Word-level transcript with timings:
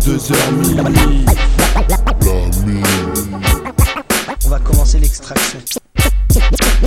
22h 0.00 0.52
minuit. 0.52 1.24
On 4.46 4.48
va 4.48 4.58
commencer 4.60 4.98
l'extraction. 4.98 5.58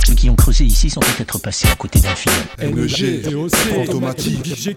Ceux 0.04 0.14
qui 0.14 0.28
ont 0.28 0.34
creusé 0.34 0.64
ici 0.64 0.90
sont 0.90 0.98
peut-être 0.98 1.38
passés 1.38 1.68
à 1.70 1.76
côté 1.76 2.00
d'un 2.00 2.14
film. 2.16 2.34
NG, 2.60 3.32
automatique. 3.82 4.68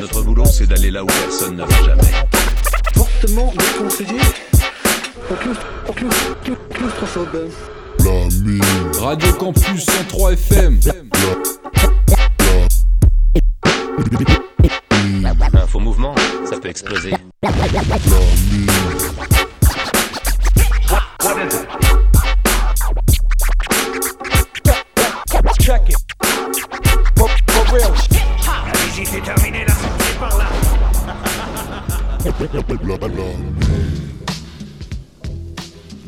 Notre 0.00 0.22
boulot, 0.22 0.44
c'est 0.44 0.68
d'aller 0.68 0.92
là 0.92 1.02
où 1.02 1.06
personne 1.06 1.56
ne 1.56 1.64
va 1.64 1.82
jamais. 1.84 2.02
Fortement 2.94 3.52
déconseillé. 3.58 4.20
Claustrophobe. 6.70 7.50
Radio 9.00 9.32
Campus 9.32 9.84
103 9.84 10.32
FM. 10.32 10.78
Un 13.82 13.96
faux 13.96 14.45
mouvement, 15.86 16.16
ça 16.44 16.58
peut 16.58 16.68
exploser. 16.68 17.12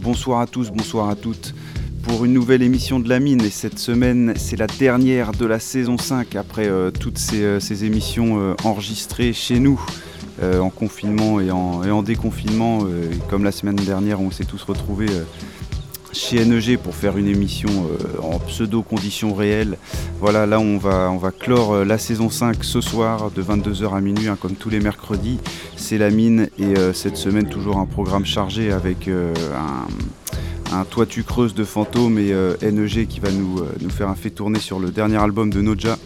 Bonsoir 0.01 0.41
à 0.41 0.47
tous, 0.49 0.71
bonsoir 0.71 1.09
à 1.09 1.15
toutes 1.15 1.55
pour 2.09 2.25
une 2.25 2.33
nouvelle 2.33 2.63
émission 2.63 3.01
de 3.01 3.09
la 3.09 3.21
mine 3.21 3.43
et 3.43 3.51
cette 3.51 3.79
semaine 3.79 4.33
c'est 4.37 4.57
la 4.57 4.67
dernière 4.67 5.33
de 5.33 5.45
la 5.45 5.61
saison 5.61 5.99
5 5.99 6.37
après 6.37 6.67
euh, 6.67 6.91
toutes 6.91 7.19
ces, 7.19 7.43
euh, 7.43 7.85
émissions 7.85 8.41
euh, 8.41 8.55
enregistrées 8.65 9.33
chez 9.33 9.61
nous 9.61 9.81
en 10.41 10.71
confinement 10.71 11.41
et 11.41 11.51
en, 11.51 11.83
et 11.83 11.91
en 11.91 12.05
déconfinement 12.05 12.87
comme 13.29 13.43
la 13.43 13.51
semaine 13.51 13.75
dernière 13.75 14.21
on 14.21 14.31
s'est 14.31 14.45
tous 14.45 14.63
retrouvés 14.63 15.09
chez 16.13 16.45
NEG 16.45 16.79
pour 16.79 16.95
faire 16.95 17.19
une 17.19 17.27
émission 17.27 17.69
en 18.23 18.39
pseudo 18.39 18.83
conditions 18.83 19.35
réelles. 19.35 19.79
Voilà, 20.21 20.47
là 20.47 20.61
on 20.61 20.79
va, 20.79 21.11
on 21.11 21.17
va 21.17 21.33
clore 21.33 21.85
la 21.85 21.99
saison 21.99 22.31
5 22.31 22.63
ce 22.63 22.81
soir 22.81 23.33
de 23.33 23.43
22h 23.43 23.97
à 23.97 24.01
minuit, 24.01 24.29
hein, 24.29 24.39
comme 24.41 24.55
tous 24.55 24.71
les 24.71 24.79
mercredis. 24.79 25.41
C'est 25.75 25.99
la 25.99 26.11
mine 26.11 26.49
et 26.57 26.75
cette 26.95 27.17
semaine 27.17 27.49
toujours 27.49 27.79
un 27.79 27.87
programme 27.87 28.25
chargé 28.25 28.71
avec 28.71 29.09
un, 29.09 29.89
un 30.73 30.85
toit 30.85 31.07
tu 31.07 31.25
de 31.55 31.65
fantômes 31.65 32.19
et 32.19 32.33
euh, 32.33 32.57
NEG 32.63 33.07
qui 33.07 33.21
va 33.21 33.31
nous, 33.31 33.59
euh, 33.59 33.73
nous 33.81 33.91
faire 33.91 34.09
un 34.09 34.15
fait 34.15 34.31
tourner 34.31 34.59
sur 34.59 34.79
le 34.79 34.91
dernier 34.91 35.17
album 35.17 35.51
de 35.51 35.61
Noja. 35.61 35.99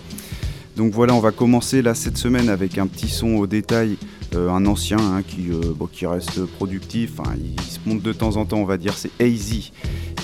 Donc 0.77 0.93
voilà, 0.93 1.15
on 1.15 1.21
va 1.21 1.33
commencer 1.33 1.83
là 1.83 1.95
cette 1.95 2.17
semaine 2.17 2.49
avec 2.49 2.79
un 2.79 2.87
petit 2.87 3.09
son 3.09 3.35
au 3.37 3.47
détail, 3.47 3.99
euh, 4.35 4.51
un 4.51 4.65
ancien 4.67 4.99
hein, 4.99 5.23
qui, 5.23 6.07
reste 6.07 6.45
productif, 6.47 7.21
hein, 7.21 7.35
il, 7.37 7.61
se 7.63 7.79
monte 7.87 8.03
de 8.03 8.13
temps 8.13 8.37
en 8.37 8.47
temps, 8.47 8.59
on 8.59 8.65
va 8.65 8.79
dire, 8.79 8.95
c'est 8.97 9.11
AZ. 9.21 9.71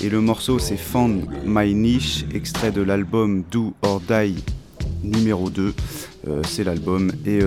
Et 0.01 0.09
le 0.09 0.21
morceau 0.21 0.57
c'est 0.59 0.77
Found 0.77 1.27
My 1.45 1.73
Niche, 1.73 2.25
extrait 2.33 2.71
de 2.71 2.81
l'album 2.81 3.43
Do 3.51 3.73
or 3.81 4.01
Die 4.01 4.35
numéro 5.03 5.49
2. 5.49 5.73
Euh, 6.27 6.41
c'est 6.47 6.63
l'album. 6.63 7.11
Et 7.25 7.39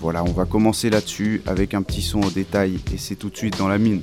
voilà, 0.00 0.22
on 0.24 0.32
va 0.32 0.44
commencer 0.44 0.90
là-dessus 0.90 1.42
avec 1.46 1.74
un 1.74 1.82
petit 1.82 2.02
son 2.02 2.20
au 2.20 2.30
détail 2.30 2.78
et 2.92 2.98
c'est 2.98 3.16
tout 3.16 3.30
de 3.30 3.36
suite 3.36 3.58
dans 3.58 3.68
la 3.68 3.78
mine. 3.78 4.02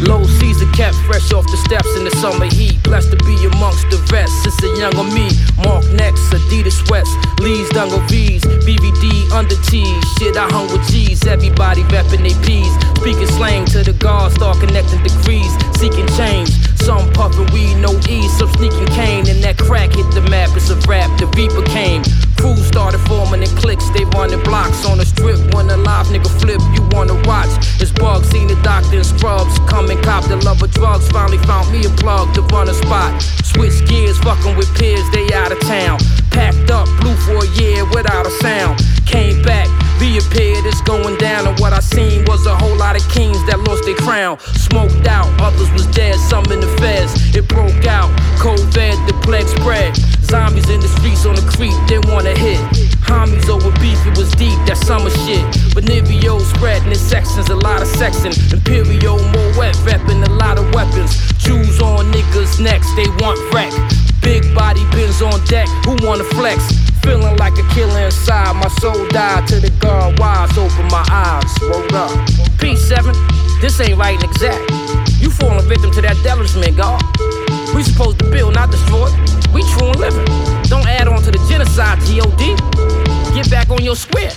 Low 0.00 0.22
Caesar 0.22 0.70
kept 0.72 0.94
fresh 1.06 1.32
off 1.32 1.46
the 1.50 1.56
steps 1.56 1.96
in 1.96 2.04
the 2.04 2.10
summer 2.22 2.46
heat. 2.46 2.82
Blessed 2.82 3.10
to 3.10 3.16
be 3.24 3.34
amongst 3.52 3.90
the 3.90 3.98
rest. 4.12 4.46
It's 4.46 4.62
a 4.62 4.70
younger 4.78 5.02
me. 5.02 5.28
Mark 5.64 5.84
next, 5.92 6.30
Adidas 6.30 6.86
sweats. 6.86 7.10
Lee's 7.40 7.68
Dungarees. 7.70 8.42
BVD 8.62 9.30
under 9.32 9.56
T's. 9.66 10.04
Shit, 10.18 10.36
I 10.36 10.46
hung 10.50 10.70
with 10.70 10.86
G's. 10.88 11.26
Everybody 11.26 11.82
reppin' 11.90 12.22
they 12.22 12.36
P's. 12.46 12.72
Speaking 13.00 13.26
slang 13.34 13.64
to 13.66 13.82
the 13.82 13.92
guards. 13.94 14.34
Start 14.36 14.58
connecting 14.60 15.02
degrees. 15.02 15.50
Seeking 15.78 16.06
change. 16.14 16.67
Some 16.84 17.10
puffin' 17.12 17.46
weed, 17.52 17.76
no 17.76 17.92
ease. 18.08 18.32
Some 18.38 18.50
sneaking 18.54 18.86
cane. 18.94 19.28
And 19.28 19.42
that 19.42 19.58
crack 19.58 19.92
hit 19.92 20.10
the 20.12 20.22
map. 20.22 20.50
It's 20.56 20.70
a 20.70 20.76
rap. 20.88 21.10
The 21.18 21.26
Reaper 21.36 21.62
came. 21.66 22.02
Crews 22.36 22.66
started 22.66 22.98
forming 23.08 23.42
in 23.42 23.52
cliques. 23.56 23.88
They 23.90 24.04
running 24.16 24.42
blocks 24.42 24.86
on 24.86 24.98
the 24.98 25.06
strip. 25.06 25.38
When 25.54 25.68
a 25.70 25.76
live 25.76 26.06
nigga 26.06 26.30
flip, 26.40 26.60
you 26.74 26.82
wanna 26.92 27.14
watch. 27.26 27.50
It's 27.80 27.92
bug, 27.92 28.24
Seen 28.24 28.48
the 28.48 28.56
doctor 28.62 28.98
in 28.98 29.04
scrubs. 29.04 29.58
Come 29.68 29.90
and 29.90 30.02
cop 30.02 30.24
the 30.24 30.36
love 30.36 30.62
of 30.62 30.70
drugs. 30.72 31.08
Finally 31.08 31.38
found 31.38 31.70
me 31.72 31.84
a 31.84 31.90
plug 31.90 32.34
to 32.34 32.42
run 32.54 32.68
a 32.68 32.74
spot. 32.74 33.22
Switch 33.44 33.84
gears, 33.88 34.18
fucking 34.18 34.56
with 34.56 34.70
peers. 34.78 35.08
They 35.12 35.32
out 35.34 35.52
of 35.52 35.60
town. 35.60 35.98
Packed 36.30 36.70
up, 36.70 36.86
blew 37.00 37.16
for 37.26 37.44
a 37.44 37.48
year 37.60 37.84
without 37.90 38.26
a 38.26 38.30
sound. 38.42 38.78
Came 39.06 39.42
back, 39.42 39.68
reappeared. 40.00 40.64
It's 40.64 40.80
going 40.82 41.16
down. 41.18 41.46
And 41.46 41.58
what 41.60 41.72
I 41.72 41.80
seen 41.80 42.24
was 42.24 42.46
a 42.46 42.56
whole 42.56 42.76
lot 42.76 42.96
of 42.96 43.06
kings 43.10 43.38
that 43.46 43.60
lost 43.60 43.84
their 43.84 43.96
crown. 43.96 44.38
Smoked 44.54 45.06
out, 45.06 45.28
others 45.40 45.70
was 45.72 45.86
dead. 45.88 46.16
Some 46.16 46.44
in 46.50 46.60
the 46.60 46.70
feds. 46.78 47.12
It 47.36 47.46
broke 47.48 47.86
out. 47.86 48.10
COVID, 48.38 48.94
the 49.06 49.14
plague 49.22 49.48
spread. 49.48 49.94
Zombies 50.28 50.68
in 50.68 50.80
the 50.80 50.88
streets 50.88 51.24
on 51.24 51.34
the 51.34 51.46
creek, 51.56 51.72
they 51.88 51.98
wanna 52.12 52.36
hit. 52.36 52.60
Homies 53.08 53.48
over 53.48 53.72
beef, 53.80 53.96
it 54.04 54.16
was 54.18 54.30
deep, 54.32 54.58
that 54.68 54.76
summer 54.76 55.08
shit. 55.24 55.40
Benivio 55.72 56.38
spreading 56.54 56.92
in 56.92 57.00
sections, 57.00 57.48
a 57.48 57.56
lot 57.56 57.80
of 57.80 57.88
sexing. 57.88 58.36
Imperial, 58.52 59.16
more 59.16 59.50
wet, 59.56 59.74
repping 59.88 60.20
a 60.26 60.32
lot 60.34 60.58
of 60.58 60.68
weapons. 60.74 61.16
Jews 61.38 61.80
on 61.80 62.12
niggas' 62.12 62.60
necks, 62.60 62.92
they 62.94 63.08
want 63.24 63.40
wreck. 63.54 63.72
Big 64.20 64.44
body 64.54 64.84
bins 64.92 65.22
on 65.22 65.42
deck, 65.46 65.68
who 65.86 65.96
wanna 66.04 66.24
flex? 66.36 66.87
Feeling 67.08 67.38
like 67.38 67.56
a 67.56 67.66
killer 67.72 68.00
inside, 68.00 68.52
my 68.56 68.68
soul 68.68 69.08
died 69.08 69.48
to 69.48 69.58
the 69.58 69.70
guard 69.80 70.18
wise, 70.18 70.52
open 70.58 70.84
my 70.88 71.02
eyes, 71.08 71.50
rolled 71.62 71.94
up. 71.94 72.10
P7, 72.60 73.16
this 73.62 73.80
ain't 73.80 73.96
right 73.98 74.14
and 74.14 74.24
exact. 74.24 74.70
You 75.18 75.30
falling 75.30 75.66
victim 75.66 75.90
to 75.92 76.02
that 76.02 76.16
devilishment, 76.18 76.76
God. 76.76 77.00
We 77.74 77.82
supposed 77.82 78.18
to 78.18 78.30
build, 78.30 78.52
not 78.52 78.70
destroy. 78.70 79.08
We 79.54 79.62
true 79.72 79.88
and 79.88 79.98
living. 79.98 80.26
Don't 80.64 80.86
add 80.86 81.08
on 81.08 81.22
to 81.22 81.30
the 81.30 81.40
genocide, 81.48 81.98
G.O.D. 82.04 82.54
Get 83.34 83.50
back 83.50 83.70
on 83.70 83.82
your 83.82 83.96
square. 83.96 84.32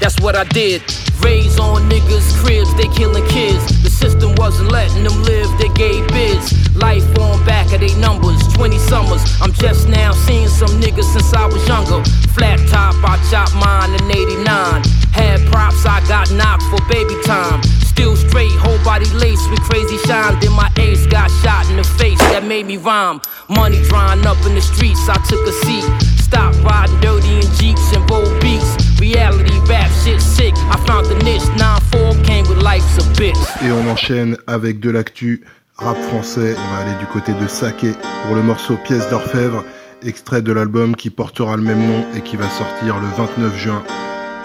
That's 0.00 0.18
what 0.20 0.36
I 0.36 0.44
did. 0.44 0.82
Raise 1.20 1.58
on 1.58 1.88
niggas' 1.88 2.36
cribs, 2.42 2.74
they 2.74 2.88
killing 2.88 3.26
kids. 3.28 3.82
The 3.82 3.90
system 3.90 4.34
wasn't 4.36 4.70
letting 4.70 5.04
them 5.04 5.22
live, 5.22 5.48
they 5.58 5.68
gave 5.74 6.06
bids. 6.08 6.52
Life 6.76 7.06
on 7.18 7.44
back 7.46 7.72
of 7.72 7.80
they 7.80 7.94
numbers, 7.96 8.40
20 8.54 8.78
summers. 8.78 9.22
I'm 9.40 9.52
just 9.52 9.88
now 9.88 10.12
seeing 10.12 10.48
some 10.48 10.68
niggas 10.80 11.12
since 11.12 11.32
I 11.32 11.46
was 11.46 11.66
younger. 11.66 12.02
Flat 12.34 12.58
top, 12.68 12.94
I 13.04 13.16
chopped 13.30 13.54
mine 13.54 13.94
in 13.94 14.10
89. 14.10 14.82
Had 15.12 15.40
props, 15.50 15.86
I 15.86 16.04
got 16.08 16.30
knocked 16.32 16.64
for 16.64 16.82
baby 16.90 17.14
time. 17.24 17.62
Still 17.86 18.16
straight, 18.16 18.50
whole 18.58 18.82
body 18.82 19.06
laced 19.14 19.48
with 19.50 19.60
crazy 19.60 19.96
shine. 19.98 20.38
Then 20.40 20.52
my 20.52 20.70
ace 20.78 21.06
got 21.06 21.30
shot 21.42 21.70
in 21.70 21.76
the 21.76 21.84
face, 21.84 22.18
that 22.34 22.44
made 22.44 22.66
me 22.66 22.76
rhyme. 22.76 23.20
Money 23.48 23.80
drying 23.88 24.26
up 24.26 24.36
in 24.44 24.54
the 24.54 24.60
streets, 24.60 25.08
I 25.08 25.16
took 25.24 25.46
a 25.46 25.52
seat. 25.64 25.86
Stop 26.18 26.52
riding 26.64 26.98
dirty 27.00 27.36
in 27.36 27.48
jeeps 27.54 27.94
and 27.94 28.04
bold 28.08 28.28
beats. 28.42 28.74
Reality 28.98 29.63
rap 30.04 30.12
shit 30.12 30.20
sick. 30.20 30.54
I 30.70 30.76
found 30.86 31.06
the 31.06 31.22
niche. 31.24 31.42
9-4 31.56 32.24
came 32.24 32.46
with 32.48 32.62
life's 32.62 32.98
a 32.98 33.02
bitch. 33.18 33.36
Et 33.62 33.72
on 33.72 33.90
enchaîne 33.90 34.36
avec 34.46 34.80
de 34.80 34.90
l'actu 34.90 35.44
rap 35.76 35.96
français. 35.96 36.54
On 36.56 36.74
va 36.74 36.82
aller 36.82 36.98
du 36.98 37.06
côté 37.06 37.32
de 37.32 37.46
Saké 37.46 37.92
pour 38.26 38.34
le 38.34 38.42
morceau 38.42 38.76
Pièce 38.84 39.08
d'orfèvre, 39.10 39.64
extrait 40.02 40.42
de 40.42 40.52
l'album 40.52 40.96
qui 40.96 41.10
portera 41.10 41.56
le 41.56 41.62
même 41.62 41.86
nom 41.86 42.04
et 42.16 42.20
qui 42.20 42.36
va 42.36 42.48
sortir 42.50 42.98
le 43.00 43.06
29 43.16 43.56
juin. 43.56 43.82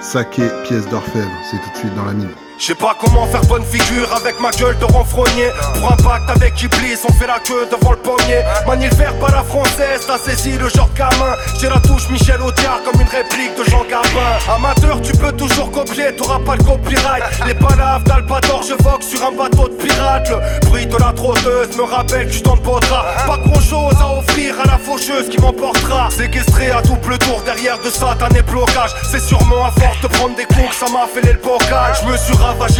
Saké, 0.01 0.43
Pièce 0.63 0.87
d'orfèvre, 0.89 1.31
c'est 1.49 1.57
tout 1.57 1.71
de 1.71 1.77
suite 1.77 1.95
dans 1.95 2.05
la 2.05 2.13
mine. 2.13 2.29
Je 2.59 2.65
sais 2.65 2.75
pas 2.75 2.93
comment 2.99 3.25
faire 3.27 3.45
bonne 3.45 3.63
figure 3.63 4.13
avec 4.13 4.37
ma 4.41 4.51
gueule 4.51 4.77
de 4.79 4.83
renfrogné. 4.83 5.47
Pour 5.75 5.93
un 5.93 5.95
pacte 5.95 6.29
avec 6.29 6.61
Iblis, 6.61 6.99
on 7.07 7.13
fait 7.13 7.25
la 7.25 7.39
queue 7.39 7.65
devant 7.71 7.91
le 7.91 7.97
pommier 7.97 8.43
Manie 8.67 8.89
le 8.89 9.19
pas 9.19 9.31
la 9.31 9.43
française, 9.43 10.01
t'as 10.05 10.17
saisi 10.17 10.57
le 10.57 10.67
genre 10.67 10.89
de 10.89 10.97
gamin. 10.97 11.37
J'ai 11.61 11.69
la 11.69 11.79
touche 11.79 12.09
Michel 12.09 12.41
Audiard 12.41 12.81
comme 12.83 12.99
une 12.99 13.07
réplique 13.07 13.57
de 13.57 13.63
Jean 13.63 13.83
Gabin. 13.83 14.53
Amateur, 14.53 15.01
tu 15.01 15.13
peux 15.13 15.31
toujours 15.31 15.71
copier, 15.71 16.13
t'auras 16.17 16.39
pas 16.39 16.57
le 16.57 16.63
copyright. 16.65 17.23
Les 17.47 17.53
palaves 17.53 18.03
d'Albator, 18.03 18.61
je 18.63 18.83
vogue 18.83 19.03
sur 19.03 19.25
un 19.25 19.31
bateau 19.31 19.69
de 19.69 19.75
pirate 19.75 20.29
Le 20.29 20.67
bruit 20.67 20.85
de 20.85 20.97
la 20.97 21.13
trotteuse 21.13 21.77
me 21.77 21.83
rappelle 21.83 22.27
que 22.27 22.33
je 22.33 22.43
t'emporteras 22.43 23.05
Pas 23.25 23.37
grand 23.37 23.61
chose 23.61 23.95
à 24.01 24.17
offrir 24.19 24.59
à 24.61 24.65
la 24.65 24.77
faucheuse 24.77 25.29
qui 25.29 25.39
m'emportera. 25.39 26.09
Séquestré 26.11 26.71
à 26.71 26.81
double 26.81 27.17
tour 27.19 27.41
derrière 27.45 27.79
de 27.79 27.89
satané 27.89 28.41
blocage. 28.41 28.91
C'est 29.09 29.21
sûrement 29.21 29.65
à 29.65 29.71
force 29.71 30.01
de 30.01 30.07
prendre 30.07 30.35
des 30.35 30.43
coups 30.43 30.69
que 30.69 30.75
ça 30.75 30.87
m'a 30.91 31.07
fait 31.07 31.25
le 31.25 31.39
bocage. 31.39 31.99
Suis 32.25 32.35
ravager. 32.49 32.79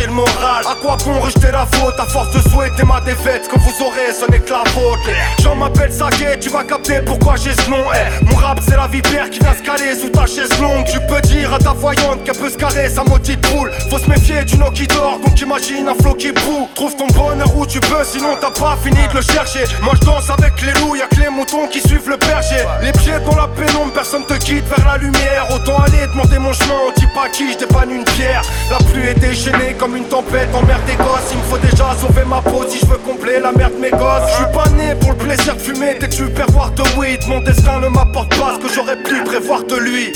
À 0.69 0.75
quoi 0.81 0.97
bon 1.05 1.19
rejeter 1.19 1.51
la 1.51 1.65
faute? 1.65 1.99
À 1.99 2.05
force 2.05 2.31
de 2.31 2.49
souhaiter 2.49 2.83
ma 2.83 3.01
défaite 3.01 3.47
que 3.47 3.57
vous 3.59 3.85
aurez, 3.85 4.11
ce 4.13 4.29
n'est 4.31 4.39
que 4.39 4.51
la 4.51 4.63
faute. 4.71 4.99
Les 5.05 5.43
gens 5.43 5.55
m'appellent 5.55 5.91
Saké, 5.91 6.39
tu 6.39 6.49
vas 6.49 6.63
capter 6.63 7.01
pourquoi 7.01 7.35
j'ai 7.35 7.53
ce 7.53 7.69
nom. 7.69 7.83
Eh, 7.93 8.25
mon 8.25 8.35
rap, 8.35 8.59
c'est 8.67 8.75
la 8.75 8.87
vipère 8.87 9.29
qui 9.29 9.39
vient 9.39 9.53
se 9.53 9.61
caler 9.61 9.95
sous 9.95 10.09
ta 10.09 10.25
chaise 10.25 10.57
longue. 10.59 10.85
Tu 10.85 10.99
peux 11.07 11.21
dire 11.21 11.53
à 11.53 11.59
ta 11.59 11.71
voyante 11.71 12.23
qu'elle 12.23 12.37
peut 12.37 12.49
se 12.49 12.57
carrer 12.57 12.89
sa 12.89 13.03
maudite 13.03 13.41
poule. 13.47 13.71
Faut 13.89 13.99
se 13.99 14.09
méfier 14.09 14.43
du 14.45 14.57
nom 14.57 14.71
qui 14.71 14.87
dort, 14.87 15.19
donc 15.23 15.39
imagine 15.39 15.87
un 15.87 15.95
flot 16.01 16.15
qui 16.15 16.31
boue. 16.31 16.67
Trouve 16.75 16.95
ton 16.95 17.07
bonheur 17.07 17.55
où 17.55 17.65
tu 17.65 17.79
peux, 17.79 18.03
sinon 18.03 18.35
t'as 18.41 18.51
pas 18.51 18.77
fini 18.83 19.07
de 19.07 19.15
le 19.15 19.21
chercher. 19.21 19.63
Moi 19.81 19.93
je 19.99 20.05
danse 20.05 20.29
avec 20.29 20.61
les 20.61 20.73
loups, 20.81 20.95
y'a 20.95 21.07
que 21.07 21.21
les 21.21 21.29
moutons 21.29 21.67
qui 21.67 21.79
suivent 21.81 22.09
le 22.09 22.17
berger. 22.17 22.65
Les 22.81 22.91
pieds 22.93 23.19
dans 23.25 23.35
la 23.35 23.47
pénombre, 23.47 23.93
personne 23.93 24.25
te 24.25 24.33
quitte 24.33 24.65
vers 24.65 24.85
la 24.85 24.97
lumière. 24.97 25.47
Autant 25.53 25.77
aller 25.83 26.07
demander 26.13 26.39
mon 26.39 26.53
chemin, 26.53 26.75
on 26.87 26.99
dit 26.99 27.07
pas 27.13 27.29
qui, 27.29 27.53
je 27.53 27.57
dépanne 27.57 27.91
une 27.91 28.05
pierre. 28.05 28.41
La 28.71 28.77
pluie 28.77 29.07
est 29.07 29.19
déchaînée 29.19 29.58
comme 29.77 29.95
une 29.95 30.05
tempête, 30.05 30.49
emmerde 30.53 30.83
des 30.85 30.95
gosses. 30.95 31.31
Il 31.31 31.37
me 31.37 31.43
faut 31.43 31.57
déjà 31.57 31.95
sauver 31.99 32.23
ma 32.25 32.41
peau 32.41 32.63
si 32.67 32.79
je 32.79 32.85
veux 32.85 32.97
combler 32.97 33.39
la 33.39 33.51
merde 33.51 33.73
mes 33.79 33.91
gosses. 33.91 34.29
Je 34.29 34.35
suis 34.35 34.53
pas 34.53 34.69
né 34.69 34.95
pour 34.99 35.11
le 35.11 35.17
plaisir 35.17 35.55
de 35.55 35.59
fumer 35.59 35.95
dès 35.99 36.07
que 36.07 36.15
tu 36.15 36.25
voir 36.51 36.71
de 36.71 36.83
weed. 36.97 37.19
Mon 37.27 37.41
destin 37.41 37.79
ne 37.79 37.87
m'apporte 37.87 38.29
pas 38.37 38.55
ce 38.55 38.67
que 38.67 38.73
j'aurais 38.73 38.97
pu 38.97 39.23
prévoir 39.23 39.63
de 39.63 39.75
lui. 39.75 40.13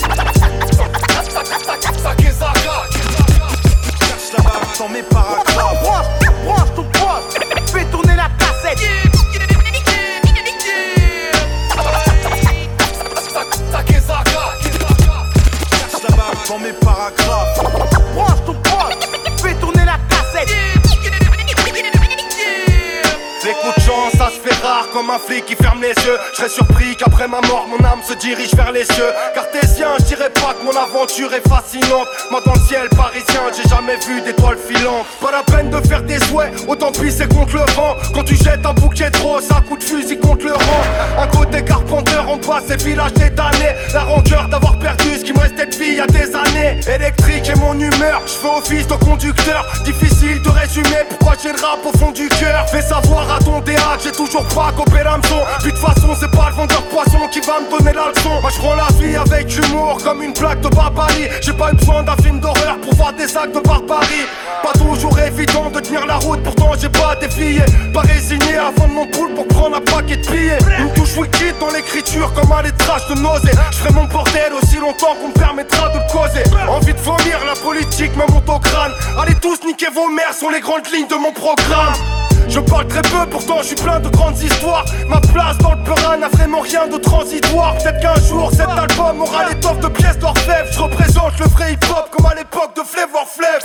Dans 4.78 4.88
mes 4.88 5.02
paragraphes. 5.02 5.84
Branche, 6.44 6.74
ton 6.74 6.82
poste, 6.82 7.38
fais 7.72 7.84
tourner 7.84 8.16
la 8.16 8.28
cassette. 8.38 8.78
Dans 16.48 16.58
mes 16.58 16.72
paragraphes. 16.72 17.60
Branche 18.14 18.44
ton 18.46 18.54
la 23.64 23.83
ça 24.10 24.30
se 24.30 24.40
fait 24.40 24.62
rare 24.62 24.88
comme 24.92 25.10
un 25.10 25.18
flic 25.18 25.46
qui 25.46 25.54
ferme 25.54 25.80
les 25.80 25.94
yeux? 26.04 26.18
Je 26.32 26.36
serais 26.36 26.48
surpris 26.48 26.96
qu'après 26.96 27.28
ma 27.28 27.40
mort, 27.42 27.66
mon 27.68 27.84
âme 27.84 28.00
se 28.02 28.14
dirige 28.14 28.54
vers 28.54 28.72
les 28.72 28.84
cieux. 28.84 29.12
Cartésien, 29.34 29.88
je 29.98 30.04
dirais 30.04 30.30
pas 30.30 30.54
que 30.54 30.64
mon 30.64 30.76
aventure 30.76 31.32
est 31.32 31.46
fascinante. 31.48 32.08
Moi, 32.30 32.40
dans 32.44 32.54
le 32.54 32.60
ciel 32.60 32.88
parisien, 32.90 33.42
j'ai 33.56 33.68
jamais 33.68 33.96
vu 34.06 34.20
d'étoiles 34.20 34.58
filantes. 34.58 35.06
Pas 35.20 35.30
la 35.32 35.42
peine 35.42 35.70
de 35.70 35.80
faire 35.86 36.02
des 36.02 36.18
souhaits, 36.26 36.52
autant 36.68 36.92
pisser 36.92 37.26
contre 37.26 37.54
le 37.54 37.72
vent. 37.72 37.96
Quand 38.14 38.24
tu 38.24 38.36
jettes 38.36 38.64
un 38.64 38.74
bouquet 38.74 39.10
de 39.10 39.18
roses, 39.18 39.50
un 39.50 39.60
coup 39.62 39.76
de 39.76 39.84
fusil 39.84 40.18
contre 40.18 40.46
le 40.46 40.52
rang. 40.52 40.84
Un 41.18 41.26
côté 41.28 41.64
carpenteur, 41.64 42.26
on 42.28 42.38
passe 42.38 42.64
ces 42.68 42.76
villages 42.76 43.14
détanés. 43.14 43.74
La 43.92 44.02
rancœur 44.02 44.48
d'avoir 44.48 44.78
perdu 44.78 45.18
ce 45.18 45.24
qui 45.24 45.32
me 45.32 45.40
restait 45.40 45.66
de 45.66 45.74
vie 45.76 45.88
il 45.88 45.94
y 45.96 46.00
a 46.00 46.06
des 46.06 46.34
années. 46.34 46.80
Électrique 46.86 47.48
et 47.48 47.58
mon 47.58 47.74
humeur, 47.78 48.22
je 48.26 48.32
fais 48.32 48.48
office 48.48 48.86
de 48.86 48.94
conducteur. 48.94 49.66
Difficile 49.84 50.42
de 50.42 50.48
résumer 50.50 51.04
pourquoi 51.08 51.34
j'ai 51.42 51.52
le 51.52 51.60
rap 51.60 51.80
au 51.84 51.96
fond 51.96 52.10
du 52.10 52.28
cœur. 52.28 52.68
Fais 52.68 52.82
savoir 52.82 53.30
à 53.30 53.38
ton 53.38 53.60
DA 53.60 53.93
j'ai 54.02 54.12
toujours 54.12 54.44
pas 54.48 54.72
copé 54.76 55.02
l'hameçon. 55.04 55.40
Puis 55.60 55.72
de 55.72 55.76
façon, 55.78 56.08
c'est 56.18 56.30
pas 56.30 56.50
le 56.50 56.56
vendeur 56.56 56.82
poisson 56.84 57.20
qui 57.30 57.40
va 57.40 57.60
me 57.60 57.70
donner 57.70 57.92
la 57.92 58.10
leçon. 58.10 58.40
Moi, 58.40 58.50
je 58.50 58.58
prends 58.58 58.74
la 58.74 58.88
vie 58.98 59.16
avec 59.16 59.56
humour 59.56 59.98
comme 60.02 60.22
une 60.22 60.32
plaque 60.32 60.60
de 60.60 60.68
barbarie. 60.68 61.28
J'ai 61.42 61.52
pas 61.52 61.72
eu 61.72 61.76
besoin 61.76 62.02
d'un 62.02 62.16
film 62.16 62.40
d'horreur 62.40 62.78
pour 62.82 62.94
voir 62.94 63.12
des 63.12 63.36
actes 63.36 63.54
de 63.54 63.60
barbarie. 63.60 64.26
Pas 64.62 64.72
toujours 64.72 65.18
évident 65.18 65.70
de 65.70 65.80
tenir 65.80 66.06
la 66.06 66.16
route, 66.16 66.42
pourtant 66.42 66.72
j'ai 66.80 66.88
pas 66.88 67.16
défié. 67.16 67.60
Pas 67.92 68.00
résigné 68.00 68.56
avant 68.56 68.88
de 68.88 68.92
mon 68.92 69.06
poule 69.06 69.34
pour 69.34 69.46
prendre 69.48 69.76
un 69.76 69.80
paquet 69.80 70.16
de 70.16 70.26
billets. 70.26 70.58
Une 70.78 70.92
touche 70.92 71.16
wicked 71.16 71.58
dans 71.60 71.70
l'écriture 71.70 72.32
comme 72.34 72.50
un 72.52 72.62
lettrage 72.62 73.06
de 73.08 73.14
nausée. 73.20 73.52
Je 73.70 73.76
ferai 73.76 73.92
mon 73.92 74.04
bordel 74.04 74.52
aussi 74.60 74.76
longtemps 74.76 75.14
qu'on 75.20 75.28
me 75.28 75.34
permettra 75.34 75.90
de 75.90 75.98
le 75.98 76.12
causer. 76.12 76.44
Envie 76.68 76.94
de 76.94 77.00
vomir, 77.00 77.38
la 77.46 77.54
politique 77.60 78.16
me 78.16 78.26
monte 78.32 78.48
au 78.48 78.58
crâne. 78.58 78.92
Allez 79.20 79.34
tous 79.34 79.58
niquer 79.66 79.88
vos 79.94 80.08
mères 80.08 80.32
sont 80.32 80.50
les 80.50 80.60
grandes 80.60 80.86
lignes 80.92 81.08
de 81.08 81.16
mon 81.16 81.32
programme. 81.32 82.23
Je 82.48 82.60
parle 82.60 82.86
très 82.88 83.02
peu, 83.02 83.26
pourtant 83.30 83.58
je 83.58 83.68
suis 83.68 83.76
plein 83.76 84.00
de 84.00 84.08
grandes 84.08 84.40
histoires. 84.40 84.84
Ma 85.08 85.20
place 85.20 85.58
dans 85.58 85.74
le 85.74 85.82
perin 85.82 86.16
n'a 86.18 86.28
vraiment 86.28 86.60
rien 86.60 86.86
de 86.86 86.98
transitoire. 86.98 87.74
Peut-être 87.78 88.00
qu'un 88.00 88.14
jour 88.28 88.50
cet 88.52 88.68
album 88.68 89.22
aura 89.22 89.48
l'étoffe 89.48 89.80
de 89.80 89.88
pièces 89.88 90.18
d'orfèvre. 90.18 90.68
Je 90.70 90.80
représente 90.80 91.38
le 91.38 91.46
vrai 91.46 91.72
hip-hop 91.72 92.08
comme 92.10 92.26
à 92.26 92.34
l'époque 92.34 92.76
de 92.76 92.82
Flavor 92.82 93.26
Flav. 93.26 93.60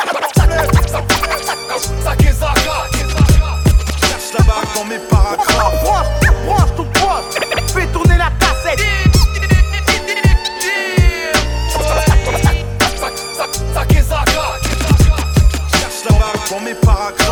Cherche 4.02 4.34
la 4.38 4.44
barre 4.46 4.64
dans 4.76 4.86
mes 4.86 5.00
paragraphes. 5.10 5.84
Branche, 5.84 6.08
branche 6.46 6.76
ton 6.76 6.86
poste, 6.86 7.40
fais 7.74 7.88
tourner 7.88 8.18
la 8.18 8.32
cassette. 8.40 8.80
Cherche 15.72 16.04
la 16.06 16.12
barre 16.18 16.50
dans 16.50 16.60
mes 16.62 16.74
paragraphes. 16.74 17.29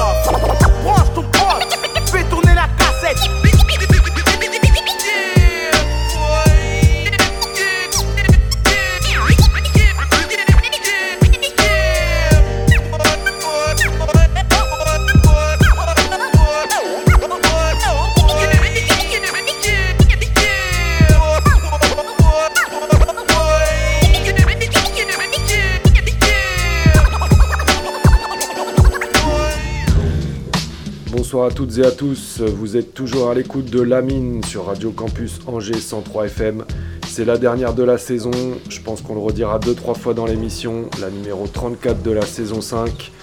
À 31.48 31.50
toutes 31.50 31.78
et 31.78 31.86
à 31.86 31.92
tous, 31.92 32.42
vous 32.42 32.76
êtes 32.76 32.94
toujours 32.94 33.30
à 33.30 33.34
l'écoute 33.34 33.70
de 33.70 33.82
La 33.82 34.02
Mine 34.02 34.44
sur 34.44 34.66
Radio 34.66 34.92
Campus 34.92 35.40
Angers 35.48 35.80
103 35.80 36.26
FM. 36.26 36.66
C'est 37.08 37.24
la 37.24 37.38
dernière 37.38 37.74
de 37.74 37.84
la 37.84 37.98
saison, 37.98 38.32
je 38.68 38.82
pense 38.82 39.02
qu'on 39.02 39.14
le 39.14 39.22
redira 39.22 39.58
deux 39.58 39.74
trois 39.74 39.94
fois 39.94 40.14
dans 40.14 40.26
l'émission, 40.26 40.90
la 41.00 41.10
numéro 41.10 41.48
34 41.48 42.04
de 42.04 42.12
la 42.12 42.24
saison 42.24 42.60
5. 42.60 43.14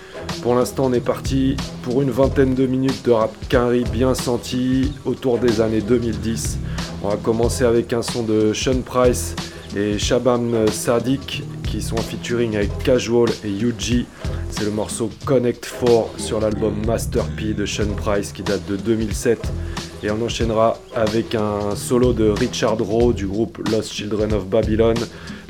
Pour 0.40 0.54
l'instant 0.54 0.86
on 0.86 0.94
est 0.94 1.04
parti 1.04 1.58
pour 1.82 2.00
une 2.00 2.10
vingtaine 2.10 2.54
de 2.54 2.66
minutes 2.66 3.04
de 3.04 3.10
rap 3.10 3.30
quinri 3.50 3.84
bien 3.84 4.14
senti 4.14 4.90
autour 5.04 5.38
des 5.38 5.60
années 5.60 5.82
2010. 5.82 6.58
On 7.02 7.10
va 7.10 7.16
commencer 7.16 7.64
avec 7.64 7.92
un 7.92 8.00
son 8.00 8.22
de 8.22 8.54
Sean 8.54 8.80
Price 8.80 9.36
et 9.76 9.98
Shabam 9.98 10.66
Sadiq 10.72 11.42
qui 11.74 11.82
sont 11.82 11.96
en 11.96 12.02
featuring 12.02 12.54
avec 12.54 12.70
Casual 12.84 13.28
et 13.44 13.48
Yuji. 13.50 14.06
C'est 14.48 14.64
le 14.64 14.70
morceau 14.70 15.10
Connect 15.24 15.68
4 15.80 16.20
sur 16.20 16.38
l'album 16.38 16.72
Master 16.86 17.24
P 17.36 17.52
de 17.52 17.66
Sean 17.66 17.92
Price 17.96 18.30
qui 18.30 18.44
date 18.44 18.64
de 18.68 18.76
2007. 18.76 19.40
Et 20.04 20.10
on 20.12 20.22
enchaînera 20.22 20.78
avec 20.94 21.34
un 21.34 21.74
solo 21.74 22.12
de 22.12 22.28
Richard 22.28 22.78
Rowe 22.78 23.12
du 23.12 23.26
groupe 23.26 23.58
Lost 23.72 23.92
Children 23.92 24.34
of 24.34 24.46
Babylon. 24.46 24.94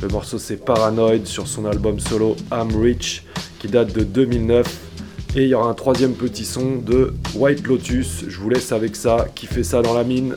Le 0.01 0.09
morceau 0.09 0.39
c'est 0.39 0.57
Paranoid 0.57 1.27
sur 1.27 1.47
son 1.47 1.67
album 1.67 2.01
solo 2.01 2.37
I'm 2.51 2.75
Rich 2.75 3.25
qui 3.59 3.69
date 3.69 3.93
de 3.93 4.03
2009. 4.03 4.67
Et 5.37 5.43
il 5.43 5.49
y 5.49 5.55
aura 5.55 5.69
un 5.69 5.75
troisième 5.75 6.15
petit 6.15 6.47
son 6.47 6.77
de 6.77 7.13
White 7.35 7.67
Lotus. 7.67 8.25
Je 8.29 8.39
vous 8.39 8.49
laisse 8.49 8.73
avec 8.73 8.97
ça. 8.97 9.27
Qui 9.35 9.47
fait 9.47 9.65
ça 9.65 9.83
dans 9.83 9.93
la 9.93 10.05
mine? 10.05 10.37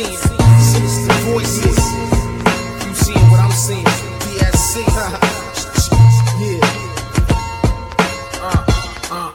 Of 0.00 0.06
Sinister 0.08 1.12
voices. 1.30 1.76
You 2.86 2.94
seeing 2.94 3.30
what 3.30 3.40
I'm 3.40 3.50
seeing? 3.52 3.84
PSC. 3.84 4.80
yeah. 6.40 6.64
Uh, 8.40 8.64
uh. 9.10 9.32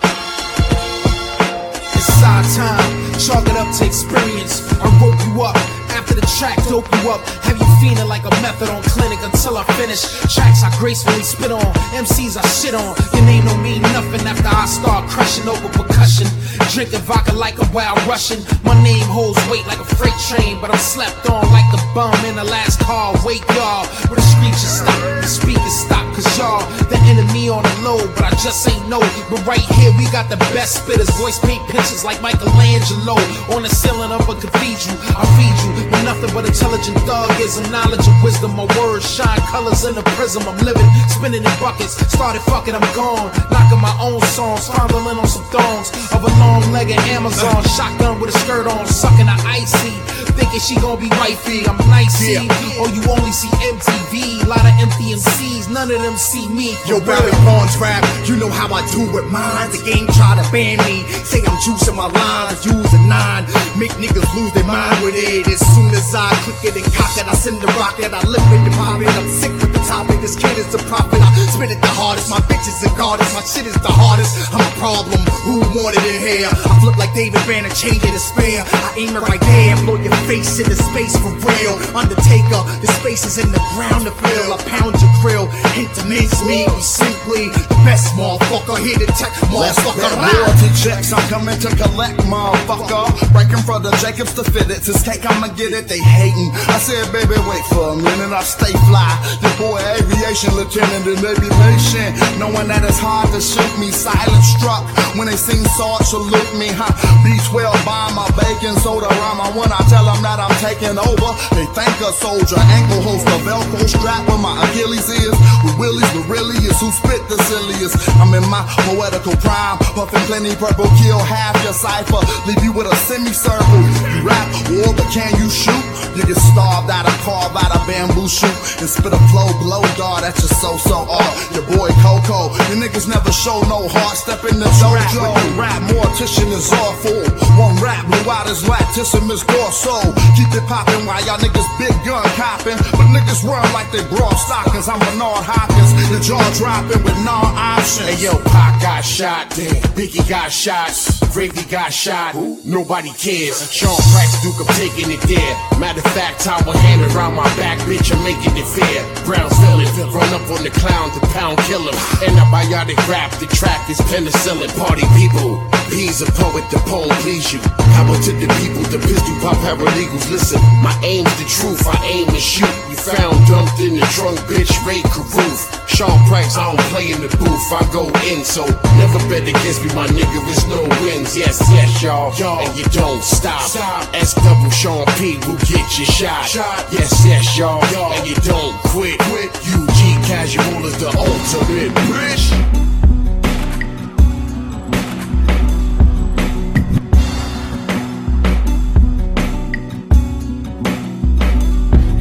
It's 1.93 2.23
our 2.23 2.43
time. 2.57 3.19
Chalk 3.19 3.47
it 3.47 3.55
up 3.55 3.75
to 3.75 3.85
experience. 3.85 4.63
I 4.81 4.85
woke 4.99 5.21
you 5.27 5.41
up. 5.43 5.76
The 6.17 6.25
track 6.33 6.57
dope 6.65 6.89
you 6.97 7.13
up, 7.13 7.21
have 7.45 7.61
you 7.61 7.69
feeling 7.77 8.09
like 8.09 8.25
a 8.25 8.33
methadone 8.41 8.81
clinic 8.89 9.21
until 9.21 9.53
I 9.53 9.63
finish? 9.77 10.01
Tracks 10.33 10.65
I 10.65 10.73
gracefully 10.81 11.21
spit 11.21 11.53
on, 11.53 11.61
MCs 11.93 12.33
I 12.33 12.41
shit 12.49 12.73
on. 12.73 12.97
Your 13.13 13.21
name 13.29 13.45
don't 13.45 13.61
mean 13.61 13.85
nothing 13.93 14.25
after 14.25 14.49
I 14.49 14.65
start 14.65 15.05
crushing 15.13 15.45
over 15.45 15.69
percussion. 15.69 16.25
Drinking 16.73 17.05
vodka 17.05 17.37
like 17.37 17.61
a 17.61 17.69
wild 17.69 18.01
Russian. 18.09 18.41
My 18.65 18.73
name 18.81 19.05
holds 19.05 19.37
weight 19.45 19.61
like 19.69 19.77
a 19.77 19.85
freight 19.85 20.17
train, 20.25 20.57
but 20.57 20.73
I'm 20.73 20.81
slept 20.81 21.29
on 21.29 21.45
like 21.53 21.69
the 21.69 21.77
bum 21.93 22.17
in 22.25 22.33
the 22.33 22.49
last 22.49 22.81
car. 22.81 23.13
Wait, 23.21 23.45
y'all, 23.53 23.85
where 24.09 24.17
the 24.17 24.25
streets 24.25 24.65
stop, 24.65 24.97
the 25.21 25.29
speakers 25.29 25.77
stop, 25.85 26.01
cause 26.17 26.25
y'all 26.33 26.65
the 26.89 26.97
enemy 27.05 27.45
on 27.45 27.61
the 27.61 27.77
low, 27.85 28.01
but 28.17 28.25
I 28.25 28.33
just 28.41 28.65
ain't 28.65 28.89
know. 28.89 29.05
But 29.29 29.45
right 29.45 29.61
here 29.77 29.93
we 30.01 30.09
got 30.09 30.33
the 30.33 30.37
best 30.49 30.81
spitters, 30.81 31.13
voice 31.21 31.37
paint 31.37 31.61
pictures 31.69 32.01
like 32.03 32.25
Michelangelo 32.25 33.21
on 33.53 33.61
the 33.61 33.69
ceiling 33.69 34.09
of 34.09 34.25
a 34.25 34.33
cathedral. 34.33 34.97
I 35.13 35.21
feed 35.37 35.53
you 35.61 35.77
nothing 36.07 36.31
but 36.33 36.47
intelligent 36.47 36.95
thuggism, 37.03 37.67
knowledge 37.69 38.07
and 38.07 38.23
wisdom. 38.23 38.55
My 38.55 38.63
words 38.79 39.03
shine 39.03 39.41
colors 39.51 39.83
in 39.83 39.93
the 39.93 40.03
prism. 40.15 40.47
I'm 40.47 40.57
living, 40.63 40.87
spinning 41.11 41.43
in 41.43 41.55
buckets. 41.59 41.99
Started 42.15 42.41
fucking, 42.47 42.73
I'm 42.73 42.87
gone. 42.95 43.27
Knocking 43.51 43.81
my 43.83 43.91
own 43.99 44.21
songs, 44.31 44.71
fondling 44.71 45.19
on 45.19 45.27
some 45.27 45.43
thongs 45.51 45.91
of 46.15 46.23
a 46.23 46.31
long 46.39 46.63
legged 46.71 46.99
Amazon. 47.11 47.59
Shotgun 47.75 48.21
with 48.21 48.33
a 48.33 48.39
skirt 48.39 48.67
on, 48.67 48.87
sucking 48.87 49.27
an 49.27 49.39
icy. 49.43 49.91
Thinking 50.37 50.61
she 50.61 50.75
gonna 50.79 51.01
be 51.01 51.09
wifey? 51.17 51.65
I'm 51.67 51.77
nice, 51.89 52.15
yeah. 52.21 52.45
Oh, 52.77 52.87
you 52.93 53.01
only 53.09 53.33
see 53.33 53.49
MTV, 53.73 54.45
A 54.45 54.47
lot 54.47 54.61
of 54.61 54.73
empty 54.77 55.17
MCs, 55.17 55.67
none 55.73 55.89
of 55.89 55.99
them 55.99 56.15
see 56.15 56.47
me. 56.53 56.77
Yo, 56.85 57.01
Barry 57.01 57.31
Bonds 57.41 57.75
rap, 57.81 58.05
you 58.29 58.37
know 58.37 58.49
how 58.49 58.69
I 58.69 58.85
do 58.93 59.01
with 59.11 59.25
mine. 59.33 59.73
The 59.73 59.81
game 59.81 60.05
try 60.13 60.37
to 60.37 60.45
ban 60.53 60.77
me, 60.85 61.09
say 61.25 61.41
I'm 61.41 61.57
juicing 61.65 61.97
my 61.97 62.05
lines, 62.05 62.63
use 62.63 62.93
a 62.93 63.01
nine. 63.09 63.49
Make 63.81 63.97
niggas 63.97 64.29
lose 64.37 64.53
their 64.53 64.63
mind 64.69 65.01
with 65.03 65.17
it. 65.17 65.47
As 65.49 65.61
soon 65.73 65.89
as 65.96 65.96
I 65.97 66.29
click 66.45 66.61
it 66.61 66.77
and 66.77 66.85
cock 66.93 67.17
it, 67.17 67.25
I 67.25 67.33
send 67.33 67.57
the 67.57 67.67
rocket, 67.73 68.13
I 68.13 68.21
live 68.29 68.45
it 68.53 68.61
and 68.61 68.75
pop 68.77 69.01
it. 69.01 69.09
I'm 69.09 69.25
sick 69.33 69.49
with 69.57 69.73
the 69.73 69.81
topic, 69.89 70.21
this 70.21 70.37
kid 70.37 70.53
is 70.61 70.69
the 70.69 70.77
prophet. 70.85 71.17
I 71.17 71.33
spit 71.49 71.73
it 71.73 71.81
the 71.81 71.89
hardest, 71.97 72.29
my 72.29 72.37
bitches 72.45 72.85
are 72.85 72.93
goddess, 72.93 73.33
my 73.33 73.41
shit 73.41 73.65
is 73.65 73.73
the 73.81 73.89
hardest. 73.89 74.37
I'm 74.53 74.61
a 74.61 74.73
problem, 74.77 75.17
who 75.41 75.57
wanted 75.73 76.05
it 76.05 76.21
here? 76.21 76.53
I 76.53 76.73
flip 76.85 77.01
like 77.01 77.17
David 77.17 77.41
Banner, 77.49 77.73
changing 77.73 78.13
the 78.13 78.21
spare. 78.21 78.61
I 78.61 78.93
aim 78.93 79.17
it 79.17 79.23
right 79.25 79.41
there, 79.41 79.73
blow 79.89 79.97
your 79.97 80.13
face 80.29 80.61
in 80.61 80.69
the 80.69 80.77
space 80.77 81.17
for 81.17 81.33
real. 81.33 81.73
Undertaker, 81.97 82.61
the 82.77 82.89
space 83.01 83.25
is 83.25 83.41
in 83.41 83.49
the 83.49 83.61
ground 83.73 84.05
to 84.05 84.13
fill. 84.21 84.53
I 84.53 84.61
pound 84.69 84.93
your 85.01 85.13
grill, 85.25 85.49
hate 85.73 85.89
to 85.97 86.05
mince 86.05 86.45
me, 86.45 86.69
I'm 86.69 86.77
simply 86.77 87.49
the 87.49 87.77
best 87.81 88.13
motherfucker. 88.13 88.77
Here 88.85 89.01
to 89.01 89.09
tech, 89.17 89.33
motherfucker. 89.49 90.13
royalty 90.13 90.69
checks. 90.77 91.09
I'm 91.09 91.25
coming 91.25 91.57
to 91.57 91.73
collect, 91.73 92.21
motherfucker. 92.29 93.09
Breaking 93.33 93.63
for 93.65 93.81
the 93.81 93.89
Jacobs 93.97 94.37
to 94.37 94.45
fit 94.45 94.69
it. 94.69 94.85
This 94.85 95.01
cake, 95.01 95.25
I'ma 95.25 95.49
get 95.57 95.73
it. 95.73 95.86
They 95.87 96.03
hating. 96.03 96.51
I 96.67 96.83
said, 96.83 97.07
baby, 97.15 97.39
wait 97.47 97.63
for 97.71 97.95
a 97.95 97.95
minute. 97.95 98.35
I 98.35 98.43
stay 98.43 98.75
fly. 98.91 99.07
Your 99.39 99.55
boy, 99.55 99.79
aviation 99.95 100.51
lieutenant, 100.51 101.07
be 101.07 101.15
patient. 101.15 102.11
Knowing 102.35 102.67
that 102.67 102.83
it's 102.83 102.99
hard 102.99 103.31
to 103.31 103.39
shoot 103.39 103.71
me. 103.79 103.87
Silent 103.95 104.43
struck 104.43 104.83
when 105.15 105.31
they 105.31 105.39
sing 105.39 105.63
sword 105.79 106.03
salute 106.03 106.51
me. 106.59 106.75
Huh? 106.75 106.91
B12 107.23 107.71
by 107.87 108.11
my 108.11 108.27
bacon 108.35 108.75
soda 108.83 109.07
rhyme. 109.07 109.39
When 109.55 109.71
I 109.71 109.79
tell 109.87 110.03
them 110.03 110.19
that 110.27 110.43
I'm 110.43 110.51
taking 110.59 110.99
over, 110.99 111.29
they 111.55 111.63
thank 111.71 111.95
a 112.03 112.11
soldier. 112.11 112.59
Ankle 112.59 113.07
holster, 113.07 113.39
Velcro 113.47 113.79
strap 113.87 114.27
where 114.27 114.43
my 114.43 114.59
Achilles 114.67 115.07
is. 115.07 115.31
With 115.63 115.79
Willies, 115.79 116.11
really 116.27 116.59
is 116.67 116.75
who 116.83 116.91
spit 116.91 117.23
the 117.31 117.39
silliest. 117.47 117.95
I'm 118.19 118.35
in 118.35 118.43
my 118.51 118.67
poetical 118.91 119.39
prime, 119.39 119.79
puffing 119.95 120.19
plenty 120.27 120.51
purple, 120.59 120.91
kill 120.99 121.23
half 121.23 121.55
your 121.63 121.71
cipher, 121.71 122.19
leave 122.43 122.59
you 122.59 122.75
with 122.75 122.91
a 122.91 122.95
semicircle. 123.07 123.83
You 124.19 124.27
rap, 124.27 124.51
war, 124.67 124.91
but 124.91 125.07
can 125.15 125.31
you 125.39 125.47
shoot? 125.47 125.66
You 125.67 126.06
get 126.25 126.39
starved 126.39 126.89
out 126.89 127.05
of 127.05 127.17
carve 127.21 127.53
out 127.53 127.75
a 127.75 127.79
bamboo 127.85 128.27
shoot 128.27 128.57
and 128.79 128.89
spit 128.89 129.13
a 129.13 129.21
flow 129.29 129.49
blow 129.61 129.83
dart 129.99 130.23
at 130.23 130.37
your 130.39 130.49
so 130.49 130.77
so 130.77 131.05
art. 131.05 131.21
Uh, 131.21 131.59
your 131.59 131.65
boy 131.77 131.89
Coco, 132.01 132.53
you 132.71 132.79
niggas 132.81 133.07
never 133.09 133.31
show 133.31 133.61
no 133.67 133.85
heart. 133.91 134.17
Step 134.17 134.41
in 134.49 134.57
the 134.57 134.69
dojo. 134.81 135.29
Rap 135.59 135.81
mortician 135.91 136.49
is 136.53 136.71
awful. 136.73 137.21
One 137.59 137.77
rap 137.83 138.05
blew 138.07 138.31
out 138.31 138.47
his 138.47 138.63
latissimus 138.63 139.43
dorso. 139.45 140.01
Keep 140.37 140.53
it 140.55 140.65
poppin' 140.65 141.05
while 141.05 141.21
y'all 141.25 141.37
niggas 141.37 141.67
big 141.77 141.93
gun 142.05 142.23
copping. 142.39 142.77
But 142.95 143.07
niggas 143.13 143.43
run 143.43 143.65
like 143.73 143.91
they 143.91 144.03
broad 144.09 144.35
stockings. 144.37 144.87
I'm 144.87 144.99
Bernard 144.99 145.43
Hopkins. 145.45 145.91
Your 146.09 146.21
jaw 146.21 146.45
dropping 146.55 147.03
with 147.03 147.17
non 147.25 147.51
options. 147.53 148.07
Hey 148.07 148.23
yo, 148.23 148.37
Pac 148.49 148.81
got 148.81 149.03
shot, 149.03 149.49
Biggie 149.97 150.27
got 150.29 150.51
shot, 150.51 150.91
Gravy 151.33 151.63
got 151.69 151.91
shot, 151.91 152.35
nobody 152.63 153.11
cares. 153.11 153.59
Sean 153.71 153.95
Price, 154.13 154.41
Duke, 154.41 154.55
I'm 154.63 154.73
taking 154.75 155.11
it 155.11 155.21
there. 155.27 155.53
Matter 155.79 155.99
of 155.99 156.06
fact, 156.13 156.47
I 156.47 156.61
will 156.63 156.77
hand 156.77 157.01
around 157.11 157.35
my 157.35 157.47
back, 157.57 157.79
bitch, 157.89 158.13
I'm 158.13 158.21
making 158.23 158.55
it 158.55 158.67
fair. 158.67 159.01
Brown 159.25 159.49
villain, 159.61 159.89
run 160.13 160.29
up 160.33 160.45
on 160.53 160.63
the 160.63 160.69
clown 160.69 161.11
to 161.11 161.21
pound 161.33 161.57
kill 161.65 161.81
him. 161.81 161.95
Antibiotic 162.21 162.99
rap, 163.07 163.31
the 163.39 163.47
track 163.47 163.89
is 163.89 163.97
penicillin. 164.07 164.69
Party 164.77 165.07
people, 165.17 165.57
he's 165.89 166.21
a 166.21 166.29
poet, 166.31 166.63
the 166.69 166.79
poem 166.85 167.09
please 167.23 167.51
you. 167.51 167.59
Power 167.97 168.15
to 168.15 168.31
the 168.35 168.47
people, 168.61 168.83
the 168.93 168.99
pistol 168.99 169.35
pop 169.41 169.57
paralegals. 169.65 170.29
Listen, 170.29 170.61
my 170.83 170.93
aim's 171.03 171.33
the 171.39 171.47
truth, 171.47 171.81
I 171.87 171.97
aim 172.05 172.29
and 172.29 172.37
shoot. 172.37 172.75
You 172.89 172.95
found 172.95 173.35
dumped 173.47 173.79
in 173.79 173.95
the 173.95 174.05
trunk, 174.13 174.39
bitch, 174.45 174.73
Ray 174.85 175.01
Carruth. 175.09 175.86
Sean 175.97 176.27
Price, 176.27 176.55
I 176.55 176.75
don't 176.75 176.85
play 176.93 177.09
in 177.09 177.21
the 177.21 177.37
booth, 177.41 177.73
I 177.73 177.81
go 177.91 178.05
in, 178.29 178.45
so 178.45 178.61
never 179.01 179.17
bet 179.33 179.49
against 179.49 179.81
me, 179.81 179.89
my 179.95 180.05
nigga, 180.05 180.45
it's 180.45 180.61
no 180.69 180.83
wins. 181.01 181.35
Yes, 181.35 181.57
yes, 181.73 182.03
y'all, 182.03 182.31
y'all, 182.37 182.59
and 182.59 182.77
you 182.77 182.85
don't 182.93 183.23
stop. 183.23 183.61
stop. 183.63 184.05
S 184.13 184.35
double 184.35 184.69
Sean 184.69 185.07
P 185.17 185.37
will 185.47 185.57
get 185.65 185.97
you 185.97 186.05
shot. 186.05 186.53
Yes, 186.93 187.25
yes, 187.25 187.57
y'all, 187.57 187.81
y'all, 187.93 188.13
and 188.13 188.27
you 188.29 188.35
don't 188.45 188.77
quit. 188.93 189.17
quit. 189.21 189.49
UG 189.73 190.21
Casual 190.29 190.85
is 190.85 190.99
the 190.99 191.07
ultimate 191.17 191.89
bitch. 192.05 192.53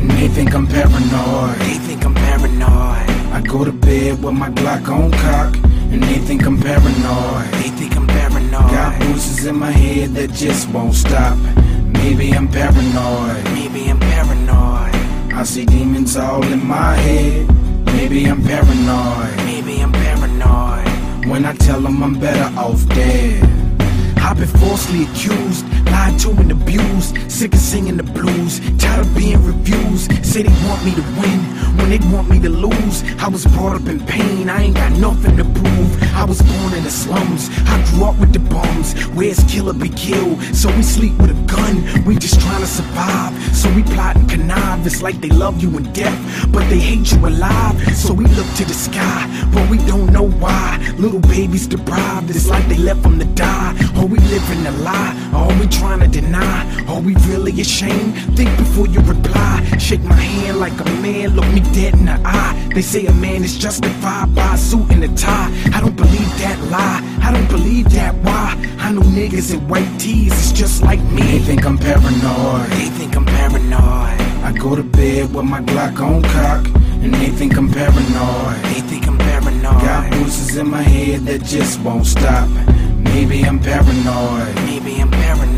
And 0.01 0.11
they 0.13 0.29
think 0.29 0.55
I'm 0.55 0.67
paranoid. 0.67 1.59
They 1.59 1.75
think 1.85 2.07
I'm 2.07 2.15
paranoid. 2.15 3.16
I 3.37 3.43
go 3.43 3.67
to 3.67 3.71
bed 3.71 4.23
with 4.25 4.33
my 4.33 4.49
Glock 4.49 4.89
on 4.89 5.13
cock, 5.13 5.55
and 5.93 6.03
they 6.03 6.15
think 6.27 6.47
I'm 6.47 6.59
paranoid. 6.59 7.45
They 7.61 7.69
think 7.69 7.95
I'm 7.95 8.07
paranoid. 8.07 8.71
Got 8.71 8.99
bruises 8.99 9.45
in 9.45 9.57
my 9.59 9.71
head 9.71 10.15
that 10.15 10.33
just 10.33 10.71
won't 10.71 10.95
stop. 10.95 11.37
Maybe 12.01 12.33
I'm 12.33 12.49
paranoid. 12.49 13.45
Maybe 13.53 13.91
I'm 13.91 14.01
paranoid. 14.01 14.95
I 15.35 15.43
see 15.45 15.67
demons 15.67 16.17
all 16.17 16.43
in 16.45 16.67
my 16.67 16.95
head. 16.95 17.47
Maybe 17.85 18.25
I'm 18.25 18.43
paranoid. 18.43 19.37
Maybe 19.45 19.83
I'm 19.83 19.93
paranoid. 19.93 21.29
When 21.29 21.45
I 21.45 21.53
tell 21.57 21.83
them 21.83 22.03
I'm 22.03 22.19
better 22.19 22.59
off 22.59 22.89
dead. 22.89 23.45
I've 24.17 24.39
been 24.39 24.49
falsely 24.49 25.03
accused, 25.03 25.67
lied 25.97 26.19
to 26.21 26.31
and 26.43 26.51
abused, 26.51 27.11
sick 27.31 27.55
of 27.55 27.61
singing 27.61 27.97
the 27.97 28.09
blues, 28.19 28.61
tired 28.79 29.07
of 29.07 29.17
being 29.17 29.43
refused. 29.53 30.07
Say 30.25 30.43
they 30.43 30.57
want 30.67 30.81
me 30.85 30.93
to 31.01 31.05
win 31.21 31.41
when 31.79 31.89
they 31.91 32.01
want 32.15 32.29
me 32.29 32.39
to 32.41 32.51
lose. 32.51 32.99
I 33.25 33.29
was 33.29 33.45
brought 33.55 33.77
up 33.81 33.87
in 33.89 33.99
pain, 34.07 34.51
I 34.51 34.59
ain't 34.65 34.77
got 34.77 34.93
nothing 34.93 35.37
to 35.41 35.45
prove. 35.45 35.91
I 36.23 36.25
was 36.25 36.41
born 36.43 36.73
in 36.79 36.85
the 36.85 36.91
slums, 36.91 37.43
I 37.73 37.77
grew 37.89 38.05
up 38.05 38.17
with 38.19 38.33
the 38.33 38.43
bums. 38.55 38.89
Where's 39.17 39.43
killer 39.45 39.73
be 39.73 39.89
killed? 39.89 40.43
So 40.61 40.67
we 40.77 40.83
sleep 40.83 41.15
with 41.21 41.31
a 41.31 41.41
gun, 41.55 42.05
we 42.05 42.17
just 42.17 42.41
trying 42.41 42.61
to 42.61 42.71
survive. 42.81 43.33
So 43.55 43.73
we 43.75 43.83
plot 43.83 44.17
and 44.17 44.29
connive, 44.29 44.87
it's 44.87 45.03
like 45.03 45.21
they 45.21 45.33
love 45.45 45.63
you 45.63 45.71
in 45.79 45.85
death, 45.93 46.21
but 46.53 46.65
they 46.69 46.79
hate 46.79 47.07
you 47.13 47.21
alive. 47.27 47.77
So 47.97 48.13
we 48.13 48.25
look 48.39 48.49
to 48.61 48.65
the 48.65 48.79
sky, 48.89 49.21
but 49.53 49.65
we 49.71 49.79
don't 49.93 50.13
know 50.13 50.29
why. 50.45 50.67
Little 50.99 51.21
babies 51.21 51.67
deprived, 51.67 52.31
it's 52.31 52.49
like 52.49 52.67
they 52.69 52.81
left 52.89 53.03
them 53.03 53.19
to 53.19 53.29
die. 53.49 53.73
Are 53.97 54.07
we 54.07 54.19
living 54.35 54.67
a 54.67 54.73
lie? 54.89 55.15
Are 55.33 55.53
we 55.61 55.67
trying 55.87 56.11
to 56.11 56.21
deny? 56.21 56.85
Are 56.89 57.01
we 57.01 57.15
really 57.31 57.61
ashamed? 57.61 58.15
Think 58.37 58.51
before 58.57 58.89
you 58.89 59.01
reply. 59.01 59.55
Shake 59.79 60.03
my 60.03 60.15
hand 60.15 60.59
like 60.59 60.79
a 60.81 60.85
man, 61.03 61.37
look 61.37 61.47
me 61.53 61.61
dead 61.73 61.95
in 61.95 62.07
the 62.07 62.19
eye. 62.25 62.55
They 62.75 62.83
say 62.83 63.07
a 63.07 63.13
man 63.13 63.45
is 63.45 63.57
justified 63.57 64.35
by 64.35 64.55
a 64.55 64.59
suit 64.59 64.91
and 64.91 65.05
a 65.05 65.09
tie. 65.17 65.51
I 65.75 65.81
don't 65.81 65.97
believe 65.97 66.31
that 66.43 66.59
lie. 66.75 67.01
I 67.23 67.31
don't 67.33 67.49
believe 67.49 67.89
that 67.93 68.15
why. 68.25 68.47
I 68.79 68.93
know 68.93 69.03
niggas 69.03 69.55
in 69.55 69.69
white 69.69 69.93
tees 69.99 70.33
is 70.45 70.53
just 70.53 70.83
like 70.83 71.03
me. 71.17 71.23
They 71.23 71.39
think 71.39 71.65
I'm 71.65 71.79
paranoid. 71.79 72.69
They 72.79 72.89
think 72.99 73.17
I'm 73.17 73.25
paranoid. 73.25 74.21
I 74.49 74.53
go 74.59 74.75
to 74.75 74.83
bed 74.83 75.35
with 75.35 75.45
my 75.45 75.61
Glock 75.61 76.01
on 76.01 76.23
cock, 76.23 76.67
and 77.03 77.15
they 77.15 77.31
think 77.39 77.57
I'm 77.57 77.71
paranoid. 77.71 78.57
They 78.71 78.81
think 78.91 79.07
I'm 79.07 79.19
paranoid. 79.19 79.83
Got 79.83 80.11
bruises 80.11 80.57
in 80.57 80.69
my 80.69 80.83
head 80.83 81.21
that 81.27 81.45
just 81.45 81.81
won't 81.81 82.07
stop. 82.07 82.49
Maybe 82.97 83.45
I'm 83.45 83.59
paranoid. 83.59 84.55
Maybe 84.67 85.01
I'm 85.01 85.11
paranoid. 85.11 85.56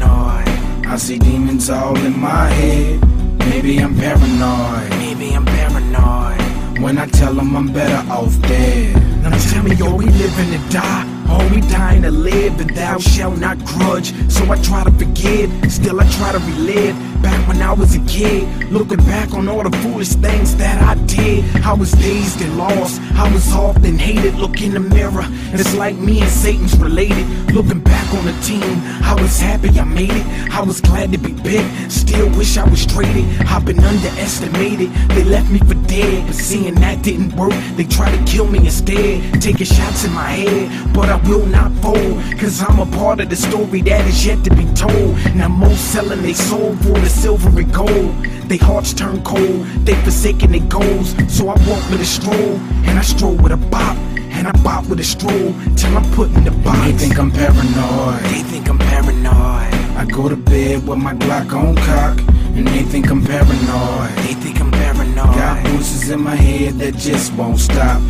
I 0.91 0.97
see 0.97 1.19
demons 1.19 1.69
all 1.69 1.97
in 1.99 2.19
my 2.19 2.47
head. 2.49 3.01
Maybe 3.41 3.79
I'm 3.79 3.95
paranoid. 3.95 4.91
Maybe 4.99 5.35
I'm 5.35 5.45
paranoid. 5.45 6.81
When 6.81 6.97
I 6.97 7.07
tell 7.07 7.35
them 7.35 7.55
I'm 7.55 7.71
better 7.73 8.11
off 8.11 8.41
dead. 8.43 8.97
Now 9.23 9.37
tell 9.51 9.65
me, 9.65 9.75
yo, 9.77 9.95
we 9.95 10.07
living 10.07 10.51
to 10.53 10.71
die? 10.71 11.18
Are 11.29 11.49
we 11.55 11.61
dying 11.63 12.03
to 12.03 12.11
live? 12.11 12.59
And 12.61 12.71
thou 12.71 12.99
shalt 12.99 13.39
not 13.39 13.59
grudge. 13.65 14.13
So 14.31 14.51
I 14.51 14.57
try 14.63 14.85
to 14.85 14.91
forget, 14.93 15.49
still 15.71 16.01
I 16.01 16.09
try 16.13 16.33
to 16.33 16.39
relive. 16.39 16.97
Back 17.23 17.49
when 17.49 17.61
I 17.61 17.73
was 17.73 17.97
a 17.97 18.01
kid, 18.07 18.47
looking 18.71 18.99
back 18.99 19.35
on 19.35 19.49
all 19.49 19.69
the 19.69 19.77
foolish 19.79 20.11
things 20.11 20.55
that 20.57 20.81
I 20.83 20.95
did. 21.07 21.45
I 21.65 21.73
was 21.73 21.91
dazed 21.93 22.41
and 22.41 22.57
lost. 22.57 23.01
I 23.17 23.31
was 23.33 23.53
often 23.53 23.99
hated. 23.99 24.37
Look 24.37 24.63
in 24.63 24.73
the 24.73 24.81
mirror, 24.81 25.23
and 25.23 25.55
it's 25.55 25.75
like 25.75 25.97
me 25.97 26.21
and 26.21 26.31
Satan's 26.31 26.79
related. 26.79 27.27
Looking 27.53 27.81
back 27.81 28.15
on 28.15 28.25
the 28.25 28.33
team, 28.43 28.63
I 29.03 29.17
was 29.21 29.41
happy 29.41 29.69
I 29.81 29.85
made 29.85 30.13
it. 30.13 30.27
I 30.53 30.63
was 30.63 30.81
glad 30.81 31.11
to 31.11 31.19
be 31.19 31.33
picked. 31.43 31.91
Still 31.91 32.29
wish 32.39 32.57
I 32.57 32.69
was 32.69 32.87
traded. 32.87 33.25
I've 33.43 33.65
been 33.65 33.81
underestimated. 33.81 34.91
They 35.11 35.25
left 35.25 35.51
me 35.51 35.59
for 35.59 35.75
dead, 35.89 36.25
but 36.27 36.37
seeing 36.37 36.77
that 36.77 37.03
didn't 37.03 37.35
work, 37.35 37.53
they 37.75 37.85
tried 37.85 38.17
to 38.17 38.25
kill 38.31 38.47
me 38.47 38.59
instead. 38.61 39.43
Taking 39.43 39.67
shots 39.67 40.05
in 40.05 40.13
my 40.13 40.31
head, 40.31 40.95
but 40.95 41.09
I 41.09 41.18
will 41.27 41.47
not 41.47 41.73
fold. 41.83 42.23
Cause 42.39 42.63
I'm 42.63 42.79
a 42.79 42.87
part 42.97 43.21
of 43.21 43.29
the 43.31 43.37
story 43.37 43.83
that 43.83 44.07
is 44.07 44.27
yet 44.27 44.45
to 44.45 44.51
be 44.55 44.65
told. 44.75 45.17
Now 45.35 45.49
most 45.49 45.93
selling 45.93 46.23
they 46.23 46.35
soul 46.35 46.77
for 46.77 46.99
the 46.99 47.09
silver 47.09 47.49
and 47.59 47.73
gold. 47.73 48.15
They 48.49 48.57
hearts 48.57 48.95
turn 48.95 49.23
cold, 49.25 49.67
they 49.85 49.95
forsaken 50.03 50.53
their 50.53 50.67
goals. 50.69 51.15
So 51.29 51.49
I 51.49 51.57
walk 51.69 51.85
with 51.91 52.01
a 52.01 52.07
stroll, 52.07 52.57
and 52.89 52.99
I 52.99 53.03
stroll 53.03 53.35
with 53.35 53.53
a 53.53 53.57
bop. 53.57 53.97
And 54.31 54.47
I 54.47 54.53
bop 54.63 54.87
with 54.87 55.01
a 55.01 55.05
stroll 55.05 55.53
till 55.77 55.97
I'm 55.97 56.09
put 56.13 56.29
in 56.31 56.45
the 56.45 56.53
box. 56.53 56.79
They 56.87 56.93
think 56.93 57.19
I'm 57.19 57.31
paranoid. 57.31 58.23
They 58.31 58.43
think 58.43 58.69
I'm 58.69 58.79
paranoid. 58.79 59.75
I 59.99 60.07
go 60.11 60.29
to 60.29 60.37
bed 60.37 60.87
with 60.87 60.99
my 60.99 61.13
Glock 61.15 61.53
on 61.53 61.75
cock. 61.77 62.21
And 62.57 62.67
they 62.69 62.85
think 62.85 63.11
I'm 63.11 63.25
paranoid. 63.25 64.11
They 64.19 64.35
think 64.35 64.61
I'm 64.61 64.71
paranoid. 64.71 65.35
Got 65.35 65.67
voices 65.67 66.09
in 66.11 66.21
my 66.21 66.37
head 66.37 66.75
that 66.79 66.95
just 66.97 67.33
won't 67.35 67.59
stop. 67.59 68.01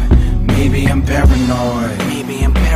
Maybe 0.46 0.86
I'm 0.86 1.02
paranoid. 1.02 1.98
Maybe 2.08 2.44
I'm 2.44 2.52
paranoid. 2.52 2.67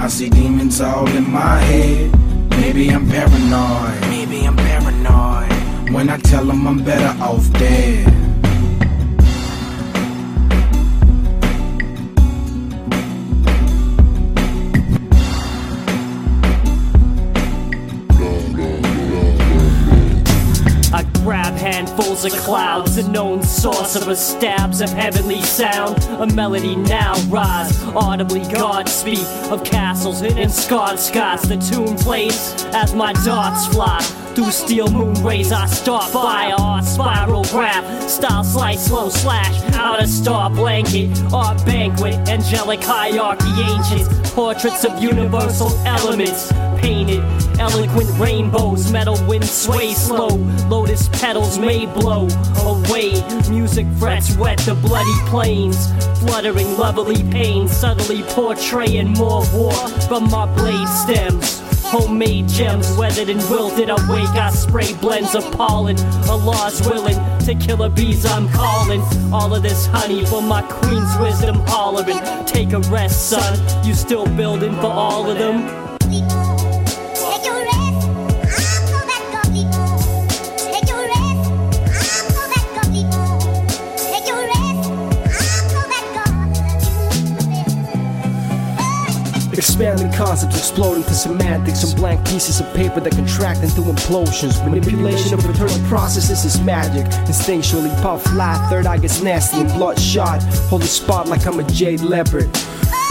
I 0.00 0.06
see 0.08 0.30
demons 0.30 0.80
all 0.80 1.08
in 1.08 1.30
my 1.30 1.58
head. 1.58 2.10
Maybe 2.50 2.88
I'm 2.90 3.06
paranoid. 3.08 4.00
Maybe 4.08 4.46
I'm 4.46 4.56
paranoid. 4.56 5.92
When 5.92 6.08
I 6.08 6.18
tell 6.18 6.44
them 6.44 6.66
I'm 6.66 6.84
better 6.84 7.20
off 7.22 7.52
dead. 7.54 8.17
Grab 21.98 22.24
of 22.24 22.32
clouds, 22.40 22.96
a 22.96 23.10
known 23.10 23.42
sorcerer 23.42 24.14
stabs 24.14 24.80
of 24.80 24.88
heavenly 24.90 25.42
sound. 25.42 25.96
A 26.20 26.26
melody 26.32 26.76
now 26.76 27.14
rise, 27.28 27.82
audibly 27.86 28.42
God 28.52 28.88
speak 28.88 29.26
of 29.50 29.64
castles 29.64 30.22
and 30.22 30.50
scarred 30.50 30.98
skies. 31.00 31.42
The 31.42 31.56
tune 31.56 31.96
plays 31.96 32.54
as 32.72 32.94
my 32.94 33.12
darts 33.24 33.66
fly. 33.66 34.00
Through 34.34 34.52
steel 34.52 34.88
moon 34.88 35.14
rays, 35.24 35.50
I 35.50 35.66
start 35.66 36.12
fire, 36.12 36.54
art 36.56 36.84
spiral 36.84 37.42
graph, 37.44 38.08
style 38.08 38.44
slice, 38.44 38.86
slow 38.86 39.08
slash, 39.08 39.60
out 39.74 40.00
a 40.00 40.06
star 40.06 40.50
blanket, 40.50 41.10
art 41.32 41.64
banquet, 41.66 42.14
angelic 42.28 42.80
hierarchy, 42.80 43.50
ancients, 43.72 44.30
portraits 44.30 44.84
of 44.84 45.02
universal 45.02 45.70
elements, 45.84 46.52
painted, 46.78 47.20
eloquent 47.58 48.10
rainbows, 48.18 48.90
metal 48.92 49.18
wind 49.26 49.44
sway 49.44 49.92
slow, 49.92 50.28
lotus 50.68 51.08
petals 51.08 51.58
may 51.58 51.86
blow 51.86 52.28
away, 52.64 53.22
music 53.50 53.86
frets 53.98 54.36
wet 54.36 54.58
the 54.58 54.74
bloody 54.74 55.18
plains, 55.26 55.92
fluttering 56.20 56.76
lovely 56.76 57.22
pain, 57.30 57.68
subtly 57.68 58.22
portraying 58.22 59.12
more 59.12 59.44
war 59.52 59.72
from 60.08 60.30
my 60.30 60.46
blade 60.54 60.88
stems. 60.88 61.68
Homemade 61.88 62.48
gems, 62.48 62.94
weathered 62.98 63.30
and 63.30 63.40
wilted. 63.48 63.88
Awake, 63.88 64.28
I 64.36 64.50
spray 64.50 64.92
blends 65.00 65.34
of 65.34 65.50
pollen. 65.52 65.98
Allah's 66.28 66.86
willing 66.86 67.16
to 67.46 67.54
kill 67.54 67.82
a 67.82 67.88
bees, 67.88 68.26
I'm 68.26 68.46
calling. 68.50 69.00
All 69.32 69.54
of 69.54 69.62
this 69.62 69.86
honey 69.86 70.26
for 70.26 70.42
my 70.42 70.60
queen's 70.60 71.16
wisdom 71.18 71.56
hollering. 71.66 72.18
Take 72.44 72.74
a 72.74 72.80
rest, 72.90 73.30
son. 73.30 73.86
You 73.86 73.94
still 73.94 74.26
building 74.26 74.74
for 74.74 74.88
all 74.88 75.30
of 75.30 75.38
them? 75.38 75.87
Expanding 89.78 90.12
concepts, 90.12 90.58
exploding 90.58 91.04
to 91.04 91.14
semantics 91.14 91.88
on 91.88 91.94
blank 91.94 92.26
pieces 92.26 92.58
of 92.58 92.66
paper 92.74 92.98
that 92.98 93.12
contract 93.12 93.60
into 93.60 93.82
implosions. 93.82 94.58
Manipulation 94.68 95.32
of 95.34 95.44
internal 95.44 95.78
processes 95.88 96.44
is 96.44 96.60
magic. 96.62 97.06
Instinctually 97.28 98.02
puff 98.02 98.24
fly, 98.24 98.56
third 98.70 98.86
eye 98.86 98.98
gets 98.98 99.22
nasty 99.22 99.60
and 99.60 99.68
bloodshot. 99.74 100.42
Hold 100.68 100.82
the 100.82 100.88
spot 100.88 101.28
like 101.28 101.46
I'm 101.46 101.60
a 101.60 101.62
jade 101.62 102.00
leopard. 102.00 102.52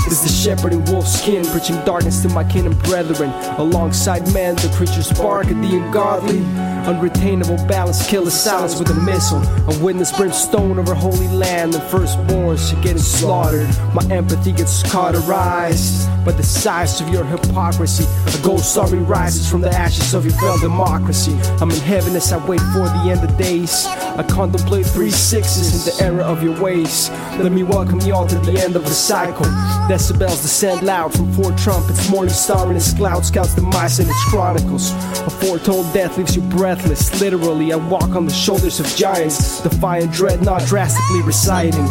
Is 0.08 0.22
the 0.22 0.30
shepherd 0.30 0.72
in 0.72 0.86
wolf 0.86 1.06
skin, 1.06 1.46
preaching 1.46 1.76
darkness 1.84 2.22
to 2.22 2.30
my 2.30 2.46
kin 2.46 2.66
and 2.66 2.82
brethren. 2.84 3.30
Alongside 3.58 4.34
men, 4.34 4.56
the 4.56 4.74
creatures 4.74 5.12
bark 5.12 5.48
at 5.48 5.62
the 5.62 5.78
ungodly. 5.78 6.40
Unretainable 6.88 7.68
balance, 7.68 8.08
kill 8.08 8.24
the 8.24 8.32
silence 8.32 8.80
with 8.80 8.90
a 8.90 8.94
missile. 9.02 9.42
A 9.70 9.84
witness 9.84 10.16
brimstone 10.16 10.80
over 10.80 10.96
holy 10.96 11.28
land, 11.28 11.74
the 11.74 11.80
firstborns 11.80 12.72
are 12.72 12.82
getting 12.82 12.98
slaughtered. 12.98 13.68
My 13.94 14.02
empathy 14.10 14.54
gets 14.54 14.82
cauterized 14.90 16.08
by 16.24 16.32
the 16.32 16.44
size 16.44 17.02
of 17.02 17.10
your 17.10 17.26
hypocrisy. 17.26 18.06
A 18.28 18.42
ghost 18.42 18.78
army 18.78 19.00
rises 19.00 19.52
from 19.52 19.60
the 19.60 19.70
ashes 19.70 20.14
of 20.14 20.24
your 20.24 20.34
failed 20.36 20.62
democracy. 20.62 21.38
I'm 21.60 21.70
in 21.70 21.82
heaven 21.82 22.16
as 22.16 22.32
I 22.32 22.38
wait 22.48 22.62
for 22.62 22.86
the 22.86 23.12
end 23.12 23.30
of 23.30 23.38
days. 23.38 23.86
I 23.86 24.24
contemplate 24.24 24.86
three 24.86 25.12
sixes 25.12 25.74
in 25.76 25.94
the 25.94 26.04
era 26.06 26.24
of 26.24 26.42
your 26.42 26.58
ways. 26.62 27.10
Let 27.40 27.52
me 27.52 27.64
welcome 27.64 28.00
you 28.00 28.14
all 28.14 28.28
to 28.28 28.40
the 28.40 28.62
end 28.62 28.78
of 28.78 28.84
the 28.86 28.94
cycle. 28.94 29.46
Decibels 29.98 30.44
descend 30.44 30.84
loud 30.84 31.12
from 31.12 31.34
four 31.34 31.52
trumpets. 31.54 32.08
Morning 32.12 32.32
star 32.32 32.70
in 32.70 32.78
its 32.78 32.94
cloud 32.94 33.26
scouts 33.26 33.56
the 33.56 33.64
mice 33.64 33.98
in 33.98 34.08
its 34.08 34.26
chronicles. 34.26 34.92
A 34.92 35.30
foretold 35.32 35.92
death 35.92 36.20
leaves 36.20 36.36
you 36.36 36.44
breathless. 36.44 37.20
Literally, 37.20 37.74
I 37.74 37.78
walk 37.78 38.10
on 38.10 38.28
the 38.28 38.32
shoulders 38.32 38.80
of 38.80 38.86
giants. 38.96 39.60
Defying 39.64 40.12
dread, 40.12 40.44
not 40.44 40.64
drastically 40.68 41.24
reciting. 41.24 41.88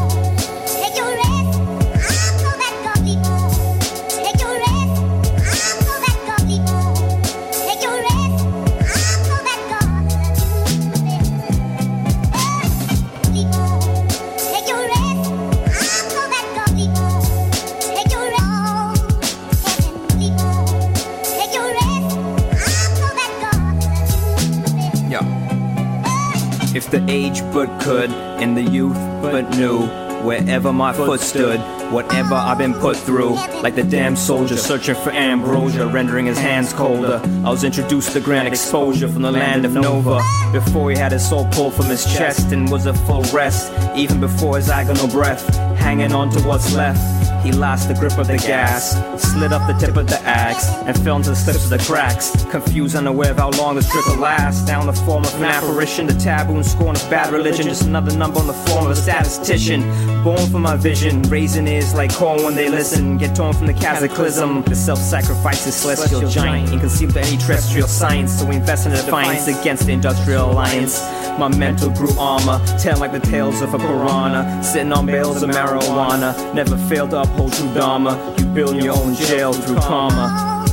But 27.56 27.80
could, 27.80 28.10
and 28.10 28.54
the 28.54 28.62
youth 28.62 28.98
but 29.22 29.48
knew, 29.56 29.86
wherever 30.26 30.74
my 30.74 30.92
foot 30.92 31.20
stood, 31.20 31.58
whatever 31.90 32.34
I've 32.34 32.58
been 32.58 32.74
put 32.74 32.98
through, 32.98 33.32
like 33.62 33.74
the 33.74 33.82
damn 33.82 34.14
soldier 34.14 34.58
searching 34.58 34.94
for 34.94 35.08
ambrosia, 35.08 35.86
rendering 35.86 36.26
his 36.26 36.36
hands 36.36 36.74
colder. 36.74 37.18
I 37.46 37.48
was 37.48 37.64
introduced 37.64 38.12
to 38.12 38.20
grand 38.20 38.46
exposure 38.46 39.08
from 39.08 39.22
the 39.22 39.32
land 39.32 39.64
of 39.64 39.72
Nova, 39.72 40.20
before 40.52 40.90
he 40.90 40.98
had 40.98 41.12
his 41.12 41.26
soul 41.26 41.48
pulled 41.50 41.72
from 41.72 41.86
his 41.86 42.04
chest 42.04 42.52
and 42.52 42.70
was 42.70 42.86
at 42.86 42.94
full 43.06 43.22
rest, 43.32 43.72
even 43.96 44.20
before 44.20 44.56
his 44.56 44.68
agonal 44.68 45.10
breath, 45.10 45.48
hanging 45.78 46.12
on 46.12 46.28
to 46.32 46.40
what's 46.40 46.74
left. 46.74 47.25
He 47.46 47.52
lost 47.52 47.86
the 47.86 47.94
grip 47.94 48.18
of 48.18 48.26
the 48.26 48.38
gas, 48.38 48.90
slid 49.22 49.52
up 49.52 49.64
the 49.68 49.74
tip 49.74 49.96
of 49.96 50.08
the 50.08 50.20
axe, 50.22 50.66
and 50.66 50.98
fell 51.04 51.14
into 51.14 51.30
the 51.30 51.36
slips 51.36 51.62
of 51.62 51.70
the 51.70 51.78
cracks. 51.78 52.44
Confused, 52.50 52.96
unaware 52.96 53.30
of 53.30 53.36
how 53.36 53.50
long 53.50 53.76
this 53.76 53.88
trickle 53.88 54.16
lasts. 54.16 54.66
Down 54.66 54.86
the 54.86 54.92
form 54.92 55.22
of 55.22 55.32
an 55.36 55.44
apparition, 55.44 56.08
the 56.08 56.14
taboo 56.14 56.56
and 56.56 56.66
scorn 56.66 56.96
of 56.96 57.08
bad 57.08 57.32
religion. 57.32 57.66
Just 57.66 57.82
another 57.82 58.16
number 58.16 58.40
on 58.40 58.48
the 58.48 58.52
form 58.52 58.86
of 58.86 58.90
a 58.90 58.96
statistician. 58.96 59.82
Born 60.24 60.44
for 60.50 60.58
my 60.58 60.74
vision, 60.74 61.22
raising 61.22 61.68
ears 61.68 61.94
like 61.94 62.12
corn 62.12 62.42
when 62.42 62.56
they 62.56 62.68
listen. 62.68 63.16
Get 63.16 63.36
torn 63.36 63.52
from 63.52 63.68
the 63.68 63.74
cataclysm. 63.74 64.62
The 64.62 64.74
self 64.74 64.98
sacrificing 64.98 65.70
celestial 65.70 66.28
giant, 66.28 66.72
inconceivable 66.72 67.20
to 67.20 67.28
any 67.28 67.36
terrestrial 67.36 67.86
science. 67.86 68.40
So 68.40 68.46
we 68.46 68.56
invest 68.56 68.86
in 68.86 68.92
a 68.92 68.96
defiance 68.96 69.46
against 69.46 69.86
the 69.86 69.92
industrial 69.92 70.50
alliance. 70.50 71.00
My 71.38 71.48
mental 71.48 71.90
grew 71.90 72.08
armor, 72.18 72.64
telling 72.78 73.00
like 73.00 73.12
the 73.12 73.20
tales 73.20 73.60
of 73.60 73.74
a 73.74 73.78
piranha. 73.78 74.62
Sitting 74.64 74.90
on 74.90 75.04
bales 75.04 75.42
of 75.42 75.50
marijuana, 75.50 76.54
never 76.54 76.78
failed 76.88 77.10
to 77.10 77.20
uphold 77.20 77.52
true 77.52 77.72
dharma. 77.74 78.34
You 78.38 78.46
build 78.46 78.82
your 78.82 78.96
own 78.96 79.14
jail 79.14 79.52
through 79.52 79.76
karma. 79.76 80.64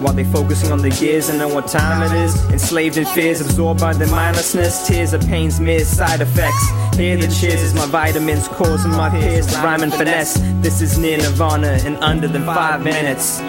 While 0.00 0.14
they 0.14 0.24
focusing 0.24 0.72
on 0.72 0.82
the 0.82 0.90
gears 0.90 1.28
and 1.28 1.38
know 1.38 1.46
what 1.46 1.68
time 1.68 2.02
it 2.02 2.24
is. 2.24 2.34
Enslaved 2.50 2.96
in 2.96 3.04
fears, 3.04 3.40
absorbed 3.40 3.80
by 3.80 3.92
the 3.92 4.08
mindlessness. 4.08 4.84
Tears 4.88 5.12
of 5.12 5.20
pain's 5.28 5.60
mere 5.60 5.84
side 5.84 6.20
effects. 6.20 6.96
Hear 6.96 7.16
the 7.16 7.28
cheers 7.28 7.62
as 7.62 7.72
my 7.72 7.86
vitamins 7.86 8.48
causing 8.48 8.90
my 8.90 9.10
peers 9.10 9.46
to 9.46 9.58
rhyme 9.58 9.84
and 9.84 9.94
finesse. 9.94 10.40
This 10.60 10.82
is 10.82 10.98
near 10.98 11.18
nirvana 11.18 11.78
in 11.86 11.94
under 11.98 12.26
than 12.26 12.44
five 12.44 12.82
minutes 12.82 13.40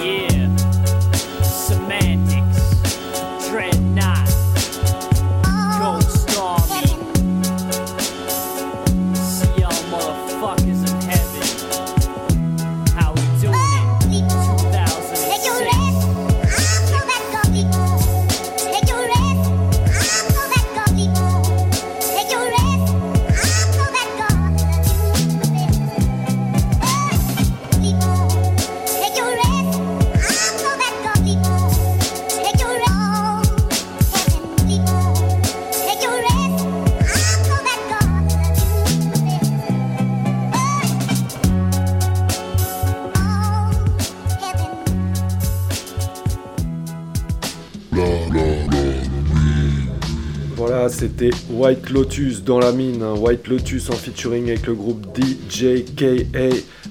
White 51.49 51.89
Lotus 51.89 52.43
dans 52.43 52.59
la 52.59 52.71
mine. 52.71 53.03
Hein. 53.03 53.15
White 53.17 53.47
Lotus 53.47 53.89
en 53.89 53.93
featuring 53.93 54.49
avec 54.49 54.67
le 54.67 54.73
groupe 54.73 55.05
DJKA, 55.17 56.49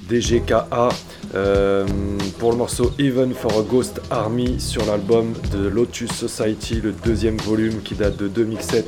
DGKA, 0.09 0.88
euh, 1.35 1.87
pour 2.38 2.53
le 2.53 2.59
morceau 2.59 2.92
Even 2.99 3.33
for 3.35 3.59
a 3.59 3.62
Ghost 3.62 4.01
Army 4.11 4.61
sur 4.61 4.85
l'album 4.85 5.33
de 5.53 5.68
Lotus 5.68 6.12
Society, 6.12 6.81
le 6.83 6.92
deuxième 6.92 7.38
volume 7.38 7.83
qui 7.83 7.95
date 7.95 8.16
de 8.16 8.29
2007. 8.29 8.87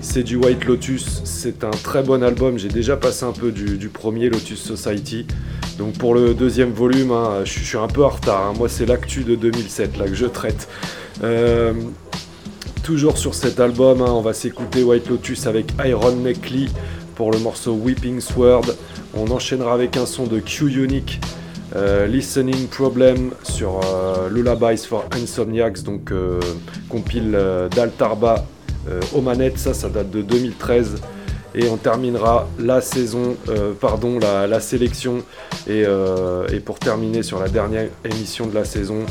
C'est 0.00 0.22
du 0.22 0.36
White 0.36 0.64
Lotus, 0.64 1.22
c'est 1.24 1.64
un 1.64 1.70
très 1.70 2.02
bon 2.02 2.22
album. 2.22 2.58
J'ai 2.58 2.68
déjà 2.68 2.96
passé 2.96 3.24
un 3.24 3.32
peu 3.32 3.52
du, 3.52 3.88
premier 3.88 4.30
Lotus 4.30 4.60
Society. 4.60 5.26
Donc 5.78 5.94
pour 5.98 6.14
le 6.14 6.32
deuxième 6.34 6.72
volume, 6.72 7.10
hein, 7.10 7.44
je, 7.44 7.58
suis 7.58 7.76
un 7.76 7.88
peu 7.88 8.04
en 8.04 8.08
retard. 8.08 8.46
Hein. 8.46 8.54
Moi, 8.56 8.68
c'est 8.68 8.86
l'actu 8.86 9.24
de 9.24 9.34
2007 9.34 9.98
là 9.98 10.06
que 10.06 10.14
je 10.14 10.26
traite. 10.26 10.68
Euh, 11.22 11.72
toujours 12.86 13.18
sur 13.18 13.34
cet 13.34 13.58
album, 13.58 14.00
hein, 14.00 14.10
on 14.10 14.20
va 14.20 14.32
s'écouter 14.32 14.84
White 14.84 15.08
Lotus 15.08 15.48
avec 15.48 15.72
Iron 15.84 16.12
Neckley 16.12 16.66
pour 17.16 17.32
le 17.32 17.40
morceau 17.40 17.74
Weeping 17.74 18.20
Sword. 18.20 18.66
On 19.12 19.28
enchaînera 19.32 19.74
avec 19.74 19.96
un 19.96 20.06
son 20.06 20.28
de 20.28 20.38
Q 20.38 20.84
Unique, 20.84 21.20
euh, 21.74 22.06
Listening 22.06 22.68
Problem 22.68 23.32
sur 23.42 23.80
euh, 23.84 24.28
Lullabies 24.30 24.86
for 24.86 25.04
Insomniacs, 25.10 25.82
donc 25.82 26.12
euh, 26.12 26.38
compile 26.88 27.36
d'Altarba 27.74 28.46
aux 29.12 29.20
manettes, 29.20 29.58
ça, 29.58 29.74
ça 29.74 29.88
date 29.88 30.10
de 30.10 30.22
2013. 30.22 31.02
Et 31.56 31.68
on 31.68 31.78
terminera 31.78 32.48
la 32.56 32.80
saison, 32.80 33.34
pardon, 33.80 34.20
la, 34.20 34.60
sélection. 34.60 35.24
Et, 35.66 35.84
pour 36.64 36.78
terminer 36.78 37.24
sur 37.24 37.40
la 37.40 37.48
dernière 37.48 37.88
émission 38.04 38.46
de 38.46 38.54
la 38.54 38.64
saison, 38.64 39.06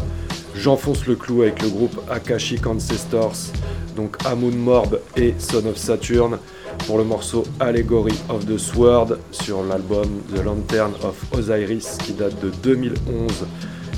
j'enfonce 0.58 1.06
le 1.06 1.16
clou 1.16 1.42
avec 1.42 1.62
le 1.62 1.70
groupe 1.70 2.00
Akashic 2.10 2.66
Ancestors 2.66 3.52
donc 3.96 4.18
Amun 4.26 4.56
Morb 4.56 5.00
et 5.16 5.34
Son 5.38 5.66
of 5.68 5.78
Saturn 5.78 6.38
pour 6.86 6.98
le 6.98 7.04
morceau 7.04 7.44
Allegory 7.60 8.14
of 8.30 8.46
the 8.46 8.58
Sword 8.58 9.18
sur 9.32 9.64
l'album 9.64 10.22
The 10.34 10.44
Lantern 10.44 10.94
of 11.04 11.16
Osiris 11.38 11.98
qui 12.04 12.14
date 12.14 12.40
de 12.42 12.50
2011. 12.64 13.46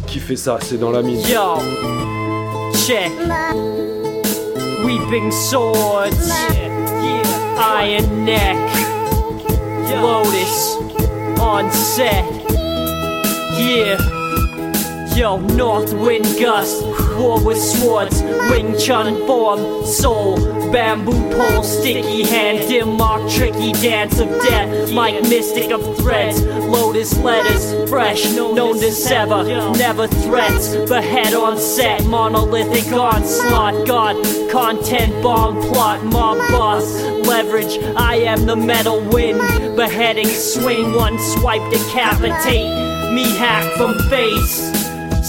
Qui 0.05 0.19
fait 0.19 0.35
ça 0.35 0.57
C'est 0.61 0.77
dans 0.77 0.91
la 0.91 1.01
mine. 1.01 1.19
Yo, 1.21 1.57
check. 2.85 3.11
Weeping 4.85 5.31
swords, 5.31 6.31
iron 7.57 8.23
neck, 8.23 8.57
lotus 9.91 10.77
on 11.41 11.69
set. 11.71 12.23
Yeah. 13.57 14.16
Yo, 15.17 15.37
north 15.37 15.93
wind 15.93 16.25
gust, 16.39 16.85
war 17.17 17.43
with 17.43 17.57
swords, 17.57 18.21
Wing 18.51 18.77
Chun 18.77 19.15
form, 19.25 19.83
soul, 19.83 20.35
bamboo 20.71 21.35
pole, 21.35 21.63
sticky 21.63 22.21
hand, 22.21 22.59
dim 22.67 22.97
mak, 22.97 23.27
tricky 23.27 23.71
dance 23.71 24.19
of 24.19 24.29
death, 24.43 24.93
Mike 24.93 25.23
mystic 25.23 25.71
of 25.71 25.81
threads, 25.97 26.45
lotus 26.45 27.17
letters, 27.17 27.89
fresh, 27.89 28.31
known 28.31 28.79
to 28.79 28.91
sever, 28.91 29.43
never 29.71 30.05
threats, 30.05 30.75
behead 30.87 31.33
on 31.33 31.57
set, 31.57 32.05
monolithic 32.05 32.93
onslaught, 32.93 33.87
god, 33.87 34.23
content 34.51 35.11
bomb 35.23 35.59
plot, 35.63 36.05
mob 36.05 36.37
boss, 36.51 37.01
leverage, 37.25 37.79
I 37.95 38.17
am 38.17 38.45
the 38.45 38.55
metal 38.55 39.01
wind, 39.09 39.39
beheading, 39.75 40.27
swing 40.27 40.93
one, 40.93 41.17
swipe, 41.17 41.67
decapitate, 41.71 43.15
me 43.15 43.23
hack 43.35 43.65
from 43.77 43.97
face. 44.11 44.76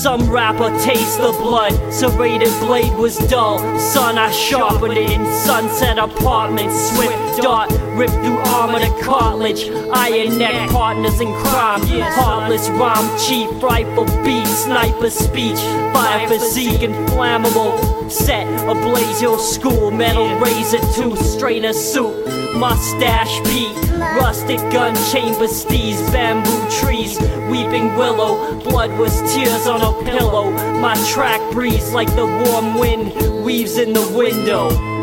Some 0.03 0.31
rapper 0.31 0.71
taste 0.79 1.19
the 1.19 1.33
blood. 1.33 1.73
Serrated 1.93 2.53
blade 2.61 2.95
was 2.95 3.19
dull. 3.29 3.59
Sun 3.81 4.17
I 4.17 4.31
sharpened 4.31 4.97
it 4.97 5.11
in 5.11 5.27
sunset 5.27 5.99
apartments. 5.99 6.93
Swift 6.93 7.43
dart 7.43 7.69
ripped 7.97 8.13
through 8.13 8.39
armor 8.39 8.79
to 8.79 9.03
cartilage. 9.03 9.69
Iron 9.93 10.39
neck 10.39 10.71
partners 10.71 11.21
in 11.21 11.33
crime. 11.43 11.83
Heartless 11.83 12.69
rhyme 12.69 13.19
chief 13.19 13.51
rifle 13.61 14.05
beat 14.23 14.47
sniper 14.47 15.11
speech. 15.11 15.59
Fire 15.93 16.29
physique 16.29 16.83
inflammable. 16.83 18.09
Set 18.09 18.47
ablaze 18.71 19.21
your 19.21 19.41
school. 19.41 19.91
Metal 19.91 20.29
razor 20.39 20.79
tooth 20.95 21.21
strainer 21.27 21.73
suit. 21.73 22.15
Mustache 22.55 23.41
beat. 23.41 23.75
Rustic 23.99 24.59
gun 24.71 24.95
chamber 25.11 25.49
steez. 25.49 25.99
Bamboo 26.13 26.71
trees. 26.71 27.19
Weeping 27.51 27.97
willow. 27.97 28.55
Blood 28.61 28.97
was 28.99 29.21
tears 29.35 29.67
on 29.67 29.81
a 29.81 29.88
pillow. 30.05 30.51
My 30.81 30.95
track 31.13 31.41
breeze 31.53 31.93
like 31.93 32.15
the 32.15 32.27
warm 32.27 32.79
wind 32.79 33.45
weaves 33.45 33.79
in 33.79 33.93
the 33.93 34.07
window. 34.17 34.98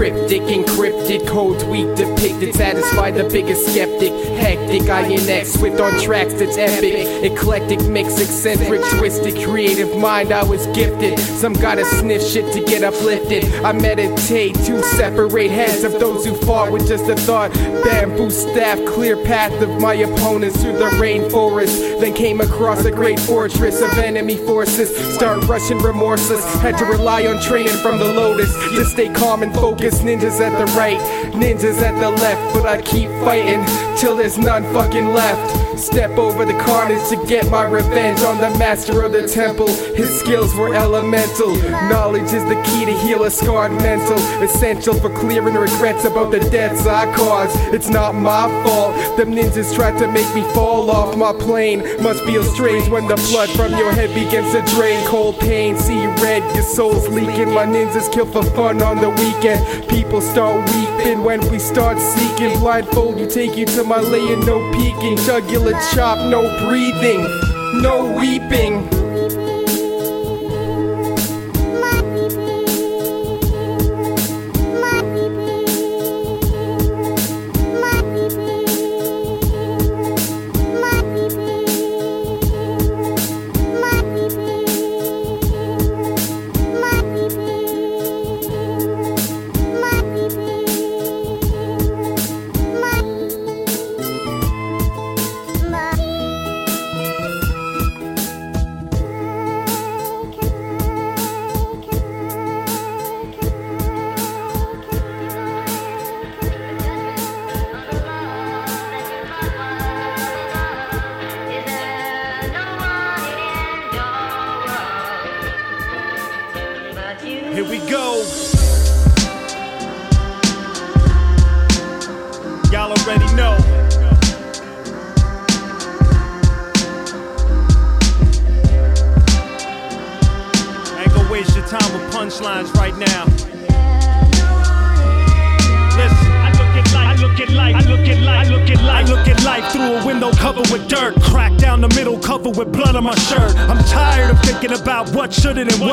Cryptic, 0.00 0.40
encrypted, 0.44 1.28
code 1.28 1.60
tweak 1.60 1.94
depicted, 1.94 2.54
satisfy 2.54 3.10
the 3.10 3.24
biggest 3.24 3.70
skeptic. 3.70 4.10
Hectic, 4.38 4.80
INX, 4.80 5.58
swift 5.58 5.78
on 5.78 6.00
tracks 6.00 6.32
that's 6.32 6.56
epic. 6.56 6.94
Eclectic 7.22 7.82
mix, 7.82 8.18
eccentric, 8.18 8.80
twisted, 8.96 9.34
creative 9.44 9.94
mind, 9.98 10.32
I 10.32 10.42
was 10.42 10.66
gifted. 10.68 11.18
Some 11.18 11.52
gotta 11.52 11.84
sniff 11.84 12.22
shit 12.22 12.50
to 12.54 12.64
get 12.64 12.82
uplifted. 12.82 13.44
I 13.62 13.72
meditate 13.72 14.54
to 14.64 14.82
separate 14.82 15.50
heads 15.50 15.84
of 15.84 15.92
those 16.00 16.24
who 16.24 16.34
fought 16.34 16.72
with 16.72 16.88
just 16.88 17.06
a 17.10 17.16
thought. 17.16 17.52
Bamboo 17.84 18.30
staff, 18.30 18.78
clear 18.86 19.22
path 19.22 19.52
of 19.60 19.82
my 19.82 19.92
opponents 19.92 20.62
through 20.62 20.78
the 20.78 20.88
rainforest. 20.96 22.00
Then 22.00 22.14
came 22.14 22.40
across 22.40 22.86
a 22.86 22.90
great 22.90 23.20
fortress 23.20 23.82
of 23.82 23.90
enemy 23.98 24.38
forces. 24.38 24.96
Start 25.14 25.44
rushing 25.44 25.76
remorseless, 25.76 26.42
had 26.62 26.78
to 26.78 26.86
rely 26.86 27.26
on 27.26 27.38
training 27.42 27.76
from 27.82 27.98
the 27.98 28.06
lotus 28.06 28.50
to 28.54 28.86
stay 28.86 29.12
calm 29.12 29.42
and 29.42 29.52
focused 29.52 29.89
ninjas 29.96 30.40
at 30.40 30.56
the 30.58 30.72
right, 30.78 30.98
ninjas 31.32 31.82
at 31.82 31.98
the 32.00 32.10
left, 32.10 32.54
but 32.54 32.66
I 32.66 32.80
keep 32.82 33.10
fighting 33.24 33.64
till 33.96 34.16
there's 34.16 34.38
none 34.38 34.62
fucking 34.72 35.08
left. 35.08 35.78
Step 35.78 36.18
over 36.18 36.44
the 36.44 36.58
carnage 36.58 37.08
to 37.08 37.16
get 37.26 37.50
my 37.50 37.64
revenge 37.64 38.20
on 38.20 38.36
the 38.36 38.50
master 38.58 39.02
of 39.02 39.12
the 39.12 39.26
temple. 39.26 39.66
His 39.94 40.10
skills 40.20 40.54
were 40.54 40.74
elemental. 40.74 41.56
Knowledge 41.88 42.34
is 42.34 42.44
the 42.44 42.60
key 42.66 42.84
to 42.84 42.92
heal 42.98 43.24
a 43.24 43.30
scarred 43.30 43.72
mental. 43.72 44.18
Essential 44.42 44.92
for 44.92 45.08
clearing 45.08 45.54
regrets 45.54 46.04
about 46.04 46.32
the 46.32 46.40
deaths 46.50 46.86
I 46.86 47.10
caused. 47.16 47.56
It's 47.72 47.88
not 47.88 48.14
my 48.14 48.46
fault. 48.62 48.94
Them 49.16 49.32
ninjas 49.32 49.74
tried 49.74 49.98
to 50.00 50.06
make 50.06 50.32
me 50.34 50.42
fall 50.52 50.90
off 50.90 51.16
my 51.16 51.32
plane. 51.32 51.80
Must 52.02 52.22
feel 52.24 52.42
strange 52.42 52.88
when 52.90 53.08
the 53.08 53.16
blood 53.30 53.48
from 53.50 53.72
your 53.78 53.92
head 53.92 54.14
begins 54.14 54.52
to 54.52 54.60
drain. 54.76 55.02
Cold 55.06 55.40
pain, 55.40 55.78
see 55.78 56.04
red, 56.22 56.42
your 56.54 56.62
soul's 56.62 57.08
leaking. 57.08 57.54
My 57.54 57.64
ninjas 57.64 58.12
kill 58.12 58.26
for 58.26 58.44
fun 58.44 58.82
on 58.82 58.98
the 58.98 59.08
weekend. 59.08 59.79
People 59.88 60.20
start 60.20 60.68
weeping 60.70 61.22
when 61.22 61.40
we 61.50 61.58
start 61.58 61.98
seeking. 61.98 62.58
Blindfold 62.60 63.18
you, 63.18 63.26
take 63.26 63.56
you 63.56 63.66
to 63.66 63.84
my 63.84 64.00
layer, 64.00 64.36
no 64.36 64.70
peeking. 64.72 65.16
Jugular 65.18 65.78
chop, 65.92 66.18
no 66.30 66.42
breathing, 66.66 67.22
no 67.82 68.16
weeping. 68.18 68.99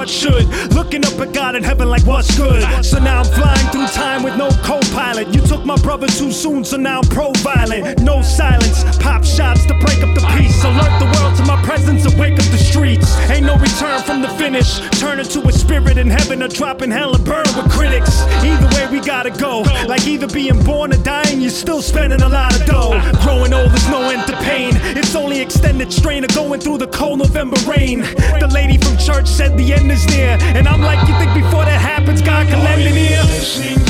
should. 0.10 0.48
Looking 0.74 1.06
up 1.06 1.20
at 1.20 1.34
God 1.34 1.56
in 1.56 1.64
heaven 1.64 1.90
like 1.90 2.06
what's 2.06 2.36
good. 2.38 2.64
So 2.84 3.00
now 3.00 3.20
I'm 3.20 3.26
flying 3.26 3.68
through 3.72 3.88
time 3.88 4.24
with 4.24 4.38
no 4.38 4.50
co 4.64 4.80
pilot. 4.94 5.28
You 5.34 5.42
took 5.42 5.66
my 5.66 5.78
brother 5.78 6.08
too 6.08 6.32
soon, 6.32 6.64
so 6.64 6.78
now 6.78 7.00
I'm 7.00 7.10
pro 7.10 7.32
violent. 7.38 8.00
No 8.02 8.22
silence, 8.22 8.84
pop 8.98 9.24
shots 9.24 9.66
to 9.66 9.74
break 9.74 10.00
up 10.04 10.16
the 10.16 10.26
peace. 10.38 10.64
Alert 10.64 11.00
the 11.00 11.10
world 11.18 11.36
to 11.38 11.44
my 11.44 11.62
presence 11.64 12.06
and 12.06 12.18
wake 12.20 12.34
up 12.34 12.46
the 12.46 12.58
streets. 12.58 13.18
Ain't 13.30 13.46
no 13.46 13.58
return 13.58 14.02
from 14.04 14.22
the 14.22 14.30
finish. 14.30 14.80
Turn 15.00 15.20
into 15.20 15.42
a 15.48 15.52
spirit 15.52 15.98
in 15.98 16.10
heaven 16.10 16.42
or 16.42 16.48
drop 16.48 16.82
in 16.82 16.92
hell 16.92 17.14
and 17.14 17.26
burn 17.26 17.46
with 17.56 17.70
critics. 17.72 18.22
Either 18.44 18.68
way, 18.76 18.88
we 18.90 19.06
gotta 19.06 19.32
go. 19.32 19.62
Like 19.88 20.08
either 20.08 20.28
being 20.28 20.64
born 20.64 20.94
or 20.94 20.98
dying 21.04 21.27
you're 21.48 21.56
still 21.56 21.82
spending 21.82 22.22
a 22.24 22.28
lot 22.28 22.54
of 22.60 22.66
dough. 22.66 23.00
Growing 23.24 23.54
old 23.54 23.74
is 23.74 23.88
no 23.88 24.10
end 24.10 24.28
to 24.28 24.36
pain. 24.44 24.72
It's 24.98 25.16
only 25.16 25.40
extended 25.40 25.94
strain 25.94 26.26
of 26.26 26.36
going 26.36 26.60
through 26.60 26.80
the 26.80 26.88
cold 26.88 27.20
November 27.20 27.56
rain. 27.62 28.02
The 28.02 28.50
lady 28.54 28.78
from 28.78 28.98
church 28.98 29.28
said 29.30 29.58
the 29.58 29.74
end 29.74 29.90
is 29.90 30.06
near, 30.08 30.38
and 30.42 30.68
I'm 30.68 30.82
like, 30.82 31.08
you 31.08 31.16
think 31.16 31.34
before 31.34 31.64
that 31.64 31.80
happens, 31.80 32.22
God 32.22 32.48
can 32.48 32.62
lend 32.66 32.82
an 32.82 32.98
ear? 32.98 33.87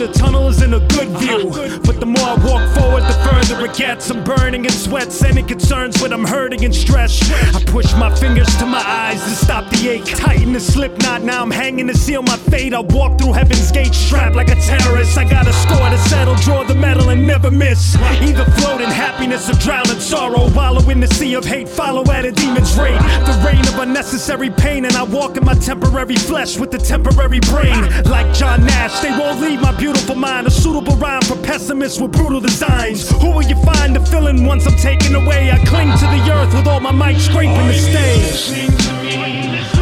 of 0.00 0.12
the 0.12 0.18
tunnel 0.18 0.48
isn't 0.48 0.74
a 0.74 0.80
good 0.80 1.08
view. 1.18 1.52
But 1.86 2.00
the 2.00 2.06
more 2.06 2.26
I 2.26 2.34
walk 2.44 2.64
forward, 2.76 3.02
the 3.02 3.16
further 3.24 3.64
it 3.64 3.76
gets. 3.76 4.10
I'm 4.10 4.24
burning 4.24 4.64
in 4.64 4.70
sweats, 4.70 5.22
any 5.22 5.42
concerns 5.42 6.02
when 6.02 6.12
I'm 6.12 6.24
hurting 6.24 6.64
and 6.64 6.74
stressed. 6.74 7.22
I 7.54 7.62
push 7.64 7.94
my 7.94 8.14
fingers 8.14 8.54
to 8.56 8.66
my 8.66 8.82
eyes 8.84 9.22
to 9.22 9.30
stop 9.30 9.70
the 9.70 9.88
ache. 9.88 10.04
Tighten 10.04 10.52
the 10.52 10.60
slip 10.60 10.98
knot, 11.02 11.22
now 11.22 11.42
I'm 11.42 11.50
hanging 11.50 11.86
to 11.86 11.96
seal 11.96 12.22
my 12.22 12.36
fate. 12.36 12.74
I 12.74 12.80
walk 12.80 13.18
through 13.18 13.32
heaven's 13.32 13.70
gate 13.70 13.94
strapped 13.94 14.36
like 14.36 14.48
a 14.48 14.56
terrorist. 14.56 15.16
I 15.16 15.24
got 15.28 15.46
a 15.46 15.52
score 15.52 15.88
to 15.88 15.98
settle, 15.98 16.34
draw 16.36 16.64
the 16.64 16.74
medal 16.74 17.08
and 17.10 17.26
never 17.26 17.50
miss. 17.50 17.96
Either 18.20 18.44
float 18.58 18.80
in 18.80 18.90
happiness 18.90 19.48
or 19.48 19.54
drown 19.54 19.88
in 19.88 20.00
sorrow. 20.00 20.50
Wallow 20.50 20.88
in 20.90 21.00
the 21.00 21.08
sea 21.08 21.34
of 21.34 21.44
hate, 21.44 21.68
follow 21.68 22.04
at 22.12 22.24
a 22.24 22.32
demon's 22.32 22.76
rate. 22.76 23.00
The 23.28 23.42
reign 23.46 23.66
of 23.68 23.78
unnecessary 23.78 24.50
pain, 24.50 24.84
and 24.84 24.94
I 24.96 25.04
walk 25.04 25.36
in 25.36 25.44
my 25.44 25.54
temporary 25.54 26.16
flesh 26.16 26.58
with 26.58 26.74
a 26.74 26.78
temporary 26.78 27.40
brain. 27.40 27.82
Like 28.04 28.34
John 28.34 28.64
Nash, 28.66 29.00
they 29.00 29.10
won't 29.10 29.40
leave 29.40 29.60
my 29.60 29.72
beauty 29.72 29.85
beautiful 29.86 30.16
mind, 30.16 30.48
a 30.48 30.50
suitable 30.50 30.96
rhyme 30.96 31.22
for 31.22 31.36
pessimists 31.44 32.00
with 32.00 32.10
brutal 32.10 32.40
designs. 32.40 33.08
Who 33.20 33.30
will 33.30 33.44
you 33.44 33.54
find 33.62 33.94
to 33.94 34.04
fill 34.04 34.26
in 34.26 34.44
once 34.44 34.66
I'm 34.66 34.76
taken 34.78 35.14
away? 35.14 35.52
I 35.52 35.64
cling 35.64 35.90
to 35.90 36.06
the 36.06 36.32
earth 36.32 36.52
with 36.52 36.66
all 36.66 36.80
my 36.80 36.90
might 36.90 37.18
scraping 37.18 37.68
the 37.68 37.72
stage. 37.72 39.75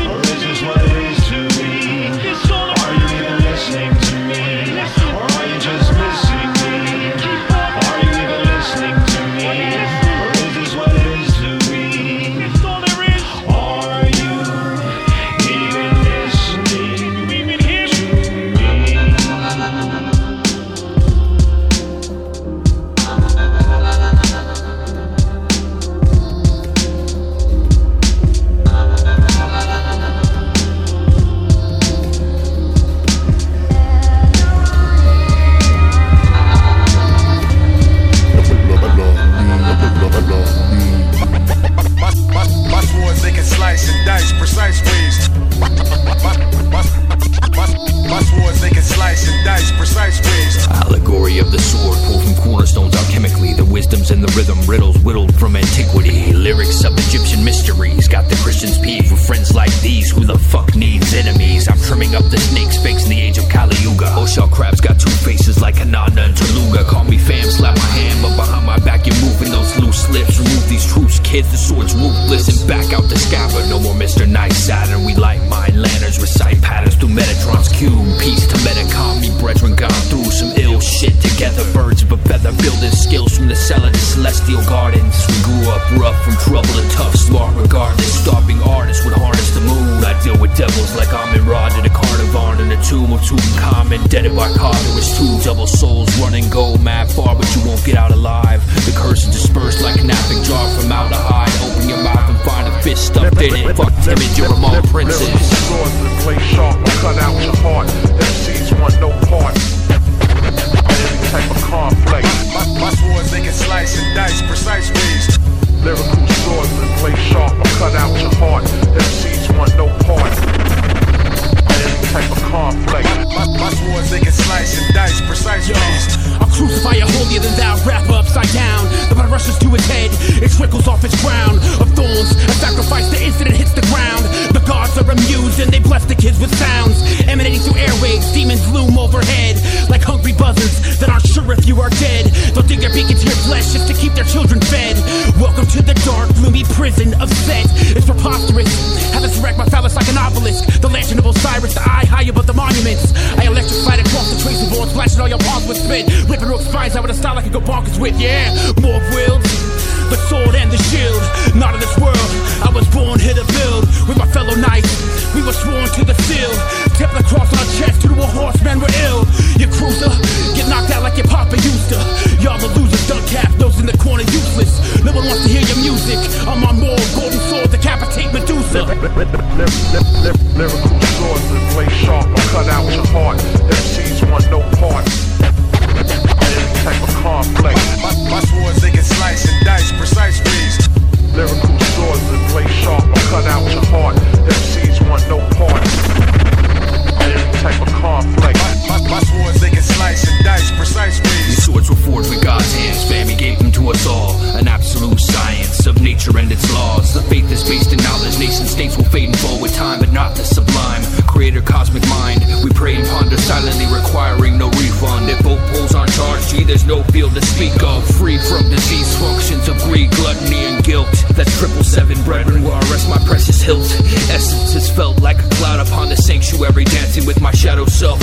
That's 221.35 221.59
triple 221.59 221.83
seven, 221.83 222.23
brethren, 222.23 222.63
where 222.63 222.75
I 222.75 222.81
rest 222.91 223.09
my 223.09 223.19
precious 223.27 223.61
hilt. 223.61 223.83
Essence 224.31 224.77
is 224.77 224.89
felt 224.89 225.21
like 225.21 225.39
a 225.39 225.49
cloud 225.59 225.81
upon 225.81 226.09
the 226.09 226.17
sanctuary, 226.17 226.85
dancing 226.85 227.27
with 227.27 227.41
my 227.41 227.51
shadow 227.51 227.87
self. 227.87 228.21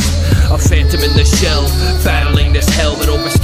A 0.50 0.58
phantom 0.58 1.02
in 1.02 1.14
the 1.18 1.26
shell, 1.26 1.64
battling 2.06 2.54
this 2.54 2.70
hell, 2.70 2.96
that 2.96 3.10
overstanding 3.10 3.41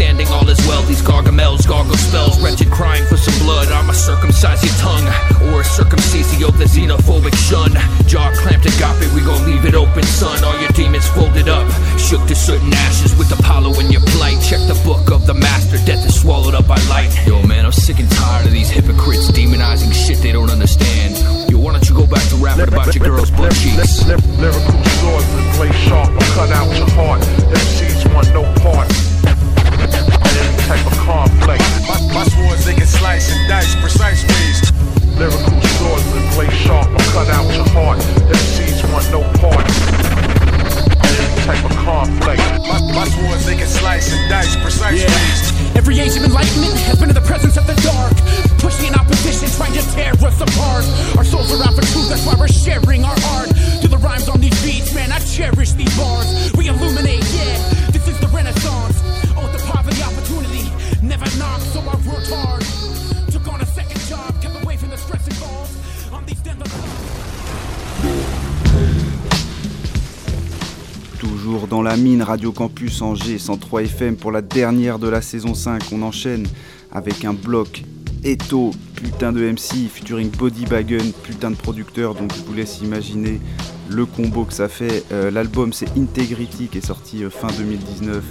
Radio 72.27 72.51
Campus 72.51 73.01
Angers 73.01 73.39
103 73.39 73.83
FM 73.83 74.17
pour 74.17 74.33
la 74.33 74.41
dernière 74.41 74.99
de 74.99 75.07
la 75.07 75.21
saison 75.21 75.53
5. 75.53 75.81
On 75.93 76.01
enchaîne 76.01 76.45
avec 76.91 77.23
un 77.23 77.31
bloc 77.31 77.83
Eto, 78.21 78.71
putain 78.95 79.31
de 79.31 79.49
MC, 79.49 79.87
featuring 79.89 80.29
Body 80.31 80.65
Bagun, 80.65 81.05
putain 81.23 81.51
de 81.51 81.55
producteur. 81.55 82.15
Donc 82.15 82.33
je 82.35 82.41
vous 82.41 82.53
laisse 82.53 82.81
imaginer 82.81 83.39
le 83.87 84.05
combo 84.05 84.43
que 84.43 84.51
ça 84.51 84.67
fait. 84.67 85.05
Euh, 85.13 85.31
L'album 85.31 85.71
c'est 85.71 85.87
Integrity 85.97 86.67
qui 86.67 86.79
est 86.79 86.85
sorti 86.85 87.23
euh, 87.23 87.29
fin 87.29 87.47
2019. 87.47 88.21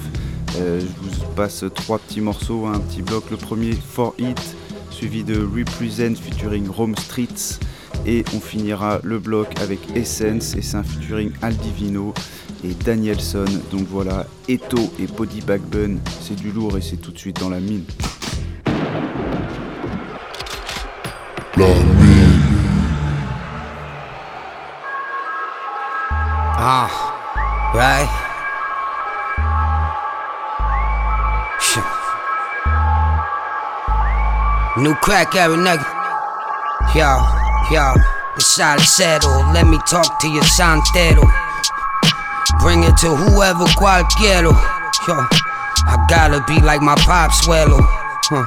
Euh, 0.58 0.78
je 0.78 0.84
vous 0.84 1.32
passe 1.34 1.64
trois 1.74 1.98
petits 1.98 2.20
morceaux, 2.20 2.66
un 2.66 2.80
petit 2.80 3.00
bloc. 3.00 3.30
Le 3.30 3.38
premier, 3.38 3.72
For 3.72 4.14
It, 4.18 4.38
suivi 4.90 5.24
de 5.24 5.38
Represent 5.38 6.16
featuring 6.16 6.68
Rome 6.68 6.96
Streets. 6.96 7.60
Et 8.04 8.26
on 8.34 8.40
finira 8.40 9.00
le 9.02 9.18
bloc 9.18 9.58
avec 9.62 9.80
Essence 9.96 10.54
et 10.54 10.60
c'est 10.60 10.76
un 10.76 10.82
featuring 10.82 11.32
Aldivino 11.40 12.12
et 12.64 12.74
Danielson. 12.84 13.44
Donc 13.70 13.86
voilà, 13.90 14.26
Eto 14.48 14.78
et 14.98 15.06
Body 15.06 15.40
Backbone, 15.40 16.00
c'est 16.20 16.36
du 16.36 16.50
lourd 16.50 16.76
et 16.76 16.82
c'est 16.82 16.96
tout 16.96 17.12
de 17.12 17.18
suite 17.18 17.40
dans 17.40 17.50
la 17.50 17.60
mine. 17.60 17.84
Ah, 26.58 26.88
right? 27.74 28.08
New 34.78 34.94
crack 34.96 35.34
era 35.34 35.56
nigga. 35.56 35.86
Yo, 36.94 37.16
yo, 37.70 37.94
settled. 38.38 39.54
Let 39.54 39.66
me 39.66 39.78
talk 39.88 40.18
to 40.20 40.28
your 40.28 40.44
santero. 40.44 41.35
Bring 42.66 42.82
it 42.82 42.96
to 42.96 43.14
whoever 43.14 43.62
cualquiera. 43.78 44.50
Yo, 45.06 45.14
I 45.86 46.04
gotta 46.10 46.42
be 46.48 46.60
like 46.66 46.82
my 46.82 46.96
pop 46.96 47.30
swallow. 47.30 47.78
Huh. 47.78 48.42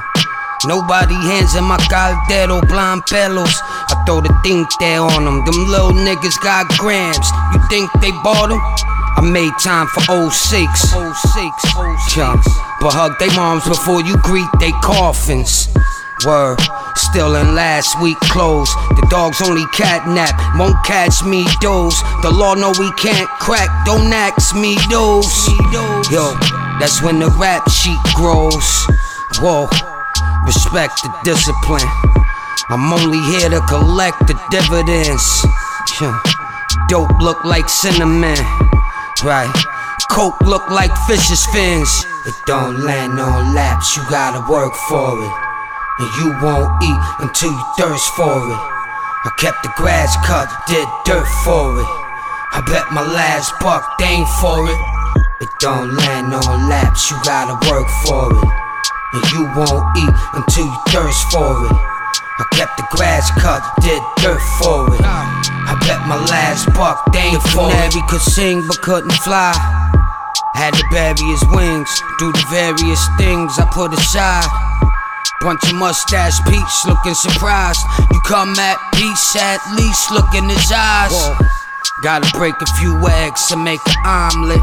Nobody 0.66 1.14
hands 1.14 1.54
in 1.56 1.64
my 1.64 1.78
caldero, 1.88 2.60
blind 2.68 3.06
pelos. 3.08 3.56
I 3.64 3.96
throw 4.04 4.20
the 4.20 4.28
think 4.44 4.68
there 4.78 5.00
on 5.00 5.24
them. 5.24 5.42
Them 5.46 5.64
little 5.72 5.92
niggas 5.92 6.36
got 6.42 6.68
grams. 6.76 7.32
You 7.54 7.60
think 7.70 7.88
they 8.02 8.12
bought 8.20 8.50
them? 8.50 8.60
I 9.16 9.24
made 9.24 9.56
time 9.56 9.86
for 9.86 10.04
06. 10.04 10.28
06, 10.28 10.92
06. 10.92 12.16
Yeah. 12.18 12.36
But 12.78 12.92
hug 12.92 13.18
they 13.18 13.34
moms 13.34 13.66
before 13.66 14.02
you 14.02 14.18
greet 14.18 14.48
they 14.60 14.72
coffins. 14.84 15.69
Word, 16.26 16.58
still 16.96 17.36
in 17.36 17.54
last 17.54 18.00
week 18.02 18.18
clothes. 18.20 18.68
The 18.96 19.06
dogs 19.10 19.40
only 19.40 19.64
catnap, 19.72 20.58
won't 20.58 20.76
catch 20.84 21.24
me 21.24 21.46
those. 21.62 21.96
The 22.22 22.30
law 22.30 22.54
know 22.54 22.72
we 22.78 22.92
can't 22.92 23.28
crack, 23.40 23.68
don't 23.86 24.12
ask 24.12 24.54
me 24.54 24.76
those. 24.90 25.48
Yo, 26.12 26.36
that's 26.78 27.02
when 27.02 27.18
the 27.18 27.28
rap 27.40 27.68
sheet 27.70 27.98
grows. 28.14 28.68
Whoa, 29.40 29.68
respect 30.44 31.00
the 31.02 31.10
discipline. 31.24 31.88
I'm 32.68 32.92
only 32.92 33.20
here 33.32 33.48
to 33.48 33.60
collect 33.66 34.26
the 34.26 34.38
dividends. 34.50 35.24
Yeah. 36.00 36.20
Dope 36.88 37.18
look 37.20 37.44
like 37.44 37.68
cinnamon, 37.68 38.36
right? 39.24 39.52
Coke 40.10 40.40
look 40.42 40.68
like 40.70 40.90
fish's 41.06 41.46
fins. 41.46 42.04
It 42.26 42.34
don't 42.46 42.80
land 42.84 43.18
on 43.18 43.54
laps, 43.54 43.96
you 43.96 44.02
gotta 44.10 44.44
work 44.50 44.74
for 44.88 45.22
it. 45.22 45.49
And 46.00 46.08
you 46.16 46.32
won't 46.40 46.72
eat 46.82 47.00
until 47.20 47.52
you 47.52 47.64
thirst 47.76 48.08
for 48.16 48.32
it. 48.32 48.60
I 49.20 49.30
kept 49.36 49.62
the 49.62 49.68
grass 49.76 50.16
cut, 50.24 50.48
did 50.64 50.88
dirt 51.04 51.28
for 51.44 51.76
it. 51.76 51.84
I 52.56 52.64
bet 52.64 52.88
my 52.88 53.04
last 53.04 53.52
buck 53.60 53.84
they 54.00 54.08
ain't 54.08 54.28
for 54.40 54.64
it. 54.64 54.80
It 55.44 55.50
don't 55.60 55.92
land 55.92 56.32
on 56.32 56.68
laps, 56.72 57.10
you 57.10 57.20
gotta 57.20 57.52
work 57.68 57.84
for 58.08 58.32
it. 58.32 58.48
And 59.12 59.24
you 59.28 59.44
won't 59.52 59.84
eat 60.00 60.14
until 60.32 60.64
you 60.64 60.78
thirst 60.88 61.20
for 61.28 61.68
it. 61.68 61.76
I 62.40 62.48
kept 62.56 62.80
the 62.80 62.88
grass 62.96 63.28
cut, 63.36 63.60
did 63.84 64.00
dirt 64.24 64.40
for 64.56 64.88
it. 64.96 65.04
I 65.04 65.76
bet 65.84 66.00
my 66.08 66.16
last 66.16 66.72
buck 66.72 67.12
they 67.12 67.36
ain't 67.36 67.42
for 67.52 67.68
it. 67.68 67.92
Could 68.08 68.24
sing 68.24 68.64
but 68.66 68.80
couldn't 68.80 69.12
fly. 69.20 69.52
Had 70.54 70.72
to 70.72 70.84
bury 70.90 71.20
his 71.28 71.44
wings, 71.52 71.92
do 72.18 72.32
the 72.32 72.46
various 72.48 73.04
things 73.18 73.58
I 73.60 73.68
put 73.68 73.92
aside. 73.92 74.69
Bunch 75.40 75.64
of 75.72 75.76
mustache 75.76 76.38
peach 76.44 76.74
looking 76.86 77.14
surprised. 77.14 77.80
You 78.12 78.20
come 78.26 78.52
at 78.60 78.76
peace, 78.92 79.36
at 79.40 79.60
least 79.72 80.10
look 80.12 80.34
in 80.34 80.44
his 80.44 80.68
eyes. 80.68 81.12
Whoa. 81.12 81.32
Gotta 82.02 82.28
break 82.36 82.54
a 82.60 82.66
few 82.76 82.92
eggs 83.08 83.46
to 83.48 83.56
make 83.56 83.80
an 83.88 83.96
omelet. 84.04 84.60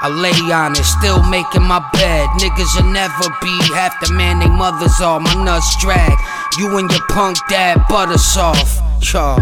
I 0.00 0.08
lay 0.08 0.36
on 0.52 0.72
it, 0.72 0.84
still 0.84 1.22
making 1.28 1.62
my 1.62 1.80
bed. 1.92 2.28
Niggas 2.40 2.72
will 2.76 2.92
never 2.92 3.28
be 3.40 3.52
half 3.76 3.92
the 4.00 4.12
man 4.14 4.40
they 4.40 4.48
mothers 4.48 5.00
are. 5.00 5.20
My 5.20 5.32
nuts 5.44 5.76
drag. 5.80 6.12
You 6.58 6.76
and 6.78 6.90
your 6.90 7.04
punk 7.08 7.36
dad 7.48 7.84
butter 7.88 8.18
soft. 8.18 8.80
Yo. 9.00 9.36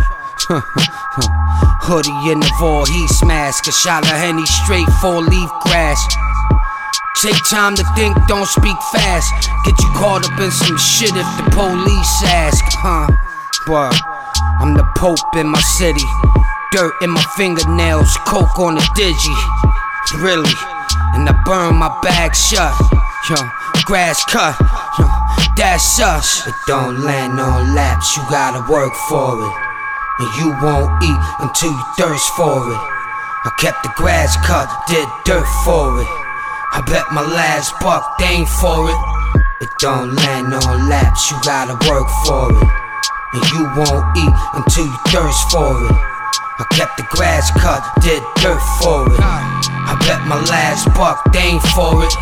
Hoodie 1.82 2.30
in 2.30 2.40
the 2.40 2.52
Voorhees 2.58 3.22
mask. 3.24 3.66
A 3.66 3.72
shot 3.72 4.02
of 4.02 4.18
Henny 4.18 4.46
straight 4.46 4.88
four 5.00 5.22
leaf 5.22 5.50
grass. 5.62 5.98
Take 7.20 7.36
time 7.50 7.76
to 7.76 7.84
think, 7.94 8.16
don't 8.26 8.48
speak 8.48 8.76
fast. 8.90 9.30
Get 9.64 9.78
you 9.78 9.90
caught 9.94 10.24
up 10.24 10.40
in 10.40 10.50
some 10.50 10.78
shit 10.78 11.12
if 11.14 11.28
the 11.36 11.44
police 11.52 12.22
ask, 12.24 12.64
huh? 12.80 13.06
But 13.66 13.94
I'm 14.58 14.74
the 14.74 14.82
Pope 14.96 15.36
in 15.36 15.46
my 15.46 15.60
city. 15.60 16.02
Dirt 16.72 16.94
in 17.02 17.10
my 17.10 17.22
fingernails, 17.36 18.16
coke 18.26 18.58
on 18.58 18.74
the 18.74 18.80
digi. 18.96 19.36
Really, 20.24 20.56
and 21.14 21.28
I 21.28 21.42
burn 21.44 21.76
my 21.76 21.92
bag 22.02 22.34
shut. 22.34 22.74
Yo, 23.28 23.36
grass 23.84 24.24
cut, 24.24 24.56
yo, 24.98 25.06
that's 25.54 26.00
us. 26.00 26.46
It 26.46 26.54
don't 26.66 27.04
land 27.04 27.38
on 27.38 27.74
laps, 27.74 28.16
you 28.16 28.22
gotta 28.30 28.64
work 28.72 28.94
for 29.08 29.38
it. 29.38 29.54
And 30.18 30.30
you 30.40 30.56
won't 30.62 30.90
eat 31.04 31.20
until 31.38 31.70
you 31.70 31.84
thirst 31.98 32.28
for 32.34 32.72
it. 32.72 32.82
I 33.44 33.50
kept 33.60 33.82
the 33.84 33.92
grass 33.96 34.34
cut, 34.46 34.66
did 34.88 35.06
dirt 35.24 35.46
for 35.64 36.00
it. 36.00 36.21
I 36.72 36.80
bet 36.88 37.04
my 37.12 37.20
last 37.20 37.76
buck 37.80 38.16
they 38.18 38.40
ain't 38.40 38.48
for 38.48 38.88
it. 38.88 39.00
It 39.60 39.68
don't 39.78 40.16
land 40.16 40.54
on 40.54 40.88
laps, 40.88 41.30
you 41.30 41.36
gotta 41.44 41.76
work 41.88 42.08
for 42.24 42.48
it. 42.48 42.68
and 43.34 43.44
you 43.52 43.64
won't 43.76 44.04
eat 44.16 44.34
until 44.56 44.84
you 44.86 44.98
thirst 45.08 45.50
for 45.52 45.72
it. 45.84 45.92
I 46.58 46.64
kept 46.72 46.96
the 46.96 47.04
grass 47.10 47.50
cut, 47.60 47.80
did 48.00 48.22
dirt 48.40 48.60
for 48.80 49.08
it. 49.08 49.20
I 49.20 49.96
bet 50.04 50.24
my 50.28 50.40
last 50.48 50.88
buck, 50.96 51.20
they 51.32 51.56
ain't 51.56 51.62
for 51.76 52.04
it. 52.04 52.12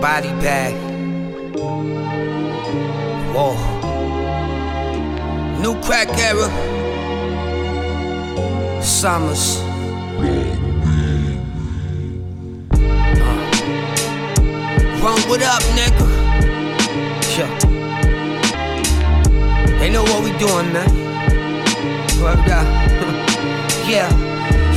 Body 0.00 0.30
bag. 0.40 0.74
Whoa. 3.34 3.54
New 5.60 5.74
crack 5.82 6.08
era. 6.18 6.48
Summers. 8.82 9.58
Uh. 9.58 10.56
Run 15.02 15.20
what 15.28 15.42
up, 15.42 15.62
nigga? 15.76 16.06
Yeah. 17.36 17.58
They 19.78 19.90
know 19.90 20.04
what 20.04 20.24
we 20.24 20.30
doing, 20.38 20.72
man. 20.72 20.90
Word 22.22 22.48
up. 22.48 22.66
yeah. 23.88 24.29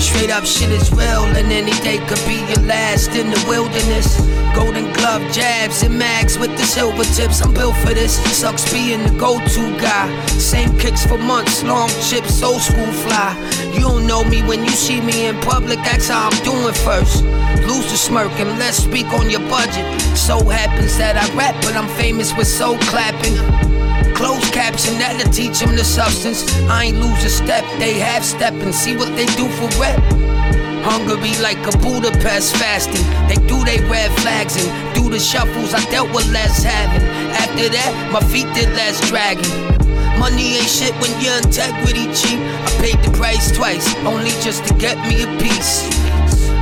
Straight 0.03 0.31
up 0.31 0.43
shit 0.43 0.69
is 0.69 0.91
real, 0.91 1.23
and 1.23 1.49
any 1.51 1.71
day 1.79 1.97
could 2.07 2.19
be 2.27 2.43
your 2.51 2.67
last 2.67 3.15
in 3.15 3.29
the 3.31 3.45
wilderness. 3.47 4.19
Golden 4.53 4.91
glove 4.93 5.23
jabs 5.31 5.81
and 5.81 5.97
mags 5.97 6.37
with 6.37 6.51
the 6.57 6.63
silver 6.63 7.05
tips. 7.15 7.41
I'm 7.41 7.53
built 7.53 7.75
for 7.77 7.93
this. 7.93 8.19
Sucks 8.37 8.71
being 8.71 9.01
the 9.03 9.17
go-to 9.17 9.63
guy. 9.79 10.25
Same 10.27 10.77
kicks 10.77 11.05
for 11.05 11.17
months, 11.17 11.63
long 11.63 11.89
chips, 12.07 12.43
old 12.43 12.61
school 12.61 12.91
fly. 13.05 13.31
You 13.73 13.79
don't 13.79 14.05
know 14.05 14.23
me 14.25 14.43
when 14.43 14.63
you 14.65 14.71
see 14.71 14.99
me 14.99 15.25
in 15.27 15.39
public. 15.39 15.79
That's 15.79 16.09
how 16.09 16.29
I'm 16.29 16.43
doing 16.43 16.73
first. 16.73 17.23
Lose 17.63 17.89
the 17.89 17.97
smirk 17.97 18.31
and 18.39 18.59
let's 18.59 18.77
speak 18.77 19.07
on 19.13 19.29
your 19.29 19.45
budget. 19.49 19.85
So 20.17 20.37
happens 20.49 20.97
that 20.97 21.15
I 21.15 21.25
rap, 21.35 21.55
but 21.63 21.75
I'm 21.75 21.89
famous 21.97 22.35
with 22.35 22.47
soul 22.47 22.77
clapping. 22.91 23.72
Closed 24.23 24.53
caption, 24.53 24.97
that'll 24.99 25.29
teach 25.33 25.59
them 25.59 25.75
the 25.75 25.83
substance. 25.83 26.47
I 26.71 26.85
ain't 26.85 26.97
lose 27.03 27.25
a 27.25 27.29
step, 27.29 27.65
they 27.77 27.99
half 27.99 28.23
step 28.23 28.53
and 28.53 28.73
see 28.73 28.95
what 28.95 29.11
they 29.17 29.25
do 29.35 29.49
for 29.59 29.67
rep. 29.75 29.99
Hungry 30.87 31.35
like 31.43 31.59
a 31.67 31.77
Budapest 31.83 32.55
fasting. 32.55 33.03
They 33.27 33.35
do 33.51 33.59
they 33.67 33.83
red 33.91 34.07
flags 34.23 34.55
and 34.55 34.95
do 34.95 35.09
the 35.09 35.19
shuffles. 35.19 35.73
I 35.73 35.83
dealt 35.91 36.15
with 36.15 36.31
less 36.31 36.63
having. 36.63 37.03
After 37.35 37.67
that, 37.67 37.91
my 38.15 38.23
feet 38.31 38.47
did 38.55 38.71
less 38.79 38.95
dragging. 39.11 39.43
Money 40.17 40.55
ain't 40.55 40.71
shit 40.71 40.95
when 41.03 41.11
your 41.19 41.35
integrity 41.43 42.07
cheap. 42.15 42.39
I 42.39 42.71
paid 42.79 43.03
the 43.03 43.11
price 43.19 43.51
twice, 43.51 43.93
only 44.07 44.31
just 44.39 44.63
to 44.67 44.73
get 44.75 44.95
me 45.03 45.23
a 45.23 45.29
piece. 45.35 45.83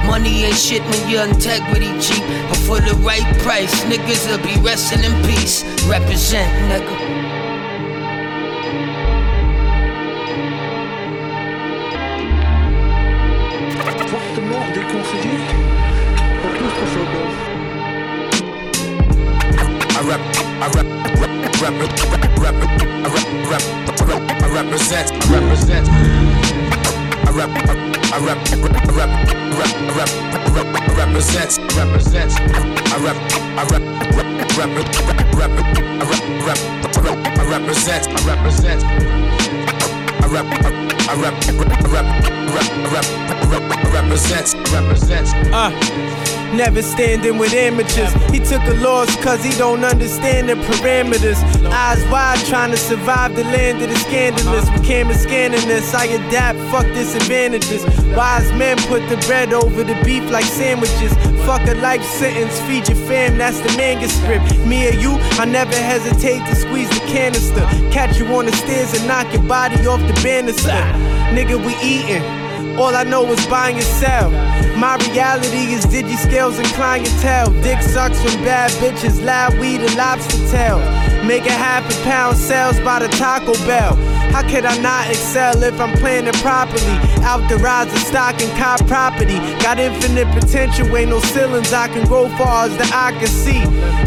Money 0.09 0.49
ain't 0.49 0.57
shit 0.57 0.81
when 0.89 1.07
your 1.07 1.29
integrity 1.29 1.93
cheap. 2.01 2.25
But 2.49 2.57
for 2.65 2.81
the 2.81 2.97
right 3.05 3.29
price, 3.45 3.85
niggas 3.85 4.25
will 4.25 4.41
be 4.41 4.57
resting 4.65 5.05
in 5.05 5.13
peace. 5.29 5.61
Represent, 5.85 6.49
nigga. 6.73 7.30
I 14.71 14.77
rep, 20.07 20.21
I 20.31 20.67
rep, 20.71 20.87
rep, 21.19 21.33
I 21.41 21.59
rep, 22.39 22.55
rep, 22.55 22.55
rep, 23.51 24.23
I 24.41 24.47
represent, 24.53 25.11
I 25.11 25.27
represent. 25.33 25.85
I 25.91 27.35
rep, 27.35 27.51
I 28.11 28.23
rep, 28.23 28.39
rep, 28.63 28.79
rep, 28.95 29.11
rep, 29.57 30.11
rep, 30.55 30.69
I 30.79 30.95
represent. 30.95 31.51
I 31.59 32.95
rep, 33.03 33.17
rep, 33.67 33.83
rep, 34.55 35.51
I 35.51 36.05
rep, 36.07 36.23
rep, 36.45 36.59
rep, 37.03 37.19
I 37.37 37.43
represent, 37.59 38.03
I 38.07 38.11
represent. 38.25 39.80
I 40.31 40.33
rep, 40.33 40.45
I 41.09 41.15
rep, 41.19 41.33
rep, 41.59 41.83
rep, 41.91 42.05
rep, 42.47 42.69
rep, 42.87 43.05
rep, 43.51 43.63
I 43.69 44.01
represent, 44.01 44.53
represent. 44.71 45.27
Uh, 45.51 45.71
never 46.55 46.81
standing 46.81 47.37
with 47.37 47.53
amateurs. 47.53 48.13
He 48.31 48.39
took 48.39 48.63
a 48.63 48.75
loss 48.75 49.13
cause 49.17 49.43
he 49.43 49.51
don't 49.57 49.83
understand 49.83 50.47
the 50.47 50.53
parameters. 50.53 51.35
Eyes 51.69 52.01
wide 52.09 52.39
trying 52.45 52.71
to 52.71 52.77
survive 52.77 53.35
the 53.35 53.43
land 53.43 53.81
of 53.81 53.89
the 53.89 53.95
scandalous. 53.97 54.71
With 54.71 54.85
cameras 54.85 55.21
scanning 55.21 55.67
this, 55.67 55.93
I 55.93 56.05
adapt, 56.05 56.59
fuck 56.71 56.85
disadvantages. 56.93 57.83
Wise 58.15 58.49
men 58.53 58.77
put 58.87 59.07
the 59.09 59.17
bread 59.27 59.51
over 59.51 59.83
the 59.83 60.01
beef 60.05 60.31
like 60.31 60.45
sandwiches. 60.45 61.11
Fuck 61.45 61.67
a 61.67 61.73
life 61.75 62.03
sentence, 62.03 62.59
feed 62.61 62.87
your 62.87 62.97
fam, 63.07 63.37
that's 63.37 63.59
the 63.59 63.75
manuscript. 63.77 64.57
Me 64.65 64.87
or 64.87 64.93
you, 64.93 65.17
I 65.39 65.45
never 65.45 65.75
hesitate 65.75 66.39
to 66.47 66.55
squeeze 66.55 66.89
the 66.89 67.05
canister. 67.07 67.61
Catch 67.91 68.17
you 68.19 68.27
on 68.27 68.45
the 68.45 68.51
stairs 68.53 68.93
and 68.93 69.07
knock 69.07 69.31
your 69.33 69.43
body 69.43 69.75
off 69.87 69.99
the 70.01 70.13
banister. 70.21 70.69
Nigga, 71.33 71.57
we 71.65 71.73
eatin'. 71.81 72.77
All 72.77 72.95
I 72.95 73.03
know 73.03 73.25
is 73.31 73.45
buy 73.47 73.71
and 73.71 73.83
sell. 73.83 74.31
My 74.77 74.95
reality 75.09 75.73
is 75.73 75.85
digi 75.85 76.15
scales 76.15 76.57
and 76.57 76.67
clientele. 76.69 77.51
Dick 77.61 77.81
sucks 77.81 78.21
from 78.21 78.43
bad 78.43 78.71
bitches, 78.81 79.23
loud 79.23 79.57
weed 79.59 79.81
and 79.81 79.95
lobster 79.95 80.37
tail. 80.49 80.79
Make 81.25 81.45
a 81.45 81.51
half 81.51 81.83
a 81.85 82.03
pound 82.03 82.37
sales 82.37 82.79
by 82.79 82.99
the 82.99 83.07
Taco 83.09 83.53
Bell. 83.65 83.95
How 84.31 84.41
could 84.47 84.65
I 84.65 84.77
not 84.79 85.09
excel 85.09 85.61
if 85.63 85.79
I'm 85.79 85.91
planning 85.97 86.33
properly? 86.41 86.95
Out 87.23 87.47
the 87.49 87.57
rise 87.57 87.91
of 87.91 87.99
stock 87.99 88.41
and 88.41 88.51
cop 88.57 88.85
property. 88.87 89.37
Got 89.61 89.79
infinite 89.79 90.27
potential, 90.33 90.95
ain't 90.95 91.09
no 91.09 91.19
ceilings. 91.19 91.73
I 91.73 91.87
can 91.89 92.07
go 92.07 92.29
far 92.37 92.65
as 92.65 92.77
the 92.77 92.85
eye 92.95 93.11
can 93.19 93.27
see. 93.27 93.61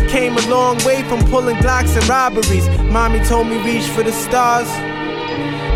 Came 0.08 0.36
a 0.36 0.48
long 0.48 0.78
way 0.84 1.02
from 1.04 1.20
pulling 1.30 1.56
Glocks 1.56 1.94
and 1.96 2.08
robberies. 2.08 2.68
Mommy 2.90 3.20
told 3.24 3.48
me 3.48 3.62
reach 3.64 3.86
for 3.88 4.02
the 4.02 4.12
stars. 4.12 4.68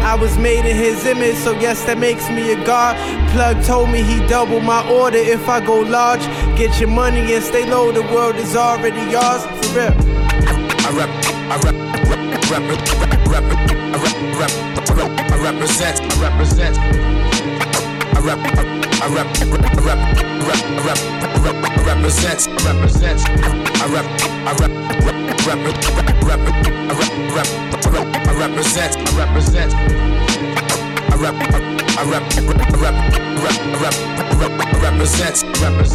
I 0.03 0.14
was 0.14 0.38
made 0.38 0.64
in 0.64 0.76
his 0.76 1.05
image, 1.05 1.36
so 1.36 1.53
yes, 1.53 1.84
that 1.84 1.99
makes 1.99 2.30
me 2.30 2.53
a 2.53 2.64
god. 2.64 2.96
Plug 3.32 3.62
told 3.64 3.90
me 3.90 4.03
he 4.03 4.26
double 4.26 4.61
my 4.61 4.88
order 4.90 5.18
if 5.18 5.49
I 5.49 5.64
go 5.64 5.80
large. 5.80 6.24
Get 6.57 6.80
your 6.80 6.88
money 6.88 7.34
and 7.34 7.44
stay 7.44 7.68
low, 7.68 7.92
the 7.92 8.03
world 8.03 8.36
is 8.36 8.57
already 8.57 9.03
yours. 9.11 9.44
For 9.61 9.76
real. 9.76 9.94
I 10.80 10.90
rep, 10.96 11.11
I 11.53 11.57
rep, 11.64 11.74
rep, 12.09 12.51
rep, 12.51 12.70
rep, 12.70 13.11
rep, 13.11 13.17
I 13.28 13.30
rep, 13.30 13.44
rep, 14.38 14.52
rep, 14.96 15.12
I 15.30 15.36
represent, 15.42 16.00
I 16.00 16.16
represent. 16.30 16.78
I 16.78 18.20
rep, 18.24 18.38
I 18.38 19.08
rep, 19.12 19.28
rep, 19.52 19.64
rep, 19.84 20.00
rep, 20.46 20.60
rep, 20.84 21.00
rep, 21.44 21.58
I 21.60 21.82
represent, 21.84 22.48
I 22.48 22.72
represent. 22.72 23.20
I 23.28 23.86
rep, 23.92 24.06
I 24.24 24.52
rep, 24.58 24.72
rep, 25.04 25.18
rep, 25.46 25.60
rep, 25.68 26.08
rep, 26.24 26.40
I 26.40 26.94
rep, 26.96 27.12
rep, 27.34 27.48
rep, 27.92 28.08
I 28.16 28.32
represent, 28.38 28.96
I 28.96 29.00
represent. 29.18 29.72
I 29.74 31.16
rep, 31.20 31.36
I 31.36 32.04
rep, 32.08 32.24
rep, 32.48 32.60
rep, 32.80 32.96
rep, 32.98 33.42
rep, 33.42 33.58
rep, 33.82 34.18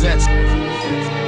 I 0.05 1.22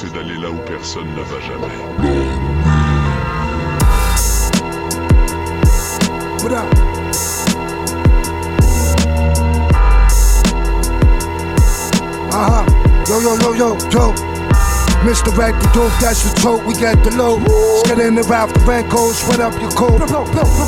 c'est 0.00 0.12
d'aller 0.14 0.38
là 0.38 0.50
où 0.50 0.56
personne 0.66 1.08
ne 1.14 1.20
va 1.20 1.40
jamais. 1.40 1.76
What 6.42 6.52
up? 6.52 6.64
Uh 12.32 12.48
huh. 12.48 12.64
Yo, 13.08 13.20
yo, 13.20 13.36
yo, 13.40 13.54
yo, 13.54 13.76
yo. 13.90 14.14
Misdirect 15.04 15.60
the 15.62 15.68
dope, 15.72 15.92
that's 16.00 16.22
the 16.24 16.40
tote, 16.40 16.64
we 16.64 16.74
get 16.74 17.02
the 17.04 17.10
load. 17.16 17.44
Get 17.84 17.98
in 17.98 18.14
the 18.14 18.22
route, 18.22 18.52
the 18.52 18.60
rent 18.60 18.88
goes, 18.90 19.18
sweat 19.18 19.40
up 19.40 19.52
your 19.60 19.70
coat. 19.70 20.00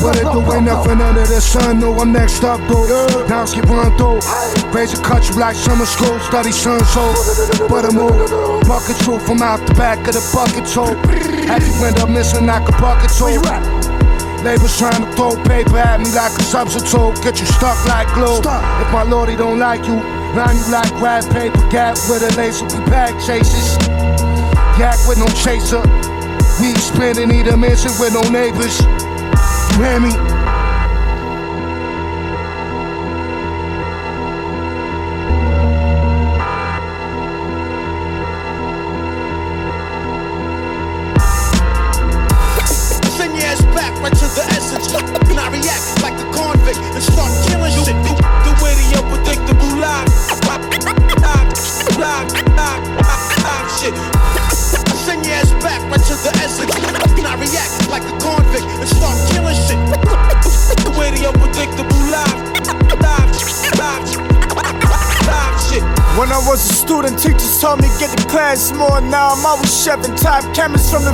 What 0.03 0.17
it 0.17 0.25
do, 0.25 0.41
ain't 0.53 0.65
nothing 0.65 1.01
under 1.01 1.27
the 1.27 1.41
sun, 1.41 1.81
no, 1.81 1.95
I'm 2.01 2.13
next 2.13 2.43
up, 2.45 2.61
though. 2.69 3.27
Now 3.29 3.45
skip 3.47 3.65
run 3.65 3.97
through. 3.97 4.21
Raise 4.73 4.99
a 4.99 5.03
cut 5.03 5.23
like 5.37 5.55
summer 5.55 5.85
school, 5.85 6.19
study 6.21 6.51
sun, 6.51 6.83
so. 6.87 7.13
But 7.69 7.85
I 7.85 7.91
move, 7.93 8.67
bucket 8.67 8.97
truth 9.05 9.25
from 9.27 9.43
out 9.43 9.61
the 9.67 9.75
back 9.75 10.09
of 10.09 10.15
the 10.15 10.25
bucket. 10.33 10.65
Have 11.47 11.63
you 11.63 11.85
end 11.85 11.99
up 11.99 12.09
missing 12.09 12.47
like 12.47 12.67
a 12.67 12.73
bucket, 12.81 13.11
so. 13.11 13.27
Labels 14.43 14.77
trying 14.79 15.05
to 15.05 15.13
throw 15.13 15.37
paper 15.45 15.77
at 15.77 16.01
me 16.01 16.11
like 16.17 16.33
a 16.33 16.43
substitute, 16.43 17.15
get 17.23 17.39
you 17.39 17.47
stuck 17.47 17.79
like 17.87 18.09
glue. 18.15 18.41
If 18.41 18.93
my 18.93 19.05
lordy 19.05 19.37
don't 19.37 19.59
like 19.59 19.87
you, 19.87 19.95
line 20.35 20.57
you 20.57 20.67
like 20.73 20.91
grab 20.97 21.23
paper, 21.31 21.61
gap 21.71 21.97
with 22.09 22.25
a 22.25 22.35
laser, 22.37 22.65
we 22.67 22.85
bag 22.91 23.15
chases. 23.25 23.77
Yak 24.81 24.99
with 25.07 25.19
no 25.19 25.29
chaser, 25.45 25.83
we 26.61 26.75
spinning, 26.81 27.29
need 27.29 27.47
a 27.47 27.57
mansion 27.57 27.93
with 28.01 28.15
no 28.15 28.23
neighbors. 28.31 28.81
You 29.77 29.85
hear 29.85 30.01
me? 30.01 30.42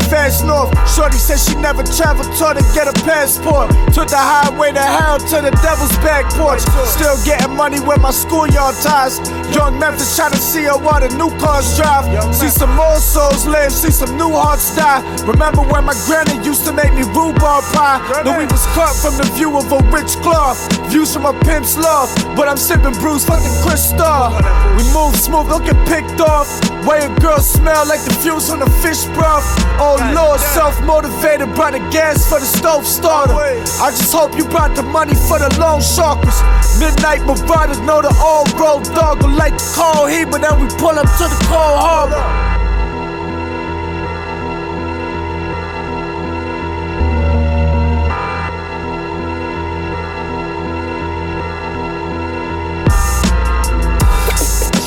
Vast 0.08 0.44
north. 0.44 0.72
Shorty 0.88 1.18
said 1.18 1.38
she 1.38 1.54
never 1.60 1.82
traveled, 1.84 2.32
told 2.36 2.56
her 2.56 2.66
get 2.74 2.88
a 2.88 2.96
passport. 3.04 3.70
Took 3.92 4.08
the 4.08 4.18
highway 4.18 4.72
to 4.72 4.80
hell 4.80 5.18
to 5.18 5.36
the 5.44 5.52
devil's 5.62 5.94
back 6.00 6.24
porch. 6.34 6.60
Still 6.88 7.16
getting 7.24 7.54
money 7.54 7.80
with 7.80 8.00
my 8.00 8.10
schoolyard 8.10 8.74
ties. 8.82 9.20
Young 9.54 9.78
Memphis 9.78 10.16
trying 10.16 10.32
to 10.32 10.38
see 10.38 10.64
how 10.64 10.78
all 10.78 11.00
the 11.00 11.08
new 11.16 11.30
cars 11.38 11.76
drive. 11.76 12.04
See 12.34 12.48
some 12.48 12.74
more 12.76 12.98
souls 12.98 13.46
live, 13.46 13.72
see 13.72 13.90
some 13.90 14.16
new 14.16 14.30
hearts 14.30 14.74
die. 14.76 15.00
Remember 15.24 15.62
when 15.62 15.84
my 15.84 15.94
granny 16.06 16.36
used 16.44 16.64
to 16.66 16.72
make 16.72 16.92
me 16.92 17.02
rhubarb 17.02 17.64
pie? 17.72 18.00
Though 18.24 18.38
we 18.38 18.46
was 18.46 18.64
cut 18.76 18.94
from 18.96 19.16
the 19.16 19.24
view 19.36 19.56
of 19.56 19.70
a 19.72 19.78
rich 19.90 20.16
cloth. 20.20 20.58
Views 20.90 21.12
from 21.12 21.26
a 21.26 21.32
pimp's 21.44 21.76
love. 21.76 22.08
But 22.36 22.48
I'm 22.48 22.56
sipping 22.56 22.94
Bruce 23.00 23.24
fucking 23.24 23.56
crystal. 23.64 24.34
We 24.76 24.84
move 24.92 25.16
smooth, 25.16 25.48
get 25.64 25.78
picked 25.88 26.20
off. 26.20 26.48
Way 26.86 27.04
a 27.04 27.10
girl 27.20 27.38
smell 27.40 27.86
like 27.86 28.00
the 28.04 28.14
fumes 28.22 28.48
from 28.48 28.60
the 28.60 28.70
fish 28.82 29.04
broth. 29.16 29.44
Oh 29.80 29.96
lord, 30.14 30.40
self 30.40 30.80
motivated, 30.84 31.54
brought 31.54 31.72
the 31.72 31.82
gas 31.90 32.28
for 32.28 32.40
the 32.40 32.46
stove 32.46 32.86
starter. 32.86 33.34
I 33.34 33.90
just 33.90 34.12
hope 34.12 34.36
you 34.36 34.44
brought 34.44 34.74
the 34.74 34.82
money 34.82 35.14
for 35.14 35.38
the 35.38 35.48
loan 35.60 35.80
sharkers. 35.80 36.38
Midnight 36.80 37.22
marauders 37.26 37.80
know 37.80 38.00
the 38.00 38.14
old 38.22 38.52
road 38.58 38.84
dog 38.94 39.22
like 39.38 39.56
the 39.56 39.72
cold 39.74 40.10
heat, 40.10 40.26
but 40.26 40.40
then 40.42 40.60
we 40.60 40.66
pull 40.76 40.98
up 40.98 41.06
to 41.06 41.24
the 41.30 41.38
cold 41.46 41.78
harbor. 41.78 42.18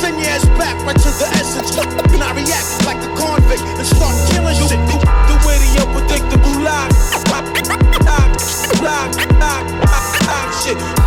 Send 0.02 0.20
your 0.20 0.28
ass 0.30 0.46
back 0.60 0.76
right 0.86 0.96
to 0.96 1.10
the 1.16 1.28
essence. 1.40 1.78
And 1.78 2.22
I 2.22 2.34
react 2.36 2.86
like 2.86 2.98
a 2.98 3.10
convict 3.16 3.64
and 3.64 3.88
start 3.88 4.16
killing 4.30 4.56
shit. 4.56 4.78
The, 4.86 4.98
the 5.28 5.36
way 5.48 5.58
the 5.64 5.70
unpredictable 5.82 6.60
lie. 6.62 6.90
Lock, 7.32 7.46
lock, 7.68 7.82
lock, 8.04 8.32
lock, 8.82 9.16
lock, 9.40 9.66
lock, 10.28 10.54
shit. 10.62 11.01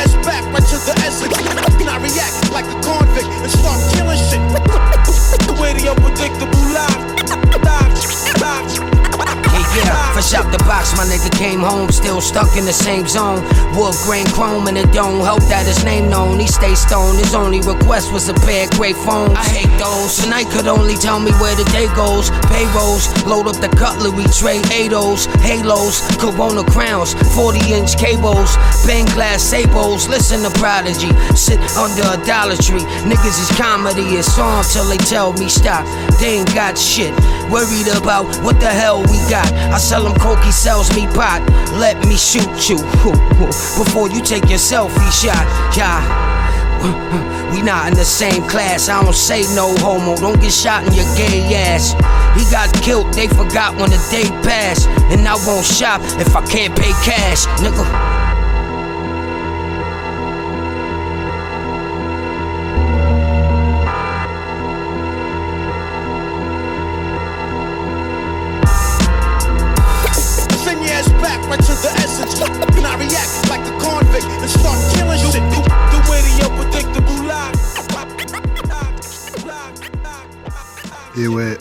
Ass 0.00 0.14
back 0.24 0.44
right 0.52 0.64
to 0.64 0.76
the 0.88 0.94
essence. 1.04 1.36
I 1.36 1.96
react 2.00 2.50
like 2.52 2.64
a 2.64 2.76
convict 2.80 3.28
and 3.28 3.50
start 3.50 3.80
killing 3.92 4.16
shit. 4.16 4.40
The 5.46 5.52
way 5.60 5.74
the 5.74 5.90
unpredictable 5.90 6.64
lie. 6.72 7.20
Lock, 7.60 7.92
lock, 8.40 8.89
Yeah, 9.76 9.94
fresh 10.12 10.34
out 10.34 10.50
the 10.50 10.58
box, 10.66 10.96
my 10.98 11.04
nigga 11.06 11.30
came 11.38 11.60
home, 11.60 11.92
still 11.92 12.20
stuck 12.20 12.56
in 12.56 12.64
the 12.64 12.72
same 12.72 13.06
zone. 13.06 13.38
Wood 13.78 13.94
grain 14.02 14.26
chrome 14.34 14.66
and 14.66 14.76
it 14.76 14.90
don't 14.90 15.22
help 15.22 15.46
that 15.46 15.64
his 15.64 15.84
name 15.84 16.10
known. 16.10 16.40
He 16.40 16.48
stay 16.48 16.74
stoned, 16.74 17.18
his 17.18 17.36
only 17.36 17.60
request 17.60 18.12
was 18.12 18.28
a 18.28 18.34
pair 18.34 18.66
of 18.66 18.70
great 18.72 18.96
phones. 18.96 19.38
I 19.38 19.46
hate 19.46 19.70
those, 19.78 20.18
tonight 20.18 20.50
could 20.50 20.66
only 20.66 20.96
tell 20.96 21.20
me 21.20 21.30
where 21.38 21.54
the 21.54 21.62
day 21.70 21.86
goes. 21.94 22.34
Payrolls, 22.50 23.06
load 23.30 23.46
up 23.46 23.62
the 23.62 23.70
cutlery 23.78 24.26
tray, 24.34 24.58
ADOS, 24.74 25.30
halos, 25.38 26.02
Corona 26.18 26.66
crowns, 26.66 27.14
40 27.30 27.70
inch 27.70 27.94
cables, 27.96 28.58
bang 28.82 29.06
glass 29.14 29.38
sables. 29.40 30.08
Listen 30.08 30.42
to 30.42 30.50
Prodigy, 30.58 31.14
sit 31.38 31.62
under 31.78 32.02
idolatry. 32.10 32.82
Niggas 33.06 33.38
is 33.38 33.50
comedy, 33.54 34.18
it's 34.18 34.34
on 34.36 34.64
till 34.64 34.90
they 34.90 34.98
tell 34.98 35.32
me 35.34 35.48
stop. 35.48 35.86
They 36.18 36.42
ain't 36.42 36.52
got 36.58 36.76
shit, 36.76 37.14
worried 37.46 37.86
about 37.94 38.26
what 38.42 38.58
the 38.58 38.66
hell 38.66 39.06
we 39.06 39.22
got. 39.30 39.59
I 39.68 39.78
sell 39.78 40.06
him 40.06 40.18
coke, 40.18 40.42
he 40.42 40.52
sells 40.52 40.94
me 40.96 41.06
pot. 41.06 41.42
Let 41.78 41.98
me 42.06 42.16
shoot 42.16 42.68
you 42.68 42.78
before 43.76 44.08
you 44.08 44.22
take 44.22 44.48
your 44.48 44.58
selfie 44.58 45.12
shot. 45.12 45.46
Yeah. 45.76 46.00
We 47.52 47.62
not 47.62 47.88
in 47.88 47.94
the 47.94 48.04
same 48.04 48.48
class. 48.48 48.88
I 48.88 49.02
don't 49.02 49.14
say 49.14 49.42
no 49.54 49.74
homo. 49.78 50.16
Don't 50.16 50.40
get 50.40 50.52
shot 50.52 50.86
in 50.86 50.94
your 50.94 51.04
gay 51.14 51.54
ass. 51.54 51.92
He 52.38 52.50
got 52.50 52.72
killed, 52.82 53.12
they 53.12 53.28
forgot 53.28 53.76
when 53.76 53.90
the 53.90 54.00
day 54.10 54.30
passed. 54.42 54.88
And 55.12 55.26
I 55.28 55.34
won't 55.46 55.66
shop 55.66 56.00
if 56.18 56.34
I 56.34 56.46
can't 56.46 56.74
pay 56.74 56.92
cash, 57.04 57.46
nigga. 57.60 58.19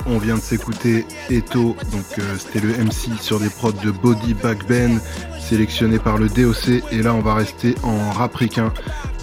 On 0.05 0.17
vient 0.17 0.35
de 0.35 0.41
s'écouter 0.41 1.05
Eto, 1.29 1.75
donc 1.91 2.05
euh, 2.17 2.35
c'était 2.37 2.59
le 2.65 2.73
MC 2.73 3.19
sur 3.19 3.39
des 3.39 3.49
prods 3.49 3.71
de 3.71 3.91
Body 3.91 4.33
Back 4.33 4.67
Ben, 4.67 4.99
sélectionné 5.39 5.99
par 5.99 6.17
le 6.17 6.27
DOC. 6.27 6.83
Et 6.91 7.01
là, 7.01 7.13
on 7.13 7.21
va 7.21 7.33
rester 7.33 7.75
en 7.83 8.11
rapricain, 8.11 8.73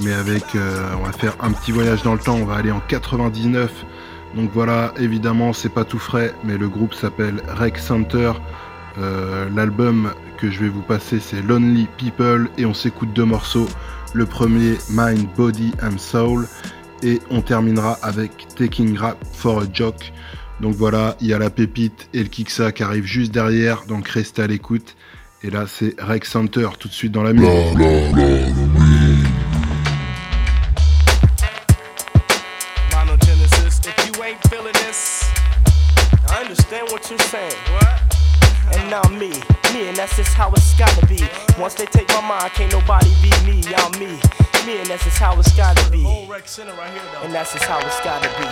mais 0.02 0.12
avec, 0.12 0.44
euh, 0.54 0.88
on 1.00 1.04
va 1.04 1.12
faire 1.12 1.36
un 1.40 1.52
petit 1.52 1.72
voyage 1.72 2.02
dans 2.02 2.14
le 2.14 2.20
temps. 2.20 2.36
On 2.36 2.44
va 2.44 2.56
aller 2.56 2.70
en 2.70 2.80
99. 2.80 3.70
Donc 4.34 4.50
voilà, 4.52 4.92
évidemment, 4.98 5.52
c'est 5.52 5.72
pas 5.72 5.84
tout 5.84 5.98
frais, 5.98 6.34
mais 6.44 6.58
le 6.58 6.68
groupe 6.68 6.94
s'appelle 6.94 7.42
Rec 7.48 7.78
Center. 7.78 8.32
Euh, 8.98 9.48
L'album 9.54 10.12
que 10.38 10.50
je 10.50 10.60
vais 10.60 10.68
vous 10.68 10.82
passer, 10.82 11.20
c'est 11.20 11.42
Lonely 11.42 11.88
People, 11.96 12.48
et 12.58 12.66
on 12.66 12.74
s'écoute 12.74 13.12
deux 13.12 13.24
morceaux. 13.24 13.68
Le 14.12 14.26
premier, 14.26 14.78
Mind, 14.90 15.28
Body 15.36 15.72
and 15.82 15.98
Soul, 15.98 16.46
et 17.02 17.20
on 17.30 17.40
terminera 17.40 17.98
avec 18.02 18.48
Taking 18.56 18.96
Rap 18.96 19.18
for 19.32 19.62
a 19.62 19.64
Joke. 19.72 20.12
Donc 20.60 20.74
voilà, 20.74 21.16
il 21.20 21.26
y 21.26 21.34
a 21.34 21.38
la 21.38 21.50
pépite 21.50 22.08
et 22.14 22.22
le 22.22 22.28
Kiksa 22.28 22.72
qui 22.72 22.82
arrivent 22.82 23.04
juste 23.04 23.32
derrière, 23.32 23.84
donc 23.86 24.08
restez 24.08 24.42
à 24.42 24.46
l'écoute. 24.46 24.96
Et 25.42 25.50
là, 25.50 25.66
c'est 25.68 25.94
Rex 26.00 26.34
Hunter 26.34 26.68
tout 26.78 26.88
de 26.88 26.92
suite 26.94 27.12
dans 27.12 27.22
la 27.22 27.32
musique. 27.32 27.76
Me, 44.66 44.78
and 44.80 44.86
that's 44.90 45.04
just 45.04 45.18
how 45.18 45.38
it's 45.38 45.54
gotta 45.56 45.88
be. 45.90 46.04
And 47.22 47.32
that's 47.32 47.52
just 47.52 47.64
how 47.64 47.78
it's 47.78 48.00
gotta 48.00 48.28
be. 48.36 48.46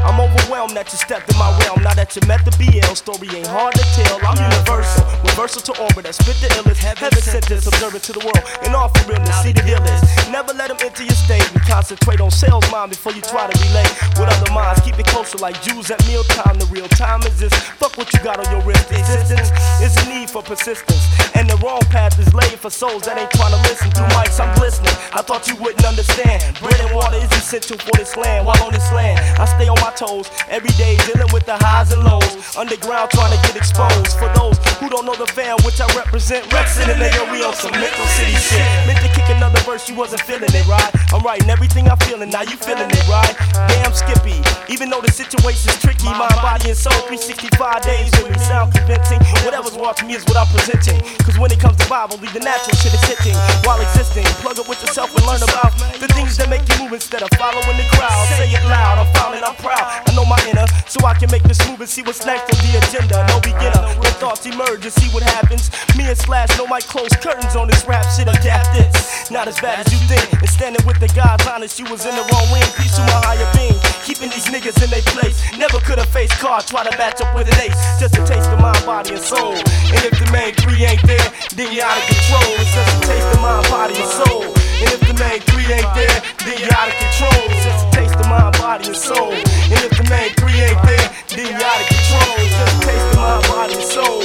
I'm 0.00 0.16
overwhelmed 0.16 0.72
that 0.80 0.88
you 0.88 0.96
stepped 0.96 1.28
in 1.28 1.36
my 1.36 1.52
realm. 1.60 1.84
Now 1.84 1.92
that 1.92 2.16
you 2.16 2.24
met 2.24 2.40
the 2.48 2.54
BL, 2.56 2.96
story 2.96 3.28
ain't 3.36 3.46
hard 3.46 3.76
to 3.76 3.84
tell. 3.92 4.16
I'm 4.24 4.40
universal, 4.40 5.04
reversal 5.20 5.60
to 5.68 5.72
orbit. 5.76 6.08
I 6.08 6.12
spit 6.16 6.40
the 6.40 6.48
illest. 6.56 6.80
Heaven 6.80 7.20
sent 7.20 7.44
this, 7.46 7.68
observe 7.68 7.94
it 7.94 8.02
to 8.08 8.12
the 8.16 8.24
world. 8.24 8.40
And 8.64 8.74
all 8.74 8.88
for 8.88 9.12
realness, 9.12 9.36
see 9.44 9.52
the 9.52 9.60
illest. 9.60 10.08
Never 10.32 10.56
let 10.56 10.72
them 10.72 10.80
enter 10.80 11.04
your 11.04 11.18
state. 11.20 11.44
We 11.52 11.60
concentrate 11.68 12.20
on 12.20 12.30
sales, 12.30 12.64
mind, 12.72 12.96
before 12.96 13.12
you 13.12 13.20
try 13.20 13.44
to 13.44 13.56
relate 13.68 13.92
with 14.16 14.32
other 14.32 14.50
minds. 14.56 14.80
Keep 14.80 14.98
it 14.98 15.06
closer 15.12 15.36
like 15.36 15.60
Jews 15.60 15.92
at 15.92 16.00
mealtime. 16.08 16.56
The 16.56 16.66
real 16.72 16.88
time 16.88 17.20
is 17.28 17.38
this. 17.38 17.52
Fuck 17.76 18.00
what 18.00 18.08
you 18.16 18.20
got 18.24 18.40
on 18.40 18.48
your 18.48 18.64
wrist. 18.64 18.88
Existence 18.88 19.52
is 19.84 19.92
a 20.00 20.08
need 20.08 20.30
for 20.32 20.40
persistence. 20.42 21.04
And 21.36 21.44
the 21.44 21.60
wrong 21.60 21.84
path 21.92 22.18
is 22.18 22.32
laid 22.32 22.56
for 22.56 22.70
souls 22.70 23.04
that 23.04 23.20
ain't 23.20 23.30
trying 23.36 23.52
to 23.52 23.60
listen. 23.68 23.92
Through 23.92 24.08
mics, 24.16 24.40
I'm 24.40 24.48
glistening. 24.56 24.96
I 25.12 25.20
thought 25.20 25.44
you 25.46 25.49
wouldn't 25.58 25.84
understand. 25.84 26.42
Bread 26.60 26.78
and 26.80 26.94
water 26.94 27.16
is 27.16 27.30
essential 27.32 27.78
for 27.78 27.92
this 27.96 28.16
land. 28.16 28.46
While 28.46 28.60
on 28.62 28.72
this 28.72 28.90
land, 28.92 29.18
I 29.40 29.44
stay 29.46 29.68
on 29.68 29.78
my 29.80 29.90
toes 29.96 30.30
every 30.48 30.70
day, 30.78 30.96
dealing 31.06 31.32
with 31.32 31.46
the 31.46 31.56
highs 31.58 31.92
and 31.92 32.04
lows. 32.04 32.56
Underground, 32.56 33.10
trying 33.10 33.32
to 33.34 33.40
get 33.46 33.56
exposed. 33.56 34.18
For 34.18 34.28
those 34.38 34.58
who 34.78 34.88
don't 34.88 35.06
know 35.06 35.16
the 35.16 35.26
fam, 35.26 35.58
which 35.64 35.80
I 35.80 35.86
represent, 35.96 36.46
Rex 36.52 36.78
in 36.78 36.88
the 36.88 36.94
nigga, 36.94 37.26
we 37.32 37.42
on 37.42 37.54
some 37.54 37.72
mental 37.72 38.06
city 38.14 38.36
shit. 38.36 38.62
Meant 38.86 39.00
to 39.02 39.10
kick 39.10 39.28
another 39.34 39.60
verse, 39.66 39.88
you 39.88 39.94
wasn't 39.94 40.22
feeling 40.22 40.50
it, 40.50 40.66
right? 40.66 40.90
I'm 41.12 41.22
writing 41.22 41.50
everything 41.50 41.88
I'm 41.88 41.98
feeling, 42.06 42.30
now 42.30 42.42
you 42.42 42.56
feeling 42.56 42.90
it, 42.90 43.04
right? 43.08 43.34
Damn 43.68 43.94
Skippy, 43.94 44.38
even 44.68 44.90
though 44.90 45.00
the 45.00 45.10
situation's 45.10 45.78
tricky, 45.80 46.06
mind, 46.06 46.38
body, 46.38 46.70
and 46.70 46.78
soul, 46.78 46.94
365 47.10 47.82
days 47.82 48.10
with 48.22 48.30
me 48.30 48.38
sound 48.38 48.72
convincing. 48.72 49.18
Whatever's 49.42 49.74
to 49.74 50.04
me 50.06 50.14
is 50.14 50.24
what 50.24 50.36
I'm 50.36 50.46
presenting. 50.54 51.00
Cause 51.24 51.38
when 51.38 51.50
it 51.50 51.58
comes 51.58 51.76
to 51.78 51.88
Bible, 51.88 52.16
the 52.16 52.40
natural 52.40 52.76
shit 52.78 52.94
is 52.94 53.02
hitting 53.04 53.34
while 53.64 53.80
existing. 53.80 54.24
Plug 54.44 54.58
up 54.58 54.68
with 54.68 54.80
yourself 54.82 55.10
and 55.16 55.26
learn 55.26 55.39
about 55.42 55.72
the 56.00 56.08
things 56.16 56.36
that 56.36 56.48
make 56.48 56.62
you 56.68 56.84
move 56.84 56.92
instead 56.92 57.22
of 57.22 57.30
following 57.36 57.76
the 57.76 57.86
crowd. 57.96 58.26
Say 58.36 58.50
it 58.52 58.64
loud, 58.68 59.00
I'm 59.00 59.08
and 59.40 59.44
I'm 59.44 59.56
proud. 59.56 60.04
I 60.04 60.10
know 60.12 60.24
my 60.28 60.38
inner, 60.48 60.66
so 60.84 61.00
I 61.06 61.14
can 61.14 61.30
make 61.30 61.42
this 61.44 61.60
move 61.68 61.80
and 61.80 61.88
see 61.88 62.02
what's 62.02 62.24
next 62.26 62.52
on 62.52 62.58
the 62.60 62.76
agenda. 62.76 63.24
No 63.32 63.40
beginner, 63.40 63.80
when 63.96 64.12
thoughts 64.20 64.44
emerge 64.44 64.84
and 64.84 64.92
see 64.92 65.08
what 65.14 65.22
happens. 65.22 65.72
Me 65.96 66.04
and 66.08 66.18
Slash 66.18 66.52
no 66.58 66.66
might 66.66 66.84
close 66.84 67.10
curtains 67.16 67.56
on 67.56 67.68
this 67.68 67.86
rap 67.88 68.04
shit. 68.12 68.28
Adapt 68.28 68.68
this, 68.76 69.30
not 69.30 69.48
as 69.48 69.58
bad 69.60 69.86
as 69.86 69.88
you 69.92 70.00
think. 70.06 70.24
And 70.40 70.48
standing 70.48 70.84
with 70.86 71.00
the 71.00 71.08
guys 71.16 71.40
honest, 71.48 71.78
you 71.78 71.86
was 71.88 72.04
in 72.04 72.14
the 72.14 72.24
wrong 72.32 72.46
ring. 72.52 72.66
Peace 72.76 72.96
to 72.96 73.02
my 73.08 73.20
higher 73.24 73.48
being, 73.56 73.78
keeping 74.04 74.28
these 74.28 74.46
niggas 74.52 74.76
in 74.84 74.90
their 74.90 75.04
place. 75.16 75.40
Never 75.56 75.80
could 75.80 75.98
have 75.98 76.10
faced 76.10 76.36
card, 76.36 76.66
try 76.66 76.84
to 76.84 76.92
match 76.98 77.20
up 77.20 77.34
with 77.34 77.48
an 77.48 77.58
ace. 77.64 77.80
Just 77.96 78.18
a 78.18 78.22
taste 78.26 78.50
of 78.50 78.60
mind, 78.60 78.84
body, 78.84 79.16
and 79.16 79.22
soul. 79.22 79.56
And 79.56 80.02
if 80.04 80.14
the 80.20 80.28
main 80.32 80.52
three 80.54 80.84
ain't 80.84 81.02
there, 81.08 81.28
then 81.56 81.72
you're 81.72 81.84
out 81.84 81.96
of 81.96 82.04
control. 82.04 82.50
It's 82.60 82.74
just 82.76 82.92
a 82.92 83.00
taste 83.08 83.28
of 83.32 83.40
mind, 83.40 83.64
body, 83.72 83.96
and 83.96 84.10
soul. 84.10 84.59
And 84.80 84.88
if 84.96 85.00
the 85.04 85.12
main 85.20 85.40
three 85.52 85.68
ain't 85.68 85.92
there, 85.92 86.18
then 86.40 86.56
you're 86.56 86.72
out 86.72 86.88
of 86.88 86.96
control. 86.96 87.40
It's 87.52 87.64
just 87.68 87.86
a 87.86 87.90
taste 87.92 88.16
of 88.16 88.26
mind, 88.26 88.56
body, 88.56 88.86
and 88.88 88.96
soul. 88.96 89.32
And 89.32 89.80
if 89.84 89.92
the 89.92 90.08
main 90.08 90.32
three 90.40 90.56
ain't 90.56 90.80
there, 90.88 91.08
then 91.36 91.52
you're 91.52 91.60
out 91.60 91.80
of 91.80 91.88
control. 91.92 92.32
It's 92.40 92.56
just 92.56 92.76
a 92.76 92.86
taste 92.88 93.08
of 93.12 93.16
mind, 93.20 93.44
body, 93.44 93.74
and 93.76 93.84
soul. 93.84 94.22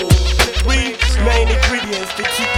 Three 0.64 0.96
main 1.28 1.48
ingredients 1.52 2.14
to 2.16 2.24
keep. 2.24 2.55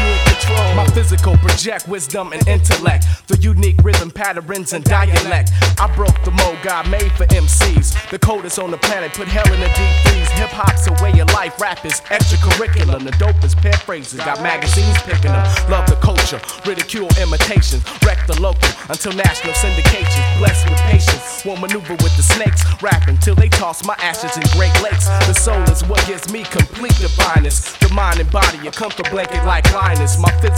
My 0.75 0.85
physical 0.93 1.37
project 1.37 1.87
wisdom 1.87 2.33
and 2.33 2.47
intellect, 2.47 3.05
the 3.27 3.37
unique 3.37 3.77
rhythm 3.83 4.11
patterns 4.11 4.73
and 4.73 4.83
dialect. 4.83 5.51
I 5.79 5.87
broke 5.95 6.21
the 6.23 6.31
mold 6.31 6.57
God 6.63 6.89
made 6.89 7.11
for 7.13 7.25
MCs. 7.25 8.09
The 8.09 8.19
coldest 8.19 8.59
on 8.59 8.71
the 8.71 8.77
planet, 8.77 9.13
put 9.13 9.27
hell 9.27 9.47
in 9.47 9.61
a 9.61 9.67
deep 9.67 9.93
freeze. 10.03 10.29
Hip 10.37 10.49
hop's 10.49 10.85
a 10.85 10.93
way 11.01 11.17
of 11.19 11.31
life, 11.33 11.59
rap 11.59 11.85
is 11.85 12.01
extracurricular. 12.13 13.03
The 13.03 13.11
dopest 13.17 13.57
paraphrases, 13.57 14.19
got 14.19 14.41
magazines 14.43 14.97
picking 15.01 15.31
them. 15.31 15.45
Love 15.69 15.89
the 15.89 15.95
culture, 15.95 16.41
ridicule 16.65 17.09
imitations, 17.21 17.81
wreck 18.05 18.27
the 18.27 18.39
local 18.41 18.69
until 18.89 19.13
national 19.13 19.53
syndications. 19.53 20.25
Blessed 20.37 20.69
with 20.69 20.79
patience, 20.89 21.45
won't 21.45 21.61
maneuver 21.61 21.93
with 22.03 22.15
the 22.17 22.23
snakes. 22.23 22.61
Rap 22.83 23.07
until 23.07 23.35
they 23.35 23.49
toss 23.49 23.85
my 23.85 23.95
ashes 23.97 24.35
in 24.37 24.43
Great 24.53 24.73
Lakes. 24.83 25.07
The 25.25 25.33
soul 25.33 25.61
is 25.73 25.83
what 25.85 26.05
gives 26.05 26.31
me 26.31 26.43
complete 26.43 26.97
divineness. 27.01 27.73
The 27.77 27.89
mind 27.93 28.19
and 28.19 28.29
body, 28.29 28.67
a 28.67 28.71
comfort 28.71 29.09
blanket 29.09 29.43
like 29.45 29.65
Linus. 29.73 30.19
My 30.19 30.31
physical 30.41 30.56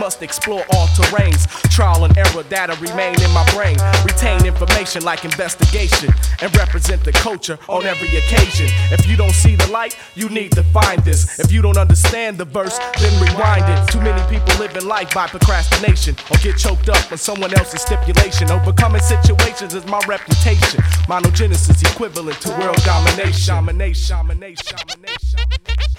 must 0.00 0.22
explore 0.22 0.64
all 0.72 0.86
terrains. 0.88 1.46
Trial 1.70 2.04
and 2.04 2.16
error 2.16 2.42
data 2.44 2.76
remain 2.80 3.14
in 3.22 3.30
my 3.32 3.44
brain. 3.52 3.76
Retain 4.04 4.46
information 4.46 5.04
like 5.04 5.24
investigation 5.24 6.10
and 6.40 6.56
represent 6.56 7.04
the 7.04 7.12
culture 7.12 7.58
on 7.68 7.84
every 7.84 8.08
occasion. 8.16 8.66
If 8.90 9.06
you 9.06 9.16
don't 9.16 9.34
see 9.34 9.56
the 9.56 9.66
light, 9.68 9.96
you 10.14 10.28
need 10.28 10.52
to 10.52 10.62
find 10.62 11.02
this. 11.04 11.38
If 11.38 11.52
you 11.52 11.62
don't 11.62 11.76
understand 11.76 12.38
the 12.38 12.46
verse, 12.46 12.78
then 12.98 13.12
rewind 13.22 13.64
it. 13.68 13.92
Too 13.92 14.00
many 14.00 14.22
people 14.34 14.52
living 14.58 14.86
life 14.86 15.12
by 15.14 15.26
procrastination 15.26 16.16
or 16.30 16.38
get 16.38 16.56
choked 16.56 16.88
up 16.88 17.12
on 17.12 17.18
someone 17.18 17.52
else's 17.54 17.82
stipulation. 17.82 18.50
Overcoming 18.50 19.02
situations 19.02 19.74
is 19.74 19.84
my 19.86 20.00
reputation. 20.08 20.80
Monogenesis 21.08 21.82
equivalent 21.92 22.40
to 22.40 22.50
world 22.58 22.82
domination. 22.84 23.54
Domination, 23.54 24.16
domination, 24.16 24.76
domination. 24.76 25.89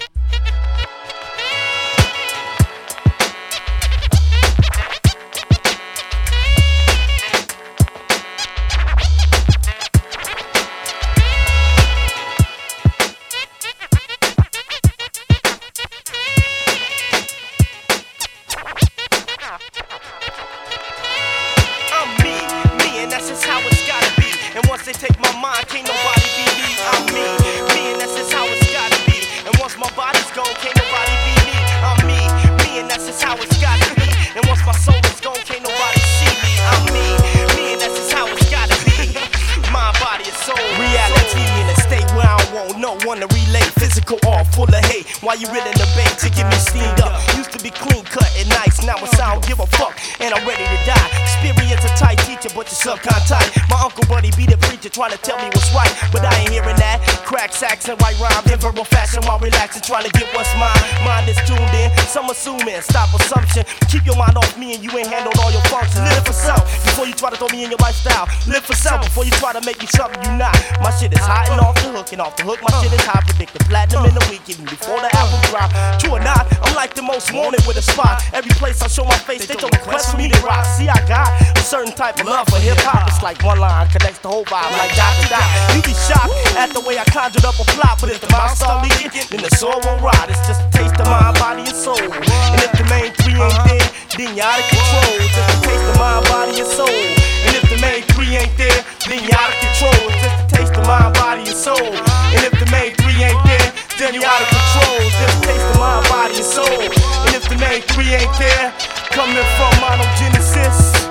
Physical 44.11 44.29
all 44.29 44.40
full 44.51 44.69
of 44.69 44.83
hate. 44.85 45.07
Why 45.23 45.35
you 45.35 45.47
in 45.47 45.63
the 45.75 45.87
bank 45.95 46.15
to 46.23 46.29
get 46.29 46.47
me 46.47 46.57
steamed 46.59 46.99
up. 47.01 47.15
Used 47.37 47.51
to 47.51 47.59
be 47.63 47.71
clean 47.71 48.03
cut 48.05 48.27
and 48.37 48.47
nice, 48.49 48.83
now 48.83 48.97
it's 48.99 49.19
I 49.19 49.33
don't 49.33 49.45
give 49.45 49.59
a 49.59 49.67
fuck. 49.77 49.95
And 50.19 50.33
I'm 50.33 50.43
ready 50.47 50.63
to 50.63 50.79
die. 50.85 51.07
Experience 51.21 51.83
a 51.85 51.91
tight 51.95 52.19
teacher, 52.27 52.49
but 52.53 52.67
you're 52.69 52.81
subcon 52.81 53.21
tight. 53.27 53.49
My 53.69 53.79
uncle 53.81 54.05
buddy 54.09 54.31
be 54.35 54.45
the 54.45 54.57
preacher 54.67 54.89
trying 54.89 55.11
to 55.11 55.21
tell 55.21 55.37
me 55.37 55.47
what's 55.53 55.69
right. 55.73 55.91
But 56.11 56.25
I 56.25 56.33
ain't 56.41 56.51
hearing 56.51 56.77
that. 56.77 57.01
Crack 57.25 57.53
sacks 57.53 57.87
and 57.87 57.99
white 58.01 58.19
rhymes 58.19 58.49
in 58.51 58.59
verbal 58.59 58.85
fashion 58.85 59.23
while 59.23 59.39
relaxing, 59.39 59.81
trying 59.81 60.05
to 60.05 60.13
get 60.17 60.27
what's 60.33 60.51
mine. 60.57 60.75
Mind 61.05 61.29
is 61.29 61.39
tuned 61.47 61.73
in, 61.77 61.89
some 62.11 62.29
assuming, 62.29 62.81
stop 62.81 63.13
assumption. 63.13 63.63
Keep 63.89 64.05
your 64.05 64.17
mind 64.17 64.37
off 64.37 64.57
me 64.57 64.75
and 64.75 64.83
you 64.83 64.91
ain't 64.97 65.07
handled 65.07 65.37
all 65.39 65.51
your 65.51 65.63
functions. 65.71 66.01
Live 66.01 66.25
for 66.25 66.33
self 66.33 66.65
before 66.83 67.05
you 67.07 67.13
try 67.13 67.29
to 67.29 67.37
throw 67.37 67.49
me 67.49 67.63
in 67.63 67.69
your 67.71 67.81
lifestyle. 67.81 68.27
Live 68.47 68.65
for 68.65 68.75
self 68.75 69.01
before 69.05 69.23
you 69.23 69.31
try 69.37 69.53
to 69.53 69.61
make 69.65 69.79
me 69.79 69.87
something 69.87 70.19
you 70.25 70.33
not. 70.37 70.55
My 70.81 70.91
shit 70.91 71.13
is 71.13 71.23
hot 71.23 71.49
and 71.49 71.61
off 71.61 71.75
the 71.79 71.93
hook, 71.93 72.11
and 72.11 72.21
off 72.21 72.35
the 72.35 72.43
hook, 72.43 72.59
my 72.61 72.73
shit 72.81 72.91
is 72.91 73.05
high. 73.05 73.21
Predict 73.21 73.53
the 73.53 73.63
platinum 73.65 74.05
in 74.05 74.17
a 74.17 74.25
week, 74.29 74.40
even 74.47 74.65
before 74.65 74.97
the 75.01 75.09
album 75.15 75.41
drop. 75.49 75.69
True 75.99 76.17
or 76.17 76.23
not, 76.23 76.47
I'm 76.63 76.73
like 76.75 76.93
the 76.93 77.01
most 77.01 77.33
wanted 77.33 77.65
with 77.67 77.77
a 77.77 77.81
spot. 77.81 78.23
Every 78.33 78.51
place 78.57 78.81
I 78.81 78.87
show 78.87 79.03
my 79.05 79.17
face, 79.17 79.45
they 79.45 79.55
don't 79.55 79.73
request 79.73 80.11
for 80.11 80.17
me 80.17 80.29
to 80.29 80.39
rock. 80.41 80.65
See, 80.65 80.89
I 80.89 80.97
got 81.07 81.29
a 81.57 81.61
certain 81.61 81.93
type 81.93 82.19
of 82.19 82.25
love 82.25 82.47
for 82.47 82.57
hip 82.57 82.77
hop. 82.81 83.07
It's 83.07 83.21
like 83.21 83.41
one 83.43 83.59
line 83.59 83.87
connects 83.89 84.19
the 84.19 84.29
whole 84.29 84.45
vibe, 84.45 84.71
like 84.77 84.95
dot 84.95 85.13
to 85.21 85.27
dot. 85.29 85.45
You 85.75 85.81
be 85.83 85.93
shocked 85.93 86.33
at 86.57 86.73
the 86.73 86.81
way 86.81 86.97
I 86.97 87.05
conjured 87.05 87.45
up 87.45 87.59
a 87.59 87.65
plot, 87.75 87.99
but 88.01 88.09
if 88.09 88.21
the 88.21 88.29
mouth 88.31 88.55
start 88.57 88.83
leaking, 88.83 89.11
then 89.29 89.41
the 89.43 89.51
soul 89.57 89.77
won't 89.85 90.01
rot. 90.01 90.29
It's 90.29 90.41
just 90.47 90.61
a 90.61 90.69
taste 90.71 90.97
of 90.99 91.07
mind, 91.07 91.37
uh-huh. 91.37 91.43
body, 91.43 91.63
and 91.67 91.77
soul. 91.77 91.99
And 91.99 92.61
if 92.61 92.71
the 92.73 92.85
main 92.89 93.11
three 93.21 93.37
ain't 93.37 93.61
there, 93.67 93.87
then 94.17 94.35
you're 94.35 94.45
out 94.45 94.59
of 94.59 94.67
control. 94.69 95.13
Just 95.27 95.49
a 95.49 95.57
taste 95.65 95.87
of 95.91 95.97
mind, 95.97 96.25
body, 96.27 96.55
and 96.59 96.69
soul. 96.69 96.99
And 97.45 97.53
if 97.57 97.65
the 97.69 97.77
main 97.81 98.03
three 98.13 98.37
ain't 98.37 98.55
there, 98.57 98.79
then 99.07 99.19
you're 99.23 99.37
out 99.37 99.49
of 99.49 99.57
control. 99.59 100.01
It's 100.11 100.21
just 100.21 100.37
a 100.39 100.45
taste 100.55 100.75
of 100.75 100.85
mind, 100.87 101.13
body, 101.15 101.43
and 101.47 101.57
soul. 101.57 101.89
And 102.35 102.41
if 102.45 102.53
the 102.59 102.67
main 102.69 102.93
three 102.95 103.17
ain't 103.23 103.41
there, 103.43 103.70
then 104.01 104.15
you're 104.17 104.25
out 104.25 104.41
of 104.41 104.49
control. 104.49 104.97
A 104.97 105.27
taste 105.45 105.61
of 105.61 105.77
mind, 105.77 106.01
body, 106.09 106.41
and 106.41 106.49
soul. 106.57 106.81
And 107.21 107.31
if 107.37 107.45
the 107.45 107.57
main 107.61 107.85
three 107.93 108.09
ain't 108.17 108.33
there, 108.41 108.73
coming 109.13 109.37
from 109.61 109.71
monogenesis, 109.77 111.05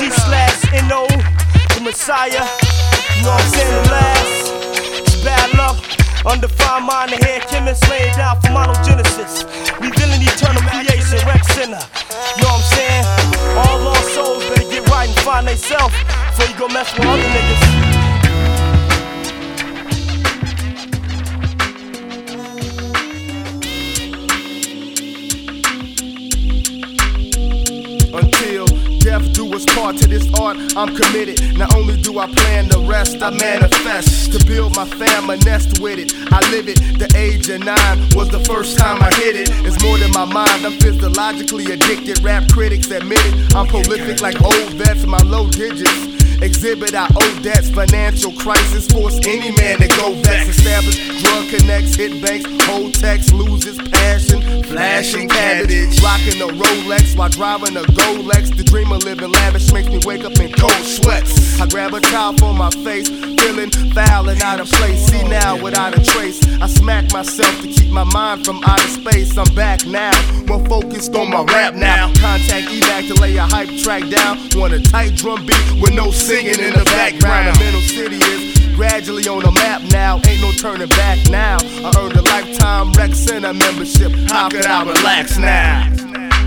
G 0.00 0.08
slash 0.08 0.64
N-O, 0.72 1.04
the 1.76 1.80
Messiah. 1.84 2.48
You 3.20 3.28
know 3.28 3.36
what 3.36 3.44
I'm 3.44 3.52
saying? 3.52 3.84
Last. 3.92 5.24
Bad 5.24 5.48
luck. 5.60 5.76
Undefined 6.24 6.86
mind, 6.86 7.12
the 7.12 7.20
head 7.20 7.42
chemist 7.52 7.84
laying 7.90 8.14
down 8.16 8.40
for 8.40 8.48
monogenesis. 8.48 9.44
Revealing 9.76 10.24
eternal 10.24 10.62
creation, 10.72 11.20
Rec 11.28 11.44
Center. 11.52 11.84
You 11.84 12.48
know 12.48 12.48
what 12.48 12.64
I'm 12.64 12.72
saying? 12.72 13.04
All 13.60 13.78
lost 13.84 14.08
souls 14.14 14.44
better 14.48 14.68
get 14.72 14.88
right 14.88 15.08
and 15.08 15.18
find 15.20 15.46
they 15.46 15.56
self 15.56 15.92
before 16.32 16.48
you 16.48 16.56
go 16.58 16.68
mess 16.72 16.96
with 16.96 17.04
other 17.04 17.20
niggas. 17.20 17.81
Until 28.14 28.66
death 28.98 29.32
do 29.32 29.52
us 29.54 29.64
part 29.74 29.96
to 29.98 30.06
this 30.06 30.28
art, 30.34 30.58
I'm 30.76 30.94
committed. 30.94 31.56
Not 31.56 31.74
only 31.74 31.96
do 31.96 32.18
I 32.18 32.26
plan 32.26 32.68
the 32.68 32.78
rest, 32.80 33.22
I 33.22 33.30
manifest 33.30 34.32
to 34.32 34.46
build 34.46 34.76
my 34.76 34.84
fam 34.84 35.30
a 35.30 35.36
nest 35.38 35.80
with 35.80 35.98
it. 35.98 36.12
I 36.30 36.40
live 36.50 36.68
it. 36.68 36.78
The 36.98 37.10
age 37.16 37.48
of 37.48 37.64
nine 37.64 38.08
was 38.14 38.28
the 38.28 38.40
first 38.40 38.78
time 38.78 39.02
I 39.02 39.12
hit 39.14 39.36
it. 39.36 39.48
It's 39.64 39.82
more 39.82 39.96
than 39.96 40.10
my 40.12 40.26
mind. 40.26 40.66
I'm 40.66 40.78
physiologically 40.78 41.72
addicted. 41.72 42.22
Rap 42.22 42.48
critics 42.52 42.90
admit 42.90 43.20
it. 43.24 43.54
I'm 43.56 43.66
prolific 43.66 44.20
like 44.20 44.40
old 44.42 44.74
vets. 44.74 45.06
My 45.06 45.22
low 45.24 45.48
digits. 45.48 46.11
Exhibit 46.42 46.92
our 46.94 47.08
old 47.14 47.42
debts, 47.42 47.70
financial 47.70 48.32
crisis, 48.32 48.88
force 48.88 49.20
any 49.24 49.52
man 49.52 49.78
to 49.78 49.88
go 49.96 50.12
vex. 50.22 50.48
Establish 50.48 51.22
drug 51.22 51.48
connects, 51.48 51.94
hit 51.94 52.20
banks, 52.20 52.50
hold 52.66 52.92
text, 52.94 53.32
loses 53.32 53.78
passion, 53.78 54.62
flashing 54.64 55.28
cabbage. 55.28 56.02
Rocking 56.02 56.42
a 56.42 56.48
Rolex 56.48 57.16
while 57.16 57.28
driving 57.28 57.76
a 57.76 57.82
Golex. 57.82 58.56
The 58.56 58.64
dream 58.64 58.90
of 58.90 59.04
living 59.04 59.30
lavish 59.30 59.72
makes 59.72 59.88
me 59.88 60.00
wake 60.04 60.24
up 60.24 60.38
in 60.40 60.52
cold 60.52 60.72
sweats. 60.84 61.60
I 61.60 61.66
grab 61.68 61.94
a 61.94 62.00
towel 62.00 62.32
for 62.38 62.52
my 62.52 62.70
face, 62.70 63.08
feeling 63.08 63.70
foul 63.94 64.28
and 64.28 64.42
out 64.42 64.58
of 64.58 64.68
place. 64.68 65.06
See 65.06 65.22
now 65.22 65.62
without 65.62 65.96
a 65.96 66.02
trace. 66.02 66.42
I 66.60 66.66
smack 66.66 67.12
myself 67.12 67.60
to 67.60 67.68
keep 67.68 67.90
my 67.90 68.04
mind 68.04 68.44
from 68.44 68.60
outer 68.64 68.88
space. 68.88 69.38
I'm 69.38 69.52
back 69.54 69.86
now, 69.86 70.12
more 70.46 70.64
focused 70.66 71.14
on 71.14 71.30
my 71.30 71.44
rap 71.44 71.74
now. 71.74 72.12
Contact 72.18 72.66
evac 72.66 73.06
to 73.08 73.20
lay 73.20 73.36
a 73.36 73.42
hype 73.42 73.70
track 73.82 74.08
down. 74.10 74.38
Want 74.56 74.72
a 74.74 74.80
tight 74.80 75.14
drum 75.14 75.46
beat 75.46 75.80
with 75.80 75.94
no 75.94 76.10
singing 76.32 76.60
in 76.64 76.72
the 76.72 76.84
background. 76.84 77.54
The 77.54 77.60
mental 77.60 77.82
city 77.82 78.16
is 78.16 78.74
gradually 78.74 79.28
on 79.28 79.42
the 79.42 79.52
map 79.52 79.82
now. 79.90 80.20
Ain't 80.26 80.40
no 80.40 80.50
turning 80.52 80.88
back 80.88 81.18
now. 81.30 81.58
I 81.60 81.92
earned 81.98 82.16
a 82.16 82.22
lifetime 82.22 82.92
Rec 82.92 83.14
Center 83.14 83.52
membership. 83.52 84.12
How 84.30 84.48
could 84.48 84.64
I 84.64 84.82
relax 84.82 85.36
now? 85.36 85.88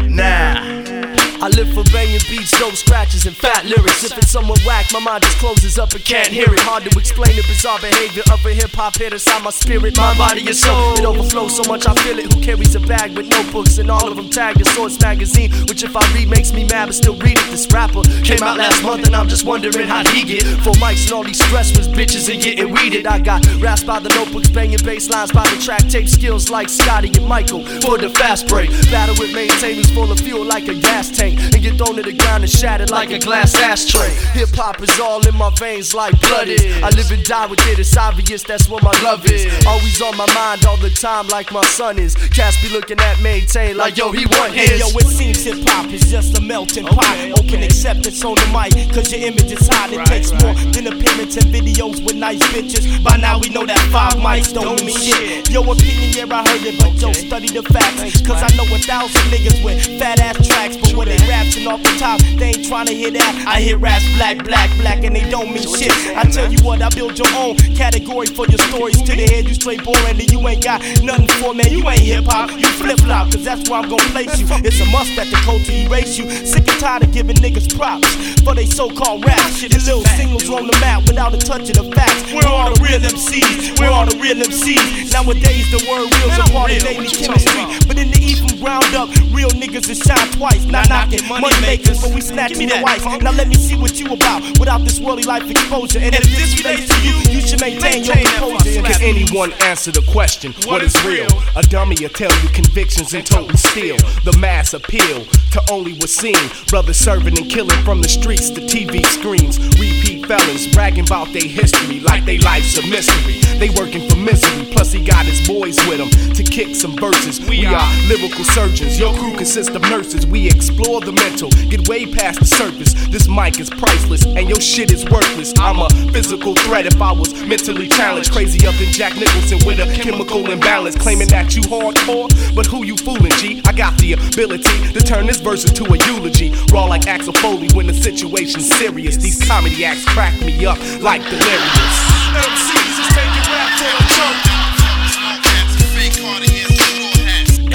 Now. 0.09 0.94
I 1.41 1.49
live 1.49 1.71
for 1.73 1.83
banging 1.91 2.21
beats, 2.29 2.51
dope 2.57 2.75
scratches, 2.75 3.25
and 3.25 3.35
fat 3.35 3.65
lyrics. 3.65 4.03
If 4.03 4.17
it's 4.17 4.31
somewhat 4.31 4.59
whack, 4.65 4.87
my 4.93 4.99
mind 4.99 5.23
just 5.23 5.37
closes 5.37 5.77
up 5.77 5.93
and 5.93 6.03
can't 6.03 6.29
hear 6.29 6.51
it. 6.51 6.59
Hard 6.61 6.83
to 6.83 6.97
explain 6.97 7.35
the 7.35 7.43
bizarre 7.43 7.79
behavior 7.79 8.23
of 8.31 8.43
a 8.45 8.49
hip 8.49 8.71
hop 8.71 8.95
hit 8.97 9.13
inside 9.13 9.43
my 9.43 9.51
spirit, 9.51 9.97
my 9.97 10.17
body, 10.17 10.41
and 10.47 10.55
soul. 10.55 10.93
It 10.93 11.05
overflows 11.05 11.55
so 11.57 11.63
much 11.69 11.87
I 11.87 11.93
feel 11.95 12.17
it. 12.19 12.33
Who 12.33 12.41
carries 12.41 12.73
a 12.75 12.79
bag 12.79 13.15
with 13.17 13.27
notebooks 13.27 13.77
and 13.77 13.91
all 13.91 14.07
of 14.07 14.15
them 14.15 14.29
tagged 14.29 14.59
in 14.59 14.65
Source 14.65 14.99
magazine? 15.01 15.51
Which 15.67 15.83
if 15.83 15.95
I 15.95 16.01
read 16.13 16.29
makes 16.29 16.53
me 16.53 16.63
mad, 16.63 16.87
but 16.87 16.95
still 16.95 17.15
read 17.15 17.37
it. 17.37 17.51
This 17.51 17.67
rapper 17.71 18.01
came 18.23 18.41
out 18.41 18.57
last 18.57 18.81
month, 18.81 19.05
and 19.05 19.15
I'm 19.15 19.27
just 19.27 19.45
wondering 19.45 19.87
how'd 19.87 20.07
he 20.07 20.23
get 20.23 20.43
four 20.63 20.73
mics 20.75 21.03
and 21.05 21.13
all 21.13 21.23
these 21.23 21.43
stress 21.43 21.77
was 21.77 21.87
bitches 21.87 22.31
and 22.33 22.41
getting 22.41 22.71
weeded. 22.71 23.05
I 23.05 23.19
got 23.19 23.45
raps 23.61 23.83
by 23.83 23.99
the 23.99 24.09
notebooks, 24.09 24.49
banging 24.49 24.79
bass 24.83 25.09
lines 25.09 25.31
by 25.31 25.43
the 25.49 25.61
track, 25.61 25.87
tape 25.89 26.07
skills 26.07 26.49
like 26.49 26.69
Scotty 26.69 27.11
and 27.15 27.27
Michael 27.27 27.63
for 27.81 27.97
the 27.97 28.09
fast 28.09 28.47
break. 28.47 28.69
Battle 28.89 29.15
with 29.19 29.33
maintainers 29.35 29.91
full 29.91 30.11
of 30.11 30.19
fuel 30.19 30.45
like 30.45 30.67
a 30.67 30.73
gas 30.73 31.11
tank 31.11 31.24
and 31.33 31.61
get 31.61 31.77
thrown 31.77 31.95
to 31.95 32.03
the 32.03 32.13
ground 32.13 32.43
and 32.43 32.51
shattered 32.51 32.91
like 32.91 33.11
a 33.11 33.19
glass 33.19 33.55
ashtray. 33.55 34.09
Hip 34.33 34.49
hop 34.53 34.81
is 34.81 34.99
all 34.99 35.25
in 35.27 35.35
my 35.35 35.49
veins 35.57 35.93
like 35.93 36.19
blood 36.21 36.47
is. 36.47 36.61
I 36.83 36.89
live 36.89 37.11
and 37.11 37.23
die 37.23 37.47
with 37.47 37.65
it, 37.67 37.79
it's 37.79 37.97
obvious 37.97 38.43
that's 38.43 38.69
what 38.69 38.83
my 38.83 38.93
love 39.03 39.25
is. 39.25 39.45
Always 39.65 40.01
on 40.01 40.15
my 40.17 40.27
mind 40.33 40.65
all 40.65 40.77
the 40.77 40.89
time 40.89 41.27
like 41.29 41.51
my 41.51 41.63
son 41.65 41.97
is. 41.99 42.15
Cats 42.15 42.61
be 42.61 42.69
looking 42.69 42.99
at 42.99 43.21
maintain 43.21 43.77
like 43.77 43.97
yo, 43.97 44.11
he 44.11 44.25
want 44.37 44.53
his. 44.53 44.69
Hey, 44.69 44.79
Yo, 44.79 44.87
it 44.87 45.07
seems 45.07 45.43
hip 45.43 45.57
hop 45.67 45.91
is 45.91 46.09
just 46.11 46.37
a 46.37 46.41
melting 46.41 46.85
pot. 46.85 47.17
Open 47.39 47.63
acceptance 47.63 48.23
on 48.23 48.35
the 48.35 48.47
mic, 48.53 48.93
cause 48.93 49.11
your 49.11 49.21
image 49.21 49.51
is 49.51 49.67
hot. 49.67 49.91
It 49.91 50.05
takes 50.05 50.31
more 50.43 50.53
than 50.71 50.87
appearance 50.87 51.37
and 51.37 51.47
videos 51.53 52.03
with 52.03 52.15
nice 52.15 52.41
bitches. 52.53 53.03
By 53.03 53.17
now 53.17 53.39
we 53.39 53.49
know 53.49 53.65
that 53.65 53.79
five 53.91 54.13
mics 54.21 54.53
don't 54.53 54.83
mean 54.83 54.97
shit. 54.97 55.49
Your 55.49 55.63
opinion, 55.63 56.11
yeah, 56.13 56.25
I 56.29 56.47
heard 56.47 56.65
it, 56.65 56.79
but 56.79 56.93
yo, 57.01 57.11
study 57.13 57.47
the 57.49 57.63
facts. 57.63 58.21
Cause 58.21 58.41
I 58.43 58.49
know 58.55 58.65
a 58.73 58.79
thousand 58.79 59.21
niggas 59.31 59.63
with 59.63 59.79
fat 59.99 60.19
ass 60.19 60.45
tracks, 60.47 60.77
but 60.77 60.93
when 60.93 61.07
they 61.15 61.27
rapping 61.27 61.67
off 61.67 61.81
the 61.83 61.95
top, 61.99 62.19
they 62.37 62.55
ain't 62.55 62.65
trying 62.65 62.87
to 62.87 62.93
hear 62.93 63.11
that. 63.11 63.45
I 63.47 63.61
hear 63.61 63.77
raps 63.77 64.05
black, 64.15 64.43
black, 64.43 64.69
black, 64.77 65.03
and 65.03 65.15
they 65.15 65.29
don't 65.29 65.51
mean 65.53 65.63
shit. 65.63 65.91
I 66.15 66.23
tell 66.23 66.51
you 66.51 66.57
what, 66.63 66.81
I 66.81 66.89
build 66.89 67.17
your 67.17 67.31
own 67.35 67.55
category 67.75 68.27
for 68.27 68.45
your 68.47 68.59
stories. 68.69 69.01
To 69.01 69.15
the 69.15 69.25
head, 69.27 69.47
you 69.47 69.53
straight 69.53 69.83
boring, 69.83 70.19
and 70.19 70.31
you 70.31 70.39
ain't 70.47 70.63
got 70.63 70.81
nothing 71.03 71.27
for 71.39 71.53
man. 71.53 71.71
You 71.71 71.87
ain't 71.87 72.01
hip 72.01 72.25
hop, 72.25 72.51
you 72.51 72.67
flip 72.79 72.99
flop, 72.99 73.31
cause 73.31 73.43
that's 73.43 73.69
where 73.69 73.79
I'm 73.79 73.89
gonna 73.89 74.09
place 74.11 74.39
you. 74.39 74.47
It's 74.63 74.79
a 74.81 74.85
must 74.91 75.15
that 75.15 75.27
the 75.27 75.37
culture 75.43 75.71
erase 75.71 76.17
you. 76.17 76.29
Sick 76.45 76.67
and 76.67 76.79
tired 76.79 77.03
of 77.03 77.11
giving 77.11 77.37
niggas 77.37 77.75
props 77.75 78.09
for 78.43 78.55
they 78.55 78.65
so 78.65 78.89
called 78.89 79.25
rap. 79.25 79.39
Your 79.61 79.69
little 79.69 80.03
singles 80.17 80.49
on 80.49 80.67
the 80.67 80.77
map 80.79 81.07
without 81.07 81.33
a 81.33 81.37
touch 81.37 81.69
of 81.69 81.75
the 81.75 81.87
facts. 81.95 82.31
We're 82.33 82.47
all 82.47 82.73
the 82.73 82.81
real 82.81 82.99
MCs, 82.99 83.79
we're 83.79 83.89
all 83.89 84.05
the 84.05 84.17
real 84.17 84.35
MCs. 84.35 85.13
Nowadays, 85.13 85.69
the 85.71 85.81
word 85.87 86.11
real's 86.11 86.37
a 86.37 86.51
part 86.51 86.71
of 86.71 86.81
daily 86.83 87.07
chemistry. 87.07 87.63
But 87.87 87.97
in 87.97 88.11
the 88.11 88.19
E 88.19 88.35
from 88.35 88.59
ground 88.59 88.93
up, 88.95 89.09
real 89.31 89.49
niggas 89.49 89.89
is 89.89 89.99
shine 89.99 90.29
twice. 90.33 90.65
Not 90.65 90.89
knocking 91.05 91.27
money 91.27 91.61
makers, 91.61 92.01
but 92.01 92.13
we 92.13 92.21
snatching 92.21 92.67
the 92.67 92.79
white. 92.79 93.01
Now 93.21 93.31
let 93.31 93.47
me 93.47 93.55
see 93.55 93.75
what 93.75 93.99
you 93.99 94.13
about 94.13 94.41
without 94.59 94.83
this 94.83 94.99
worldly 94.99 95.23
life 95.23 95.49
exposure. 95.49 95.99
And 95.99 96.15
if 96.15 96.23
this 96.23 96.57
relates 96.63 96.87
to 96.87 96.97
you, 97.01 97.13
you 97.33 97.41
should 97.41 97.61
maintain 97.61 98.03
your 98.03 98.15
composure. 98.15 98.81
Can 98.81 99.01
anyone 99.01 99.53
answer 99.61 99.91
the 99.91 100.01
question? 100.11 100.53
What 100.65 100.81
is 100.81 100.95
real? 101.05 101.27
A 101.55 101.63
dummy 101.63 101.95
will 101.99 102.09
tell 102.09 102.31
you 102.41 102.49
convictions 102.49 103.13
and 103.13 103.25
total 103.25 103.57
steel. 103.57 103.97
The 104.23 104.35
mass 104.39 104.73
appeal 104.73 105.25
to 105.51 105.61
only 105.71 105.93
what's 105.93 106.15
seen. 106.15 106.49
Brothers 106.67 106.97
serving 106.97 107.37
and 107.37 107.49
killing 107.49 107.81
from 107.83 108.01
the 108.01 108.09
streets 108.09 108.49
to 108.51 108.61
TV 108.61 109.05
screens. 109.05 109.59
Repeat 109.79 110.14
felons 110.27 110.67
bragging 110.73 111.05
about 111.05 111.31
their 111.33 111.47
history 111.47 111.99
like 111.99 112.25
they 112.25 112.37
life's 112.39 112.77
a 112.77 112.87
mystery. 112.87 113.39
They 113.59 113.69
working 113.69 114.09
for 114.09 114.17
misery, 114.17 114.65
plus 114.71 114.91
he 114.91 115.03
got 115.03 115.25
his 115.25 115.47
boys 115.47 115.77
with 115.87 115.99
him 115.99 116.09
to 116.33 116.43
kick 116.43 116.75
some 116.75 116.95
verses. 116.97 117.39
We 117.47 117.65
are 117.65 117.87
lyrical 118.07 118.43
surgeons. 118.43 118.99
Your 118.99 119.13
crew 119.15 119.35
consists 119.35 119.73
of 119.75 119.81
nurses. 119.83 120.25
We 120.25 120.47
explore 120.47 121.01
the 121.01 121.11
mental, 121.11 121.49
get 121.69 121.87
way 121.87 122.05
past 122.05 122.39
the 122.39 122.45
surface. 122.45 122.93
This 123.07 123.27
mic 123.27 123.59
is 123.59 123.69
priceless, 123.69 124.25
and 124.25 124.49
your 124.49 124.59
shit 124.59 124.91
is 124.91 125.05
worthless. 125.05 125.53
I'm 125.57 125.79
a 125.79 125.89
physical 126.11 126.55
threat 126.55 126.85
if 126.85 127.01
I 127.01 127.11
was 127.11 127.33
mentally 127.45 127.87
challenged. 127.87 128.31
Crazy 128.31 128.67
up 128.67 128.75
than 128.75 128.91
Jack 128.91 129.15
Nicholson 129.15 129.59
with 129.65 129.79
a 129.79 129.93
chemical 129.93 130.49
imbalance. 130.49 130.95
Claiming 130.95 131.27
that 131.29 131.55
you 131.55 131.61
hardcore, 131.63 132.29
but 132.55 132.65
who 132.65 132.83
you 132.83 132.97
fooling, 132.97 133.31
G? 133.37 133.61
I 133.65 133.71
got 133.71 133.97
the 133.99 134.13
ability 134.13 134.91
to 134.93 134.99
turn 135.01 135.27
this 135.27 135.39
verse 135.39 135.65
into 135.65 135.85
a 135.85 135.97
eulogy. 136.07 136.53
Raw 136.71 136.85
like 136.85 137.07
Axel 137.07 137.33
Foley 137.33 137.69
when 137.73 137.87
the 137.87 137.93
situation's 137.93 138.67
serious. 138.75 139.17
These 139.17 139.43
comedy 139.47 139.85
acts 139.85 140.05
crack 140.15 140.39
me 140.45 140.65
up 140.65 140.79
like 141.01 141.21
delirious. 141.23 141.95
MCs 142.31 142.99
is 143.03 143.09
taking 143.11 143.43
rap 143.51 143.67
for 143.75 143.91
a 143.99 144.07
joke. 144.15 144.39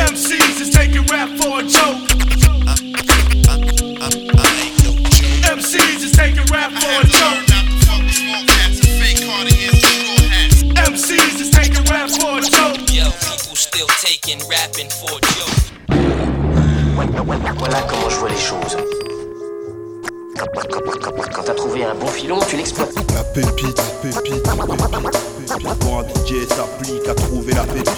MCs 0.09 0.61
is 0.63 0.71
taking 0.71 1.05
rap 1.13 1.29
for 1.37 1.61
a 1.61 1.63
joke. 1.69 2.01
MCs 5.53 6.01
is 6.03 6.13
taking 6.13 6.47
rap 6.47 6.73
for 6.81 6.97
a 6.97 7.07
joke. 7.13 7.45
MCs 10.89 11.41
is 11.45 11.51
taking 11.51 11.85
rap 11.93 12.09
for 12.09 12.39
a 12.39 12.41
joke. 12.41 12.81
Yo, 12.91 13.05
people 13.21 13.55
still 13.55 13.89
taking 14.01 14.41
rapping 14.49 14.89
for 14.89 15.11
a 15.13 15.21
joke. 15.37 15.61
Voilà 17.59 17.83
comment 17.83 18.09
je 18.09 18.17
vois 18.17 18.31
les 18.31 18.39
choses. 18.39 18.79
Quand 20.41 21.43
t'as 21.43 21.55
trouvé 21.55 21.85
un 21.85 21.95
bon 21.95 22.07
filon, 22.07 22.39
tu 22.49 22.57
l'exploites. 22.57 22.95
La 23.13 23.23
pépite, 23.25 23.77
pépite, 24.01 24.43
pépite. 24.43 25.79
Pour 25.81 25.99
un 25.99 26.05
DJ 26.05 26.49
s'applique 26.49 27.09
à 27.09 27.15
trouver 27.15 27.53
la 27.53 27.65
pépite. 27.65 27.91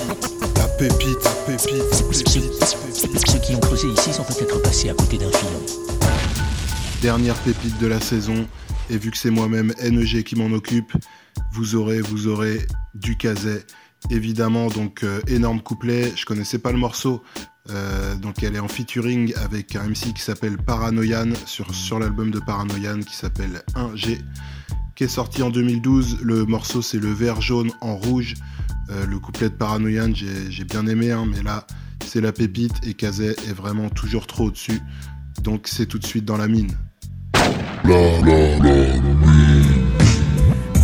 La 0.57 0.67
pépite, 0.77 1.19
pépite, 1.47 2.05
pépite. 2.09 3.27
Ceux 3.29 3.39
qui 3.39 3.55
ont 3.55 3.61
creusé 3.61 3.87
ici 3.89 4.13
sont 4.13 4.25
peut-être 4.25 4.61
passés 4.61 4.91
à 4.91 4.95
côté 4.95 5.19
d'un 5.19 5.31
filon. 5.31 5.63
Dernière 7.01 7.37
pépite 7.37 7.79
de 7.79 7.87
la 7.87 8.01
saison, 8.01 8.49
et 8.91 8.97
vu 8.97 9.13
que 9.13 9.19
c'est 9.19 9.31
moi-même 9.31 9.73
NEG 9.81 10.25
qui 10.25 10.35
m'en 10.35 10.53
occupe, 10.53 10.93
vous 11.53 11.77
aurez, 11.77 12.01
vous 12.01 12.27
aurez 12.27 12.67
du 12.95 13.17
caset. 13.17 13.65
Évidemment, 14.11 14.67
donc 14.67 15.05
euh, 15.05 15.21
énorme 15.29 15.61
couplet. 15.61 16.13
Je 16.17 16.27
connaissais 16.27 16.59
pas 16.59 16.73
le 16.73 16.79
morceau, 16.79 17.23
euh, 17.71 18.17
donc 18.17 18.43
elle 18.43 18.57
est 18.57 18.61
en 18.61 18.69
featuring 18.69 19.33
avec 19.37 19.77
un 19.77 19.85
MC 19.89 20.13
qui 20.15 20.23
s'appelle 20.23 20.57
Paranoian 20.57 21.29
sur, 21.47 21.99
l'album 21.99 22.31
de 22.31 22.41
Paranoian 22.41 23.01
qui 23.01 23.15
s'appelle 23.15 23.63
1G, 23.75 24.19
qui 24.97 25.05
est 25.05 25.09
sorti 25.09 25.43
en 25.43 25.51
2012. 25.51 26.19
Le 26.23 26.45
morceau 26.45 26.83
c'est 26.83 26.99
le 26.99 27.13
vert 27.13 27.41
jaune 27.41 27.71
en 27.81 27.95
rouge. 27.95 28.35
Euh, 28.91 29.07
le 29.07 29.19
couplet 29.21 29.49
de 29.49 29.55
Paranoian 29.55 30.13
j'ai 30.13 30.51
j'ai 30.51 30.65
bien 30.65 30.87
aimé, 30.87 31.13
hein, 31.13 31.27
mais 31.31 31.43
là 31.43 31.67
c'est 32.05 32.21
la 32.21 32.33
pépite 32.33 32.75
et 32.85 32.95
Kazé 32.95 33.29
est 33.31 33.55
vraiment 33.55 33.89
toujours 33.89 34.27
trop 34.27 34.47
au-dessus. 34.47 34.81
Donc 35.43 35.69
c'est 35.69 35.87
tout 35.87 35.99
de 35.99 36.07
suite 36.07 36.25
dans 36.25 36.37
la 36.37 36.49
mine. 36.49 36.73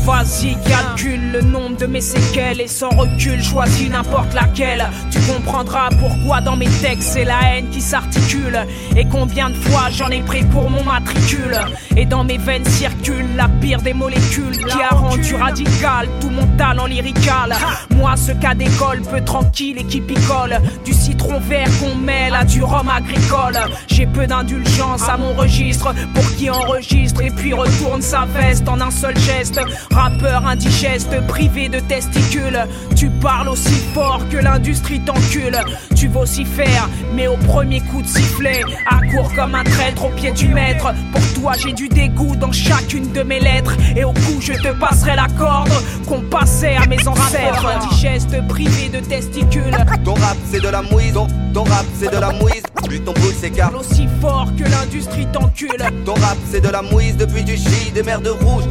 Vas-y, 0.09 0.57
calcule 0.67 1.33
le 1.33 1.43
nombre 1.43 1.77
de 1.77 1.85
mes 1.85 2.01
séquelles 2.01 2.63
et 2.63 2.67
sans 2.67 2.89
recul, 2.89 3.43
choisis 3.43 3.91
n'importe 3.91 4.33
laquelle. 4.33 4.89
Tu 5.11 5.19
comprendras 5.31 5.91
pourquoi 6.01 6.41
dans 6.41 6.57
mes 6.57 6.69
textes 6.81 7.11
c'est 7.13 7.25
la 7.27 7.39
haine 7.43 7.69
qui 7.69 7.83
s'articule. 7.83 8.59
Et 8.97 9.05
combien 9.05 9.51
de 9.51 9.55
fois 9.55 9.91
j'en 9.91 10.09
ai 10.09 10.23
pris 10.23 10.45
pour 10.45 10.71
mon 10.71 10.83
matricule. 10.83 11.59
Et 11.95 12.07
dans 12.07 12.25
mes 12.25 12.39
veines 12.39 12.65
circule 12.65 13.27
la 13.37 13.49
pire 13.61 13.83
des 13.83 13.93
molécules 13.93 14.57
qui 14.57 14.81
a 14.81 14.95
rendu 14.95 15.35
radical 15.35 16.09
tout 16.23 16.31
mon 16.31 16.47
talent 16.57 16.87
lyrical. 16.87 17.55
Moi, 17.95 18.17
ce 18.17 18.33
cas 18.33 18.55
d'école 18.55 19.03
peu 19.03 19.23
tranquille 19.23 19.77
et 19.79 19.85
qui 19.85 20.01
picole. 20.01 20.59
Du 20.87 20.95
citron 20.95 21.39
vert 21.39 21.69
qu'on 21.81 21.95
mêle 21.97 22.35
à 22.35 22.45
du 22.45 22.63
rhum 22.63 22.89
agricole. 22.89 23.59
J'ai 23.89 24.07
peu 24.07 24.27
d'indulgence 24.27 25.07
à 25.07 25.19
mon 25.19 25.35
registre 25.35 25.95
pour 26.15 26.25
qui 26.37 26.49
enregistre 26.49 27.21
et 27.21 27.31
puis 27.31 27.53
retourne 27.53 28.01
sa 28.01 28.25
veste 28.25 28.67
en 28.71 28.81
un 28.81 28.91
seul 28.91 29.17
geste. 29.19 29.61
Rappeur 29.99 30.47
indigeste, 30.47 31.21
privé 31.27 31.69
de 31.69 31.81
testicules. 31.81 32.65
Tu 32.95 33.11
parles 33.11 33.49
aussi 33.49 33.75
fort 33.93 34.21
que 34.31 34.37
l'industrie 34.37 35.01
t'encule. 35.01 35.59
Tu 35.97 36.07
veux 36.07 36.21
aussi 36.21 36.45
faire, 36.45 36.89
mais 37.15 37.27
au 37.27 37.37
premier 37.37 37.81
coup 37.81 38.01
de 38.01 38.07
sifflet, 38.07 38.63
à 38.87 39.01
court 39.11 39.35
comme 39.35 39.57
un 39.57 39.65
traître 39.65 40.05
au 40.05 40.11
pied 40.11 40.31
du 40.31 40.47
maître. 40.51 40.95
Pour 41.11 41.43
toi, 41.43 41.55
j'ai 41.59 41.73
du 41.73 41.89
dégoût 41.89 42.37
dans 42.37 42.53
chacune 42.53 43.11
de 43.11 43.23
mes 43.25 43.41
lettres. 43.41 43.77
Et 43.97 44.05
au 44.05 44.13
coup, 44.13 44.41
je 44.41 44.53
te 44.53 44.69
passerai 44.79 45.17
la 45.17 45.27
corde 45.37 45.73
qu'on 46.07 46.21
passait 46.21 46.77
à 46.77 46.87
mes 46.87 47.09
ancêtres. 47.09 47.67
Indigeste, 47.67 48.47
privé 48.47 48.91
de 48.91 49.01
testicules. 49.01 49.77
Ton 50.05 50.15
rap 50.15 50.37
c'est 50.49 50.63
de 50.63 50.69
la 50.69 50.83
mouise, 50.83 51.15
ton, 51.53 51.65
rap 51.65 51.87
c'est 51.99 52.13
de 52.13 52.21
la 52.21 52.31
mouise. 52.31 52.63
Plus 52.85 53.01
ton 53.01 53.15
bruit 53.15 53.35
s'écarte. 53.35 53.75
Aussi 53.75 54.07
fort 54.21 54.49
que 54.57 54.63
l'industrie 54.63 55.27
t'encule. 55.33 55.83
Ton 56.05 56.15
rap 56.15 56.39
c'est 56.49 56.61
de 56.61 56.69
la 56.69 56.83
mouise 56.83 57.17
depuis 57.17 57.43
du 57.43 57.57
chi 57.57 57.91
des 57.93 58.05
mers 58.05 58.21
de 58.21 58.31
rouge. 58.31 58.63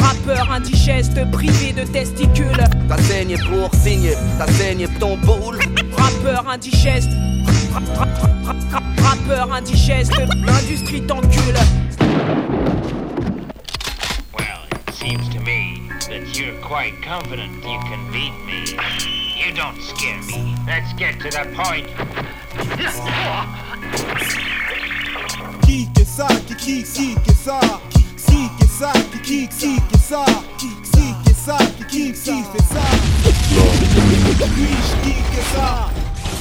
Rappeur 0.00 0.50
indigeste, 0.52 1.30
privé 1.30 1.72
de 1.72 1.84
testicules. 1.84 2.64
T'as 2.88 2.98
saigné 3.02 3.36
pour 3.48 3.70
signer, 3.74 4.14
t'as 4.38 4.50
saigné 4.52 4.88
ton 4.98 5.16
boule. 5.18 5.58
Rappeur 5.96 6.48
indigeste. 6.48 7.10
Rappeur 9.02 9.52
indigeste, 9.52 10.12
l'industrie 10.34 11.02
t'encule. 11.02 11.54
Well, 14.36 14.62
it 14.70 14.94
seems 14.94 15.28
to 15.30 15.40
me 15.40 15.82
that 16.08 16.36
you're 16.36 16.58
quite 16.62 16.94
confident 17.02 17.52
you 17.62 17.78
can 17.88 18.10
beat 18.12 18.34
me. 18.46 18.76
You 19.38 19.52
don't 19.54 19.80
scare 19.80 20.20
me. 20.26 20.54
Let's 20.66 20.92
get 20.98 21.18
to 21.20 21.30
the 21.30 21.46
point. 21.54 21.86
Qui 25.62 25.88
que 25.94 26.04
ça, 26.04 26.26
qui 26.46 26.54
qui 26.56 26.82
qui 26.82 27.14
que 27.14 27.32
ça, 27.32 27.60
qui 28.26 28.48
que 28.58 28.66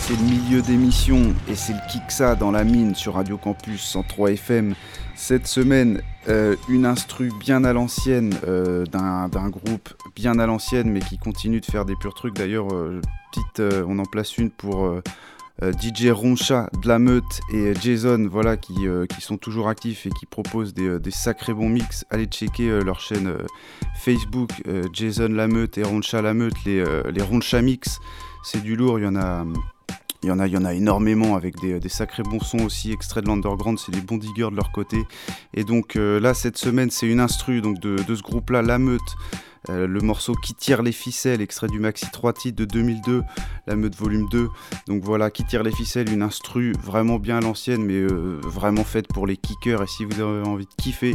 C'est 0.08 0.16
le 0.16 0.24
milieu 0.24 0.62
d'émission 0.62 1.36
et 1.50 1.56
c'est 1.56 1.74
le 1.74 1.80
Kiksa 1.92 2.36
dans 2.36 2.52
la 2.52 2.64
mine 2.64 2.96
sur 2.96 3.16
Radio 3.16 3.38
Campus 3.38 3.82
103 3.82 4.32
FM. 4.32 4.74
Cette 5.16 5.48
semaine, 5.48 6.02
euh, 6.30 6.56
une 6.70 6.86
instru 6.86 7.30
bien 7.42 7.66
à 7.66 7.74
l'ancienne 7.74 8.34
euh, 8.48 8.86
d'un 8.86 9.50
groupe 9.50 9.90
bien 10.16 10.40
à 10.40 10.46
l'ancienne 10.46 10.90
mais 10.90 11.02
qui 11.02 11.18
continue 11.18 11.60
de 11.60 11.66
faire 11.66 11.84
des 11.84 11.96
purs 12.00 12.14
trucs. 12.14 12.36
D'ailleurs, 12.36 12.74
euh, 12.74 13.02
petite, 13.34 13.62
on 13.86 14.00
en 14.00 14.06
place 14.06 14.38
une 14.38 14.50
pour 14.50 14.90
DJ 15.62 16.07
Roncha 16.12 16.70
de 16.82 16.88
la 16.88 16.99
Meute 16.99 17.41
et 17.53 17.74
Jason, 17.82 18.28
voilà, 18.30 18.57
qui, 18.57 18.88
euh, 18.88 19.05
qui 19.05 19.22
sont 19.22 19.38
toujours 19.38 19.68
actifs 19.68 20.05
et 20.05 20.10
qui 20.10 20.26
proposent 20.26 20.74
des, 20.74 20.88
euh, 20.88 20.99
des 20.99 21.12
sacrés 21.12 21.53
bons 21.53 21.70
mix. 21.70 22.05
Allez 22.10 22.26
checker 22.26 22.70
euh, 22.70 22.82
leur 22.82 22.99
chaîne 22.99 23.28
euh, 23.28 23.45
Facebook, 23.99 24.51
euh, 24.68 24.84
Jason 24.93 25.28
Lameute 25.30 25.78
et 25.78 25.84
Roncha 25.84 26.22
Lameute, 26.22 26.55
les, 26.66 26.80
euh, 26.80 27.03
les 27.12 27.22
Roncha 27.22 27.62
Mix. 27.62 27.99
C'est 28.43 28.64
du 28.64 28.76
lourd, 28.76 28.99
il 28.99 29.05
y 29.05 29.07
en 29.07 29.16
a. 29.16 29.45
il 30.24 30.32
en 30.32 30.70
énormément 30.70 31.36
avec 31.36 31.60
des, 31.60 31.80
des 31.80 31.89
sacrés 31.89 32.24
bons 32.24 32.39
sons 32.39 32.66
aussi, 32.66 32.91
extraits 32.91 33.24
de 33.24 33.30
l'underground, 33.30 33.78
c'est 33.78 33.91
des 33.91 34.01
bons 34.01 34.18
diggers 34.18 34.49
de 34.51 34.55
leur 34.55 34.72
côté. 34.72 35.03
Et 35.53 35.64
donc 35.64 35.95
euh, 35.95 36.20
là, 36.20 36.34
cette 36.34 36.57
semaine, 36.57 36.89
c'est 36.89 37.07
une 37.07 37.20
instru 37.20 37.62
donc 37.62 37.80
de, 37.80 37.97
de 38.07 38.16
ce 38.16 38.24
groupe-là, 38.24 38.62
La 38.62 38.80
Meute. 38.80 39.01
Euh, 39.68 39.88
le 39.88 39.99
morceau 39.99 40.34
Qui 40.36 40.53
tire 40.53 40.82
les 40.82 40.91
ficelles, 40.91 41.41
extrait 41.41 41.68
du 41.68 41.80
maxi 41.80 42.05
3 42.12 42.34
titres 42.34 42.57
de 42.57 42.66
2002, 42.66 43.24
La 43.68 43.76
Meute 43.76 43.95
volume 43.95 44.28
2. 44.30 44.47
Donc 44.88 45.03
voilà, 45.03 45.30
Qui 45.32 45.43
tire 45.43 45.64
les 45.64 45.72
ficelles, 45.72 46.12
une 46.12 46.22
instru 46.22 46.74
vraiment 46.84 47.20
bien 47.20 47.38
à 47.38 47.41
l'ancienne, 47.41 47.84
mais 47.84 47.95
euh, 47.95 48.39
vraiment 48.43 48.84
faite 48.84 49.07
pour 49.07 49.28
les 49.28 49.38
kickers. 49.38 49.84
Et 49.84 49.88
si 49.88 50.05
vous 50.05 50.20
avez 50.22 50.47
envie 50.47 50.66
de 50.66 50.74
kiffer, 50.78 51.14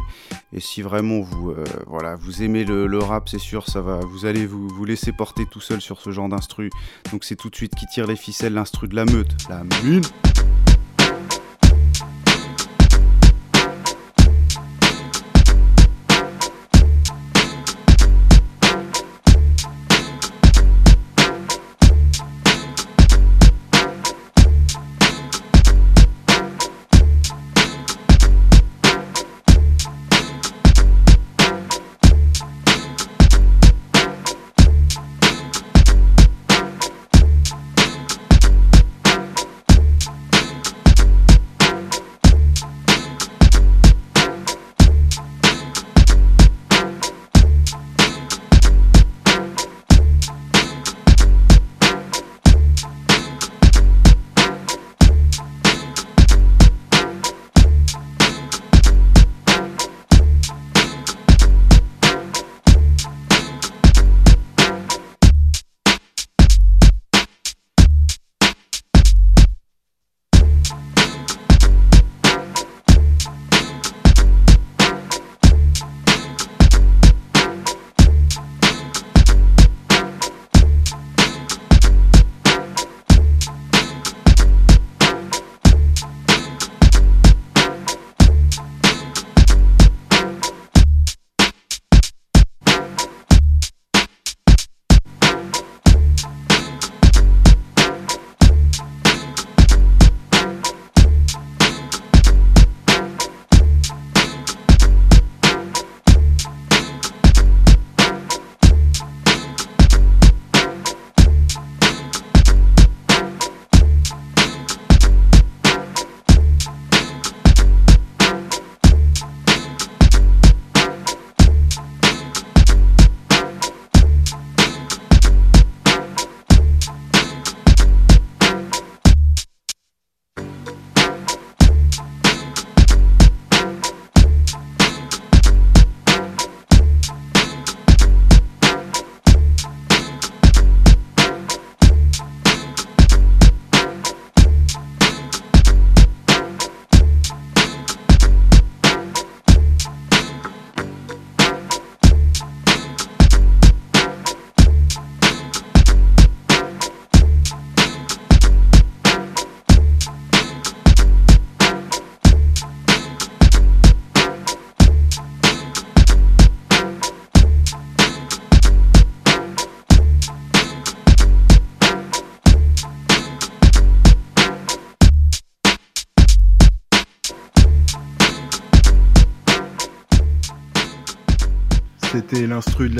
et 0.52 0.60
si 0.60 0.82
vraiment 0.82 1.20
vous, 1.20 1.50
euh, 1.50 1.64
voilà, 1.86 2.16
vous 2.16 2.42
aimez 2.42 2.64
le, 2.64 2.98
rap, 2.98 3.28
c'est 3.28 3.38
sûr, 3.38 3.68
ça 3.68 3.80
va, 3.80 4.00
vous 4.00 4.26
allez 4.26 4.46
vous, 4.46 4.68
vous 4.68 4.84
laisser 4.84 5.12
porter 5.12 5.46
tout 5.50 5.60
seul 5.60 5.80
sur 5.80 6.00
ce 6.00 6.10
genre 6.10 6.28
d'instru. 6.28 6.70
Donc 7.12 7.24
c'est 7.24 7.36
tout 7.36 7.50
de 7.50 7.56
suite 7.56 7.74
Qui 7.74 7.86
tire 7.86 8.06
les 8.06 8.16
ficelles, 8.16 8.54
l'instru 8.54 8.88
de 8.88 8.96
La 8.96 9.04
Meute. 9.04 9.36
La 9.48 9.62
mine 9.82 10.02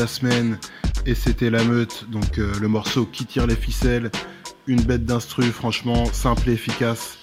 semaine 0.07 0.59
et 1.07 1.14
c'était 1.14 1.50
la 1.50 1.62
meute, 1.64 2.07
donc 2.11 2.38
euh, 2.38 2.52
le 2.61 2.68
morceau 2.68 3.05
qui 3.05 3.26
tire 3.26 3.46
les 3.46 3.57
ficelles. 3.57 4.11
Une 4.66 4.80
bête 4.80 5.05
d'instru, 5.05 5.44
franchement, 5.44 6.07
simple 6.07 6.48
et 6.48 6.52
efficace. 6.55 7.18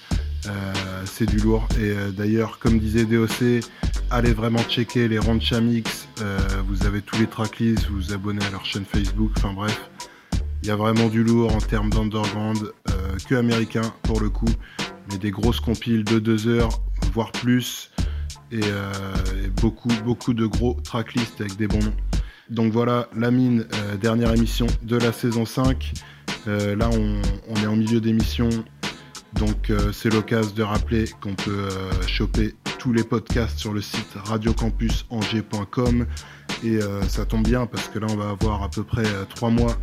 Euh, 0.46 0.72
c'est 1.04 1.26
du 1.26 1.38
lourd. 1.38 1.66
Et 1.78 1.90
euh, 1.90 2.10
d'ailleurs, 2.10 2.60
comme 2.60 2.78
disait 2.78 3.04
DOC, 3.04 3.64
allez 4.10 4.32
vraiment 4.32 4.62
checker 4.62 5.08
les 5.08 5.18
Roncha 5.18 5.60
Mix. 5.60 6.08
Vous 6.68 6.86
avez 6.86 7.02
tous 7.02 7.18
les 7.18 7.26
tracklists, 7.26 7.88
vous 7.88 7.96
vous 7.96 8.12
abonnez 8.12 8.44
à 8.44 8.50
leur 8.50 8.64
chaîne 8.64 8.84
Facebook. 8.84 9.32
Enfin 9.36 9.52
bref, 9.52 9.90
il 10.62 10.68
y 10.68 10.70
a 10.70 10.76
vraiment 10.76 11.08
du 11.08 11.24
lourd 11.24 11.54
en 11.54 11.58
termes 11.58 11.90
d'underground, 11.90 12.72
que 13.28 13.34
américain 13.34 13.92
pour 14.04 14.20
le 14.20 14.30
coup. 14.30 14.48
Mais 15.10 15.18
des 15.18 15.32
grosses 15.32 15.58
compiles 15.58 16.04
de 16.04 16.20
2 16.20 16.46
heures, 16.46 16.80
voire 17.12 17.32
plus. 17.32 17.90
Et, 18.52 18.60
et 18.60 19.48
beaucoup, 19.60 19.92
beaucoup 20.04 20.34
de 20.34 20.46
gros 20.46 20.78
tracklists 20.84 21.40
avec 21.40 21.56
des 21.56 21.66
bons 21.66 21.82
noms. 21.82 22.11
Donc 22.52 22.70
voilà, 22.70 23.08
la 23.16 23.30
mine, 23.30 23.64
euh, 23.72 23.96
dernière 23.96 24.30
émission 24.34 24.66
de 24.82 24.98
la 24.98 25.10
saison 25.10 25.46
5. 25.46 25.94
Euh, 26.46 26.76
là, 26.76 26.90
on, 26.90 27.54
est 27.56 27.66
en 27.66 27.76
milieu 27.76 27.98
d'émission. 27.98 28.50
Donc 29.32 29.70
euh, 29.70 29.90
c'est 29.90 30.12
l'occasion 30.12 30.52
de 30.54 30.62
rappeler 30.62 31.06
qu'on 31.22 31.34
peut 31.34 31.68
choper 32.06 32.54
tous 32.78 32.92
les 32.92 33.04
podcasts 33.04 33.58
sur 33.58 33.72
le 33.72 33.80
site 33.80 34.10
radiocampusangers.com 34.16 36.06
et 36.64 36.78
ça 37.08 37.24
tombe 37.24 37.44
bien 37.44 37.66
parce 37.66 37.88
que 37.88 37.98
là 37.98 38.06
on 38.10 38.16
va 38.16 38.28
avoir 38.28 38.62
à 38.62 38.68
peu 38.68 38.84
près 38.84 39.06
euh, 39.06 39.24
trois 39.24 39.50
mois 39.50 39.76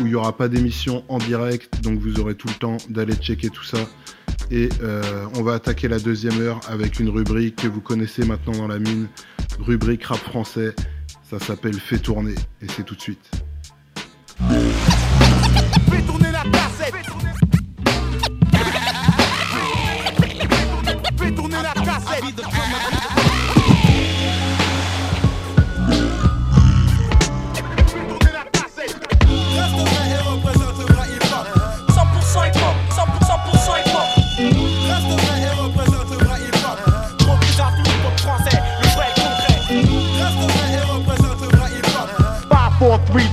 où 0.00 0.04
il 0.04 0.06
n'y 0.06 0.14
aura 0.14 0.36
pas 0.36 0.48
d'émission 0.48 1.04
en 1.08 1.18
direct 1.18 1.82
donc 1.82 1.98
vous 1.98 2.20
aurez 2.20 2.34
tout 2.34 2.48
le 2.48 2.54
temps 2.54 2.76
d'aller 2.90 3.14
checker 3.14 3.48
tout 3.48 3.64
ça 3.64 3.78
et 4.50 4.68
on 5.34 5.42
va 5.42 5.54
attaquer 5.54 5.88
la 5.88 5.98
deuxième 5.98 6.38
heure 6.40 6.60
avec 6.68 7.00
une 7.00 7.08
rubrique 7.08 7.56
que 7.56 7.68
vous 7.68 7.80
connaissez 7.80 8.24
maintenant 8.24 8.52
dans 8.52 8.68
la 8.68 8.78
mine, 8.78 9.08
rubrique 9.58 10.04
rap 10.04 10.18
français, 10.18 10.74
ça 11.32 11.46
s'appelle 11.46 11.80
Fait 11.80 11.98
tourner 11.98 12.34
et 12.60 12.68
c'est 12.68 12.82
tout 12.82 12.94
de 12.94 13.00
suite. 13.00 13.30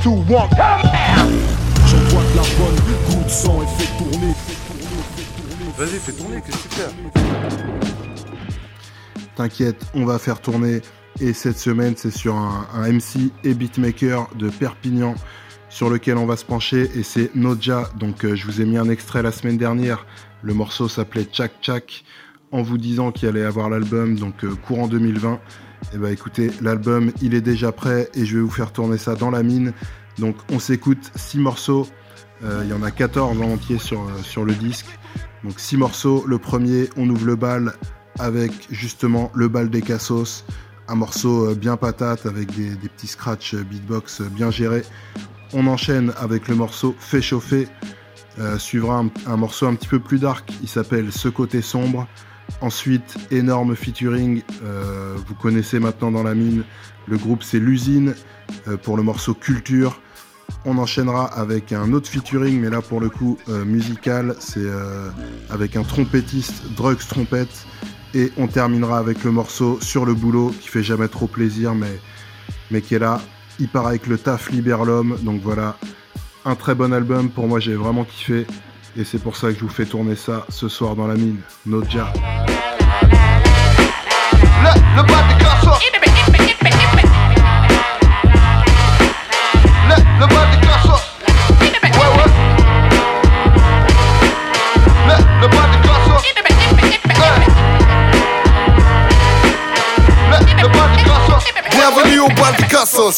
4, 0.09 0.25
3, 0.25 0.25
2, 0.25 0.33
1, 0.33 0.47
J'envoie 1.85 2.23
de 2.23 2.35
la 2.35 2.41
bonne, 2.57 2.75
coup 3.05 3.23
de 3.23 3.29
sang 3.29 3.61
et 3.61 3.67
fais 3.77 3.91
tourner. 3.95 4.33
Vas-y, 5.77 5.99
fais 5.99 6.11
tourner, 6.13 6.41
qu'est-ce 6.43 6.57
que 6.57 6.67
tu 6.67 6.75
fais 6.75 6.89
T'inquiète, 9.35 9.85
on 9.93 10.05
va 10.05 10.17
faire 10.17 10.41
tourner. 10.41 10.81
Et 11.21 11.33
cette 11.33 11.59
semaine, 11.59 11.93
c'est 11.95 12.09
sur 12.09 12.35
un, 12.35 12.65
un 12.73 12.91
MC 12.91 13.31
et 13.43 13.53
beatmaker 13.53 14.29
de 14.35 14.49
Perpignan 14.49 15.13
sur 15.69 15.91
lequel 15.91 16.17
on 16.17 16.25
va 16.25 16.37
se 16.37 16.45
pencher. 16.45 16.89
Et 16.95 17.03
c'est 17.03 17.35
Noja. 17.35 17.91
Donc, 17.99 18.25
euh, 18.25 18.35
je 18.35 18.47
vous 18.47 18.61
ai 18.61 18.65
mis 18.65 18.77
un 18.77 18.89
extrait 18.89 19.21
la 19.21 19.31
semaine 19.31 19.57
dernière. 19.57 20.07
Le 20.41 20.55
morceau 20.55 20.87
s'appelait 20.87 21.27
Chak 21.31 21.51
Chak. 21.61 22.03
En 22.51 22.63
vous 22.63 22.79
disant 22.79 23.11
qu'il 23.11 23.29
allait 23.29 23.45
avoir 23.45 23.69
l'album, 23.69 24.17
donc 24.17 24.43
euh, 24.43 24.55
courant 24.55 24.87
2020. 24.87 25.39
Et 25.93 25.97
bah 25.97 26.11
écoutez, 26.11 26.51
l'album, 26.61 27.11
il 27.21 27.33
est 27.33 27.41
déjà 27.41 27.71
prêt 27.71 28.09
et 28.13 28.25
je 28.25 28.35
vais 28.35 28.41
vous 28.41 28.49
faire 28.49 28.71
tourner 28.71 28.97
ça 28.97 29.15
dans 29.15 29.31
la 29.31 29.43
mine. 29.43 29.73
Donc, 30.19 30.35
on 30.51 30.59
s'écoute 30.59 31.11
6 31.15 31.39
morceaux. 31.39 31.87
Euh, 32.43 32.61
Il 32.63 32.69
y 32.69 32.73
en 32.73 32.83
a 32.83 32.91
14 32.91 33.37
en 33.41 33.51
entier 33.51 33.77
sur, 33.77 34.01
euh, 34.01 34.21
sur 34.23 34.45
le 34.45 34.53
disque. 34.53 34.87
Donc 35.43 35.59
6 35.59 35.77
morceaux. 35.77 36.23
Le 36.27 36.37
premier, 36.37 36.89
on 36.97 37.09
ouvre 37.09 37.25
le 37.25 37.35
bal 37.35 37.73
avec 38.17 38.51
justement 38.69 39.31
le 39.33 39.47
bal 39.47 39.69
des 39.69 39.81
Cassos. 39.81 40.45
Un 40.87 40.95
morceau 40.95 41.49
euh, 41.49 41.55
bien 41.55 41.77
patate 41.77 42.25
avec 42.25 42.55
des, 42.55 42.75
petits 42.75 43.07
scratchs 43.07 43.55
beatbox 43.55 44.21
bien 44.21 44.51
gérés. 44.51 44.83
On 45.53 45.67
enchaîne 45.67 46.13
avec 46.17 46.47
le 46.47 46.55
morceau 46.55 46.95
Fait 46.99 47.21
chauffer. 47.21 47.67
Suivra 48.57 49.03
un, 49.25 49.35
morceau 49.35 49.67
un 49.67 49.75
petit 49.75 49.89
peu 49.89 49.99
plus 49.99 50.17
dark. 50.17 50.49
Il 50.61 50.69
s'appelle 50.69 51.11
Ce 51.11 51.27
côté 51.27 51.61
sombre. 51.61 52.07
Ensuite, 52.61 53.17
énorme 53.31 53.75
featuring. 53.75 54.43
vous 55.27 55.35
connaissez 55.35 55.77
maintenant 55.79 56.09
dans 56.09 56.23
la 56.23 56.35
mine. 56.35 56.63
Le 57.07 57.17
groupe 57.17 57.43
c'est 57.43 57.59
l'usine 57.59 58.15
pour 58.83 58.95
le 58.95 59.03
morceau 59.03 59.33
Culture. 59.33 59.99
On 60.65 60.77
enchaînera 60.77 61.25
avec 61.25 61.71
un 61.73 61.93
autre 61.93 62.09
featuring, 62.09 62.59
mais 62.59 62.69
là 62.69 62.81
pour 62.81 62.99
le 62.99 63.09
coup 63.09 63.37
euh, 63.49 63.65
musical, 63.65 64.35
c'est 64.39 64.59
euh, 64.59 65.09
avec 65.49 65.75
un 65.75 65.83
trompettiste, 65.83 66.63
Drugs 66.75 67.07
Trompette. 67.07 67.65
Et 68.15 68.31
on 68.37 68.47
terminera 68.47 68.97
avec 68.97 69.23
le 69.23 69.31
morceau 69.31 69.79
Sur 69.81 70.05
le 70.05 70.15
boulot, 70.15 70.53
qui 70.59 70.67
fait 70.67 70.83
jamais 70.83 71.07
trop 71.07 71.27
plaisir, 71.27 71.75
mais, 71.75 71.99
mais 72.71 72.81
qui 72.81 72.95
est 72.95 72.99
là. 72.99 73.21
Il 73.59 73.69
part 73.69 73.87
avec 73.87 74.07
le 74.07 74.17
taf 74.17 74.49
libère 74.49 74.85
l'homme, 74.85 75.17
donc 75.21 75.41
voilà. 75.41 75.77
Un 76.45 76.55
très 76.55 76.73
bon 76.75 76.93
album, 76.93 77.29
pour 77.29 77.47
moi 77.47 77.59
j'ai 77.59 77.75
vraiment 77.75 78.03
kiffé. 78.03 78.47
Et 78.97 79.03
c'est 79.03 79.19
pour 79.19 79.35
ça 79.37 79.49
que 79.49 79.55
je 79.55 79.61
vous 79.61 79.69
fais 79.69 79.85
tourner 79.85 80.15
ça 80.15 80.45
ce 80.49 80.67
soir 80.67 80.95
dans 80.95 81.07
la 81.07 81.15
mine. 81.15 81.39
Noja. 81.65 82.11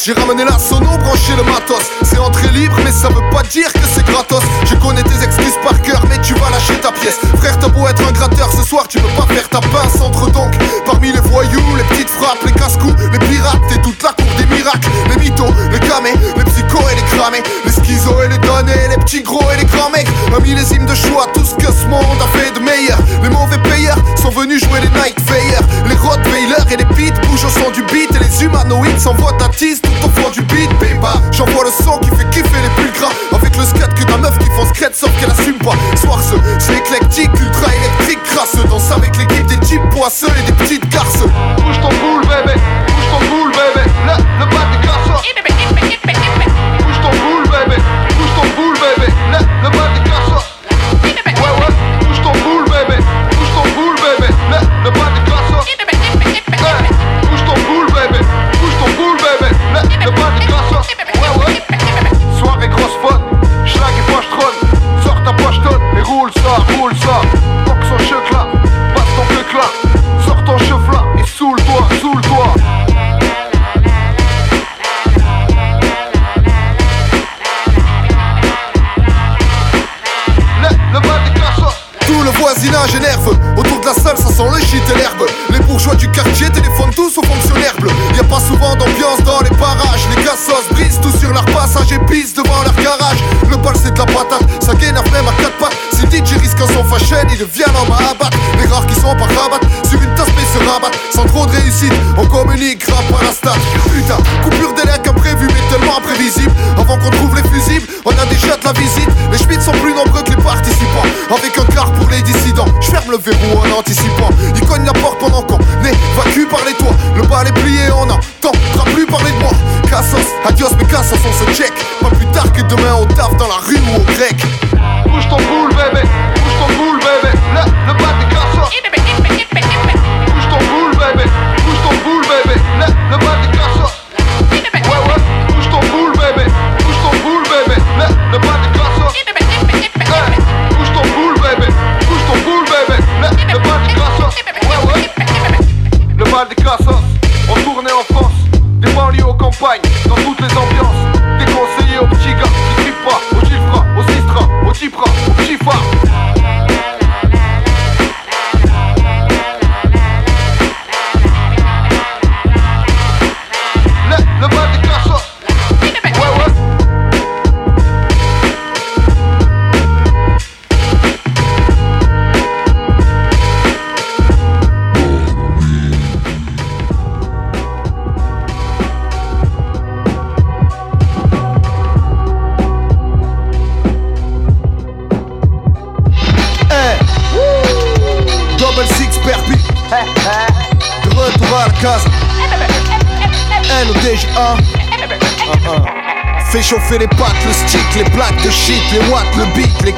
J'ai 0.04 0.14
ramené 0.14 0.44
la 0.44 0.58
sono, 0.58 0.98
branché 0.98 1.36
le 1.36 1.44
matos. 1.44 1.84
C'est 2.04 2.18
entrée 2.18 2.48
libre 2.50 2.76
mais 2.84 2.92
ça 2.92 3.10
veut 3.10 3.30
pas 3.32 3.44
dire 3.44 3.72
que 3.74 3.80
c'est 3.94 4.06
gratos. 4.06 4.44
Je 4.66 4.76
connais 4.76 5.04
tes 5.04 5.24
excuses 5.24 5.58
par 5.64 5.80
cœur 5.82 6.02
mais 6.10 6.20
tu 6.22 6.34
vas 6.36 6.50
lâcher 6.50 6.76
ta 6.82 6.92
pièce. 6.92 7.20
Frère 7.38 7.58
t'as 7.60 7.68
beau 7.68 7.88
être 7.88 8.02
un 8.08 8.12
gratteur 8.12 8.52
ce 8.52 8.64
soir 8.64 8.88
tu 8.88 9.00
peux 9.00 9.08
pas 9.10 9.32
faire 9.34 9.50
ta 9.50 9.60
pince 9.60 10.00
Entre 10.02 10.30
donc. 10.32 10.52
Parmi 10.86 11.12
les 11.12 11.20
voyous, 11.20 11.76
les 11.78 11.84
petites 11.84 12.10
frappes, 12.10 12.44
les 12.46 12.52
casse-coups, 12.54 12.96
les 13.12 13.20
pirates 13.20 13.62
Et 13.76 13.82
toute 13.82 14.02
la 14.04 14.10
cour 14.10 14.32
des 14.38 14.56
miracles, 14.56 14.90
les 15.10 15.18
mythos, 15.18 15.54
les 15.72 15.80
camés, 15.80 16.14
les 16.38 16.44
psychos 16.44 16.90
et 16.92 16.96
les 16.96 17.18
cramés. 17.18 17.44
Les 17.66 17.72
schizos 17.72 18.24
et 18.24 18.30
les 18.30 18.38
damnés, 18.40 18.88
les 18.90 18.98
petits 18.98 19.24
gros 19.24 19.46
et 19.52 19.58
les 19.58 19.66
grands 19.66 19.90
mecs. 19.90 20.08
Un 20.36 20.40
millésime 20.42 20.86
de 20.86 20.96
choix, 20.96 21.28
tout 21.34 21.46
ce 21.46 21.56
que 21.56 21.72
ce 21.72 21.86
monde 21.88 22.22
a 22.22 22.38
fait 22.38 22.52
de 22.52 22.60
meilleur. 22.60 22.98
Les 23.24 23.30
mauvais 23.30 23.60
payeurs 23.60 23.98
sont 24.22 24.30
venus 24.30 24.64
jouer 24.64 24.80
les 24.82 24.90
night 24.90 25.18
veilleurs 25.28 25.64
Les 25.88 25.96
rottweilers 25.96 26.66
et 26.72 26.78
les 26.78 26.86
pits 26.96 27.14
bougent 27.28 27.46
au 27.46 27.50
son 27.50 27.72
du 27.72 27.84
beat 27.84 28.14
Et 28.16 28.20
les 28.20 28.44
humanoïdes 28.44 28.91
s'envoient 29.00 29.34
ta 29.34 29.48
tease 29.50 29.82
tout 29.82 29.90
au 30.06 30.10
fond 30.10 30.30
du 30.32 30.42
beat 30.42 30.70
Beba, 30.80 31.14
j'envoie 31.32 31.66
le 31.66 31.84
son 31.84 31.98
qui 32.00 32.10
fait 32.10 32.30
kiffer 32.30 32.62
les 32.62 32.84
plus 32.84 32.92
gras 33.00 33.12
Avec 33.34 33.56
le 33.56 33.64
scat 33.64 33.88
que 33.88 34.04
ta 34.04 34.18
meuf 34.18 34.38
qui 34.40 34.46
font 34.52 34.66
scred 34.74 34.96
sauf 34.96 35.12
qu'elle 35.20 35.32
assume 35.32 35.58
pas 35.60 35.76
Soir 36.00 36.20
ce, 36.22 36.36
c'est 36.60 36.78
éclectique, 36.78 37.32
ultra 37.40 37.74
électrique 37.74 38.24
Crasseux, 38.24 38.64
danse 38.70 38.92
avec 38.92 39.18
l'équipe 39.18 39.46
des 39.48 39.60
types 39.60 39.90
poisseux 39.92 40.32
et 40.40 40.52
des 40.52 40.54
petites 40.54 40.88
garces 40.90 41.20
Bouge 41.20 41.80
ton 41.82 41.90
boule, 41.90 42.22
bébé. 42.22 42.60
Bouge 42.88 43.08
ton 43.12 43.26
boule, 43.30 43.52
bébé. 43.52 43.88
Le, 44.06 44.40
le 44.40 44.46
bas 44.46 44.66
des 44.72 44.88
cassos. 44.88 46.01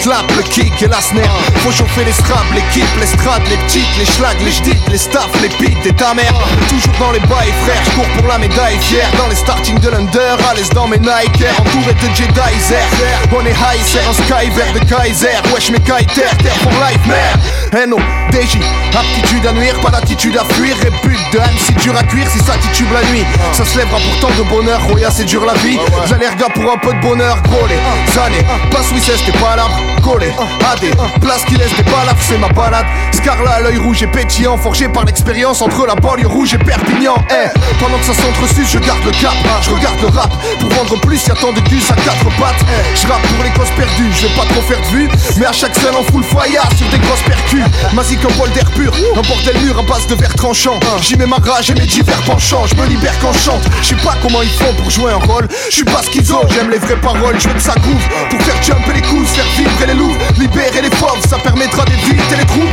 Claps, 0.03 0.35
le 0.35 0.43
kick 0.43 0.83
et 0.83 0.87
la 0.87 0.99
snare. 1.01 1.39
Faut 1.63 1.71
chauffer 1.71 2.03
les 2.03 2.11
straps, 2.11 2.45
kicks, 2.71 2.83
les 2.99 3.07
strats, 3.07 3.39
les 3.49 3.57
petites, 3.57 3.97
les 3.97 4.05
schlags, 4.05 4.41
les 4.43 4.51
jdits, 4.51 4.77
les 4.91 4.97
staffs, 4.97 5.41
les 5.41 5.49
pits 5.49 5.77
et 5.85 5.93
ta 5.93 6.13
mère. 6.13 6.33
Toujours 6.67 6.93
dans 6.99 7.11
les 7.11 7.21
bails, 7.21 7.53
frère, 7.63 7.81
je 7.85 7.91
cours 7.91 8.09
pour 8.17 8.27
la 8.27 8.37
médaille 8.37 8.77
fière. 8.79 9.09
Dans 9.17 9.27
les 9.27 9.35
starting 9.35 9.79
de 9.79 9.89
l'under, 9.89 10.37
à 10.49 10.53
l'aise 10.55 10.69
dans 10.69 10.87
mes 10.87 10.99
Nike 10.99 11.45
entouré 11.57 11.93
de 11.93 12.15
Jedi 12.15 12.59
Zer. 12.67 12.87
On 13.31 13.45
est 13.45 13.51
high, 13.51 13.83
c'est 13.85 14.03
un 14.03 14.13
sky 14.13 14.49
vert 14.51 14.73
de 14.73 14.79
Kaiser. 14.79 15.39
Wesh, 15.53 15.71
mes 15.71 15.79
Kaiser, 15.79 16.29
terre 16.43 16.59
pour 16.61 16.71
life, 16.71 17.05
mère. 17.07 17.37
NO, 17.73 17.97
DJ, 18.31 18.59
aptitude 18.95 19.47
à 19.47 19.51
nuire, 19.51 19.79
pas 19.81 19.89
l'attitude 19.89 20.37
à 20.37 20.43
fuir. 20.53 20.75
Répute 20.77 21.19
de 21.33 21.39
MC 21.39 21.73
dur 21.81 21.95
à 21.97 22.03
cuire 22.03 22.29
si 22.29 22.37
ça 22.37 22.53
titube 22.61 22.91
la 22.93 23.01
nuit. 23.09 23.25
Ça 23.51 23.65
se 23.65 23.79
lèvera 23.79 23.97
pourtant 23.97 24.35
de 24.37 24.47
bonheur, 24.47 24.79
Roya, 24.83 25.09
c'est 25.09 25.23
dur 25.23 25.43
la 25.43 25.55
vie. 25.55 25.79
J'ai 26.05 26.15
l'air 26.17 26.35
gars 26.35 26.49
pour 26.53 26.71
un 26.71 26.77
peu 26.77 26.93
de 26.93 26.99
bonheur, 26.99 27.41
gros 27.41 27.65
les 27.65 28.19
années. 28.19 28.45
Passe 28.69 28.91
Wissès, 28.91 29.23
t'es 29.25 29.31
pas 29.39 29.55
là, 29.55 29.67
collé. 30.03 30.27
AD, 30.71 31.19
place 31.19 31.43
qui 31.45 31.55
laisse 31.55 31.75
des 31.75 31.83
balafres, 31.83 32.21
c'est 32.21 32.37
ma 32.37 32.49
balade. 32.49 32.85
Scarla, 33.23 33.61
l'œil 33.61 33.77
rouge 33.77 34.03
et 34.03 34.07
pétillant, 34.07 34.57
forgé 34.57 34.89
par 34.89 35.05
l'expérience 35.05 35.61
entre 35.61 35.87
la 35.87 35.95
banlieue 35.95 36.27
rouge 36.27 36.55
et 36.55 36.57
Perpignan. 36.57 37.15
Eh, 37.29 37.47
pendant 37.79 37.97
que 37.97 38.03
ça 38.03 38.13
s'entresuce, 38.13 38.69
je 38.69 38.79
garde 38.79 39.01
le 39.05 39.11
cap, 39.11 39.31
je 39.61 39.69
regarde 39.69 39.95
le 40.01 40.07
rap. 40.07 40.29
Pour 40.59 40.69
vendre 40.71 40.99
plus, 40.99 41.25
y'a 41.27 41.33
tant 41.35 41.53
de 41.53 41.61
gus 41.61 41.89
à 41.89 41.95
quatre 41.95 42.25
pattes. 42.37 42.59
Je 42.93 43.07
rappe 43.07 43.21
pour 43.21 43.41
les 43.45 43.49
causes 43.51 43.71
perdues, 43.77 44.11
je 44.11 44.27
vais 44.27 44.33
pas 44.35 44.43
trop 44.43 44.61
faire 44.63 44.81
de 44.81 44.87
vue. 44.87 45.09
Mais 45.37 45.45
à 45.45 45.53
chaque 45.53 45.73
scène 45.73 45.95
en 45.95 46.03
full 46.11 46.21
foyer 46.21 46.59
sur 46.75 46.85
des 46.89 46.97
grosses 46.97 47.21
percus. 47.21 47.63
Magique 47.93 48.19
un 48.25 48.37
bol 48.37 48.51
d'air 48.51 48.69
pur, 48.71 48.91
un 49.15 49.21
bordel 49.21 49.57
mur 49.63 49.79
à 49.79 49.83
base 49.83 50.05
de 50.07 50.15
verre 50.15 50.35
tranchant. 50.35 50.77
J'y 50.99 51.15
mets 51.15 51.25
ma 51.25 51.37
rage 51.37 51.69
et 51.69 51.75
mes 51.75 51.85
divers 51.85 52.21
penchants, 52.23 52.65
je 52.67 52.75
me 52.75 52.85
libère 52.87 53.17
quand 53.21 53.31
chante. 53.31 53.63
Je 53.81 53.87
sais 53.87 54.03
pas 54.03 54.17
comment 54.21 54.41
ils 54.41 54.49
font 54.49 54.73
pour 54.73 54.91
jouer 54.91 55.13
un 55.13 55.25
rôle. 55.31 55.47
Je 55.69 55.75
suis 55.75 55.85
pas 55.85 56.01
schizo, 56.03 56.41
j'aime 56.49 56.69
les 56.69 56.79
vraies 56.79 56.99
paroles, 56.99 57.39
je 57.39 57.47
veux 57.47 57.53
que 57.53 57.61
ça 57.61 57.75
groove. 57.75 58.05
Pour 58.29 58.41
faire 58.41 58.61
jumper 58.61 58.95
les 58.95 59.01
coups, 59.01 59.29
faire 59.29 59.45
vibrer 59.55 59.87
les 59.87 59.93
loups, 59.93 60.17
libérer 60.37 60.81
les 60.81 60.91
fauves, 60.97 61.25
ça 61.29 61.37
permettra 61.37 61.85
d'éviter 61.85 62.35
les 62.37 62.45
trous. 62.45 62.67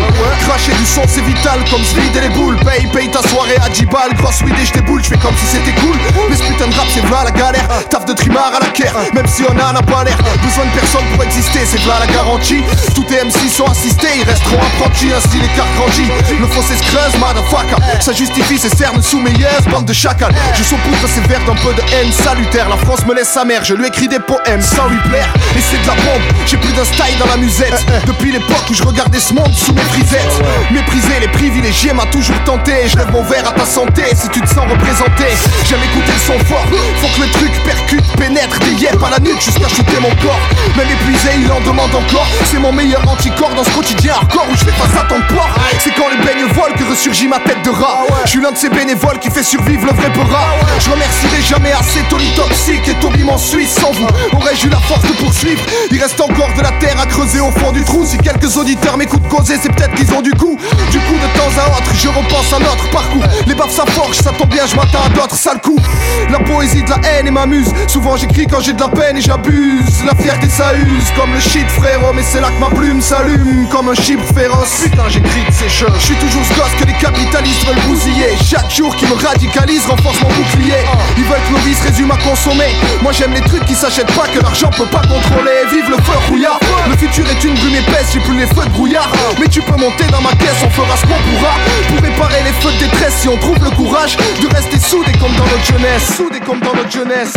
Cracher 0.46 0.72
du 0.72 0.86
son, 0.86 1.02
c'est 1.06 1.24
vital 1.24 1.60
comme 1.70 1.84
se 1.84 1.94
vider 1.94 2.20
les 2.20 2.28
boules. 2.30 2.56
Paye, 2.64 2.86
paye 2.92 3.10
ta 3.10 3.22
soirée 3.28 3.56
à 3.64 3.68
10 3.68 3.86
balles, 3.86 4.14
grosse 4.16 4.40
et 4.42 4.66
je 4.66 4.72
déboule, 4.72 5.02
je 5.02 5.08
fais 5.10 5.18
comme 5.18 5.34
si 5.36 5.46
c'était 5.46 5.72
cool. 5.80 5.96
Mais 6.28 6.36
ce 6.36 6.42
putain 6.42 6.68
de 6.68 6.74
rap, 6.74 6.86
c'est 6.92 7.04
v'là 7.06 7.24
la 7.24 7.30
galère. 7.30 7.68
Taf 7.88 8.04
de 8.04 8.12
trimard 8.12 8.52
à 8.56 8.60
la 8.60 8.70
caire, 8.70 8.94
même 9.14 9.26
si 9.26 9.42
on 9.48 9.52
a 9.58 9.72
n'a 9.72 9.82
pas 9.82 10.04
l'air. 10.04 10.18
Besoin 10.42 10.64
de 10.64 10.70
personne 10.70 11.04
pour 11.14 11.22
exister, 11.24 11.60
c'est 11.64 11.80
v'là 11.80 11.98
la 12.00 12.06
garantie. 12.06 12.62
Tous 12.94 13.04
tes 13.04 13.22
MC 13.22 13.48
sont 13.50 13.66
assistés, 13.66 14.08
ils 14.16 14.24
resteront 14.24 14.58
apprentis, 14.58 15.10
ainsi 15.12 15.38
les 15.38 15.48
cartes 15.56 15.74
grandis. 15.76 16.10
Le 16.38 16.46
fossé 16.46 16.76
se 16.76 16.82
creuse, 16.82 17.16
motherfucker. 17.18 17.76
Ça 18.00 18.12
justifie 18.12 18.58
ses 18.58 18.70
cernes 18.70 19.02
sous 19.02 19.20
mes 19.20 19.32
yes, 19.32 19.64
bande 19.70 19.86
de 19.86 19.92
chacal. 19.92 20.32
Je 20.54 20.62
saupoudre 20.62 21.08
ces 21.14 21.20
vers 21.28 21.44
d'un 21.44 21.54
peu 21.54 21.72
de 21.74 21.82
haine 21.94 22.12
salutaire. 22.12 22.68
La 22.68 22.76
France 22.76 23.04
me 23.06 23.14
laisse 23.14 23.28
sa 23.28 23.44
mère, 23.44 23.64
je 23.64 23.74
lui 23.74 23.86
écris 23.86 24.08
des 24.08 24.20
poèmes 24.20 24.62
sans 24.62 24.88
lui 24.88 24.98
plaire. 25.08 25.32
Et 25.56 25.60
c'est 25.60 25.80
de 25.82 25.86
la 25.86 25.94
bombe, 25.94 26.22
j'ai 26.46 26.56
plus 26.56 26.72
d'un 26.72 26.84
style 26.84 27.18
dans 27.18 27.26
la 27.26 27.36
musette. 27.36 27.84
Depuis 28.06 28.32
l'époque 28.32 28.64
où 28.70 28.74
je 28.74 28.82
regardais 28.82 29.20
ce 29.20 29.34
monde 29.34 29.52
sous 29.54 29.72
mes 29.72 29.82
frisettes. 29.82 30.29
Mépriser 30.70 31.20
les 31.20 31.28
privilégiés 31.28 31.92
m'a 31.92 32.06
toujours 32.06 32.38
tenté. 32.44 32.88
Je 32.88 32.96
lève 32.96 33.10
mon 33.12 33.22
verre 33.22 33.48
à 33.48 33.52
ta 33.52 33.64
santé 33.64 34.02
si 34.14 34.28
tu 34.28 34.40
te 34.40 34.48
sens 34.48 34.68
représenté. 34.70 35.24
J'aime 35.68 35.82
écouter 35.82 36.12
le 36.12 36.20
son 36.20 36.44
fort, 36.46 36.64
faut 37.00 37.08
que 37.16 37.26
le 37.26 37.30
truc 37.30 37.52
percute, 37.64 38.06
pénètre 38.16 38.58
des 38.60 38.72
yeux 38.82 38.88
à 39.04 39.10
la 39.10 39.18
nuque 39.18 39.40
jusqu'à 39.40 39.68
shooter 39.68 40.00
mon 40.00 40.14
corps. 40.22 40.40
Même 40.76 40.88
épuisé, 40.88 41.30
il 41.42 41.50
en 41.50 41.60
demande 41.60 41.94
encore. 41.94 42.26
C'est 42.44 42.58
mon 42.58 42.72
meilleur 42.72 43.02
anticorps 43.08 43.54
dans 43.54 43.64
ce 43.64 43.70
quotidien 43.70 44.14
hardcore 44.14 44.46
où 44.50 44.54
je 44.54 44.64
fais 44.64 44.72
face 44.72 45.02
à 45.02 45.06
ton 45.06 45.20
poids. 45.32 45.48
C'est 45.78 45.94
quand 45.94 46.08
les 46.08 46.18
beignes 46.24 46.46
volent 46.54 46.74
que 46.76 46.84
ressurgit 46.84 47.28
ma 47.28 47.40
tête 47.40 47.62
de 47.64 47.70
rat. 47.70 48.06
Je 48.24 48.30
suis 48.30 48.40
l'un 48.40 48.52
de 48.52 48.56
ces 48.56 48.68
bénévoles 48.68 49.18
qui 49.18 49.30
fait 49.30 49.42
survivre 49.42 49.86
le 49.86 49.92
vrai 49.92 50.08
rat. 50.30 50.54
Je 50.78 50.90
remercierai 50.90 51.42
jamais 51.42 51.72
assez 51.72 52.00
Tony 52.08 52.30
Toxic 52.36 52.86
et 52.88 52.94
Toby 52.94 53.24
en 53.28 53.38
Suisse. 53.38 53.74
Sans 53.80 53.92
vous, 53.92 54.06
aurais-je 54.36 54.66
eu 54.66 54.70
la 54.70 54.80
force 54.80 55.02
de 55.02 55.12
poursuivre? 55.12 55.62
Il 55.90 56.00
reste 56.00 56.20
encore 56.20 56.52
de 56.56 56.62
la 56.62 56.72
terre 56.72 56.98
à 57.00 57.06
creuser 57.06 57.40
au 57.40 57.50
fond 57.50 57.72
du 57.72 57.82
trou. 57.84 58.04
Si 58.04 58.18
quelques 58.18 58.56
auditeurs 58.56 58.96
m'écoutent 58.96 59.28
causer, 59.28 59.56
c'est 59.60 59.72
peut-être 59.72 59.94
qu'ils 59.94 60.12
ont 60.14 60.19
du 60.22 60.32
coup. 60.32 60.58
Du 60.90 60.98
coup, 60.98 61.14
de 61.14 61.38
temps 61.38 61.60
à 61.60 61.68
autre, 61.76 61.90
je 61.94 62.08
repense 62.08 62.52
à 62.52 62.58
notre 62.58 62.88
parcours. 62.90 63.24
Les 63.46 63.54
baffes, 63.54 63.74
ça 63.74 63.84
forge, 63.86 64.16
ça 64.16 64.32
tombe 64.32 64.48
bien, 64.48 64.66
je 64.66 64.76
m'attends 64.76 65.04
à 65.04 65.08
d'autres 65.10 65.36
sales 65.36 65.60
coups. 65.60 65.82
La 66.30 66.38
poésie 66.40 66.82
de 66.82 66.90
la 66.90 66.96
haine 67.08 67.26
et 67.26 67.30
m'amuse. 67.30 67.70
Souvent, 67.86 68.16
j'écris 68.16 68.46
quand 68.46 68.60
j'ai 68.60 68.72
de 68.72 68.80
la 68.80 68.88
peine 68.88 69.16
et 69.16 69.20
j'abuse. 69.20 70.04
La 70.04 70.14
fierté, 70.14 70.48
ça 70.48 70.74
use 70.74 71.10
comme 71.16 71.32
le 71.32 71.40
shit, 71.40 71.68
frérot. 71.68 72.12
Mais 72.14 72.22
c'est 72.22 72.40
là 72.40 72.48
que 72.48 72.60
ma 72.60 72.70
plume 72.70 73.00
s'allume 73.00 73.66
comme 73.70 73.88
un 73.88 73.94
chibre 73.94 74.24
féroce. 74.34 74.82
Putain, 74.84 75.08
j'écris 75.08 75.44
de 75.48 75.52
ces 75.52 75.68
choses. 75.68 75.92
Je 75.98 76.06
suis 76.06 76.16
toujours 76.16 76.44
ce 76.44 76.54
gosse 76.54 76.74
que 76.80 76.86
les 76.86 76.94
capitalistes 76.94 77.66
veulent 77.66 77.82
bousiller. 77.88 78.36
Chaque 78.44 78.70
jour 78.70 78.94
qui 78.96 79.06
me 79.06 79.14
radicalise 79.14 79.86
renforce 79.86 80.20
mon 80.22 80.28
bouclier. 80.28 80.80
Ils 81.16 81.24
veulent 81.24 81.42
que 81.48 81.52
nos 81.52 81.58
vies 81.58 81.74
se 81.74 81.84
résument 81.84 82.14
à 82.14 82.18
consommer. 82.18 82.74
Moi, 83.02 83.12
j'aime 83.12 83.32
les 83.32 83.40
trucs 83.40 83.64
qui 83.64 83.74
s'achètent 83.74 84.12
pas, 84.14 84.26
que 84.28 84.40
l'argent 84.40 84.70
peut 84.76 84.86
pas 84.86 85.02
contrôler. 85.02 85.66
Vive 85.70 85.90
le 85.90 85.96
feu 85.96 86.18
rouillard. 86.28 86.58
Le 86.88 86.96
futur 86.96 87.24
est 87.28 87.44
une 87.44 87.54
brume 87.54 87.74
épaisse, 87.74 88.08
j'ai 88.12 88.20
plus 88.20 88.38
les 88.38 88.46
feux 88.46 88.64
de 88.64 88.70
brouillard. 88.70 89.10
Mais 89.40 89.48
tu 89.48 89.60
peux 89.62 89.76
monter 89.76 90.04
dans 90.10 90.20
ma 90.20 90.32
caisse, 90.32 90.62
on 90.64 90.70
fera 90.70 90.96
ce 90.96 91.02
qu'on 91.02 91.08
pourra. 91.08 91.54
Pour 91.88 92.02
réparer 92.02 92.42
les 92.44 92.52
feux 92.52 92.72
de 92.72 92.78
détresse, 92.78 93.14
si 93.20 93.28
on 93.28 93.36
trouve 93.36 93.62
le 93.62 93.70
courage 93.70 94.16
de 94.16 94.46
rester 94.54 94.78
soudés 94.78 95.12
comme 95.12 95.34
dans 95.36 95.44
notre 95.44 95.64
jeunesse. 95.64 96.16
Soudés 96.16 96.40
comme 96.40 96.60
dans 96.60 96.74
notre 96.74 96.90
jeunesse. 96.90 97.34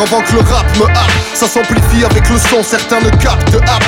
Avant 0.00 0.20
que 0.22 0.32
le 0.32 0.40
rap 0.40 0.66
me 0.78 0.84
happe. 0.84 1.12
Ça 1.34 1.46
s'amplifie 1.46 2.04
avec 2.04 2.28
le 2.28 2.38
son, 2.38 2.62
certains 2.62 3.00
ne 3.00 3.10
captent. 3.10 3.54
Happe 3.54 3.84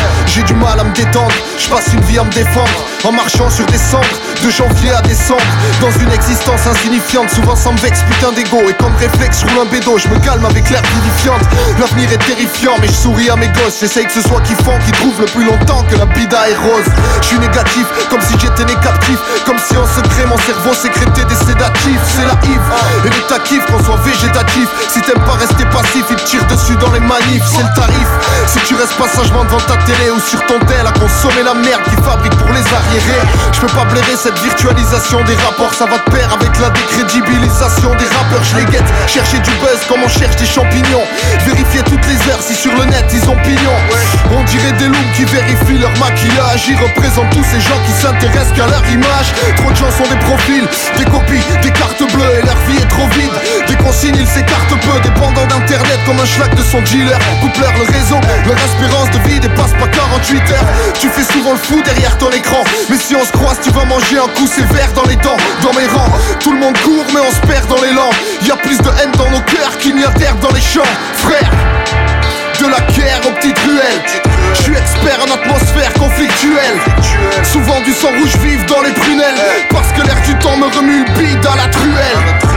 me 0.85 0.93
détendre. 0.95 1.35
Je 1.59 1.69
passe 1.69 1.93
une 1.93 2.01
vie 2.03 2.19
à 2.19 2.25
me 2.25 2.33
défendre. 2.33 2.85
En 3.05 3.13
marchant 3.13 3.51
sur 3.51 3.67
des 3.67 3.79
cendres 3.79 4.21
de 4.45 4.51
janvier 4.51 4.93
à 4.93 5.01
décembre. 5.01 5.41
Dans 5.81 5.91
une 5.91 6.13
existence 6.13 6.67
insignifiante, 6.67 7.31
souvent 7.31 7.57
ça 7.57 7.73
me 7.73 7.79
vexe 7.79 8.03
putain 8.03 8.33
d'ego. 8.33 8.61
Et 8.69 8.75
comme 8.75 8.95
réflexe, 8.97 9.41
je 9.41 9.47
roule 9.47 9.67
un 9.67 9.71
bédo, 9.71 9.97
je 9.97 10.09
me 10.09 10.19
calme 10.19 10.45
avec 10.45 10.69
l'air 10.69 10.83
vivifiante. 10.95 11.41
L'avenir 11.81 12.13
est 12.13 12.25
terrifiant, 12.25 12.77
mais 12.81 12.89
je 12.89 12.93
souris 12.93 13.31
à 13.31 13.37
mes 13.37 13.49
gosses. 13.49 13.81
J'essaye 13.81 14.07
que 14.07 14.13
ce 14.13 14.21
soit 14.21 14.41
kiffant, 14.43 14.79
qui 14.85 14.93
trouve 14.93 15.19
le 15.21 15.27
plus 15.27 15.45
longtemps 15.45 15.83
que 15.89 15.97
la 15.97 16.05
bida 16.07 16.49
est 16.51 16.57
rose. 16.57 16.89
Je 17.23 17.27
suis 17.27 17.39
négatif, 17.39 17.87
comme 18.11 18.21
si 18.21 18.35
j'étais 18.39 18.65
né 18.65 18.77
captif. 18.83 19.19
Comme 19.47 19.59
si 19.59 19.77
en 19.77 19.87
secret 19.87 20.27
mon 20.29 20.39
cerveau 20.39 20.75
sécrétait 20.75 21.25
des 21.25 21.41
sédatifs. 21.41 22.05
C'est 22.05 22.27
la 22.29 22.37
hive, 22.45 22.69
et 23.07 23.11
l'état 23.11 23.41
kiffe 23.45 23.65
qu'on 23.67 23.83
soit 23.83 24.01
végétatif. 24.05 24.69
Si 24.93 25.01
t'aimes 25.01 25.25
pas 25.25 25.41
rester 25.41 25.65
passif, 25.73 26.05
il 26.11 26.17
te 26.17 26.25
tire 26.25 26.45
dessus 26.47 26.77
dans 26.77 26.93
les 26.93 27.01
manifs. 27.01 27.49
C'est 27.49 27.63
le 27.63 27.75
tarif. 27.75 28.09
Si 28.47 28.59
tu 28.69 28.75
restes 28.75 28.97
passagement 29.01 29.45
devant 29.45 29.65
ta 29.65 29.77
télé 29.89 30.11
ou 30.11 30.21
sur 30.21 30.45
ton 30.47 30.59
tel 30.67 30.87
à 30.87 30.93
consommer 30.93 31.43
la 31.43 31.55
merde 31.55 31.83
qui 31.89 31.97
fabrique 32.03 32.37
pour 32.37 32.53
les 32.53 32.67
arriérés. 32.77 33.25
Je 33.53 33.61
peux 33.61 33.73
pas 33.73 33.85
blairer 33.85 34.17
cette 34.17 34.34
virtualisation 34.43 35.23
des 35.25 35.37
rapports, 35.37 35.75
ça 35.75 35.87
va 35.87 35.99
de 35.99 36.11
pair 36.11 36.29
avec 36.33 36.59
la 36.61 36.71
décrédibilisation 36.71 37.91
des 37.95 38.09
rappeurs. 38.17 38.45
Je 38.45 38.57
les 38.57 38.65
guette, 38.67 38.91
chercher 39.07 39.39
du 39.39 39.51
buzz 39.63 39.81
comme 39.89 40.03
on 40.03 40.09
cherche 40.09 40.37
des 40.37 40.47
champignons. 40.47 41.07
Vérifier 41.47 41.83
toutes 41.83 42.05
les 42.07 42.19
heures 42.31 42.41
si 42.41 42.55
sur 42.55 42.73
le 42.75 42.85
net 42.87 43.05
ils 43.13 43.29
ont 43.29 43.37
pignon. 43.43 43.77
On 44.33 44.43
dirait 44.45 44.73
des 44.73 44.89
loups 44.89 45.11
qui 45.15 45.25
vérifient 45.25 45.79
leur 45.79 45.93
maquillage. 45.99 46.69
Ils 46.69 46.79
représentent 46.79 47.31
tous 47.31 47.45
ces 47.45 47.61
gens 47.61 47.79
qui 47.87 47.93
s'intéressent 47.93 48.53
qu'à 48.57 48.67
leur 48.67 48.85
image. 48.91 49.29
Trop 49.57 49.71
de 49.71 49.77
gens 49.77 49.91
sont 49.91 50.09
des 50.09 50.21
profils, 50.25 50.67
des 50.97 51.05
copies, 51.05 51.45
des 51.63 51.71
cartes 51.71 52.03
bleues 52.13 52.41
et 52.41 52.47
leur 52.47 52.59
vie 52.67 52.79
est 52.79 52.89
trop 52.89 53.09
vide. 53.09 53.37
Des 53.69 53.77
consignes, 53.77 54.17
ils 54.19 54.27
s'écartent 54.27 54.79
peu, 54.81 55.01
dépendant 55.03 55.47
d'internet 55.47 55.99
comme 56.07 56.19
un 56.19 56.27
schlag 56.27 56.55
de 56.55 56.63
son 56.63 56.81
dealer. 56.83 57.19
Coupe-leur 57.41 57.73
le 57.73 57.85
réseau, 57.93 58.21
leur 58.47 58.59
espérance 58.59 59.11
de 59.11 59.19
vie 59.29 59.41
dépasse 59.41 59.73
pas 59.79 59.89
48 59.89 60.39
heures. 60.53 60.69
Tu 61.01 61.09
fais 61.09 61.25
souvent 61.33 61.53
le 61.53 61.59
fou 61.59 61.83
derrière 61.83 62.17
ton 62.19 62.31
écran. 62.31 62.65
Mais 62.89 62.97
si 62.97 63.15
on 63.15 63.25
se 63.25 63.33
croise, 63.33 63.59
tu 63.63 63.71
vas 63.71 63.85
manger 63.85 64.14
un 64.19 64.29
coup 64.29 64.47
sévère 64.47 64.93
dans 64.95 65.05
les 65.05 65.17
dents. 65.17 65.37
Dans 65.63 65.73
mes 65.73 65.87
rangs, 65.87 66.13
tout 66.41 66.53
le 66.53 66.59
monde 66.59 66.77
court, 66.79 67.05
mais 67.13 67.21
on 67.21 67.31
se 67.31 67.41
perd 67.47 67.67
dans 67.69 67.81
l'élan. 67.83 68.11
Y 68.43 68.51
a 68.51 68.57
plus 68.57 68.79
de 68.79 68.89
haine 69.01 69.13
dans 69.19 69.31
nos 69.31 69.41
cœurs 69.41 69.77
qu'il 69.79 69.97
n'y 69.97 70.05
a 70.05 70.11
d'herbe 70.11 70.39
dans 70.41 70.53
les 70.53 70.61
champs, 70.61 70.83
frère. 71.17 71.51
De 72.61 72.67
la 72.67 72.81
guerre 72.93 73.21
aux 73.27 73.33
petites 73.33 73.59
ruelles. 73.59 74.03
Je 74.55 74.63
suis 74.63 74.77
expert 74.77 75.19
en 75.21 75.33
atmosphère 75.35 75.93
conflictuelle. 75.95 76.79
Souvent 77.43 77.81
du 77.81 77.93
sang 77.93 78.09
rouge 78.19 78.37
vive 78.43 78.65
dans 78.67 78.83
les 78.83 78.93
prunelles. 78.93 79.41
Parce 79.71 79.91
que 79.93 80.03
l'air 80.03 80.21
du 80.25 80.35
temps 80.39 80.57
me 80.57 80.67
remue 80.67 81.05
le 81.05 81.19
bide 81.19 81.47
à 81.47 81.57
la 81.57 81.69
truelle. 81.69 82.54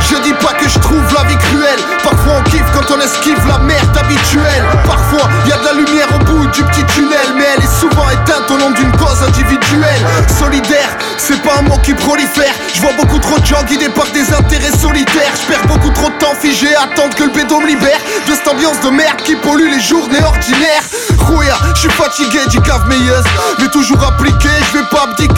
Je 0.00 0.16
dis 0.22 0.34
pas 0.34 0.54
que 0.54 0.68
je 0.68 0.78
trouve 0.78 1.02
la 1.14 1.24
vie 1.28 1.36
cruelle. 1.36 1.80
Parfois 2.02 2.32
on 2.38 2.42
kiffe 2.50 2.64
quand 2.74 2.94
on 2.94 3.00
esquive 3.00 3.38
la 3.46 3.58
merde 3.58 3.96
habituelle. 3.96 4.64
Parfois 4.84 5.28
y 5.46 5.52
a 5.52 5.56
de 5.58 5.64
la 5.64 5.72
lumière 5.72 6.08
au 6.14 6.24
bout 6.24 6.46
du 6.48 6.62
petit 6.64 6.84
tunnel, 6.84 7.34
mais 7.36 7.44
elle 7.56 7.62
est 7.62 7.80
souvent 7.80 8.08
éteinte 8.10 8.50
au 8.50 8.58
nom 8.58 8.70
d'une 8.70 8.90
cause 8.92 9.22
individuelle. 9.26 10.02
Solidaire, 10.38 10.90
c'est 11.18 11.40
pas 11.42 11.58
un 11.58 11.62
mot 11.62 11.78
qui 11.82 11.94
prolifère. 11.94 12.52
Je 12.74 12.80
vois 12.80 12.92
beaucoup 12.94 13.18
trop 13.18 13.38
de 13.38 13.46
gens 13.46 13.62
guidés 13.64 13.88
par 13.88 14.06
des 14.10 14.32
intérêts 14.32 14.76
solitaires. 14.76 15.32
Je 15.40 15.52
perds 15.52 15.66
beaucoup 15.66 15.90
trop 15.90 16.10
de 16.10 16.18
temps 16.18 16.34
figé 16.40 16.74
à 16.74 16.82
attendre 16.84 17.14
que 17.14 17.24
le 17.24 17.30
bédo 17.30 17.60
me 17.60 17.66
libère 17.66 18.00
de 18.26 18.34
cette 18.34 18.48
ambiance 18.48 18.80
de 18.80 18.90
merde 18.90 19.20
qui 19.24 19.36
pollue 19.36 19.70
les 19.70 19.80
journées 19.80 20.24
ordinaires. 20.24 20.82
Rouya, 21.18 21.54
je 21.74 21.80
suis 21.80 21.90
fatigué 21.90 22.40
du 22.48 22.60
cave 22.60 22.86
meilleuse, 22.88 23.24
mais 23.58 23.68
toujours 23.68 24.02
appliqué. 24.02 24.48
Je 24.72 24.78
vais 24.78 24.84
pas 24.90 25.04
abdiquer 25.04 25.29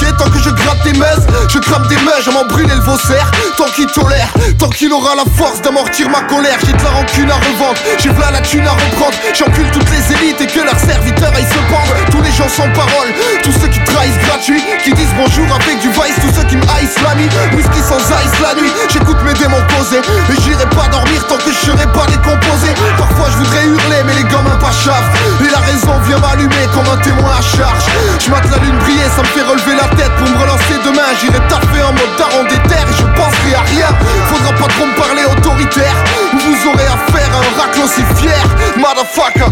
Je 1.53 1.59
crame 1.59 1.87
des 1.87 1.97
meuges 1.97 2.27
à 2.29 2.31
m'en 2.31 2.47
brûler 2.47 2.75
le 2.75 2.81
vaussaire. 2.81 3.31
Tant 3.59 3.69
qu'il 3.77 3.85
tolère, 3.85 4.33
tant 4.59 4.71
qu'il 4.71 4.91
aura 4.91 5.15
la 5.15 5.25
force 5.37 5.61
d'amortir 5.61 6.09
ma 6.09 6.23
colère. 6.23 6.57
J'ai 6.65 6.73
de 6.73 6.83
la 6.83 6.89
rancune 6.89 7.31
à 7.31 7.37
revendre, 7.37 7.77
j'ai 8.01 8.09
v'là 8.09 8.31
la 8.31 8.41
thune 8.41 8.67
à 8.67 8.73
reprendre. 8.73 9.13
J'encule 9.35 9.71
toutes 9.71 9.91
les 9.91 10.01
élites 10.17 10.41
et 10.41 10.47
que 10.47 10.65
leurs 10.65 10.81
serviteurs 10.81 11.29
aillent 11.37 11.45
se 11.45 11.61
pendre. 11.69 11.93
Tous 12.11 12.23
les 12.23 12.33
gens 12.33 12.49
sans 12.49 12.73
parole, 12.73 13.13
tous 13.43 13.53
ceux 13.53 13.69
qui 13.69 13.85
trahissent 13.85 14.17
gratuit, 14.25 14.65
qui 14.83 14.95
disent 14.95 15.13
bonjour 15.13 15.45
avec 15.53 15.77
du 15.81 15.91
vice, 15.93 16.17
tous 16.25 16.33
ceux 16.33 16.47
qui 16.49 16.57
me 16.57 16.65
haïssent 16.73 17.03
la 17.05 17.15
nuit. 17.21 17.29
Whisky 17.53 17.85
sans 17.85 18.01
ice 18.01 18.41
la 18.41 18.55
nuit, 18.57 18.73
j'écoute 18.89 19.21
mes 19.21 19.35
démons 19.35 19.61
causer. 19.77 20.01
Et 20.01 20.41
j'irai 20.41 20.65
pas 20.73 20.89
dormir 20.89 21.21
tant 21.29 21.37
que 21.37 21.53
je 21.53 21.69
serai 21.69 21.85
pas 21.93 22.09
décomposé. 22.09 22.73
Parfois 22.97 23.29
je 23.29 23.37
voudrais 23.45 23.69
hurler, 23.69 24.01
mais 24.09 24.17
les 24.17 24.25
gamins 24.25 24.57
pas 24.57 24.73
chavent. 24.73 25.13
Et 25.45 25.53
la 25.53 25.61
raison 25.61 26.01
vient 26.09 26.17
m'allumer 26.17 26.65
comme 26.73 26.89
un 26.89 26.97
témoin 27.05 27.37
à 27.37 27.45
charge. 27.45 27.85
Je 28.25 28.31
la 28.33 28.41
lune 28.41 28.79
briller, 28.81 29.05
ça 29.15 29.21
me 29.21 29.29
fait 29.29 29.45
relever 29.45 29.77
la 29.77 29.89
tête 29.97 30.13
pour 30.17 30.29
me 30.29 30.37
relancer 30.41 30.81
demain. 30.85 31.13
J'irai 31.21 31.42
taffer 31.49 31.83
en 31.83 31.93
mode 31.93 32.17
daron 32.19 32.45
des 32.45 32.61
terres 32.69 32.89
et 32.89 32.97
je 32.97 33.07
penserai 33.17 33.55
à 33.55 33.63
rien. 33.63 33.89
Faudra 34.27 34.53
pas 34.53 34.69
trop 34.69 34.87
me 34.87 34.95
parler 34.95 35.25
autoritaire, 35.25 35.97
ou 36.33 36.39
vous 36.39 36.69
aurez 36.71 36.87
affaire 36.87 37.31
à 37.35 37.39
un 37.39 37.63
racle 37.63 37.81
aussi 37.85 38.03
fier. 38.17 38.45
Motherfucker. 38.77 39.51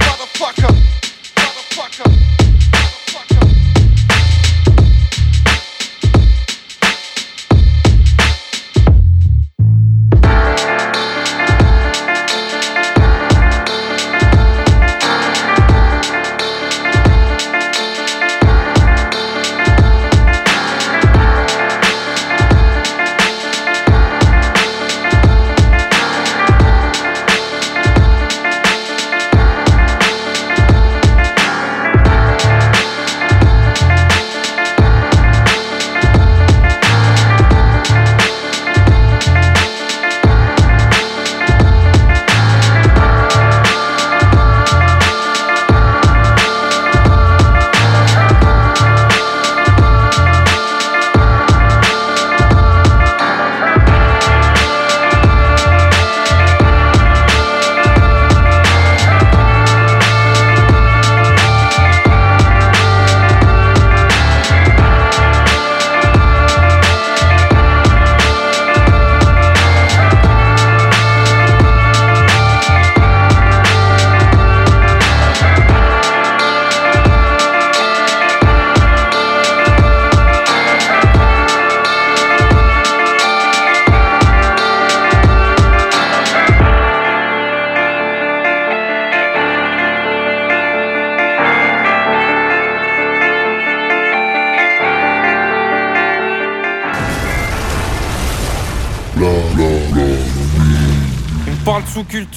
Motherfucker. 0.00 0.72
Motherfucker. 1.36 2.27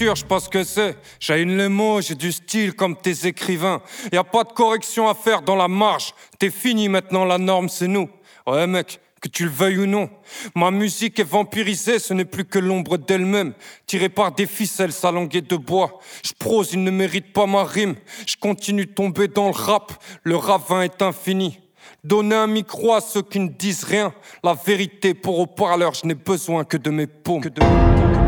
Sous-culture, 0.02 0.16
je 0.16 0.26
pense 0.26 0.48
que 0.48 0.64
c'est. 0.64 0.98
J'ai 1.20 1.42
une 1.42 1.58
les 1.58 1.70
mots, 1.70 2.02
j'ai 2.02 2.16
du 2.16 2.32
style 2.32 2.74
comme 2.74 2.96
tes 2.96 3.28
écrivains. 3.28 3.82
Y 4.12 4.18
a 4.18 4.24
pas 4.24 4.44
de 4.44 4.52
correction 4.52 5.08
à 5.08 5.14
faire 5.14 5.42
dans 5.42 5.56
la 5.56 5.68
marge. 5.68 6.14
T'es 6.40 6.50
fini 6.50 6.90
maintenant, 6.90 7.26
la 7.26 7.38
norme 7.38 7.70
c'est 7.70 7.88
nous. 7.88 8.10
Ouais 8.48 8.66
mec, 8.66 9.00
que 9.22 9.30
tu 9.30 9.44
le 9.44 9.52
veuilles 9.52 9.78
ou 9.78 9.86
non. 9.86 10.10
Ma 10.56 10.72
musique 10.72 11.20
est 11.20 11.30
vampirisée, 11.30 12.00
ce 12.00 12.14
n'est 12.14 12.26
plus 12.26 12.46
que 12.46 12.58
l'ombre 12.58 12.98
d'elle-même, 12.98 13.54
tirée 13.86 14.10
par 14.10 14.32
des 14.32 14.48
ficelles 14.48 14.92
salonguées 14.92 15.42
de 15.42 15.56
bois. 15.56 16.00
Je 16.26 16.34
prose, 16.38 16.74
il 16.74 16.84
ne 16.84 16.92
mérite 16.92 17.32
pas 17.32 17.46
ma 17.46 17.64
rime. 17.64 17.96
Je 18.26 18.36
continue 18.38 18.88
de 18.88 18.94
tomber 18.94 19.28
dans 19.28 19.48
le 19.48 19.56
rap, 19.56 19.94
le 20.24 20.36
ravin 20.36 20.82
est 20.82 21.02
infini. 21.02 21.60
Donner 22.04 22.36
un 22.36 22.48
micro 22.48 22.94
à 22.94 23.02
ceux 23.02 23.22
qui 23.22 23.40
ne 23.40 23.50
disent 23.50 23.84
rien. 23.84 24.12
La 24.44 24.56
vérité 24.56 25.14
pour 25.14 25.38
haut-parleurs, 25.38 25.94
je 25.94 26.08
n'ai 26.08 26.16
besoin 26.16 26.64
que 26.64 26.78
de 26.78 26.90
mes 26.90 27.06
paumes. 27.06 27.42
Que 27.42 27.50
de... 27.50 28.21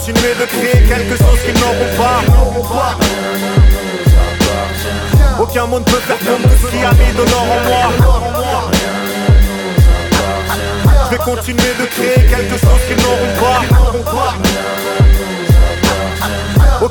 continuer 0.00 0.34
de 0.34 0.46
créer 0.46 0.88
quelque 0.88 1.14
chose 1.14 1.40
qu'ils 1.44 1.60
n'auront 1.60 1.94
pas. 1.98 2.22
Aucun 5.38 5.66
monde 5.66 5.84
peut 5.84 5.92
faire 5.92 6.18
comme 6.18 6.42
tout 6.42 6.66
ce 6.66 6.70
qui 6.70 6.82
a 6.82 6.92
mis 6.92 7.12
de 7.12 7.18
l'or 7.30 7.42
en 7.42 7.60
moi. 7.68 7.92
Je 11.04 11.10
vais 11.10 11.18
continuer 11.18 11.74
de 11.78 11.84
créer 11.84 12.26
quelque 12.26 12.56
chose 12.56 12.80
qu'ils 12.88 12.96
n'auront 12.96 13.34
pas. 13.38 14.99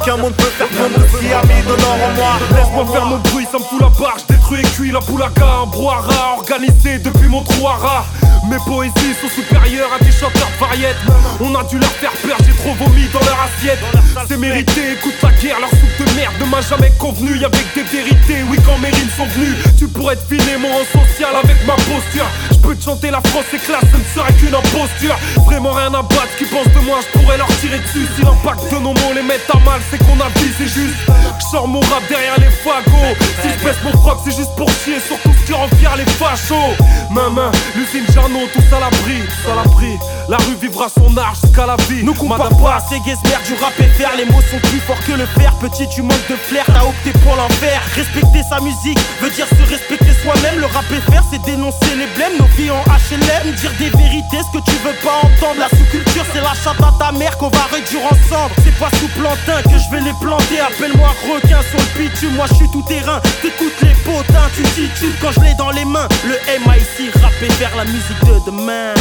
Aucun 0.01 0.15
monde 0.15 0.33
peut 0.33 0.43
faire 0.45 0.67
comme 0.69 0.93
tout 0.93 1.17
ce 1.17 1.19
qui 1.19 1.33
a 1.33 1.41
mis 1.43 1.61
de 1.61 1.67
l'or 1.67 1.97
en 2.07 2.13
moi. 2.15 2.39
Laisse-moi 2.55 2.85
faire 2.91 3.05
mon 3.05 3.17
bruit, 3.17 3.45
ça 3.51 3.57
me 3.57 3.63
fout 3.63 3.81
la 3.81 3.89
barre, 3.89 4.15
je 4.17 4.33
détruis 4.33 4.61
et 4.61 4.63
cuis 4.63 4.91
la 4.91 4.99
boulaga, 5.01 5.45
un 5.63 5.65
brouhaha 5.65 6.37
organisé 6.37 6.99
depuis 6.99 7.27
mon 7.27 7.43
trou 7.43 7.67
à 7.67 7.73
rat. 7.73 8.05
Mes 8.49 8.57
poésies 8.65 9.13
sont 9.19 9.27
supérieures 9.27 9.89
à 9.93 10.03
des 10.03 10.11
chanteurs 10.11 10.49
variettes. 10.59 10.95
On 11.41 11.53
a 11.53 11.63
dû 11.65 11.77
leur 11.77 11.91
faire 11.91 12.11
peur, 12.23 12.37
j'ai 12.39 12.55
trop 12.63 12.73
vomi 12.73 13.07
dans 13.13 13.19
leur 13.19 13.37
assiette. 13.43 13.79
C'est 14.27 14.37
mérité, 14.37 14.93
écoute 14.93 15.15
la 15.21 15.31
guerre, 15.33 15.59
leur 15.59 15.69
soupe 15.69 16.07
de 16.07 16.15
merde 16.15 16.33
ne 16.39 16.45
m'a 16.45 16.61
jamais 16.61 16.91
convenu. 16.97 17.37
Y'avait 17.37 17.57
que 17.57 17.79
des 17.79 17.83
vérités, 17.83 18.41
oui, 18.49 18.57
quand 18.65 18.77
mes 18.79 18.89
rimes 18.89 19.13
sont 19.17 19.27
venues. 19.27 19.55
Tu 19.77 19.87
pourrais 19.87 20.15
deviner 20.15 20.57
mon 20.57 20.69
rang 20.69 20.85
social 20.85 21.35
avec 21.35 21.57
ma 21.67 21.75
posture. 21.75 22.25
Je 22.51 22.57
peux 22.57 22.75
te 22.75 22.83
chanter 22.83 23.11
la 23.11 23.21
France 23.21 23.45
est 23.53 23.59
classe, 23.59 23.85
ce 23.91 23.97
ne 23.97 24.07
serait 24.15 24.33
qu'une 24.33 24.55
imposture. 24.55 25.15
Vraiment 25.45 25.73
rien 25.73 25.93
à 25.93 26.01
battre, 26.01 26.33
qui 26.37 26.45
pensent 26.45 26.73
de 26.73 26.79
moi, 26.85 26.99
je 27.03 27.19
pourrais 27.19 27.37
leur 27.37 27.47
tirer 27.59 27.79
dessus. 27.79 28.07
Si 28.15 28.23
l'impact 28.23 28.71
de 28.71 28.79
nos 28.79 28.93
mots 28.93 29.13
les 29.13 29.21
met 29.21 29.39
à 29.53 29.59
mal, 29.59 29.81
c'est 29.91 29.97
qu'on 29.99 30.19
a 30.19 30.29
dit, 30.35 30.51
c'est 30.57 30.67
juste. 30.67 30.95
Je 31.39 31.45
sors 31.51 31.67
mon 31.67 31.79
rap 31.79 32.03
derrière 32.07 32.39
les 32.39 32.51
fagots. 32.63 33.15
Si 33.41 33.49
je 33.49 33.63
baisse 33.63 33.77
mon 33.83 33.91
froc, 33.91 34.19
c'est 34.23 34.35
juste 34.35 34.55
pour 34.55 34.69
chier 34.69 34.99
sur 34.99 35.19
tout 35.19 35.31
ce 35.39 35.45
qui 35.45 35.53
rend 35.53 35.67
fier 35.79 35.95
les 35.97 36.05
fachos. 36.05 36.75
Main, 37.09 37.29
main, 37.29 37.51
l'usine 37.75 38.05
Jarno, 38.13 38.39
tous 38.53 38.75
à 38.75 38.79
l'abri, 38.79 39.21
tous 39.25 39.51
à 39.51 39.55
l'abri. 39.55 39.97
La 40.27 40.37
rue 40.37 40.55
vivra 40.61 40.87
son 40.89 41.17
art 41.17 41.33
jusqu'à 41.41 41.65
la 41.65 41.75
vie. 41.87 42.03
Nous 42.03 42.13
compare 42.13 42.55
pas, 42.57 42.77
c'est 42.87 42.99
Gesmer 43.09 43.41
du 43.47 43.55
rap 43.55 43.73
et 43.79 43.89
faire 43.97 44.11
Les 44.15 44.25
mots 44.25 44.43
sont 44.51 44.59
plus 44.69 44.79
forts 44.85 45.03
que 45.07 45.13
le 45.13 45.25
fer 45.25 45.51
Petit 45.55 45.87
tu 45.89 46.03
manques 46.03 46.29
de 46.29 46.35
flair, 46.35 46.63
t'as 46.67 46.83
opté 46.85 47.11
pour 47.23 47.35
l'enfer 47.35 47.81
Respecter 47.95 48.43
sa 48.47 48.59
musique 48.59 48.99
veut 49.19 49.31
dire 49.31 49.47
se 49.47 49.67
respecter 49.67 50.13
soi-même 50.21 50.59
Le 50.59 50.67
rap 50.67 50.85
et 50.91 51.01
faire 51.11 51.23
c'est 51.31 51.41
dénoncer 51.41 51.95
les 51.97 52.05
blèmes 52.13 52.37
Nos 52.37 52.45
vies 52.57 52.69
en 52.69 52.83
HLM 52.85 53.55
Dire 53.55 53.71
des 53.79 53.89
vérités, 53.97 54.45
ce 54.45 54.59
que 54.59 54.63
tu 54.63 54.77
veux 54.85 54.93
pas 55.01 55.25
entendre 55.25 55.57
La 55.57 55.69
sous-culture 55.69 56.25
c'est 56.31 56.41
la 56.41 56.53
chatte 56.53 56.77
à 56.83 56.93
ta 56.99 57.11
mère 57.11 57.35
qu'on 57.39 57.49
va 57.49 57.65
réduire 57.73 58.05
ensemble 58.05 58.53
C'est 58.63 58.77
pas 58.77 58.91
sous 58.99 59.09
plantain 59.17 59.63
que 59.63 59.78
je 59.79 59.89
vais 59.91 60.01
les 60.01 60.13
planter. 60.21 60.59
Appelle-moi 60.59 61.09
requin 61.27 61.61
sur 61.69 61.79
le 61.79 61.99
bitume 61.99 62.35
Moi 62.35 62.45
je 62.49 62.55
suis 62.55 62.69
tout 62.71 62.83
terrain, 62.83 63.19
t'écoutes 63.41 63.81
les 63.81 63.95
potins 64.03 64.49
Tu 64.55 64.63
titubes 64.63 65.15
quand 65.21 65.31
je 65.31 65.41
l'ai 65.41 65.53
dans 65.55 65.71
les 65.71 65.85
mains 65.85 66.07
Le 66.25 66.35
MIC 66.59 67.13
rap 67.21 67.31
et 67.41 67.49
faire 67.51 67.75
la 67.75 67.85
musique 67.85 68.19
de 68.25 68.45
demain 68.45 68.93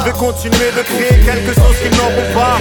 Je 0.00 0.04
vais 0.04 0.12
continuer 0.12 0.70
de 0.76 0.82
créer 0.82 1.20
quelque 1.24 1.54
chose 1.54 1.76
qu'ils 1.82 1.96
n'auront 1.96 2.34
pas. 2.34 2.58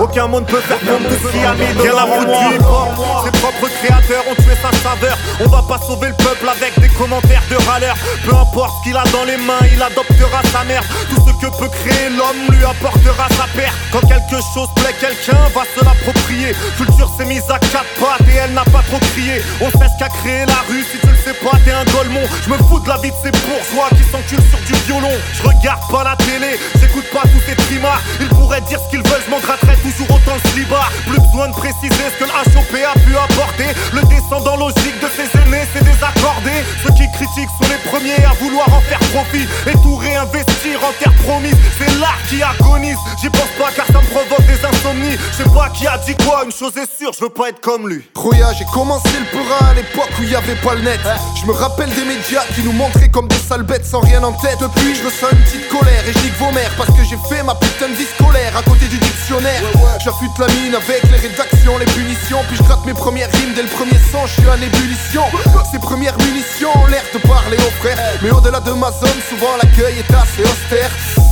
Aucun 0.00 0.26
monde 0.26 0.46
peut 0.46 0.60
faire 0.60 0.78
comme 0.80 1.02
tout 1.02 1.26
ce 1.26 1.32
qui 1.32 1.44
a 1.44 1.52
mis 1.54 1.74
de 1.74 1.88
l'or 1.88 2.12
en 2.12 2.22
moi. 2.26 3.22
Ses 3.24 3.30
propres 3.40 3.68
créateurs 3.80 4.24
ont 4.30 4.34
tué 4.34 4.54
sa 4.60 4.70
saveur. 4.78 5.16
On 5.40 5.48
va 5.48 5.62
pas 5.62 5.78
sauver 5.84 6.08
le 6.08 6.14
peuple 6.14 6.48
avec 6.48 6.78
des 6.78 6.88
commentaires 6.88 7.42
de 7.50 7.56
râleurs. 7.68 7.96
Peu 8.24 8.34
importe 8.34 8.74
ce 8.78 8.84
qu'il 8.84 8.96
a 8.96 9.04
dans 9.12 9.24
les 9.24 9.36
mains, 9.38 9.64
il 9.72 9.82
adoptera 9.82 10.42
sa 10.52 10.64
mère. 10.64 10.82
Tout 11.08 11.22
ce 11.26 11.46
que 11.46 11.50
peut 11.56 11.68
créer 11.68 12.10
l'homme 12.10 12.54
lui 12.54 12.64
apportera 12.64 13.28
sa 13.30 13.46
perte. 13.56 13.74
Quand 13.90 14.06
quelque 14.06 14.40
chose 14.54 14.68
plaît, 14.76 14.94
quelqu'un 15.00 15.40
va 15.54 15.62
se 15.74 15.84
l'approprier. 15.84 16.54
Culture 16.76 17.10
s'est 17.16 17.24
mise 17.24 17.48
à 17.48 17.58
quatre 17.58 17.88
pattes 17.98 18.28
et 18.28 18.36
elle 18.36 18.52
n'a 18.52 18.64
pas 18.64 18.82
trop 18.86 19.00
crié. 19.14 19.42
On 19.60 19.70
sait 19.70 19.88
ce 19.88 19.98
qu'a 19.98 20.08
créé 20.08 20.46
la 20.46 20.62
rue, 20.68 20.84
si 20.84 20.98
tu 21.00 21.08
le 21.08 21.16
sais 21.16 21.34
pas, 21.42 21.56
t'es 21.64 21.72
un 21.72 21.84
golemon. 21.84 22.26
Je 22.44 22.50
me 22.50 22.58
fous 22.68 22.80
de 22.80 22.88
la 22.88 22.98
vie 22.98 23.10
de 23.10 23.16
ces 23.22 23.30
bourgeois 23.30 23.88
qui 23.90 24.04
s'enculent 24.10 24.48
sur 24.50 24.60
du 24.66 24.74
violon. 24.86 25.12
Je 25.34 25.42
regarde 25.42 25.82
pas 25.90 26.04
la 26.04 26.16
télé, 26.16 26.58
j'écoute 26.80 27.06
pas 27.12 27.22
tous 27.22 27.42
ces 27.46 27.56
trimards. 27.56 28.02
Ils 28.20 28.28
pourraient 28.28 28.60
dire 28.62 28.80
ce 28.80 28.90
qu'ils 28.90 29.02
veulent, 29.08 29.22
je 29.24 29.30
m'en 29.30 29.40
gratterai 29.40 29.76
toujours 29.82 30.10
autant 30.10 30.36
le 30.36 30.50
slibard. 30.50 30.90
Plus 31.06 31.20
besoin 31.20 31.48
de 31.48 31.54
préciser 31.54 32.04
ce 32.12 32.16
que 32.18 32.24
le 32.24 32.34
HOP 32.34 32.74
a 32.84 32.98
pu 33.00 33.16
apporter. 33.16 33.68
Le 33.92 34.02
descendant 34.08 34.56
logique 34.56 34.98
de 35.00 35.08
ses 35.08 35.28
aînés, 35.38 35.66
c'est 35.72 35.84
désaccordé. 35.84 36.64
Ceux 36.82 36.94
qui 36.94 37.06
critiquent 37.12 37.52
sont 37.60 37.68
les 37.68 37.80
premiers 37.90 38.24
à 38.24 38.32
vouloir 38.40 38.68
en 38.72 38.80
faire 38.82 39.00
profit. 39.12 39.46
Et 39.66 39.76
tout 39.82 39.96
réinvestir 39.96 40.82
en 40.84 40.92
terre 40.98 41.14
promise. 41.24 41.56
C'est 41.78 41.98
l'art 41.98 42.18
qui 42.28 42.42
agonise. 42.42 42.98
J'y 43.20 43.30
pense 43.30 43.52
pas 43.58 43.70
car 43.74 43.86
ça 43.86 44.00
me 44.00 44.08
provoque 44.10 44.46
des 44.46 44.60
insomnies. 44.64 45.16
Je 45.32 45.44
sais 45.44 45.50
pas 45.50 45.68
qui 45.70 45.86
a 45.86 45.98
dit 45.98 46.14
quoi, 46.24 46.44
une 46.44 46.52
chose 46.52 46.76
est 46.76 46.88
sûre, 46.98 47.12
je 47.12 47.24
veux 47.24 47.30
pas 47.30 47.48
être 47.50 47.60
comme 47.60 47.88
lui. 47.88 48.02
Rouya, 48.14 48.52
j'ai 48.58 48.64
commencé 48.72 49.08
le 49.18 49.24
pura 49.26 49.70
à 49.70 49.74
l'époque 49.74 50.10
où 50.20 50.24
y 50.24 50.34
avait 50.34 50.54
pas 50.56 50.74
le 50.74 50.82
net. 50.82 51.00
Je 51.40 51.46
me 51.46 51.52
rappelle 51.52 51.90
des 51.94 52.04
médias 52.04 52.44
qui 52.54 52.62
nous 52.62 52.72
montraient 52.72 53.08
comme 53.08 53.28
des 53.28 53.36
sales 53.36 53.62
bêtes 53.62 53.84
sans 53.88 54.00
rien 54.00 54.22
en 54.22 54.32
tête. 54.32 54.58
Depuis, 54.60 54.94
je 54.94 55.04
ressens 55.04 55.30
une 55.32 55.42
petite 55.44 55.68
colère 55.68 56.04
et 56.06 56.12
je 56.12 56.18
dis 56.18 56.30
que 56.30 56.38
vos 56.38 56.52
mères 56.52 56.74
parce 56.76 56.90
que 56.90 57.02
j'ai 57.02 57.16
fait 57.28 57.42
ma 57.42 57.54
putain 57.54 57.88
de 57.88 57.94
vie 57.94 58.06
scolaire 58.16 58.56
à 58.56 58.62
côté 58.62 58.86
du 58.86 58.98
dictionnaire. 58.98 59.62
J'affûte 60.04 60.36
la 60.38 60.46
mine 60.46 60.74
avec 60.74 61.02
les 61.10 61.28
rédactions, 61.28 61.78
les 61.78 61.86
punitions. 61.86 62.40
Puis 62.48 62.56
je 62.56 62.62
gratte 62.62 62.84
mes 62.84 62.94
premières 62.94 63.30
rimes 63.32 63.54
dès 63.54 63.62
le 63.62 63.68
premier 63.68 63.98
son, 64.12 64.26
je 64.26 64.40
suis 64.40 64.48
en 64.48 64.60
ébullition. 64.60 65.24
Ces 65.72 65.78
premières 65.78 66.16
munitions 66.18 66.70
ont 66.76 66.86
l'air 66.86 67.04
de 67.14 67.18
parler 67.26 67.56
aux 67.56 67.74
frères. 67.82 67.98
Mais 68.22 68.30
au-delà 68.30 68.60
de 68.60 68.72
ma 68.72 68.90
zone, 68.92 69.20
souvent 69.28 69.56
l'accueil 69.56 69.98
est 69.98 70.14
assez 70.14 70.42
austère. 70.42 70.90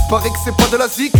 Paraît 0.08 0.30
que 0.30 0.38
c'est 0.44 0.56
pas 0.56 0.68
de 0.72 0.76
la 0.76 0.88
zik. 0.88 1.12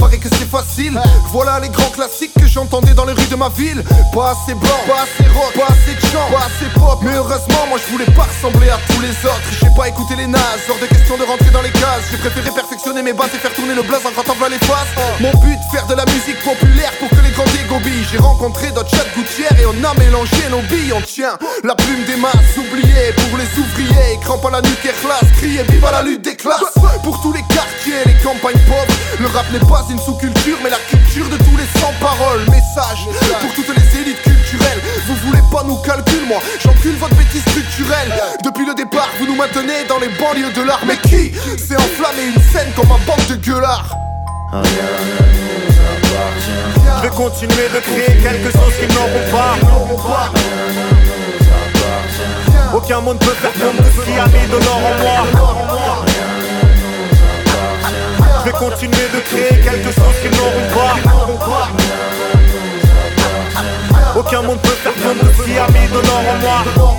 Paraît 0.00 0.18
que 0.18 0.28
c'est 0.30 0.48
facile, 0.48 0.98
voilà 1.30 1.60
les 1.60 1.68
grands 1.68 1.90
classiques 1.90 2.32
que 2.34 2.46
j'entendais 2.46 2.94
dans 2.94 3.04
les 3.04 3.12
rues 3.12 3.30
de 3.30 3.36
ma 3.36 3.50
ville. 3.50 3.84
Pas 4.14 4.30
assez 4.32 4.54
blanc, 4.54 4.80
pas 4.88 5.04
assez 5.04 5.28
rock, 5.30 5.52
pas 5.54 5.72
assez 5.72 5.94
chant, 6.08 6.26
pas 6.32 6.46
assez 6.48 6.68
pop. 6.74 6.98
Mais 7.02 7.14
heureusement, 7.14 7.68
moi 7.68 7.78
je 7.78 7.92
voulais 7.92 8.10
pas 8.16 8.24
ressembler 8.24 8.70
à 8.70 8.78
tous 8.88 9.00
les 9.00 9.12
autres. 9.28 9.44
J'ai 9.60 9.70
pas 9.76 9.88
écouté 9.88 10.16
les 10.16 10.26
nazes, 10.26 10.64
hors 10.68 10.80
de 10.80 10.86
question 10.86 11.18
de 11.18 11.24
rentrer 11.24 11.50
dans 11.50 11.62
les 11.62 11.70
cases. 11.70 12.08
J'ai 12.10 12.16
préféré 12.16 12.50
perfectionner 12.50 13.02
mes 13.02 13.12
bases 13.12 13.30
et 13.34 13.38
faire 13.38 13.52
tourner 13.52 13.74
le 13.74 13.82
blaze 13.82 14.04
en 14.06 14.10
grattant 14.10 14.34
les 14.48 14.58
faces. 14.64 14.94
Mon 15.20 15.32
but, 15.44 15.58
faire 15.70 15.86
de 15.86 15.94
la 15.94 16.04
musique 16.06 16.40
populaire 16.42 16.92
pour 16.98 17.10
que 17.10 17.20
les 17.22 17.30
grands 17.30 17.50
dégobillent. 17.52 18.06
J'ai 18.10 18.18
rencontré 18.18 18.70
d'autres 18.72 18.90
chats 18.90 19.04
gouttières 19.14 19.52
et 19.60 19.66
on 19.66 19.76
a 19.84 19.92
mélangé 20.00 20.48
nos 20.50 20.62
billes. 20.62 20.92
On 20.96 21.02
tient 21.02 21.36
la 21.62 21.74
plume 21.74 22.04
des 22.04 22.16
masses 22.16 22.56
oubliées 22.56 23.12
pour 23.28 23.36
les 23.36 23.48
ouvriers. 23.60 24.18
Crampe 24.22 24.46
à 24.46 24.50
la 24.50 24.62
nuque 24.62 24.84
et 24.84 24.96
classe, 25.04 25.28
crier 25.36 25.62
vive 25.68 25.84
à 25.84 25.92
la 25.92 26.02
lutte 26.02 26.22
des 26.22 26.36
classes. 26.36 26.74
Pour 27.04 27.20
tous 27.20 27.32
les 27.32 27.42
quartiers, 27.42 28.00
les 28.06 28.16
campagnes 28.24 28.60
pauvres, 28.66 28.96
le 29.20 29.26
rap 29.26 29.46
n'est 29.52 29.66
pas 29.68 29.84
une 29.90 29.98
sous-culture, 29.98 30.56
mais 30.62 30.70
la 30.70 30.78
culture 30.88 31.28
de 31.28 31.36
tous 31.36 31.56
les 31.56 31.80
sans-paroles. 31.80 32.42
Message 32.48 33.08
pour 33.40 33.52
toutes 33.54 33.68
les 33.76 34.00
élites 34.00 34.22
culturelles. 34.22 34.80
Vous 35.06 35.16
voulez 35.26 35.42
pas 35.50 35.64
nous 35.64 35.76
calculer, 35.76 36.26
moi 36.26 36.40
j'encule 36.60 36.96
votre 36.96 37.14
bêtise 37.16 37.42
structurelle. 37.42 38.12
Depuis 38.44 38.66
le 38.66 38.74
départ, 38.74 39.08
vous 39.18 39.26
nous 39.26 39.34
maintenez 39.34 39.84
dans 39.88 39.98
les 39.98 40.08
banlieues 40.08 40.52
de 40.52 40.62
l'art. 40.62 40.80
Mais 40.86 40.96
qui 40.96 41.32
s'est 41.58 41.76
enflammé 41.76 42.26
une 42.34 42.42
scène 42.52 42.70
comme 42.76 42.90
un 42.92 42.98
bande 43.06 43.26
de 43.28 43.34
gueulards? 43.36 43.96
Je 46.96 47.02
vais 47.02 47.14
continuer 47.14 47.68
de 47.74 47.80
créer 47.80 48.16
quelque 48.22 48.50
chose 48.52 48.74
qu'ils 48.78 48.94
n'auront 48.94 49.30
pas. 49.32 49.56
Aucun 52.74 53.00
monde 53.00 53.18
peut 53.18 53.34
faire 53.42 53.52
comme 53.52 53.76
tout 53.76 54.00
ce 54.00 54.06
qui 54.06 54.18
a 54.18 54.26
mis 54.26 54.46
de 54.46 54.56
l'or 54.64 54.76
en 54.76 54.94
moi. 55.02 55.26
Je 58.40 58.44
vais 58.46 58.52
continuer 58.52 59.08
de 59.12 59.20
créer 59.20 59.60
quelque 59.62 59.92
chose 59.92 60.14
qu'ils 60.22 60.30
n'auront 60.30 60.68
pas. 60.72 60.96
Aucun 64.16 64.42
monde 64.42 64.58
peut 64.60 64.70
faire 64.70 64.94
comme 64.94 65.18
tout 65.18 65.26
ce 65.36 65.42
qui 65.44 65.58
a 65.58 65.66
mis 65.68 65.86
de 65.88 66.00
l'or 66.06 66.24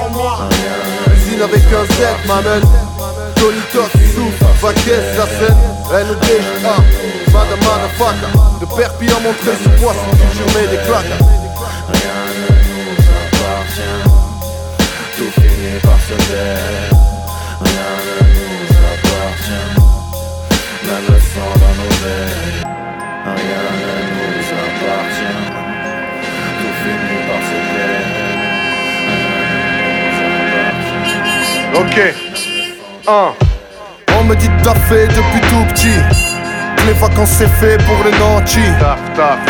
en 0.01 0.09
moi. 0.09 0.49
Usine 1.15 1.41
avec 1.41 1.63
un 1.63 1.85
Z, 1.93 2.27
ma 2.27 2.41
man. 2.41 2.61
Tony 3.35 3.61
Toss, 3.73 3.89
Souf, 4.13 4.61
Vaquez, 4.61 5.01
la 5.17 5.25
scène. 5.25 5.57
NDJA, 5.91 6.75
Madame 7.33 7.59
Motherfucker. 7.63 8.31
De 8.59 8.65
Perpignan, 8.75 9.19
montré 9.21 9.51
sous 9.63 9.69
poids, 9.81 9.95
c'est 9.95 10.17
culture, 10.19 10.45
mais 10.55 10.67
des 10.67 10.83
claques. 10.83 11.17
Tout 15.17 15.31
finit 15.41 15.79
par 15.81 15.99
se 16.07 16.13
taire 16.31 16.90
Ok. 31.81 31.99
1. 33.07 33.11
On 34.19 34.23
me 34.25 34.35
dit 34.35 34.49
taffer 34.63 35.07
depuis 35.07 35.41
tout 35.49 35.65
petit. 35.73 35.99
Les 36.85 36.93
vacances 36.93 37.31
c'est 37.39 37.49
fait 37.59 37.77
pour 37.85 37.97
les 38.05 38.15
nantis. 38.19 38.59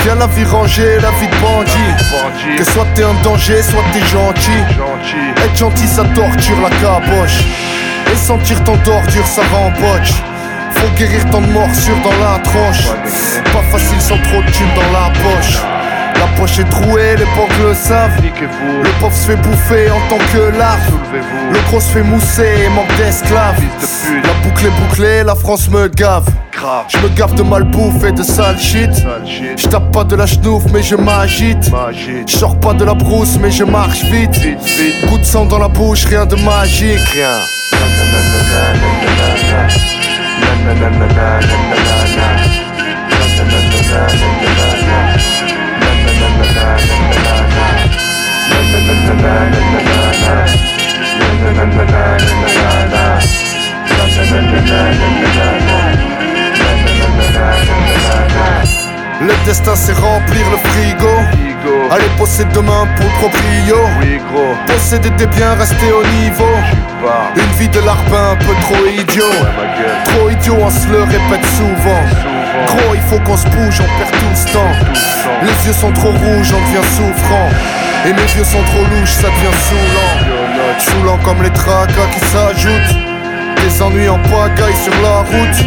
Viens 0.03 0.15
la 0.15 0.27
vie 0.27 0.45
rangée, 0.45 0.97
la 1.01 1.11
vie 1.19 1.27
de 1.27 1.35
bandit. 1.41 2.57
Que 2.57 2.63
soit 2.63 2.87
t'es 2.95 3.03
un 3.03 3.13
danger, 3.21 3.61
soit 3.61 3.83
t'es 3.91 4.05
gentil. 4.07 4.61
Être 5.43 5.57
gentil 5.57 5.87
ça 5.87 6.05
torture 6.15 6.61
la 6.61 6.69
caboche. 6.69 7.41
Et 8.13 8.15
sentir 8.15 8.63
ton 8.63 8.79
ordure 8.89 9.27
ça 9.27 9.41
remboche. 9.51 10.13
Faut 10.75 10.87
guérir 10.97 11.29
ton 11.31 11.41
morsure 11.41 11.97
dans 11.97 12.17
la 12.25 12.39
tronche. 12.39 12.87
Pas 13.51 13.77
facile 13.77 13.99
sans 13.99 14.17
trop 14.19 14.41
de 14.41 14.51
thunes 14.51 14.73
dans 14.73 14.91
la 14.97 15.09
poche. 15.09 15.80
La 16.21 16.27
poche 16.37 16.59
est 16.59 16.69
trouée, 16.69 17.15
les 17.17 17.25
pauvres 17.25 17.69
le 17.69 17.73
savent. 17.73 18.11
Le 18.21 18.99
pauvre 18.99 19.11
se 19.11 19.31
fait 19.31 19.35
bouffer 19.37 19.89
en 19.89 19.99
tant 20.07 20.19
que 20.31 20.55
larve. 20.55 20.93
Le 21.51 21.59
gros 21.67 21.79
se 21.79 21.89
fait 21.93 22.03
mousser 22.03 22.45
et 22.63 22.69
manque 22.69 22.95
d'esclaves. 22.95 23.59
La 24.23 24.33
boucle 24.43 24.67
est 24.67 24.81
bouclée, 24.81 25.23
la 25.23 25.33
France 25.33 25.67
me 25.69 25.87
gave. 25.87 26.29
Je 26.89 26.97
me 26.99 27.09
gave 27.09 27.33
de 27.33 27.41
malbouffe 27.41 28.03
et 28.03 28.11
de 28.11 28.21
sale 28.21 28.59
shit. 28.59 28.91
Je 29.57 29.67
tape 29.67 29.91
pas 29.91 30.03
de 30.03 30.15
la 30.15 30.27
chenouf 30.27 30.61
mais 30.71 30.83
je 30.83 30.95
m'agite. 30.95 31.71
Je 32.27 32.37
sors 32.37 32.59
pas 32.59 32.75
de 32.75 32.85
la 32.85 32.93
brousse 32.93 33.39
mais 33.41 33.49
je 33.49 33.63
marche 33.63 34.03
vite. 34.03 34.39
Coup 35.09 35.17
de 35.17 35.23
sang 35.23 35.45
dans 35.45 35.57
la 35.57 35.69
bouche, 35.69 36.05
rien 36.05 36.27
de 36.27 36.35
magique. 36.35 36.99
Rien. 37.15 37.39
na 51.51 51.63
na 51.65 51.65
na 51.65 51.83
na 51.83 52.11
Le 59.21 59.45
destin 59.45 59.75
c'est 59.75 59.93
remplir 59.93 60.43
le 60.49 60.57
frigo. 60.69 61.15
Allez 61.91 62.09
posséder 62.17 62.51
demain 62.55 62.87
pour 62.95 63.05
le 63.05 63.11
proprio. 63.19 63.77
Posséder 64.65 65.11
des 65.11 65.27
biens, 65.27 65.53
rester 65.53 65.91
au 65.91 66.03
niveau. 66.23 66.55
Une 67.35 67.59
vie 67.59 67.69
de 67.69 67.79
larbin 67.81 68.31
un 68.31 68.35
peu 68.37 68.53
trop 68.61 68.83
idiot. 68.87 69.25
Trop 70.05 70.29
idiot, 70.31 70.57
on 70.59 70.69
se 70.71 70.87
le 70.87 71.03
répète 71.03 71.45
souvent. 71.55 72.03
Gros, 72.65 72.95
il 72.95 73.01
faut 73.01 73.19
qu'on 73.19 73.37
se 73.37 73.47
bouge, 73.49 73.79
on 73.79 73.99
perd 73.99 74.11
tout 74.11 74.35
ce 74.35 74.53
temps. 74.53 74.73
Les 75.43 75.67
yeux 75.67 75.73
sont 75.73 75.91
trop 75.91 76.11
rouges, 76.11 76.53
on 76.53 76.61
devient 76.67 76.87
souffrant. 76.95 77.49
Et 78.07 78.13
mes 78.13 78.37
yeux 78.37 78.43
sont 78.43 78.63
trop 78.63 78.85
louches, 78.95 79.13
ça 79.13 79.27
devient 79.27 79.57
saoulant. 79.69 80.79
Saoulant 80.79 81.17
comme 81.23 81.43
les 81.43 81.51
tracas 81.51 82.09
qui 82.11 82.19
s'ajoutent. 82.25 82.95
Des 83.57 83.81
ennuis 83.83 84.09
en 84.09 84.17
pagaille 84.17 84.75
sur 84.83 84.93
la 85.03 85.19
route. 85.19 85.65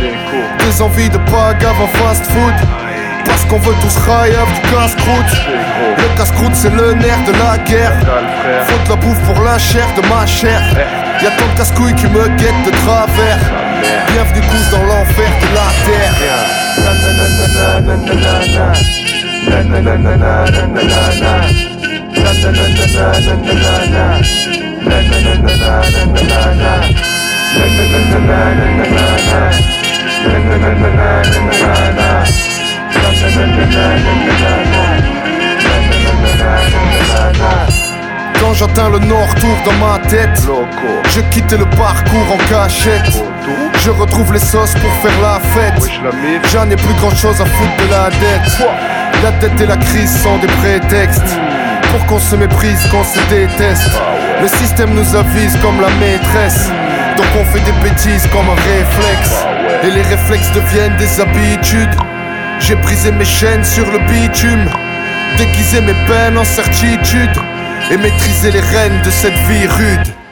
Des 0.59 0.82
envies 0.82 1.09
de 1.09 1.18
pagave 1.18 1.81
en 1.81 1.86
fast 1.98 2.26
food. 2.26 2.84
Parce 3.26 3.44
qu'on 3.46 3.59
veut 3.59 3.74
tous 3.80 3.96
raillave 4.06 4.52
du 4.55 4.60
casse-croûte. 4.70 5.34
Le 5.98 6.16
casse-croûte, 6.16 6.55
c'est 6.55 6.74
le 6.74 6.94
nerf 6.94 7.18
de 7.26 7.32
la 7.32 7.59
guerre. 7.59 7.92
Faut 8.66 8.84
de 8.84 8.88
la 8.90 8.96
bouffe 8.96 9.20
pour 9.20 9.42
la 9.42 9.59
chair 9.59 9.86
de 9.96 10.02
ma 10.09 10.26
chair. 10.26 10.60
Y'a 11.22 11.30
tant 11.30 11.46
de 11.52 11.56
casse-couilles 11.56 11.94
qui 11.94 12.06
me 12.06 12.28
guettent 12.36 12.64
de 12.66 12.70
travers. 12.84 13.38
Bienvenue 14.12 14.42
tous 14.51 14.70
dans 14.70 14.84
l'enfer 14.84 15.30
de 15.40 15.48
la 15.55 15.68
terre. 15.86 16.14
Quand 38.40 38.55
j'atteins 38.55 38.89
le 38.89 38.98
nord 39.01 39.35
tour 39.35 39.56
dans 39.64 39.86
ma 39.86 39.98
tête. 40.09 40.48
Je 41.10 41.20
quitte 41.31 41.52
le 41.52 41.66
parcours 41.76 42.32
en 42.32 42.39
cachette. 42.48 43.22
Je 43.85 43.90
retrouve 43.90 44.32
les 44.32 44.39
sauces 44.39 44.74
pour 44.74 44.90
faire 45.02 45.20
la 45.20 45.39
fête. 45.40 45.90
J'en 46.52 46.70
ai 46.70 46.76
plus 46.76 46.94
grand 46.94 47.14
chose 47.14 47.40
à 47.40 47.44
foutre 47.44 47.76
de 47.85 47.90
la 47.90 48.10
dette. 48.10 48.59
La 49.22 49.31
dette 49.32 49.60
et 49.60 49.66
la 49.66 49.76
crise 49.76 50.22
sont 50.22 50.39
des 50.39 50.47
prétextes 50.47 51.39
Pour 51.90 52.06
qu'on 52.06 52.18
se 52.18 52.36
méprise, 52.36 52.86
qu'on 52.90 53.05
se 53.05 53.18
déteste. 53.28 53.90
Le 54.40 54.48
système 54.48 54.94
nous 54.94 55.14
avise 55.14 55.56
comme 55.62 55.81
la 55.81 55.90
maîtresse. 56.01 56.70
Donc 57.16 57.26
on 57.39 57.44
fait 57.44 57.60
des 57.60 57.89
bêtises 57.89 58.26
comme 58.32 58.48
un 58.48 58.55
réflexe. 58.55 59.44
Et 59.82 59.90
les 59.90 60.02
réflexes 60.02 60.52
deviennent 60.52 60.97
des 60.97 61.20
habitudes 61.20 61.94
J'ai 62.66 62.77
brisé 62.77 63.12
mes 63.12 63.27
chaînes 63.27 63.62
sur 63.62 63.85
le 63.91 63.99
bitume 63.99 64.66
Déguisé 65.36 65.82
mes 65.82 65.93
peines 66.07 66.39
en 66.39 66.45
certitude 66.45 67.36
et 67.91 67.97
maîtriser 67.99 68.53
les 68.53 68.61
rênes 68.61 69.03
de 69.05 69.11
cette 69.11 69.35
vie 69.35 69.66
rude. 69.66 70.23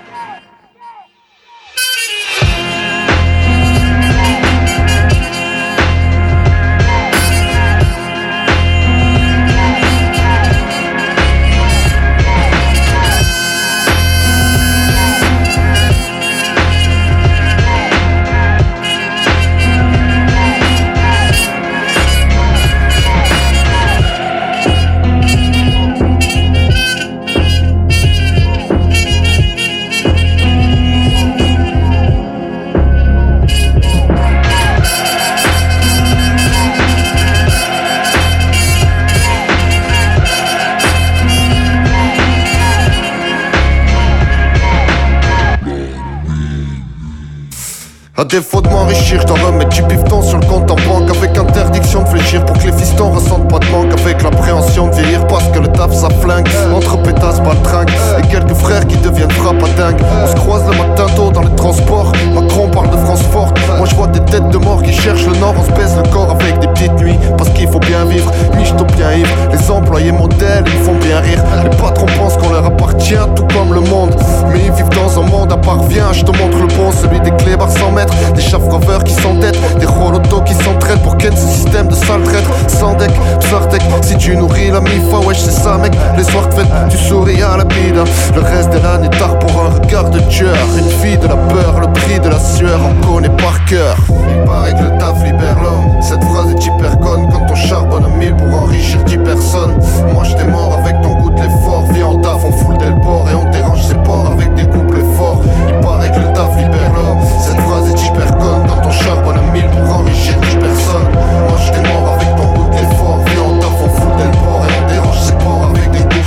À 48.22 48.24
défaut 48.24 48.60
de 48.60 48.68
m'enrichir, 48.68 49.24
dois 49.24 49.36
remettre 49.36 49.70
du 49.70 49.82
bifton 49.82 50.22
sur 50.22 50.38
le 50.38 50.46
compte 50.46 50.70
en 50.70 50.76
banque. 50.76 51.10
Avec 51.10 51.36
interdiction 51.36 52.04
de 52.04 52.08
fléchir 52.08 52.44
pour 52.44 52.56
que 52.56 52.66
les 52.66 52.72
fistons 52.72 53.10
ressentent 53.10 53.50
pas 53.50 53.58
de 53.58 53.66
manque. 53.72 53.92
Avec 54.00 54.22
l'appréhension 54.22 54.86
de 54.86 54.94
vieillir 54.94 55.26
parce 55.26 55.48
que 55.48 55.58
le 55.58 55.66
taf 55.66 55.92
ça 55.92 56.08
flingue. 56.20 56.46
Entre 56.72 57.02
pétasses, 57.02 57.40
baltringues 57.40 57.90
et 58.20 58.26
quelques 58.28 58.54
frères 58.54 58.86
qui 58.86 58.96
deviennent 58.98 59.28
frappe 59.32 59.60
à 59.64 59.68
dingue. 59.76 60.00
On 60.22 60.28
se 60.28 60.36
croise 60.36 60.62
le 60.70 60.76
matin 60.76 61.06
tôt 61.16 61.32
dans 61.32 61.40
les 61.40 61.54
transports. 61.56 62.12
Macron 62.32 62.68
parle 62.68 62.90
de 62.90 62.96
France 62.98 63.22
forte. 63.22 63.58
Moi 63.76 63.88
je 63.90 63.94
vois 63.96 64.06
des 64.06 64.20
têtes 64.20 64.50
de 64.50 64.58
mort 64.58 64.84
qui 64.84 64.92
cherchent 64.92 65.26
le 65.26 65.36
nord. 65.38 65.54
On 65.58 65.64
se 65.64 65.72
baise 65.72 65.96
le 65.96 66.08
corps 66.10 66.30
avec 66.30 66.60
des 66.60 66.68
petites 66.68 66.94
nuits 67.00 67.18
Parce 67.36 67.50
qu'il 67.50 67.66
faut 67.66 67.80
bien 67.80 68.04
vivre, 68.04 68.30
michto 68.56 68.84
bien 68.96 69.14
ivre 69.14 69.30
Les 69.50 69.68
employés 69.68 70.12
modèles, 70.12 70.62
ils 70.66 70.82
font 70.84 70.94
bien 70.94 71.18
rire. 71.18 71.42
Les 71.64 71.76
patrons 71.76 72.06
pensent 72.16 72.36
qu'on 72.36 72.50
leur 72.50 72.66
appartient 72.66 73.16
tout 73.34 73.48
comme 73.52 73.74
le 73.74 73.80
monde. 73.80 74.14
Mais 74.52 74.60
ils 74.64 74.72
vivent 74.72 74.90
dans 74.90 75.20
un 75.20 75.26
monde 75.26 75.52
à 75.52 75.56
part. 75.56 75.82
Viens, 75.88 76.12
je 76.12 76.22
te 76.22 76.30
montre 76.30 76.58
le 76.58 76.68
bon, 76.68 76.92
celui 76.92 77.18
des 77.18 77.32
clébards 77.32 77.68
100 77.68 77.90
mètres 77.90 78.11
Des 78.34 78.42
chafraveurs 78.42 79.04
qui 79.04 79.14
s'endettent, 79.14 79.58
des 79.78 79.86
rolotos 79.86 80.42
qui 80.42 80.54
s'entraident 80.54 81.02
Pour 81.02 81.16
ken 81.16 81.34
ce 81.36 81.46
système 81.46 81.88
de 81.88 81.94
sale 81.94 82.22
traître. 82.22 82.50
Sans 82.68 82.94
deck, 82.94 83.10
Psartec, 83.40 83.82
si 84.02 84.16
tu 84.16 84.36
nourris 84.36 84.70
la 84.70 84.80
mi-fois 84.80 85.20
Wesh 85.26 85.38
c'est 85.38 85.50
ça 85.50 85.78
mec, 85.78 85.92
les 86.16 86.24
soirs 86.24 86.48
de 86.48 86.54
fête 86.54 86.72
Tu 86.90 86.96
souris 86.96 87.42
à 87.42 87.56
la 87.56 87.64
bide 87.64 87.96
Le 88.34 88.40
reste 88.40 88.70
de 88.70 88.78
l'année 88.78 89.10
tard 89.10 89.38
pour 89.38 89.50
un 89.62 89.68
regard 89.70 90.10
de 90.10 90.20
tueur. 90.20 90.56
Une 90.78 90.90
fille 90.90 91.18
de 91.18 91.26
la 91.26 91.36
peur, 91.36 91.80
le 91.80 91.92
prix 91.92 92.20
de 92.20 92.28
la 92.28 92.38
sueur 92.38 92.80
On 92.82 93.06
connaît 93.06 93.30
par 93.30 93.64
cœur. 93.66 93.96
Il 94.28 94.44
paraît 94.44 94.74
que 94.74 94.82
le 94.82 94.98
taf 94.98 95.22
libère 95.24 95.56
l'homme. 95.62 96.00
Cette 96.00 96.24
phrase 96.24 96.50
est 96.50 96.64
hyper 96.64 96.98
conne 97.00 97.28
Quand 97.30 97.46
on 97.50 97.54
charbonne 97.54 98.04
à 98.04 98.16
mille 98.16 98.34
pour 98.36 98.62
enrichir 98.62 99.02
10 99.04 99.18
personnes. 99.18 99.78
Moi 100.12 100.24
j'étais 100.24 100.46
mort 100.46 100.78
avec 100.82 101.00
ton 101.02 101.14
goût 101.16 101.30
de 101.30 101.42
l'effort. 101.42 101.86
Viens 101.92 102.06
en 102.06 102.18
taf, 102.18 102.44
on 102.44 102.52
fout 102.52 102.76
le 102.80 103.00
port 103.00 103.26
Et 103.30 103.34
on 103.34 103.50
dérange 103.50 103.71
charbonne 109.82 110.11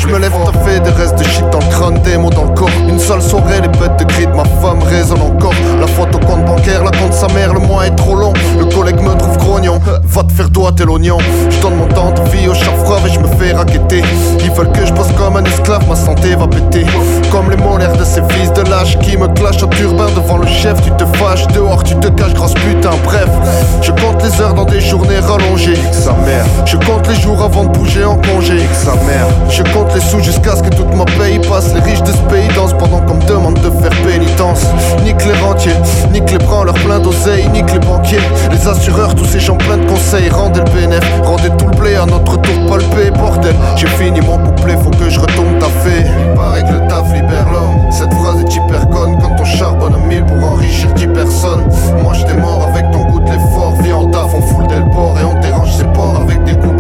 Je 0.07 0.14
me 0.14 0.19
lève 0.19 0.34
taffé 0.45 0.80
des 0.82 0.91
restes 0.91 1.18
de 1.18 1.23
shit 1.23 1.49
dans 1.52 1.57
le 1.57 1.65
crâne 1.65 1.99
Des 2.03 2.18
mots 2.18 2.30
dans 2.30 2.44
le 2.44 2.53
corps. 2.53 2.69
Une 2.88 2.99
sale 2.99 3.23
soirée, 3.23 3.60
les 3.61 3.68
bêtes 3.68 3.98
de 3.98 4.03
cris 4.03 4.27
de 4.27 4.34
ma 4.34 4.44
femme 4.61 4.84
résonnent 4.84 5.22
encore. 5.22 5.53
La 5.80 5.88
faute 5.88 6.14
au 6.14 6.19
compte 6.19 6.45
bancaire, 6.45 6.84
la 6.84 6.91
compte 6.91 7.14
sa 7.14 7.27
mère, 7.30 7.53
le 7.53 7.60
mois 7.60 7.88
est 7.88 7.95
trop 7.95 8.15
long. 8.15 8.34
Le 8.60 8.65
collègue 8.65 9.02
me 9.02 9.15
trouve 9.15 9.38
grognon. 9.38 9.80
Va 10.03 10.23
te 10.23 10.32
faire 10.32 10.49
doigt 10.49 10.72
tel 10.73 10.86
l'oignon. 10.86 11.18
Je 11.49 11.60
donne 11.60 11.76
mon 11.76 11.88
temps 11.88 12.11
de 12.11 12.22
vie 12.30 12.48
au 12.48 12.53
chauffeur 12.53 12.99
et 13.06 13.10
je 13.10 13.19
me 13.19 13.27
fais 13.27 13.53
raqueter. 13.53 14.03
Ils 14.44 14.52
veulent 14.52 14.72
que 14.72 14.86
je 14.86 14.94
bosse 14.94 15.11
comme 15.18 15.38
un 15.38 15.44
esclave, 15.44 15.88
ma 15.90 15.95
santé 15.95 16.36
va 16.36 16.48
péter. 16.48 16.86
Comme 17.32 17.49
les 17.49 17.57
molaires 17.57 17.98
de 17.98 18.03
ces 18.03 18.22
fils 18.30 18.53
de 18.53 18.61
lâche 18.69 18.99
Qui 18.99 19.18
me 19.18 19.27
clashent 19.30 19.64
en 19.64 19.68
turbin 19.68 20.07
devant 20.15 20.38
le 20.38 20.48
chef 20.48 20.82
Tu 20.84 20.91
te 20.91 21.06
fâches, 21.18 21.48
dehors 21.48 21.84
tu 21.84 21.95
te 21.95 22.10
caches, 22.10 22.34
grosse 22.34 22.53
putain. 22.53 22.91
Bref, 23.03 23.30
je 23.82 23.91
compte 23.91 24.23
les 24.23 24.40
heures 24.40 24.53
dans 24.53 24.65
des 24.65 24.82
journées 24.82 25.19
rallongées. 25.19 25.80
Sa 25.91 26.14
mère 26.14 26.45
Je 26.65 26.77
compte 26.77 27.07
les 27.07 27.19
jours 27.19 27.41
avant 27.41 27.64
de 27.64 27.69
bouger 27.69 28.06
en 28.06 28.18
congé. 28.18 28.60
Sa 28.72 28.94
mère 29.06 29.27
Je 29.49 29.64
compte 29.73 29.94
les 29.95 30.01
sous 30.01 30.19
jusqu'à 30.19 30.55
ce 30.55 30.61
que 30.61 30.69
toute 30.69 30.93
ma 30.93 31.05
paye 31.17 31.39
passe 31.39 31.73
Les 31.73 31.80
riches 31.80 32.03
de 32.03 32.11
ce 32.11 32.22
pays 32.30 32.47
dansent 32.55 32.73
pendant 32.77 32.99
qu'on 33.01 33.15
me 33.15 33.26
demande 33.26 33.55
de 33.55 33.69
faire 33.81 33.91
pénitence 34.05 34.65
Nique 35.03 35.23
les 35.26 35.39
rentiers, 35.39 35.76
nique 36.11 36.30
les 36.31 36.38
branleurs 36.38 36.76
plein 36.76 36.99
d'oseille 36.99 37.47
Nique 37.49 37.72
les 37.72 37.80
banquiers, 37.80 38.19
les 38.51 38.67
assureurs, 38.67 39.15
tous 39.15 39.26
ces 39.26 39.39
gens 39.39 39.55
pleins 39.55 39.77
de 39.77 39.85
conseils, 39.85 40.30
rendez 40.30 40.59
le 40.59 40.88
BNF, 40.88 41.22
rendez 41.23 41.49
tout 41.57 41.67
le 41.67 41.77
blé 41.77 41.95
à 41.95 42.05
notre 42.05 42.39
tour 42.41 42.53
palpé, 42.67 43.11
bordel. 43.11 43.55
J'ai 43.77 43.88
fini 43.88 44.19
mon 44.22 44.38
couplet, 44.38 44.76
faut 44.84 44.89
que 44.91 45.09
je 45.09 45.19
retombe 45.19 45.57
taffé. 45.59 46.03
Il 46.03 46.35
paraît 46.35 46.63
que 46.63 46.73
le 46.73 46.88
taf 46.88 47.13
libère 47.13 47.47
l'homme. 47.51 47.91
Cette 47.91 48.13
phrase 48.13 48.41
est 48.41 48.55
hyper 48.55 48.89
conne 48.89 49.17
quand 49.22 49.35
on 49.39 49.45
charbonne 49.45 49.93
à 49.93 50.07
mille 50.07 50.26
pour 50.26 50.51
enrichir 50.51 50.91
10 50.93 51.07
personnes. 51.07 51.63
Moi 52.03 52.13
j'étais 52.13 52.35
mort 52.35 52.69
avec 52.73 52.91
ton 52.91 53.05
goût 53.05 53.19
de 53.19 53.31
l'effort. 53.31 53.73
Viens 53.81 53.97
en 53.97 54.09
taf, 54.09 54.34
on 54.34 54.41
fout 54.41 54.65
le 54.69 54.91
port 54.91 55.15
et 55.19 55.23
on 55.23 55.39
dérange 55.39 55.72
ses 55.72 55.85
ports 55.85 56.22
avec 56.22 56.43
des 56.43 56.55
couplets 56.55 56.74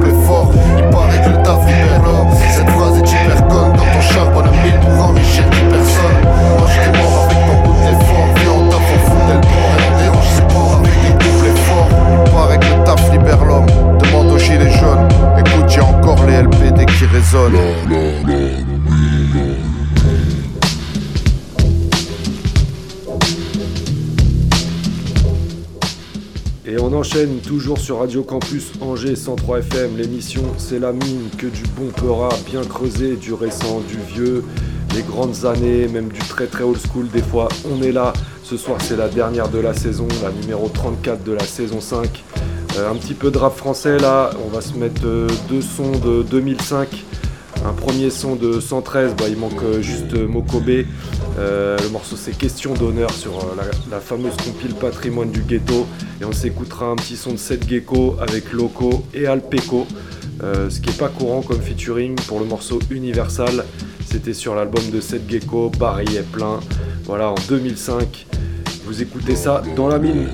Et 26.65 26.77
on 26.77 26.91
enchaîne 26.91 27.39
toujours 27.39 27.77
sur 27.77 27.99
Radio 27.99 28.23
Campus 28.23 28.73
Angers 28.81 29.15
103 29.15 29.59
FM. 29.59 29.95
L'émission 29.95 30.41
C'est 30.57 30.79
la 30.79 30.91
mine, 30.91 31.29
que 31.37 31.47
du 31.47 31.63
bon 31.77 31.89
peura, 31.95 32.27
bien 32.51 32.63
creusé, 32.65 33.15
du 33.15 33.33
récent, 33.33 33.79
du 33.87 33.97
vieux, 34.13 34.43
les 34.93 35.03
grandes 35.03 35.45
années, 35.45 35.87
même 35.87 36.09
du 36.09 36.19
très 36.19 36.47
très 36.47 36.65
old 36.65 36.79
school 36.85 37.07
des 37.07 37.21
fois. 37.21 37.47
On 37.71 37.81
est 37.81 37.93
là. 37.93 38.11
Ce 38.43 38.57
soir 38.57 38.77
c'est 38.81 38.97
la 38.97 39.07
dernière 39.07 39.47
de 39.47 39.59
la 39.59 39.73
saison, 39.73 40.07
la 40.21 40.31
numéro 40.31 40.67
34 40.67 41.23
de 41.23 41.31
la 41.31 41.45
saison 41.45 41.79
5. 41.79 42.23
Euh, 42.77 42.91
un 42.91 42.95
petit 42.95 43.13
peu 43.13 43.31
de 43.31 43.37
rap 43.37 43.55
français 43.55 43.97
là, 43.97 44.31
on 44.45 44.49
va 44.49 44.61
se 44.61 44.73
mettre 44.73 45.01
euh, 45.05 45.27
deux 45.49 45.61
sons 45.61 45.91
de 45.91 46.23
2005. 46.23 47.03
Un 47.65 47.73
premier 47.73 48.09
son 48.09 48.35
de 48.35 48.59
113, 48.59 49.15
bah, 49.17 49.25
il 49.29 49.37
manque 49.37 49.63
euh, 49.63 49.81
juste. 49.81 50.13
Euh, 50.13 51.77
le 51.77 51.89
morceau 51.89 52.15
c'est 52.15 52.37
Question 52.37 52.73
d'honneur 52.73 53.11
sur 53.11 53.31
la, 53.89 53.99
fameuse 53.99 54.35
compile 54.37 54.73
Patrimoine 54.75 55.31
du 55.31 55.41
Ghetto. 55.41 55.87
Et 56.21 56.25
on 56.25 56.31
s'écoutera 56.31 56.87
un 56.87 56.95
petit 56.95 57.15
son 57.15 57.31
de 57.31 57.37
7 57.37 57.67
Gecko 57.67 58.17
avec 58.19 58.51
Loco 58.51 59.05
et 59.13 59.25
Alpeco. 59.27 59.87
Ce 60.41 60.79
qui 60.79 60.89
est 60.89 60.97
pas 60.97 61.09
courant 61.09 61.41
comme 61.41 61.61
featuring 61.61 62.15
pour 62.27 62.39
le 62.39 62.45
morceau 62.45 62.79
Universal. 62.91 63.65
C'était 64.05 64.33
sur 64.33 64.53
l'album 64.53 64.83
de 64.91 65.01
7 65.01 65.29
Gecko, 65.29 65.71
Paris 65.77 66.15
est 66.15 66.29
plein. 66.29 66.59
Voilà, 67.05 67.31
en 67.31 67.35
2005. 67.49 68.27
Vous 68.85 69.01
écoutez 69.01 69.35
ça 69.35 69.63
dans 69.75 69.87
la 69.87 69.97
mine. 69.97 70.27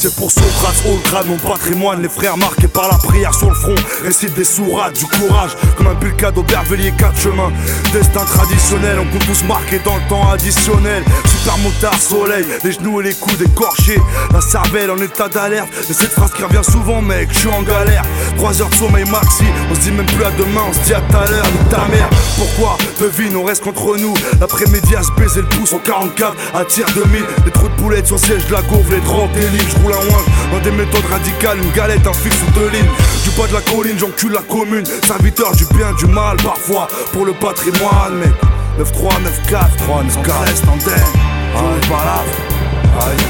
C'est 0.00 0.14
pour 0.14 0.30
Socrate, 0.30 1.02
grade, 1.10 1.26
mon 1.26 1.36
patrimoine, 1.38 2.00
les 2.00 2.08
frères 2.08 2.36
marqués 2.36 2.68
par 2.68 2.86
la 2.86 2.98
prière 2.98 3.34
sur 3.34 3.48
le 3.48 3.54
front. 3.56 3.74
Récite 4.04 4.32
des 4.34 4.44
sourates, 4.44 4.96
du 4.96 5.06
courage, 5.06 5.56
comme 5.76 5.88
un 5.88 5.94
bulka 5.94 6.30
d'Aubervilliers, 6.30 6.92
quatre 6.96 7.18
chemins. 7.18 7.50
Destin 7.92 8.24
traditionnel, 8.24 9.00
on 9.00 9.06
peut 9.06 9.18
tous 9.26 9.42
marquer 9.42 9.80
dans 9.84 9.96
le 9.96 10.02
temps 10.08 10.30
additionnel. 10.30 11.02
Super 11.26 11.58
motard, 11.58 12.00
soleil, 12.00 12.46
les 12.62 12.70
genoux 12.70 13.00
et 13.00 13.04
les 13.06 13.14
coudes 13.14 13.42
écorchés. 13.42 14.00
La 14.32 14.40
cervelle 14.40 14.92
en 14.92 14.98
état 14.98 15.28
d'alerte, 15.28 15.68
et 15.90 15.92
cette 15.92 16.12
phrase 16.12 16.30
qui 16.32 16.44
revient 16.44 16.62
souvent, 16.62 17.02
mec, 17.02 17.30
je 17.32 17.38
suis 17.40 17.48
en 17.48 17.62
galère. 17.62 18.04
3 18.36 18.62
heures 18.62 18.68
de 18.68 18.76
sommeil 18.76 19.04
maxi, 19.10 19.46
on 19.68 19.74
se 19.74 19.80
dit 19.80 19.90
même 19.90 20.06
plus 20.06 20.24
à 20.24 20.30
demain, 20.30 20.62
on 20.68 20.72
se 20.74 20.78
dit 20.86 20.94
à 20.94 21.00
tout 21.00 21.16
à 21.16 21.28
l'heure, 21.28 21.46
ta 21.70 21.88
mère. 21.88 22.08
Pourquoi 22.36 22.78
Devine, 23.00 23.36
on 23.36 23.42
reste 23.42 23.64
contre 23.64 23.96
nous. 23.96 24.14
L'après-midi 24.40 24.94
à 24.94 25.02
se 25.02 25.10
baiser 25.18 25.40
le 25.40 25.48
pouce 25.48 25.72
en 25.72 25.78
44, 25.78 26.36
à 26.54 26.64
tir 26.64 26.86
2000. 26.94 27.24
Les 27.44 27.50
trous 27.50 27.68
de 27.68 27.82
boulettes 27.82 28.06
sur 28.06 28.20
siège 28.20 28.46
de 28.46 28.52
la 28.52 28.62
gaufre, 28.62 28.92
les 28.92 29.00
drogues, 29.00 29.32
des 29.32 29.48
livres, 29.48 29.87
ouin. 29.96 30.24
Dans 30.52 30.60
des 30.60 30.70
méthodes 30.70 31.06
radicales, 31.10 31.58
une 31.62 31.72
galette, 31.72 32.06
un 32.06 32.12
fixe 32.12 32.36
ou 32.46 32.50
deux 32.52 32.68
lignes. 32.70 32.90
Du 33.24 33.30
bas 33.30 33.46
de 33.46 33.54
la 33.54 33.60
colline, 33.60 33.98
j'encule 33.98 34.32
la 34.32 34.42
commune. 34.42 34.84
Serviteur 35.06 35.52
du 35.56 35.64
bien, 35.74 35.92
du 35.92 36.06
mal, 36.06 36.36
parfois, 36.36 36.88
pour 37.12 37.24
le 37.24 37.32
patrimoine, 37.32 38.14
mec. 38.18 38.32
9-3, 38.78 39.10
9-4, 39.50 39.76
3, 39.76 40.02
9-4, 40.02 40.44
reste 40.44 40.68
en 40.68 40.78
tête. 40.78 41.12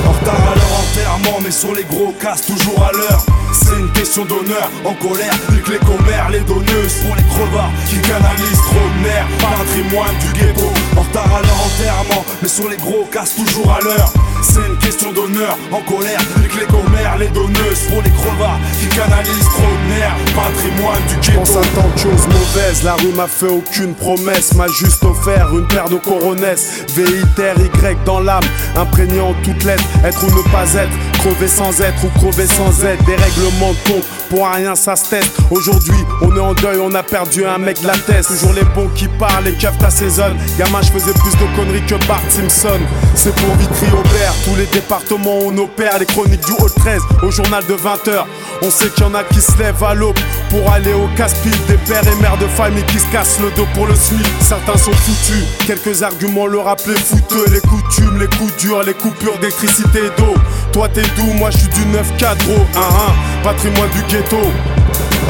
En 0.06 0.12
retard 0.12 0.34
à 0.34 0.54
leur 0.54 0.72
enterrement, 0.80 1.38
mais 1.42 1.50
sur 1.50 1.74
les 1.74 1.84
gros 1.84 2.12
casse 2.20 2.42
toujours 2.42 2.82
à 2.82 2.92
l'heure. 2.92 3.24
C'est 3.68 3.78
une 3.78 3.90
question 3.92 4.24
d'honneur, 4.24 4.70
en 4.84 4.94
colère, 4.94 5.34
nique 5.52 5.68
les 5.68 5.78
commères, 5.78 6.30
les 6.30 6.40
donneuses. 6.40 6.94
Pour 7.04 7.14
les 7.16 7.22
crevards 7.24 7.70
qui 7.88 7.96
canalisent 8.00 8.64
trop 8.64 8.88
de 8.96 9.02
nerfs. 9.04 9.28
Patrimoine 9.38 10.14
du 10.20 10.40
ghetto, 10.40 10.72
en 10.96 11.02
retard 11.02 11.26
à 11.26 11.42
leur 11.42 11.60
enterrement, 11.66 12.24
mais 12.40 12.48
sur 12.48 12.68
les 12.70 12.78
gros 12.78 13.06
casse 13.12 13.34
toujours 13.36 13.70
à 13.70 13.80
l'heure. 13.82 14.10
C'est 14.40 14.66
une 14.66 14.78
question 14.78 15.12
d'honneur, 15.12 15.58
en 15.70 15.80
colère, 15.82 16.20
nique 16.40 16.54
les 16.58 16.66
commères, 16.66 17.18
les 17.18 17.28
donneuses. 17.28 17.82
Pour 17.88 18.00
les 18.02 18.10
crevards 18.10 18.58
qui 18.80 18.86
canalisent 18.88 19.52
trop 19.52 19.62
de 19.62 19.94
nerfs. 19.94 20.16
Patrimoine 20.34 21.02
du 21.08 21.14
Je 21.20 21.36
pense 21.36 21.48
ghetto. 21.50 21.58
à 21.58 21.82
tant 21.82 21.88
de 21.94 21.98
choses 21.98 22.26
mauvaises, 22.26 22.82
la 22.84 22.94
rue 22.94 23.12
m'a 23.14 23.26
fait 23.26 23.48
aucune 23.48 23.94
promesse, 23.94 24.54
m'a 24.54 24.68
juste 24.68 25.04
offert 25.04 25.48
une 25.52 25.66
paire 25.68 25.90
de 25.90 25.96
coronesses. 25.96 26.84
V-I-T-R-Y 26.94 27.98
dans 28.06 28.20
l'âme, 28.20 28.44
imprégné 28.76 29.20
en 29.20 29.34
toutes 29.44 29.64
lettres, 29.64 29.84
être 30.04 30.24
ou 30.24 30.30
ne 30.30 30.42
pas 30.50 30.72
être, 30.74 30.92
crever 31.18 31.48
sans 31.48 31.80
être 31.80 32.04
ou 32.04 32.08
crever 32.18 32.46
sans 32.46 32.84
être, 32.84 33.04
des 33.04 33.16
règlements 33.16 33.72
de 33.72 33.92
compte, 33.92 34.04
pour 34.30 34.48
rien 34.48 34.74
ça 34.74 34.96
se 34.96 35.10
teste. 35.10 35.32
Aujourd'hui, 35.50 35.98
on 36.22 36.36
est 36.36 36.40
en 36.40 36.54
deuil, 36.54 36.78
on 36.80 36.94
a 36.94 37.02
perdu 37.02 37.44
un 37.44 37.58
mec 37.58 37.80
de 37.82 37.86
la 37.86 37.96
tête. 37.96 38.26
Toujours 38.26 38.52
les 38.52 38.64
bons 38.74 38.88
qui 38.94 39.08
parlent, 39.18 39.44
les 39.44 39.52
keufs 39.52 39.78
t'assaisonnent. 39.78 40.36
Gamin, 40.58 40.80
je 40.82 40.90
faisais 40.90 41.12
plus 41.12 41.32
de 41.32 41.56
conneries 41.56 41.86
que 41.86 41.94
Bart 42.06 42.22
Simpson. 42.28 42.80
C'est 43.14 43.34
pour 43.34 43.54
Vitry 43.56 43.86
Aubert, 43.92 44.34
tous 44.44 44.56
les 44.56 44.66
départements 44.66 45.38
on 45.42 45.56
opère, 45.58 45.98
les 45.98 46.06
chroniques 46.06 46.44
du 46.44 46.52
Haut 46.52 46.68
13 46.68 47.02
au 47.22 47.30
journal 47.30 47.64
de 47.66 47.74
20h. 47.74 48.24
On 48.62 48.70
sait 48.70 48.88
qu'il 48.88 49.04
y 49.04 49.06
en 49.06 49.14
a 49.14 49.24
qui 49.24 49.40
se 49.40 49.56
lèvent 49.58 49.82
à 49.84 49.94
l'aube 49.94 50.18
pour 50.50 50.70
aller 50.70 50.92
au 50.92 51.08
casse-pipe, 51.16 51.66
des 51.66 51.78
pères 51.86 52.06
et 52.06 52.22
mères 52.22 52.38
de 52.38 52.46
famille 52.46 52.84
qui 52.84 52.98
se 52.98 53.06
cassent 53.12 53.38
le 53.40 53.50
dos 53.56 53.66
pour 53.74 53.86
le 53.86 53.94
SMIC. 53.94 54.26
Certains 54.40 54.76
sont 54.76 54.92
foutus, 54.92 55.44
quelques 55.66 56.02
arguments 56.02 56.46
le 56.46 56.58
rappeler 56.58 56.96
fouteux, 56.96 57.44
les 57.52 57.60
coutumes, 57.60 58.18
les 58.18 58.26
coups 58.26 58.56
durs, 58.56 58.82
les 58.82 58.94
coupures 58.94 59.38
d'électricité 59.38 59.98
et 59.98 60.20
d'eau. 60.20 60.34
Toi 60.72 60.88
t'es 60.88 61.02
doux, 61.16 61.32
moi 61.34 61.50
je 61.50 61.58
suis 61.58 61.68
du 61.68 61.80
9-4 61.86 62.36
gros, 62.44 62.64
1-1, 62.74 63.42
patrimoine 63.42 63.90
du 63.90 64.02
ghetto. 64.02 64.36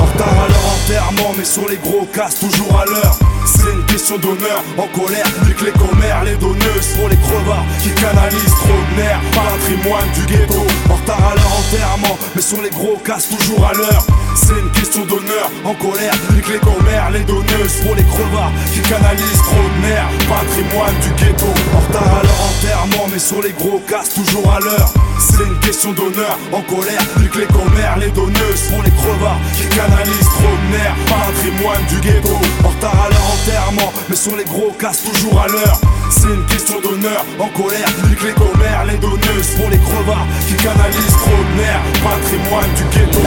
En 0.01 0.05
retard 0.05 0.45
à 0.45 0.49
leur 0.49 0.65
enterrement, 0.75 1.35
mais 1.37 1.45
sur 1.45 1.69
les 1.69 1.77
gros 1.77 2.07
casse 2.13 2.41
toujours 2.41 2.81
à 2.81 2.85
l'heure. 2.85 3.19
C'est 3.47 3.73
une 3.73 3.85
question 3.87 4.19
d'honneur, 4.19 4.63
en 4.77 4.87
colère, 4.89 5.27
nique 5.47 5.63
les 5.63 5.73
commères, 5.73 6.25
les 6.25 6.37
donneuses 6.37 6.89
pour 6.97 7.09
les 7.09 7.17
crevards 7.17 7.65
qui 7.83 7.91
canalisent 7.91 8.59
trop 8.61 8.81
de 8.91 9.03
nerfs. 9.03 9.21
Patrimoine 9.33 10.11
du 10.15 10.27
ghetto, 10.27 10.67
en 10.91 10.95
retard 10.95 11.33
à 11.33 11.35
leur 11.35 11.53
enterrement, 11.59 12.19
mais 12.35 12.43
sur 12.43 12.61
les 12.63 12.71
gros 12.71 12.97
casse 13.05 13.29
toujours 13.29 13.67
à 13.67 13.73
l'heure. 13.73 14.05
C'est 14.37 14.59
une 14.59 14.71
question 14.71 15.05
d'honneur, 15.05 15.51
en 15.65 15.75
colère, 15.75 16.15
nique 16.35 16.49
les 16.49 16.59
commères, 16.59 17.11
les 17.11 17.25
donneuses 17.25 17.77
pour 17.85 17.95
les 17.95 18.05
crevards 18.05 18.53
qui 18.73 18.81
canalisent 18.81 19.43
trop 19.43 19.65
de 19.65 19.89
nerfs. 19.89 20.09
Patrimoine 20.29 20.95
du 21.03 21.11
ghetto, 21.25 21.47
en 21.75 21.81
retard 21.81 22.21
à 22.21 22.23
leur 22.23 22.41
enterrement, 22.49 23.09
mais 23.13 23.19
sur 23.19 23.43
les 23.43 23.53
gros 23.53 23.83
casse 23.89 24.11
toujours 24.11 24.53
à 24.53 24.61
l'heure. 24.61 24.93
C'est 25.19 25.45
une 25.45 25.59
question 25.61 25.93
d'honneur, 25.93 26.39
en 26.53 26.61
colère, 26.63 27.03
nique 27.19 27.35
les 27.35 27.47
commères, 27.47 27.99
les 27.99 28.11
donneuses 28.11 28.63
pour 28.71 28.83
les 28.83 28.91
crevards 28.91 29.41
qui 29.57 29.67
canalisent 29.79 30.33
trop 30.39 30.57
de 30.59 30.67
nerfs. 30.75 30.97
Patrimoine 31.07 31.85
du 31.89 32.01
ghetto, 32.01 32.37
en 32.65 32.69
retard 32.69 32.99
à 33.07 33.09
leur 33.11 33.25
enterrement, 33.35 33.93
mais 34.09 34.17
sur 34.17 34.37
les 34.37 34.45
gros 34.45 34.73
casse 34.79 35.03
toujours 35.03 35.41
à 35.41 35.47
l'heure. 35.47 35.81
C'est 36.11 36.29
une 36.29 36.47
question 36.47 36.81
d'honneur, 36.81 37.25
en 37.39 37.49
colère, 37.49 37.89
nique 38.09 38.23
les 38.23 38.33
commères, 38.33 38.85
les 38.87 38.97
donneuses 38.97 39.51
pour 39.57 39.71
les 39.71 39.79
crevards 39.79 40.27
qui 40.49 40.55
canalisent 40.55 41.19
trop 41.23 41.43
de 41.49 41.55
nerfs. 41.61 41.83
Patrimoine 42.03 42.73
du 42.79 42.85
ghetto. 42.93 43.23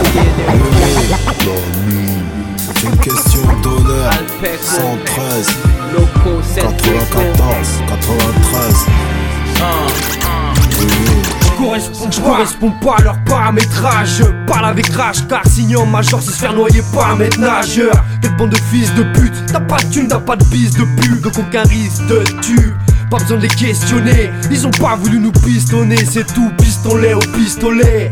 C'est 2.58 2.82
une 2.88 2.98
question 2.98 3.42
d'honneur. 3.62 4.12
113, 4.60 5.46
94, 6.56 7.82
93. 7.88 8.86
Correspond, 11.62 12.10
je 12.10 12.20
correspond 12.20 12.70
pas 12.82 12.96
à 12.98 13.02
leur 13.02 13.24
paramétrage. 13.24 14.16
Je 14.18 14.24
parle 14.46 14.66
avec 14.66 14.88
rage 14.88 15.26
car 15.28 15.46
signant 15.46 15.86
major 15.86 16.20
c'est 16.22 16.32
se 16.32 16.36
faire 16.36 16.54
noyer 16.54 16.82
par 16.92 17.16
maître 17.16 17.38
nageur. 17.38 17.92
Quelle 18.20 18.36
bande 18.36 18.50
de 18.50 18.56
fils 18.70 18.92
de 18.94 19.02
pute, 19.14 19.34
t'as 19.52 19.60
pas 19.60 19.78
de 19.78 19.86
thune, 19.90 20.08
t'as 20.08 20.18
pas 20.18 20.36
de 20.36 20.44
bise 20.44 20.72
de 20.72 20.84
pub, 21.00 21.20
donc 21.20 21.38
aucun 21.38 21.62
risque 21.62 22.06
de 22.06 22.22
tue. 22.40 22.74
Pas 23.10 23.18
besoin 23.18 23.36
de 23.36 23.42
les 23.42 23.48
questionner, 23.48 24.30
ils 24.50 24.66
ont 24.66 24.70
pas 24.70 24.96
voulu 24.96 25.18
nous 25.18 25.32
pistonner, 25.32 26.04
c'est 26.04 26.26
tout, 26.32 26.50
pistolet 26.58 27.14
au 27.14 27.18
pistolet. 27.18 28.10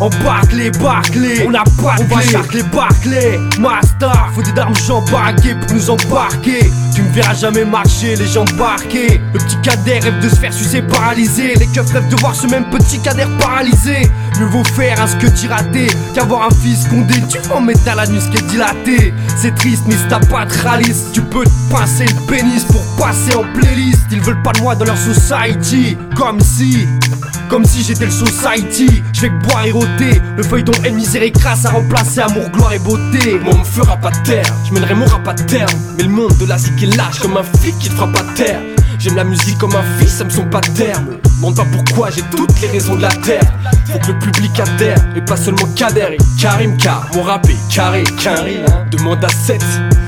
Embarque 0.00 0.52
les 0.52 0.70
Barclay, 0.70 1.44
on 1.48 1.54
a 1.54 1.64
pas 1.64 1.96
de 1.96 2.02
On 2.02 2.14
va 2.14 2.22
charcler 2.22 2.62
Barclay, 2.72 3.40
Master, 3.58 4.30
faut 4.32 4.42
des 4.42 4.56
armes 4.60 4.74
embarquées 4.90 5.56
pour 5.56 5.74
nous 5.74 5.90
embarquer. 5.90 6.70
Tu 6.94 7.02
me 7.02 7.08
verras 7.10 7.34
jamais 7.34 7.64
marcher, 7.64 8.14
les 8.14 8.26
gens 8.26 8.44
embarqués. 8.52 9.20
Le 9.32 9.38
petit 9.40 9.56
cadet 9.62 9.98
rêve 9.98 10.20
de 10.20 10.28
se 10.28 10.36
faire 10.36 10.52
sucer 10.52 10.82
paralysé. 10.82 11.54
Les 11.56 11.66
keufs 11.66 11.90
rêvent 11.92 12.08
de 12.08 12.16
voir 12.16 12.34
ce 12.34 12.46
même 12.46 12.64
petit 12.70 13.00
cadet 13.00 13.26
paralysé. 13.40 14.08
Mieux 14.38 14.46
vaut 14.46 14.64
faire 14.64 15.00
un 15.00 15.06
t'y 15.06 15.48
raté 15.48 15.88
qu'avoir 16.14 16.46
un 16.46 16.54
fils 16.62 16.86
condé. 16.86 17.14
Tu 17.28 17.38
vas 17.48 17.56
en 17.56 17.60
mettre 17.60 17.88
à 17.88 17.96
la 17.96 18.06
nuit 18.06 18.20
ce 18.20 18.28
qui 18.28 18.36
est 18.36 18.48
dilaté. 18.48 19.12
C'est 19.36 19.54
triste, 19.56 19.82
mais 19.86 19.94
si 19.94 20.04
t'as 20.08 20.20
pas 20.20 20.44
de 20.44 20.52
ralice, 20.62 21.06
tu 21.12 21.22
peux 21.22 21.44
te 21.44 21.72
pincer 21.72 22.04
le 22.04 22.26
pénis 22.26 22.64
pour 22.64 22.82
passer 22.96 23.34
en 23.34 23.44
playlist. 23.52 24.00
Ils 24.12 24.20
veulent 24.20 24.42
pas 24.42 24.52
de 24.52 24.60
moi 24.60 24.76
dans 24.76 24.84
leur 24.84 24.98
society, 24.98 25.96
comme 26.16 26.40
si 26.40 26.86
Comme 27.48 27.64
si 27.64 27.82
j'étais 27.82 28.04
le 28.04 28.10
society, 28.10 29.02
je 29.12 29.22
vais 29.22 29.28
que 29.30 29.46
boire 29.46 29.64
et 29.66 29.72
Le 30.38 30.44
feuilleton 30.44 30.72
misère 30.92 31.22
et 31.24 31.32
crasse 31.32 31.64
a 31.64 31.70
remplacé 31.70 32.20
amour, 32.20 32.48
gloire 32.50 32.72
et 32.72 32.78
beauté. 32.78 33.40
Moi 33.42 33.54
on 33.54 33.58
me 33.58 33.64
fera 33.64 33.96
pas 33.96 34.12
taire, 34.24 34.46
je 34.64 34.72
mènerai 34.72 34.94
mon 34.94 35.04
rap 35.04 35.26
à 35.26 35.34
terme. 35.34 35.70
Mais 35.96 36.04
le 36.04 36.10
monde 36.10 36.36
de 36.38 36.46
la 36.46 36.56
zik 36.56 36.80
est 36.80 36.96
lâche 36.96 37.18
comme 37.18 37.36
un 37.36 37.42
flic 37.42 37.76
qui 37.78 37.88
te 37.88 37.94
fera 37.94 38.06
pas 38.06 38.22
taire. 38.36 38.60
J'aime 39.00 39.16
la 39.16 39.24
musique 39.24 39.58
comme 39.58 39.74
un 39.74 39.82
fils, 39.98 40.14
ça 40.14 40.24
me 40.24 40.30
sont 40.30 40.44
pas 40.44 40.60
de 40.60 40.68
terme. 40.68 41.06
Demande 41.36 41.56
pas 41.56 41.66
pourquoi, 41.72 42.10
j'ai 42.10 42.22
toutes 42.36 42.60
les 42.60 42.68
raisons 42.68 42.96
de 42.96 43.02
la 43.02 43.08
terre. 43.08 43.52
Faut 43.86 43.98
que 43.98 44.12
le 44.12 44.18
public 44.18 44.60
adhère, 44.60 44.98
et 45.16 45.20
pas 45.20 45.36
seulement 45.36 45.66
Kader 45.74 46.16
Karim 46.40 46.76
car 46.76 47.08
mon 47.14 47.22
rap 47.22 47.48
est 47.48 47.74
carré, 47.74 48.04
qu'un 48.22 48.42
rire. 48.42 48.64
Demande 48.90 49.24
à 49.24 49.28
7, 49.28 49.60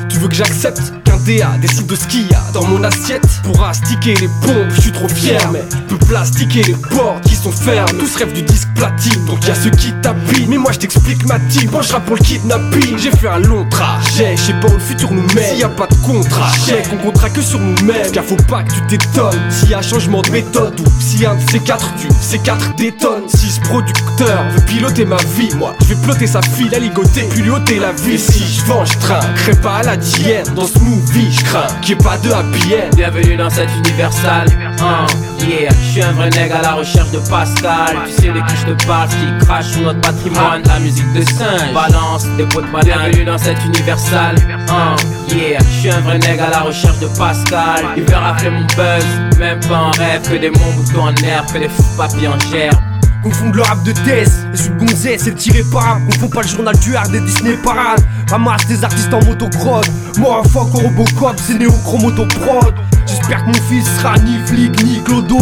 tu 0.08 0.18
veux 0.18 0.28
que 0.28 0.34
j'accepte? 0.34 0.99
DA 1.24 1.58
de 1.58 1.94
ce 1.94 2.06
qu'il 2.06 2.30
y 2.30 2.34
a 2.34 2.42
dans 2.52 2.64
mon 2.64 2.82
assiette 2.84 3.26
Pourra 3.42 3.72
sticker 3.72 4.14
les 4.20 4.28
pompes, 4.28 4.70
je 4.74 4.80
suis 4.80 4.92
trop 4.92 5.08
fier, 5.08 5.40
mais 5.52 5.62
peut 5.88 5.98
plastiquer 6.06 6.62
les 6.62 6.74
portes 6.74 7.24
qui 7.24 7.34
sont 7.34 7.52
fermes. 7.52 7.98
Tous 7.98 8.16
rêvent 8.16 8.32
du 8.32 8.42
disque 8.42 8.68
platine, 8.74 9.24
donc 9.26 9.46
y 9.46 9.50
a 9.50 9.54
ceux 9.54 9.70
qui 9.70 9.92
tapinent. 10.02 10.48
Mais 10.48 10.58
moi 10.58 10.72
je 10.72 10.78
t'explique 10.78 11.24
ma 11.26 11.38
team, 11.38 11.70
rappe 11.74 12.04
pour 12.06 12.16
le 12.16 12.22
kidnapping. 12.22 12.98
J'ai 12.98 13.10
fait 13.10 13.28
un 13.28 13.38
long 13.38 13.66
trajet, 13.68 14.36
je 14.36 14.42
sais 14.42 14.52
pas 14.54 14.68
où 14.68 14.74
le 14.74 14.78
futur 14.78 15.10
nous 15.12 15.26
mène. 15.34 15.50
S'il 15.50 15.58
y 15.58 15.64
a 15.64 15.68
pas 15.68 15.86
de 15.86 15.94
contrat, 16.06 16.52
chèque, 16.66 16.88
on 16.92 16.96
comptera 16.98 17.30
que 17.30 17.42
sur 17.42 17.58
nous-mêmes. 17.58 18.10
Car 18.12 18.24
faut 18.24 18.36
pas 18.36 18.62
que 18.62 18.72
tu 18.72 18.86
t'étonnes 18.88 19.40
s'il 19.50 19.70
y 19.70 19.74
a 19.74 19.82
changement 19.82 20.22
de 20.22 20.30
méthode 20.30 20.78
ou 20.80 20.84
si 21.00 21.24
un 21.24 21.34
de 21.34 21.50
ces 21.50 21.60
quatre 21.60 21.94
tue, 21.96 22.08
ces 22.20 22.38
quatre 22.38 22.74
détonne. 22.76 23.28
Si 23.28 23.50
ce 23.50 23.60
producteur 23.60 24.44
veut 24.54 24.64
piloter 24.66 25.04
ma 25.04 25.16
vie, 25.36 25.50
moi 25.56 25.74
je 25.82 25.94
vais 25.94 26.02
ploter 26.02 26.26
sa 26.26 26.42
fille, 26.42 26.68
la 26.70 26.78
ligoter, 26.78 27.22
puis 27.30 27.42
lui 27.42 27.50
ôter 27.50 27.78
la 27.78 27.92
vie. 27.92 28.18
Si 28.18 28.44
je 28.44 28.64
vends, 28.64 28.84
je 28.84 28.98
trinquerai 28.98 29.60
pas 29.60 29.76
à 29.76 29.82
la 29.82 29.96
dienne. 29.96 30.46
Dans 30.54 30.66
ce 30.66 30.78
movie, 31.10 31.30
je 31.30 31.44
crains 31.44 31.66
qu'il 31.80 31.90
y 31.90 31.92
ait 31.92 32.02
pas 32.02 32.18
de 32.18 32.30
happy. 32.30 32.74
Bienvenue 32.96 33.36
dans 33.36 33.50
cette 33.50 33.70
universal. 33.84 34.46
Hein, 34.80 35.06
yeah, 35.40 35.70
je 35.70 35.90
suis 35.90 36.02
un 36.02 36.12
vrai 36.12 36.30
nègre 36.30 36.56
à 36.56 36.62
la 36.62 36.72
recherche 36.72 37.10
de 37.10 37.18
Pascal. 37.18 37.96
Tu 38.06 38.12
sais 38.12 38.28
de 38.28 38.40
qui 38.40 38.56
je 38.56 38.72
te 38.72 38.86
parle, 38.86 39.08
qui 39.08 39.46
crache 39.46 39.66
sur 39.66 39.82
notre 39.82 40.00
patrimoine. 40.00 40.62
La 40.66 40.78
musique 40.78 41.12
de 41.12 41.22
singe, 41.22 41.72
balance 41.74 42.24
des 42.36 42.44
de 42.44 42.72
banane. 42.72 42.84
Bienvenue 42.84 43.24
dans 43.24 43.38
cette 43.38 43.62
universal. 43.64 44.36
Hein, 44.68 44.96
yeah, 45.28 45.58
je 45.60 45.80
suis 45.80 45.90
un 45.90 46.00
vrai 46.00 46.18
nègre 46.18 46.44
à 46.44 46.50
la 46.50 46.60
recherche 46.60 46.98
de 46.98 47.06
Pascal. 47.18 47.84
Il 47.96 48.04
veut 48.04 48.16
rafler 48.16 48.50
mon 48.50 48.66
buzz, 48.76 49.38
même 49.38 49.60
pas 49.60 49.78
en 49.78 49.90
rêve. 49.90 50.22
Que 50.28 50.36
des 50.36 50.50
monts 50.50 50.72
boutons 50.76 51.04
en 51.04 51.14
herbe, 51.24 51.46
que 51.52 51.58
des 51.58 51.68
fous 51.68 51.96
papiers 51.96 52.28
en 52.28 52.38
gerbe. 52.38 52.89
Confondre 53.22 53.56
le 53.56 53.62
rap 53.62 53.82
de 53.82 53.92
Death 53.92 54.32
et 54.52 54.56
celui 54.56 54.70
de 54.70 54.86
Gonzès 54.86 55.26
et 55.26 55.30
le 55.30 55.36
tiré 55.36 55.62
par 55.70 55.98
Confond 56.06 56.28
pas 56.28 56.42
le 56.42 56.48
journal 56.48 56.78
du 56.78 56.96
R 56.96 57.08
des 57.08 57.20
Disney 57.20 57.54
Parade. 57.62 58.00
Ramasse 58.30 58.66
des 58.66 58.82
artistes 58.82 59.12
en 59.12 59.22
motocross. 59.24 59.86
Moi 60.18 60.40
un 60.44 60.48
fuck 60.48 60.74
au 60.74 60.78
Robocop 60.78 61.36
c'est 61.44 61.54
néochromoto 61.54 62.26
prod 62.26 62.74
J'espère 63.06 63.44
que 63.44 63.48
mon 63.48 63.66
fils 63.68 63.86
sera 63.96 64.16
ni 64.18 64.38
flic 64.46 64.82
ni 64.84 65.02
clodo. 65.02 65.38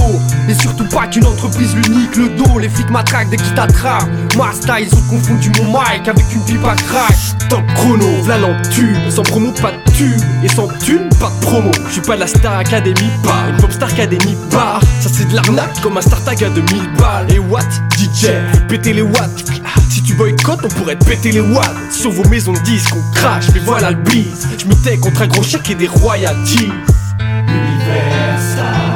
Et 0.49 0.55
surtout 0.55 0.87
pas 0.89 1.07
qu'une 1.07 1.27
entreprise 1.27 1.75
l'unique 1.77 2.17
le 2.17 2.31
dos. 2.31 2.59
Les 2.59 2.69
flics 2.69 2.91
matraquent 2.91 3.31
dès 3.31 3.37
qu'ils 3.37 3.55
t'attrapent. 3.55 4.09
Ma 4.37 4.53
style 4.53 4.89
ils 4.91 4.95
ont 4.95 5.03
confondu 5.03 5.53
mon 5.59 5.67
mic 5.73 6.09
avec 6.09 6.25
une 6.35 6.43
pipe 6.45 6.65
à 6.65 6.75
crack. 6.75 7.15
Top 7.49 7.63
chrono, 7.75 8.23
v'là 8.23 8.39
l'entube 8.39 8.97
Sans 9.11 9.23
promo 9.23 9.53
pas 9.53 9.73
de 9.73 9.93
tube. 9.93 10.21
Et 10.43 10.49
sans 10.49 10.69
thune 10.79 11.09
pas 11.21 11.31
de 11.31 11.47
promo. 11.47 11.71
Je 11.87 11.93
suis 11.93 12.01
pas 12.01 12.15
de 12.15 12.21
la 12.21 12.27
Star 12.27 12.59
Academy 12.59 13.11
pas 13.23 13.49
Une 13.51 13.57
pop 13.57 13.73
Star 13.73 13.91
Academy 13.91 14.37
bar. 14.51 14.81
Ça 15.01 15.11
c'est 15.13 15.29
de 15.29 15.35
l'arnaque 15.35 15.81
comme 15.83 15.99
un 15.99 16.03
StarTag 16.03 16.45
à 16.45 16.49
2000 16.49 16.83
balles. 16.99 17.33
Et 17.33 17.39
what 17.39 17.68
DJ 17.97 18.29
péter 18.69 18.93
les 18.93 19.03
watts. 19.03 19.45
Si 19.91 20.03
tu 20.03 20.15
boycottes 20.15 20.65
on 20.65 20.69
pourrait 20.69 20.97
te 20.97 21.05
péter 21.05 21.33
les 21.33 21.41
watts. 21.41 21.93
Sur 21.93 22.11
vos 22.11 22.29
maisons 22.29 22.53
de 22.53 22.61
disques 22.61 22.95
on 22.97 23.15
crache 23.15 23.47
Mais 23.55 23.61
voilà 23.61 23.91
le 23.91 23.97
bise. 23.97 24.49
Je 24.59 24.67
me 24.67 24.75
tais 24.75 24.99
contre 24.99 25.23
un 25.23 25.27
gros 25.27 25.43
chèque 25.43 25.71
et 25.71 25.75
des 25.75 25.89
royalties. 25.89 26.71
Universal. 27.21 28.89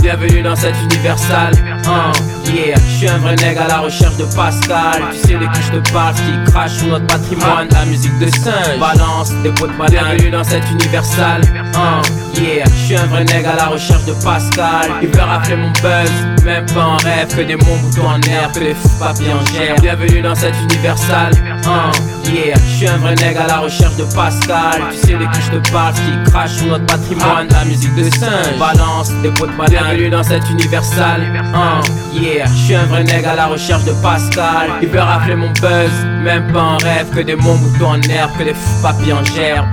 Bienvenue 0.00 0.42
dans 0.42 0.56
cette 0.56 0.76
universal. 0.90 1.52
Hein, 1.88 2.12
yeah, 2.44 2.74
je 2.76 2.96
suis 2.98 3.08
un 3.08 3.16
vrai 3.18 3.34
nègre 3.36 3.62
à 3.62 3.68
la 3.68 3.78
recherche 3.78 4.16
de 4.16 4.24
Pascal. 4.36 5.02
Tu 5.10 5.28
sais 5.28 5.34
de 5.38 5.46
qui 5.46 5.62
je 5.62 5.78
te 5.78 5.92
parle, 5.92 6.14
qui 6.14 6.50
crache 6.52 6.72
sur 6.72 6.88
notre 6.88 7.06
patrimoine. 7.06 7.68
La 7.70 7.84
musique 7.86 8.18
de 8.18 8.26
singe, 8.28 8.78
balance 8.78 9.30
des 9.42 9.50
de 9.50 9.78
banane. 9.78 9.88
Bienvenue 9.90 10.30
dans 10.30 10.44
cette 10.44 10.70
universal. 10.70 11.40
Hein, 11.74 12.02
yeah, 12.36 12.64
je 12.66 12.84
suis 12.86 12.96
un 12.96 13.06
vrai 13.06 13.24
nègre 13.24 13.50
à 13.50 13.56
la 13.56 13.66
recherche 13.66 14.04
de 14.04 14.12
Pascal. 14.22 14.90
Il 15.00 15.08
veut 15.08 15.22
rafler 15.22 15.56
mon 15.56 15.70
buzz, 15.70 16.12
même 16.44 16.66
pas 16.66 16.84
en 16.84 16.96
rêve. 16.96 17.34
Que 17.34 17.42
des 17.42 17.56
monts 17.56 17.76
boutons 17.82 18.08
en 18.08 18.20
herbe, 18.20 18.52
que 18.52 18.60
des 18.60 18.74
fous 18.74 18.88
papiers 19.00 19.32
en 19.32 19.44
gerbe. 19.46 19.80
Bienvenue 19.80 20.20
dans 20.20 20.34
cette 20.34 20.56
universal. 20.70 21.32
Hein, 21.66 21.90
yeah, 22.26 22.54
je 22.56 22.76
suis 22.76 22.88
un 22.88 22.98
vrai 22.98 23.14
nègre 23.14 23.40
à 23.42 23.46
la 23.46 23.58
recherche 23.60 23.96
de 23.96 24.04
Pascal. 24.14 24.82
Tu 24.90 25.06
sais 25.06 25.14
de 25.14 25.24
qui 25.24 25.40
je 25.40 25.58
te 25.58 25.72
parle, 25.72 25.94
qui 25.94 26.30
crache 26.30 26.50
sur 26.50 26.66
notre 26.66 26.84
patrimoine. 26.84 27.48
La 27.50 27.64
musique 27.64 27.94
de 27.94 28.04
singe, 28.10 28.58
balance 28.58 29.10
des 29.22 29.30
de 29.30 29.56
banane. 29.56 29.68
Bienvenue 29.70 30.10
dans 30.10 30.22
cette 30.22 30.48
universal. 30.50 31.22
Hein, 31.54 31.77
yeah, 32.12 32.46
je 32.46 32.52
suis 32.52 32.74
un 32.74 32.86
vrai 32.86 33.04
nègre 33.04 33.28
à 33.28 33.34
la 33.34 33.46
recherche 33.46 33.84
de 33.84 33.92
Pascal. 34.02 34.70
Il 34.82 34.88
veut 34.88 35.00
rafler 35.00 35.34
mon 35.34 35.50
buzz, 35.50 35.90
même 36.22 36.52
pas 36.52 36.62
en 36.62 36.76
rêve. 36.78 37.10
Que 37.14 37.20
des 37.20 37.36
monts 37.36 37.56
boutons 37.56 37.92
en 37.92 38.02
herbe, 38.02 38.30
que 38.38 38.44
des 38.44 38.54
fous 38.54 38.82
papiers 38.82 39.12
en 39.12 39.24
gerbe. 39.24 39.66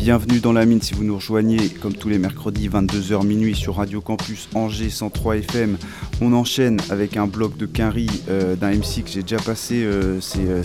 Bienvenue 0.00 0.40
dans 0.40 0.54
la 0.54 0.64
mine 0.64 0.80
si 0.80 0.94
vous 0.94 1.04
nous 1.04 1.16
rejoignez 1.16 1.68
comme 1.68 1.92
tous 1.92 2.08
les 2.08 2.16
mercredis 2.16 2.70
22h 2.70 3.22
minuit 3.22 3.54
sur 3.54 3.76
Radio 3.76 4.00
Campus 4.00 4.48
Angers 4.54 4.88
103 4.88 5.36
FM. 5.36 5.76
On 6.22 6.32
enchaîne 6.32 6.80
avec 6.88 7.18
un 7.18 7.26
bloc 7.26 7.58
de 7.58 7.66
Quinry 7.66 8.08
euh, 8.30 8.56
d'un 8.56 8.70
MC 8.70 9.04
que 9.04 9.10
j'ai 9.10 9.20
déjà 9.20 9.36
passé 9.36 9.84
euh, 9.84 10.18
ces, 10.22 10.48
euh, 10.48 10.62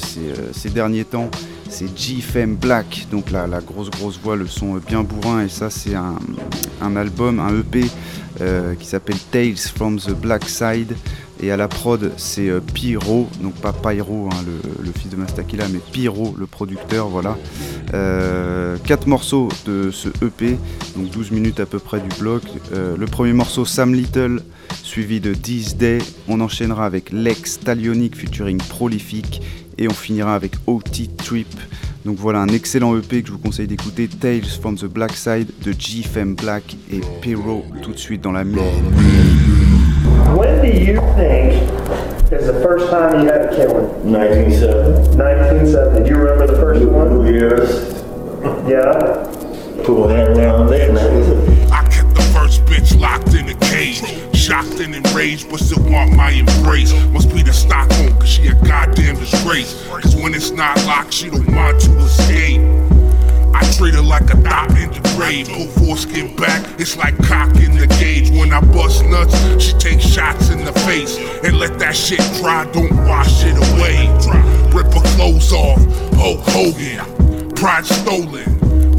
ces, 0.54 0.70
derniers 0.70 1.04
temps. 1.04 1.30
C'est 1.70 1.94
GFM 1.98 2.56
Black, 2.56 3.08
donc 3.12 3.30
la, 3.30 3.46
la 3.46 3.60
grosse 3.60 3.90
grosse 3.90 4.18
voix, 4.24 4.38
le 4.38 4.48
son 4.48 4.76
bien 4.76 5.04
bourrin 5.04 5.44
et 5.44 5.50
ça 5.50 5.70
c'est 5.70 5.96
un, 5.96 6.96
album, 6.96 7.42
un 7.42 7.60
EP 7.60 7.88
qui 8.80 8.86
s'appelle 8.86 9.18
Tales 9.32 9.58
from 9.58 10.00
the 10.00 10.12
Black 10.12 10.48
Side. 10.48 10.96
Et 11.42 11.52
à 11.52 11.58
la 11.58 11.68
prod, 11.68 12.12
c'est 12.18 12.50
euh, 12.50 12.62
Pyro, 12.62 13.28
donc 13.42 13.54
pas 13.56 13.74
Pyro, 13.74 14.30
hein, 14.32 14.44
le, 14.84 14.92
fils 14.94 15.10
de 15.10 15.18
Mastakila, 15.18 15.68
mais 15.68 15.80
Pyro, 15.92 16.34
le 16.38 16.48
producteur, 16.48 17.10
voilà. 17.10 17.38
Euh, 17.94 18.78
quatre 18.86 19.08
morceaux 19.08 19.50
de 19.66 19.92
ce 19.92 20.08
EP, 20.24 20.58
donc 20.96 21.10
12 21.12 21.32
minutes 21.32 21.60
à 21.60 21.66
peu 21.66 21.80
près 21.80 22.00
du 22.00 22.10
bloc. 22.20 22.44
Euh, 22.74 22.96
le 22.98 23.06
premier 23.06 23.34
morceau, 23.34 23.66
Sam 23.66 23.94
Little, 23.94 24.42
suivi 24.82 25.20
de 25.20 25.34
This 25.34 25.76
Day. 25.76 26.00
On 26.28 26.40
enchaînera 26.40 26.86
avec 26.86 27.12
Lex 27.12 27.60
Talionic 27.60 28.16
featuring 28.16 28.58
Prolific. 28.58 29.42
Et 29.78 29.90
on 29.90 29.94
finira 29.94 30.36
avec 30.36 30.54
OT 30.68 31.18
Trip. 31.18 31.54
Donc 32.06 32.18
voilà 32.18 32.40
un 32.40 32.48
excellent 32.48 32.96
EP 32.98 33.22
que 33.22 33.28
je 33.28 33.34
vous 33.34 33.40
conseille 33.40 33.68
d'écouter, 33.68 34.08
Tales 34.08 34.46
from 34.46 34.78
the 34.78 34.86
Black 34.86 35.12
Side 35.12 35.50
de 35.66 35.74
GFM 35.74 36.36
Black 36.36 36.78
et 36.90 37.02
Pyro 37.22 37.66
tout 37.82 37.92
de 37.92 37.98
suite 37.98 38.22
dans 38.22 38.32
la 38.32 38.46
mine. 38.46 38.60
When 40.36 40.62
do 40.62 40.68
you 40.68 41.00
think 41.16 41.54
is 42.30 42.48
the 42.48 42.60
first 42.62 42.90
time 42.90 43.22
you 43.22 43.28
had 43.32 43.54
a 43.54 43.56
killing? 43.56 44.12
1970. 44.12 45.16
1970. 45.18 46.04
Do 46.04 46.10
you 46.10 46.18
remember 46.18 46.48
the 46.48 46.60
first 46.60 46.84
one? 46.86 47.26
Yes. 47.34 48.04
Yeah. 48.68 49.84
Pull 49.86 50.10
that 50.10 50.28
around 50.28 50.68
there 50.68 50.92
now. 50.92 51.74
I 51.74 51.88
kept 51.88 52.14
the 52.16 52.30
first 52.34 52.66
bitch 52.66 53.00
locked 53.00 53.34
in 53.34 53.48
a 53.48 53.54
cage. 53.56 54.02
Shocked 54.36 54.82
and 54.82 54.94
enraged, 54.94 55.50
but 55.50 55.62
still 55.62 55.82
want 55.90 56.14
my 56.14 56.32
embrace. 56.32 56.92
Must 57.12 57.34
be 57.34 57.42
the 57.42 57.54
Stockholm, 57.54 58.14
cause 58.20 58.28
she 58.28 58.48
a 58.48 58.56
goddamn 58.56 59.16
disgrace. 59.16 59.88
Cause 59.88 60.18
when 60.18 60.34
it's 60.34 60.52
not 60.52 60.76
locked, 60.86 61.14
she 61.14 61.30
don't 61.30 61.48
want 61.56 61.80
to 61.80 61.98
escape. 62.00 62.95
I 63.56 63.64
treat 63.72 63.94
her 63.94 64.02
like 64.02 64.30
a 64.34 64.36
thought 64.36 64.70
in 64.72 64.92
the 64.92 65.00
grave. 65.16 65.48
Pull 65.48 65.68
foreskin 65.80 66.36
back, 66.36 66.62
it's 66.78 66.98
like 66.98 67.18
cock 67.24 67.56
in 67.56 67.78
the 67.78 67.88
gauge. 67.88 68.30
When 68.32 68.52
I 68.52 68.60
bust 68.60 69.06
nuts, 69.06 69.34
she 69.64 69.72
takes 69.78 70.04
shots 70.04 70.50
in 70.50 70.66
the 70.66 70.74
face. 70.84 71.18
And 71.46 71.58
let 71.58 71.80
that 71.80 71.96
shit 71.96 72.20
dry, 72.42 72.70
don't 72.74 72.94
wash 73.08 73.46
it 73.46 73.56
away. 73.72 74.12
Rip 74.76 74.92
her 74.94 75.08
clothes 75.16 75.54
off, 75.54 75.80
Hulk 76.20 76.42
Hogan. 76.52 77.52
Pride 77.56 77.86
stolen, 77.86 78.50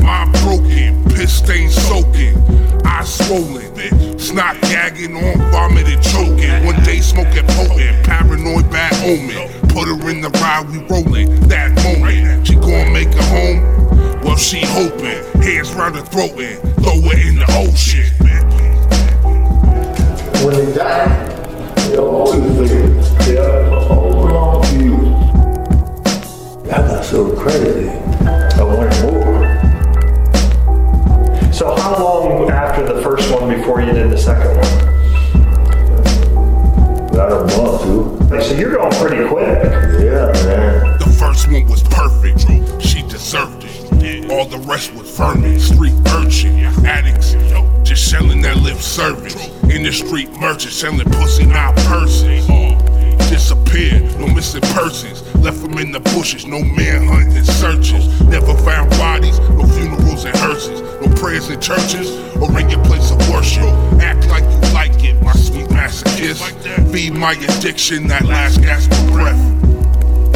mind 0.02 0.32
broken, 0.40 1.04
piss 1.12 1.36
stain 1.36 1.68
soaking. 1.68 2.38
Eyes 2.86 3.12
swollen, 3.12 4.18
snot 4.18 4.58
gagging 4.62 5.16
on 5.16 5.36
vomited 5.52 6.00
choking. 6.00 6.64
One 6.64 6.82
day 6.82 7.00
smoking 7.00 7.46
potent, 7.48 8.06
paranoid 8.06 8.70
bad 8.70 8.94
omen. 9.04 9.68
Put 9.68 9.88
her 9.88 10.08
in 10.08 10.22
the 10.22 10.30
ride, 10.40 10.66
we 10.70 10.78
rolling. 10.88 11.40
That 11.48 11.74
moment, 11.84 12.46
she 12.46 12.54
gon' 12.54 12.90
make 12.94 13.08
it 13.08 13.24
home. 13.24 13.85
Well, 14.22 14.36
she 14.36 14.60
hoping, 14.64 15.22
hands 15.42 15.72
round 15.74 15.96
her 15.96 16.02
throat 16.02 16.38
and 16.38 16.60
throw 16.76 16.98
it 17.10 17.18
in 17.26 17.36
the 17.36 17.46
ocean. 17.56 18.12
When 20.44 20.54
they 20.54 20.72
die, 20.74 21.08
they'll 21.90 22.04
always 22.04 22.42
say 23.24 23.34
they'll 23.34 23.74
all 23.90 24.10
belong 24.26 24.62
to 24.62 24.74
you. 24.84 24.96
I 26.66 26.78
got 26.78 27.04
so 27.04 27.34
crazy, 27.36 27.88
I 27.88 28.62
wanted 28.62 29.02
more. 29.02 29.26
So 31.52 31.74
how 31.74 31.96
long 31.98 32.50
after 32.50 32.82
the 32.92 33.00
first 33.02 33.30
one 33.32 33.48
before 33.48 33.80
you 33.80 33.92
did 33.92 34.10
the 34.10 34.18
second 34.18 34.56
one? 34.56 34.66
I 37.14 37.24
About 37.24 37.32
a 37.32 37.56
month, 37.56 37.82
too. 37.82 38.42
So 38.42 38.54
you're 38.54 38.72
going 38.72 38.92
pretty 38.96 39.26
quick. 39.26 39.46
Yeah, 40.02 40.32
man. 40.44 40.98
The 40.98 41.16
first 41.18 41.50
one 41.50 41.66
was 41.66 41.82
perfect. 41.84 42.55
All 44.28 44.44
the 44.44 44.58
rest 44.66 44.92
was 44.92 45.16
vermin, 45.16 45.60
street 45.60 45.94
urchin, 46.08 46.58
addicts, 46.84 47.34
just 47.84 48.10
selling 48.10 48.42
that 48.42 48.56
lip 48.56 48.78
service. 48.78 49.36
In 49.70 49.84
the 49.84 49.92
street 49.92 50.30
merchant, 50.40 50.72
selling 50.72 51.08
pussy, 51.10 51.46
not 51.46 51.76
purses. 51.76 52.44
Disappeared, 53.30 54.02
no 54.18 54.26
missing 54.26 54.62
persons. 54.74 55.22
Left 55.36 55.60
them 55.62 55.78
in 55.78 55.92
the 55.92 56.00
bushes, 56.00 56.44
no 56.44 56.60
manhunt 56.60 57.36
and 57.36 57.46
searches. 57.46 58.20
Never 58.22 58.54
found 58.58 58.90
bodies, 58.90 59.38
no 59.50 59.64
funerals 59.64 60.24
and 60.24 60.36
hearses. 60.36 60.80
No 60.80 61.14
prayers 61.14 61.48
in 61.48 61.60
churches 61.60 62.10
or 62.36 62.50
in 62.58 62.68
your 62.68 62.82
place 62.84 63.12
of 63.12 63.18
worship. 63.30 63.62
Act 64.00 64.26
like 64.26 64.42
you 64.42 64.74
like 64.74 65.04
it, 65.04 65.22
my 65.22 65.32
sweet 65.34 65.68
masochist. 65.68 66.92
Feed 66.92 67.14
my 67.14 67.32
addiction, 67.32 68.08
that 68.08 68.24
last 68.24 68.60
gasp 68.60 68.90
of 68.90 69.06
breath. 69.12 69.40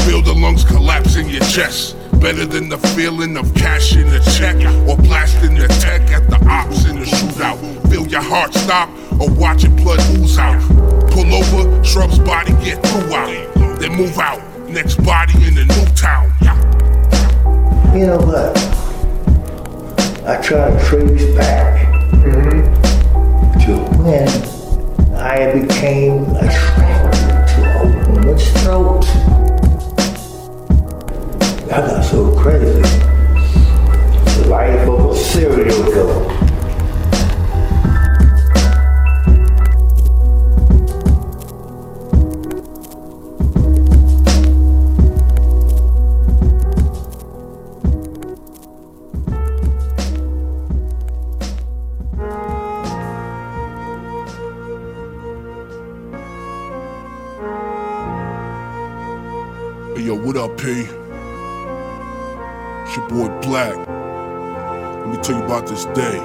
Feel 0.07 0.23
the 0.23 0.33
lungs 0.33 0.65
collapse 0.65 1.17
in 1.17 1.29
your 1.29 1.43
chest. 1.43 1.97
Better 2.21 2.45
than 2.45 2.69
the 2.69 2.77
feeling 2.95 3.39
of 3.39 3.55
cash 3.55 3.97
in 3.97 4.07
the 4.11 4.21
check 4.37 4.57
or 4.87 4.97
blasting 4.99 5.55
the 5.55 5.67
tech 5.81 6.03
at 6.11 6.29
the 6.29 6.37
ops 6.49 6.85
in 6.87 7.01
the 7.01 7.07
shootout. 7.07 7.59
Feel 7.91 8.07
your 8.07 8.21
heart 8.21 8.53
stop 8.53 8.91
or 9.19 9.31
watching 9.31 9.75
blood 9.75 10.01
ooze 10.11 10.37
out. 10.37 10.61
Pull 11.11 11.33
over, 11.33 11.83
shrub's 11.83 12.19
body 12.19 12.53
get 12.63 12.85
through 12.85 13.15
out. 13.15 13.81
Then 13.81 13.97
move 13.97 14.19
out, 14.19 14.39
next 14.69 15.03
body 15.03 15.33
in 15.47 15.55
the 15.55 15.65
new 15.65 15.87
town. 15.97 16.31
You 17.99 18.07
know 18.09 18.19
what? 18.19 18.57
I 20.29 20.41
try 20.43 20.71
to 20.71 20.85
trace 20.85 21.35
back 21.35 21.89
mm-hmm. 22.13 23.61
to 23.61 23.79
when 23.99 24.29
I 25.17 25.59
became 25.59 26.25
attracted 26.37 27.49
to 27.49 27.61
a 27.81 28.13
woman's 28.13 28.63
throat. 28.63 29.20
I 31.73 31.83
got 31.83 32.05
so 32.05 32.37
crazy. 32.37 32.83
The 32.83 34.47
life 34.49 34.89
of 34.89 35.11
a 35.11 35.15
serial 35.15 35.85
killer. 35.85 36.27
Yo, 59.97 60.17
what 60.17 60.37
up, 60.37 60.59
P? 60.59 61.00
It's 62.93 62.97
your 62.97 63.09
boy 63.09 63.29
Black. 63.43 63.77
Let 63.77 65.09
me 65.11 65.17
tell 65.19 65.39
you 65.39 65.45
about 65.45 65.65
this 65.69 65.85
day. 65.95 66.19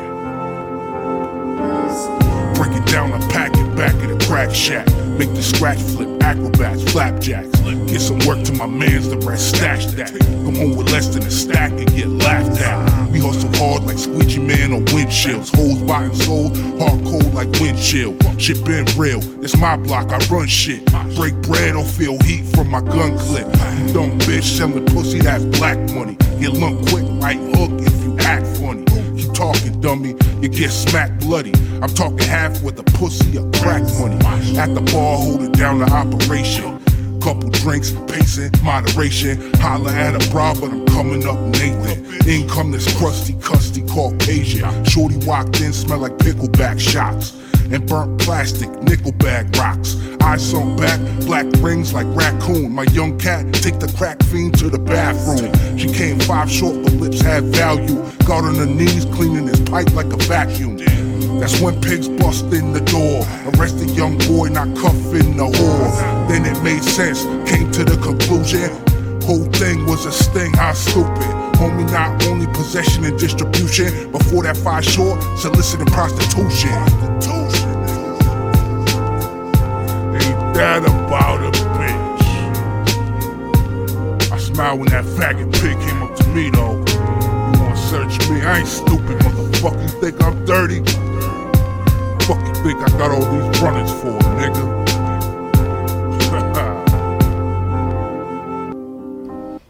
Break 2.56 2.76
it 2.76 2.88
down, 2.88 3.14
unpack 3.14 3.56
it 3.56 3.76
back 3.76 3.94
at 3.94 4.10
the 4.10 4.26
crack 4.26 4.50
shack. 4.50 4.88
Make 5.20 5.36
the 5.36 5.44
scratch 5.44 5.78
flip, 5.78 6.15
acrobats, 6.26 6.84
flapjacks. 6.92 7.60
Get 7.92 8.02
some 8.02 8.18
work 8.26 8.44
to 8.46 8.54
my 8.54 8.66
mans, 8.66 9.08
the 9.10 9.18
rest 9.18 9.56
stash 9.56 9.86
that. 9.98 10.10
Come 10.44 10.56
home 10.56 10.76
with 10.76 10.92
less 10.92 11.08
than 11.08 11.24
a 11.24 11.30
stack 11.32 11.72
and 11.72 11.88
get 11.96 12.08
laughed 12.08 12.60
at. 12.62 13.12
We 13.12 13.20
hustle 13.20 13.54
hard 13.56 13.84
like 13.84 14.00
squeegee 14.00 14.40
man 14.40 14.74
on 14.74 14.86
windshields. 14.86 15.56
Hoes 15.56 15.82
bought 15.84 16.04
and 16.04 16.18
sold, 16.18 16.58
hard 16.82 17.04
cold 17.06 17.32
like 17.34 17.52
windshield. 17.62 18.16
Shit 18.42 18.66
been 18.66 18.86
real, 18.98 19.22
it's 19.44 19.56
my 19.58 19.78
block, 19.78 20.12
I 20.12 20.18
run 20.34 20.48
shit. 20.48 20.84
Break 21.16 21.36
bread, 21.44 21.74
don't 21.74 21.86
feel 21.86 22.18
heat 22.24 22.44
from 22.56 22.72
my 22.72 22.82
gun 22.82 23.18
clip. 23.20 23.46
Dumb 23.94 24.18
bitch 24.26 24.58
selling 24.58 24.86
pussy, 24.88 25.20
that's 25.20 25.46
black 25.58 25.78
money. 25.92 26.16
Get 26.40 26.54
lumped 26.54 26.90
quick, 26.90 27.06
right 27.22 27.38
hook 27.56 27.72
if 27.82 28.04
you 28.04 28.18
act 28.20 28.48
funny. 28.58 28.84
Talking, 29.34 29.82
dummy, 29.82 30.16
you 30.42 30.48
get 30.48 30.72
smacked 30.72 31.20
bloody. 31.20 31.52
I'm 31.82 31.90
talking 31.90 32.20
half 32.20 32.64
with 32.64 32.80
a 32.80 32.84
pussy 32.84 33.38
or 33.38 33.52
crack 33.52 33.84
money. 34.00 34.16
At 34.58 34.74
the 34.74 34.80
bar, 34.94 35.18
holding 35.18 35.52
down 35.52 35.80
the 35.80 35.92
operation. 36.16 36.80
Couple 37.20 37.50
drinks, 37.50 37.92
pacing, 38.08 38.52
moderation. 38.64 39.52
Holla 39.56 39.92
at 39.92 40.16
a 40.16 40.32
bra, 40.32 40.54
but 40.54 40.72
I'm 40.72 40.86
coming 40.86 41.26
up 41.26 41.40
Nathan. 41.40 42.06
Income 42.28 42.72
this 42.72 42.88
crusty, 42.98 43.34
custy 43.34 43.82
Caucasian. 43.88 44.86
Shorty 44.86 45.18
walked 45.26 45.60
in, 45.62 45.74
smell 45.74 46.00
like 46.00 46.18
pickleback 46.18 46.80
shots. 46.80 47.42
And 47.72 47.88
burnt 47.88 48.22
plastic, 48.22 48.70
nickel 48.84 49.12
bag 49.14 49.56
rocks. 49.58 49.96
Eyes 50.22 50.52
sunk 50.52 50.80
back, 50.80 51.00
black 51.22 51.48
rings 51.60 51.94
like 51.94 52.06
raccoon. 52.10 52.72
My 52.72 52.84
young 52.84 53.18
cat, 53.18 53.52
take 53.54 53.80
the 53.80 53.92
crack 53.98 54.22
fiend 54.24 54.58
to 54.60 54.70
the 54.70 54.78
bathroom. 54.78 55.52
She 55.78 55.92
came 55.92 56.20
five 56.20 56.52
short, 56.52 56.84
but 56.84 56.94
lips 56.94 57.22
had 57.22 57.46
value. 57.46 58.04
Got 58.26 58.44
on 58.44 58.56
her 58.56 58.68
knees, 58.68 59.06
cleaning 59.06 59.48
his 59.48 59.60
pipe 59.62 59.92
like 59.94 60.14
a 60.14 60.18
vacuum. 60.18 60.78
That's 61.40 61.60
when 61.62 61.80
pigs 61.82 62.08
bust 62.08 62.46
in 62.54 62.74
the 62.74 62.82
door. 62.82 63.26
Arrest 63.54 63.78
the 63.78 63.86
young 63.86 64.18
boy, 64.18 64.50
not 64.50 64.76
cuffing 64.78 65.38
the 65.38 65.46
whore. 65.46 66.28
Then 66.28 66.46
it 66.46 66.62
made 66.64 66.84
sense, 66.84 67.24
came 67.50 67.72
to 67.72 67.84
the 67.84 67.98
conclusion. 68.02 68.70
Whole 69.22 69.46
thing 69.54 69.86
was 69.86 70.06
a 70.06 70.12
sting, 70.12 70.54
how 70.54 70.74
stupid. 70.74 71.46
Homie, 71.56 71.90
not 71.92 72.26
only 72.28 72.48
possession 72.48 73.06
and 73.06 73.18
distribution, 73.20 74.12
before 74.12 74.44
that 74.44 74.58
five 74.58 74.86
short, 74.86 75.22
soliciting 75.38 75.88
prostitution. 75.88 76.70
Ain't 80.14 80.54
that 80.54 80.84
about 80.84 81.42
a 81.44 81.52
bitch? 81.52 82.26
I 84.32 84.38
smiled 84.38 84.80
when 84.80 84.90
that 84.90 85.06
faggot 85.06 85.52
pig 85.54 85.80
came 85.80 86.04
up 86.04 86.16
to 86.16 86.28
me 86.30 86.50
though. 86.50 86.78
You 86.78 87.60
wanna 87.62 87.78
search 87.78 88.30
me? 88.30 88.42
I 88.42 88.60
ain't 88.60 88.68
stupid, 88.68 89.20
motherfucker. 89.20 89.82
You 89.82 90.02
think 90.02 90.22
I'm 90.24 90.46
dirty? 90.46 90.84
Fuck 92.26 92.40
you 92.40 92.56
think 92.64 92.82
I 92.82 92.90
got 92.98 93.12
all 93.12 93.22
these 93.22 93.62
runners 93.62 93.92
for, 94.02 94.18
nigga? 94.40 94.86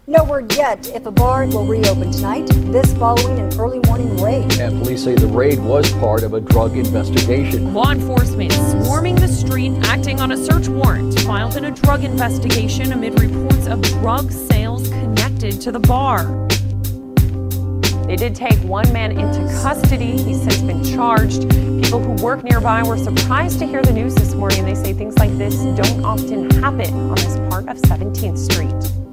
No 0.08 0.24
word 0.24 0.56
yet 0.56 0.88
if 0.96 1.06
a 1.06 1.12
bar 1.12 1.46
will 1.48 1.66
reopen 1.66 2.10
tonight, 2.12 2.48
this 2.48 2.94
following 2.94 3.38
an 3.38 3.60
early 3.60 3.80
morning 3.80 4.16
raid. 4.22 4.58
And 4.62 4.82
police 4.82 5.04
say 5.04 5.16
the 5.16 5.28
raid 5.28 5.60
was 5.60 5.92
part 5.94 6.24
of 6.24 6.34
a 6.34 6.40
drug 6.40 6.78
investigation. 6.78 7.74
Law 7.74 7.92
enforcement 7.92 8.54
swarming 8.54 9.16
the 9.16 9.28
street, 9.28 9.74
acting 9.84 10.22
on 10.22 10.32
a 10.32 10.38
search 10.38 10.70
warrant 10.70 11.20
filed 11.22 11.58
in 11.58 11.66
a 11.66 11.72
drug 11.72 12.06
investigation 12.06 12.94
amid 12.94 13.20
reports 13.20 13.68
of 13.68 13.82
drug 13.82 14.32
sales 14.32 14.88
connected 14.88 15.60
to 15.60 15.74
the 15.74 15.80
bar. 15.80 16.45
They 18.08 18.16
did 18.16 18.36
take 18.36 18.58
one 18.60 18.92
man 18.94 19.12
into 19.12 19.40
custody. 19.62 20.18
He's 20.22 20.42
since 20.42 20.62
been 20.62 20.84
charged. 20.84 21.50
People 21.50 22.00
who 22.00 22.24
work 22.24 22.44
nearby 22.44 22.84
were 22.84 22.98
surprised 22.98 23.60
to 23.60 23.66
hear 23.66 23.82
the 23.82 23.94
news 23.94 24.14
this 24.14 24.36
morning. 24.36 24.64
They 24.64 24.76
say 24.76 24.94
things 24.94 25.18
like 25.18 25.36
this 25.38 25.56
don't 25.56 26.06
often 26.06 26.50
happen 26.62 26.94
on 26.94 27.16
this 27.16 27.38
part 27.50 27.68
of 27.68 27.78
17th 27.78 28.38
Street. 28.38 29.05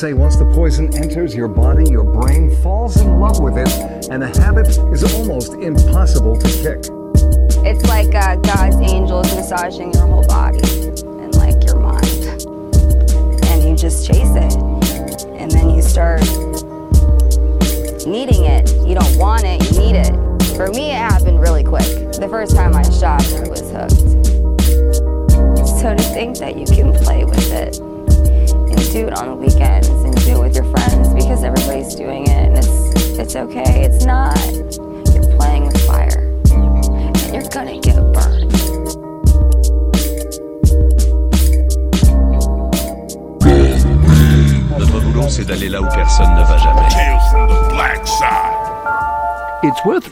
Say 0.00 0.14
once 0.14 0.34
the 0.36 0.46
poison 0.46 0.88
enters 0.96 1.34
your 1.34 1.46
body, 1.46 1.84
your 1.90 2.04
brain 2.04 2.50
falls 2.62 2.98
in 3.02 3.20
love 3.20 3.38
with 3.38 3.58
it, 3.58 4.08
and 4.08 4.22
the 4.22 4.28
habit 4.40 4.66
is 4.90 5.04
almost 5.14 5.52
impossible 5.52 6.38
to 6.38 6.48
kick. 6.48 6.78
It's 7.66 7.84
like 7.84 8.14
uh, 8.14 8.36
God's 8.36 8.76
angels 8.76 9.34
massaging 9.34 9.92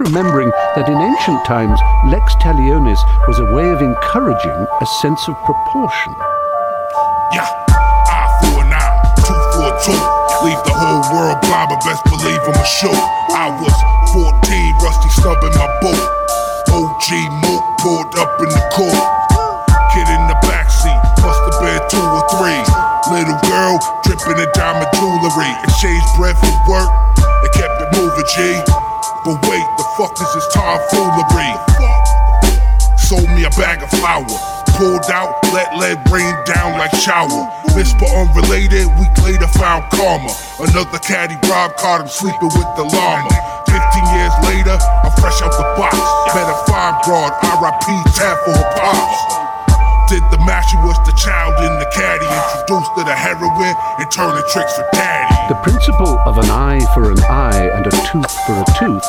remembering 0.08 0.48
that 0.72 0.88
in 0.88 0.96
ancient 0.96 1.44
times, 1.44 1.76
lex 2.08 2.32
talionis 2.40 2.96
was 3.28 3.36
a 3.44 3.48
way 3.52 3.68
of 3.68 3.84
encouraging 3.84 4.56
a 4.80 4.86
sense 5.04 5.20
of 5.28 5.36
proportion. 5.44 6.16
Yeah, 7.36 7.44
eye 8.08 8.32
for 8.40 8.64
an 8.64 8.72
eye, 8.72 8.96
two 9.20 9.36
for 9.52 9.68
a 9.68 9.72
two. 9.84 10.00
Leave 10.48 10.62
the 10.64 10.72
whole 10.72 11.04
world 11.12 11.36
blind, 11.44 11.68
but 11.68 11.84
best 11.84 12.00
believe 12.08 12.40
I'ma 12.40 12.64
show. 12.64 12.94
I 13.36 13.52
was 13.60 13.76
14, 14.16 14.32
rusty 14.80 15.12
stub 15.12 15.44
in 15.44 15.52
my 15.60 15.68
boat. 15.84 16.00
OG 16.72 17.08
Mook 17.44 17.64
pulled 17.84 18.12
up 18.16 18.32
in 18.40 18.48
the 18.48 18.64
court. 18.72 19.04
Kid 19.92 20.08
in 20.08 20.24
the 20.24 20.38
backseat, 20.48 21.00
must 21.20 21.40
have 21.52 21.58
been 21.60 21.84
two 21.92 22.00
or 22.00 22.24
three. 22.40 22.60
Little 23.12 23.36
girl 23.44 23.76
dripping 24.08 24.40
in 24.40 24.48
diamond 24.56 24.88
jewelry. 24.96 25.52
Exchange 25.68 26.04
bread 26.16 26.36
for 26.40 26.54
work, 26.64 26.88
it 27.44 27.52
kept 27.52 27.76
it 27.76 27.88
moving, 27.92 28.24
G. 28.24 28.87
But 29.28 29.44
wait, 29.44 29.68
the 29.76 29.84
fuck 30.00 30.16
is 30.16 30.30
this 30.32 30.48
tomfoolery? 30.56 31.52
Sold 32.96 33.28
me 33.36 33.44
a 33.44 33.52
bag 33.60 33.84
of 33.84 33.92
flour. 34.00 34.24
Pulled 34.80 35.04
out, 35.12 35.36
let 35.52 35.68
lead 35.76 36.00
rain 36.08 36.32
down 36.48 36.80
like 36.80 36.96
shower. 36.96 37.44
Whisper 37.76 38.08
unrelated, 38.08 38.88
week 38.96 39.12
later 39.20 39.44
found 39.60 39.84
karma. 39.92 40.32
Another 40.64 40.96
caddy 41.04 41.36
Rob 41.44 41.76
caught 41.76 42.00
him 42.00 42.08
sleeping 42.08 42.48
with 42.56 42.72
the 42.80 42.88
llama. 42.88 43.28
15 43.68 44.16
years 44.16 44.32
later, 44.48 44.80
I'm 45.04 45.12
fresh 45.20 45.44
out 45.44 45.52
the 45.52 45.68
box. 45.76 45.92
Better 46.32 46.56
find 46.64 46.96
broad, 47.04 47.36
RIP 47.60 47.84
tab 48.16 48.32
for 48.48 48.56
her 48.56 48.68
pops. 48.80 50.08
Did 50.08 50.24
the 50.32 50.40
match, 50.48 50.72
she 50.72 50.80
was 50.88 50.96
the 51.04 51.12
child 51.20 51.52
in 51.60 51.76
the 51.76 51.88
caddy. 51.92 52.24
Introduced 52.24 52.96
to 52.96 53.04
the 53.04 53.12
heroin 53.12 53.76
and 54.00 54.08
turning 54.08 54.40
tricks 54.48 54.72
for 54.72 54.88
daddy. 54.96 55.27
The 55.48 55.54
principle 55.62 56.20
of 56.26 56.36
an 56.36 56.50
eye 56.50 56.84
for 56.92 57.10
an 57.10 57.18
eye 57.24 57.70
and 57.72 57.86
a 57.86 57.90
tooth 58.12 58.36
for 58.44 58.52
a 58.52 58.64
tooth 58.76 59.04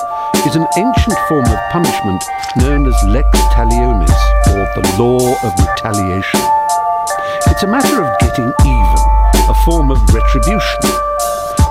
is 0.47 0.55
an 0.55 0.65
ancient 0.77 1.19
form 1.27 1.43
of 1.43 1.59
punishment 1.69 2.23
known 2.55 2.87
as 2.87 2.95
lex 3.09 3.27
talionis, 3.51 4.15
or 4.47 4.63
the 4.71 4.95
law 4.97 5.19
of 5.19 5.51
retaliation. 5.59 6.39
It's 7.51 7.63
a 7.63 7.67
matter 7.67 8.01
of 8.01 8.19
getting 8.21 8.47
even, 8.63 8.99
a 9.51 9.55
form 9.65 9.91
of 9.91 9.99
retribution. 10.15 10.79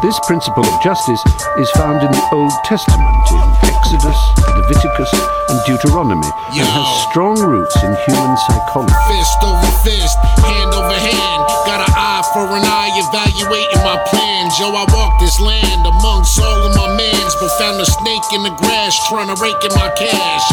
This 0.03 0.21
principle 0.27 0.67
of 0.67 0.83
justice 0.83 1.25
is 1.57 1.71
found 1.71 2.05
in 2.05 2.13
the 2.13 2.29
Old 2.31 2.53
Testament 2.67 3.17
in 3.33 3.68
Exodus, 3.89 4.21
Leviticus, 4.53 5.09
and 5.49 5.57
Deuteronomy, 5.65 6.29
and 6.53 6.69
has 6.77 7.09
strong 7.09 7.41
roots 7.41 7.73
in 7.81 7.89
human 8.05 8.37
psychology. 8.37 8.93
Fist 9.09 9.41
over 9.41 9.73
fist, 9.81 10.13
hand 10.45 10.77
over 10.77 10.93
hand. 10.93 11.41
Got 11.65 11.89
an 11.89 11.97
eye 11.97 12.21
for 12.37 12.45
an 12.53 12.69
eye, 12.69 12.93
evaluating 13.01 13.81
my 13.81 13.97
plans. 14.13 14.61
Yo, 14.61 14.69
I 14.69 14.85
walk 14.93 15.17
this 15.25 15.41
land 15.41 15.89
amongst 15.89 16.37
all 16.37 16.69
of 16.69 16.77
my 16.77 17.01
mans, 17.01 17.33
but 17.41 17.49
found 17.57 17.81
a 17.81 17.89
snake 17.89 18.29
in 18.37 18.45
the 18.45 18.53
grass 18.61 18.93
trying 19.09 19.33
to 19.33 19.37
rake 19.41 19.57
in 19.65 19.73
my 19.73 19.89
cash. 19.97 20.45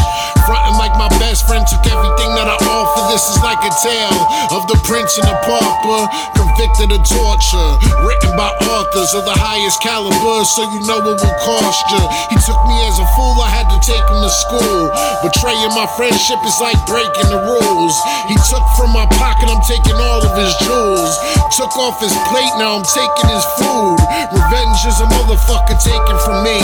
Frontin' 0.48 0.80
like 0.80 0.96
my 0.96 1.12
best 1.20 1.44
friend 1.44 1.60
took 1.68 1.84
everything 1.92 2.32
that 2.40 2.48
I 2.48 2.56
offer. 2.72 3.12
This 3.12 3.28
is 3.28 3.36
like 3.44 3.60
a 3.60 3.72
tale 3.84 4.16
of 4.56 4.64
the 4.64 4.80
prince 4.88 5.20
and 5.20 5.28
the 5.28 5.36
pauper, 5.44 6.08
convicted 6.40 6.88
of 6.88 7.04
torture, 7.04 7.72
written 8.00 8.32
by 8.32 8.48
authors 8.64 9.12
of 9.12 9.28
the 9.28 9.36
highest 9.36 9.82
caliber, 9.84 10.40
so 10.48 10.64
you 10.72 10.80
know 10.88 11.04
it 11.04 11.20
will 11.20 11.38
cost 11.44 11.84
you. 11.92 12.00
He 12.32 12.36
took 12.46 12.60
me 12.70 12.76
as 12.86 12.96
a 13.02 13.06
fool, 13.18 13.25
I 13.42 13.50
had 13.50 13.66
to 13.72 13.78
take 13.82 14.02
him 14.06 14.20
to 14.22 14.30
school. 14.30 14.92
Betraying 15.26 15.72
my 15.74 15.88
friendship 15.98 16.38
is 16.46 16.56
like 16.62 16.78
breaking 16.86 17.28
the 17.32 17.40
rules. 17.42 17.94
He 18.30 18.36
took 18.46 18.62
from 18.78 18.94
my 18.94 19.08
pocket, 19.18 19.50
I'm 19.50 19.62
taking 19.66 19.98
all 19.98 20.22
of 20.22 20.32
his 20.38 20.52
jewels. 20.62 21.10
Took 21.58 21.74
off 21.80 21.98
his 21.98 22.14
plate, 22.30 22.54
now 22.60 22.78
I'm 22.78 22.86
taking 22.86 23.28
his 23.32 23.46
food. 23.58 23.98
Revenge 24.30 24.80
is 24.86 24.98
a 25.02 25.08
motherfucker 25.10 25.76
taken 25.82 26.16
from 26.22 26.46
me. 26.46 26.58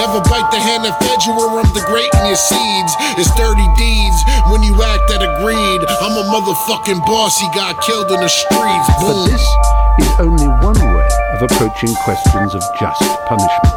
Never 0.00 0.24
bite 0.30 0.48
the 0.54 0.60
hand 0.60 0.86
that 0.88 0.96
fed 1.02 1.20
you 1.26 1.34
or 1.36 1.60
I'm 1.60 1.68
degrading 1.76 2.24
your 2.24 2.40
seeds. 2.40 2.92
It's 3.20 3.32
dirty 3.36 3.68
deeds 3.76 4.18
when 4.48 4.62
you 4.62 4.72
act 4.80 5.10
out 5.12 5.22
of 5.24 5.32
greed. 5.42 5.80
I'm 6.00 6.14
a 6.16 6.24
motherfucking 6.32 7.04
boss, 7.04 7.36
he 7.38 7.48
got 7.52 7.80
killed 7.82 8.10
in 8.12 8.20
the 8.20 8.28
streets. 8.30 8.88
But 9.02 9.26
this 9.28 9.44
is 10.00 10.10
only 10.20 10.48
one 10.62 10.78
way 10.78 11.08
of 11.36 11.42
approaching 11.42 11.94
questions 12.04 12.54
of 12.54 12.62
just 12.80 13.02
punishment. 13.26 13.76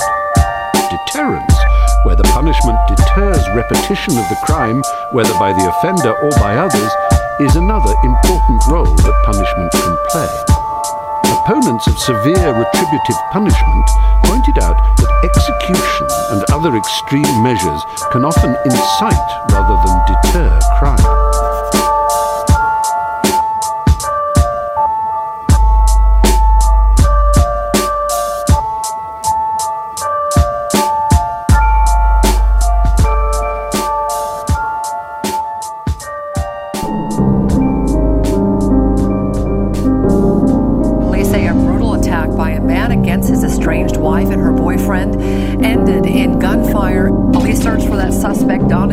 Deterrence, 0.90 1.56
where 2.04 2.16
the 2.16 2.24
punishment 2.32 2.78
deters 2.88 3.44
repetition 3.56 4.18
of 4.18 4.28
the 4.30 4.40
crime, 4.44 4.82
whether 5.12 5.34
by 5.40 5.52
the 5.54 5.68
offender 5.70 6.14
or 6.24 6.32
by 6.40 6.56
others, 6.56 6.92
is 7.40 7.56
another 7.56 7.94
important 8.04 8.62
role 8.68 8.96
that 9.04 9.24
punishment 9.26 9.72
can 9.72 9.98
play. 10.12 10.32
Opponents 11.44 11.88
of 11.88 11.98
severe 11.98 12.54
retributive 12.54 13.20
punishment 13.32 13.86
pointed 14.26 14.60
out 14.60 14.78
that 14.98 15.12
execution 15.24 16.08
and 16.32 16.44
other 16.52 16.76
extreme 16.76 17.44
measures 17.44 17.82
can 18.12 18.24
often 18.24 18.56
incite 18.66 19.30
rather 19.52 19.76
than 19.84 19.98
deter 20.08 20.60
crime. 20.78 21.49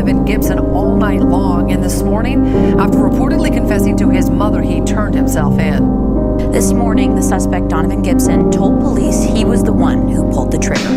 Suspect, 0.07 0.25
Donovan 0.25 0.25
Gibson, 0.25 0.59
all 0.59 0.95
night 0.95 1.21
long. 1.21 1.71
And 1.71 1.83
this 1.83 2.01
morning, 2.01 2.47
after 2.79 2.97
reportedly 2.97 3.53
confessing 3.53 3.97
to 3.97 4.09
his 4.09 4.29
mother, 4.29 4.61
he 4.61 4.81
turned 4.81 5.15
himself 5.15 5.59
in. 5.59 6.51
This 6.51 6.71
morning, 6.71 7.15
the 7.15 7.21
suspect, 7.21 7.67
Donovan 7.67 8.01
Gibson, 8.03 8.49
told 8.51 8.79
police 8.79 9.23
he 9.23 9.43
was 9.43 9.63
the 9.63 9.73
one 9.73 10.07
who 10.07 10.31
pulled 10.31 10.51
the 10.51 10.59
trigger. 10.59 10.87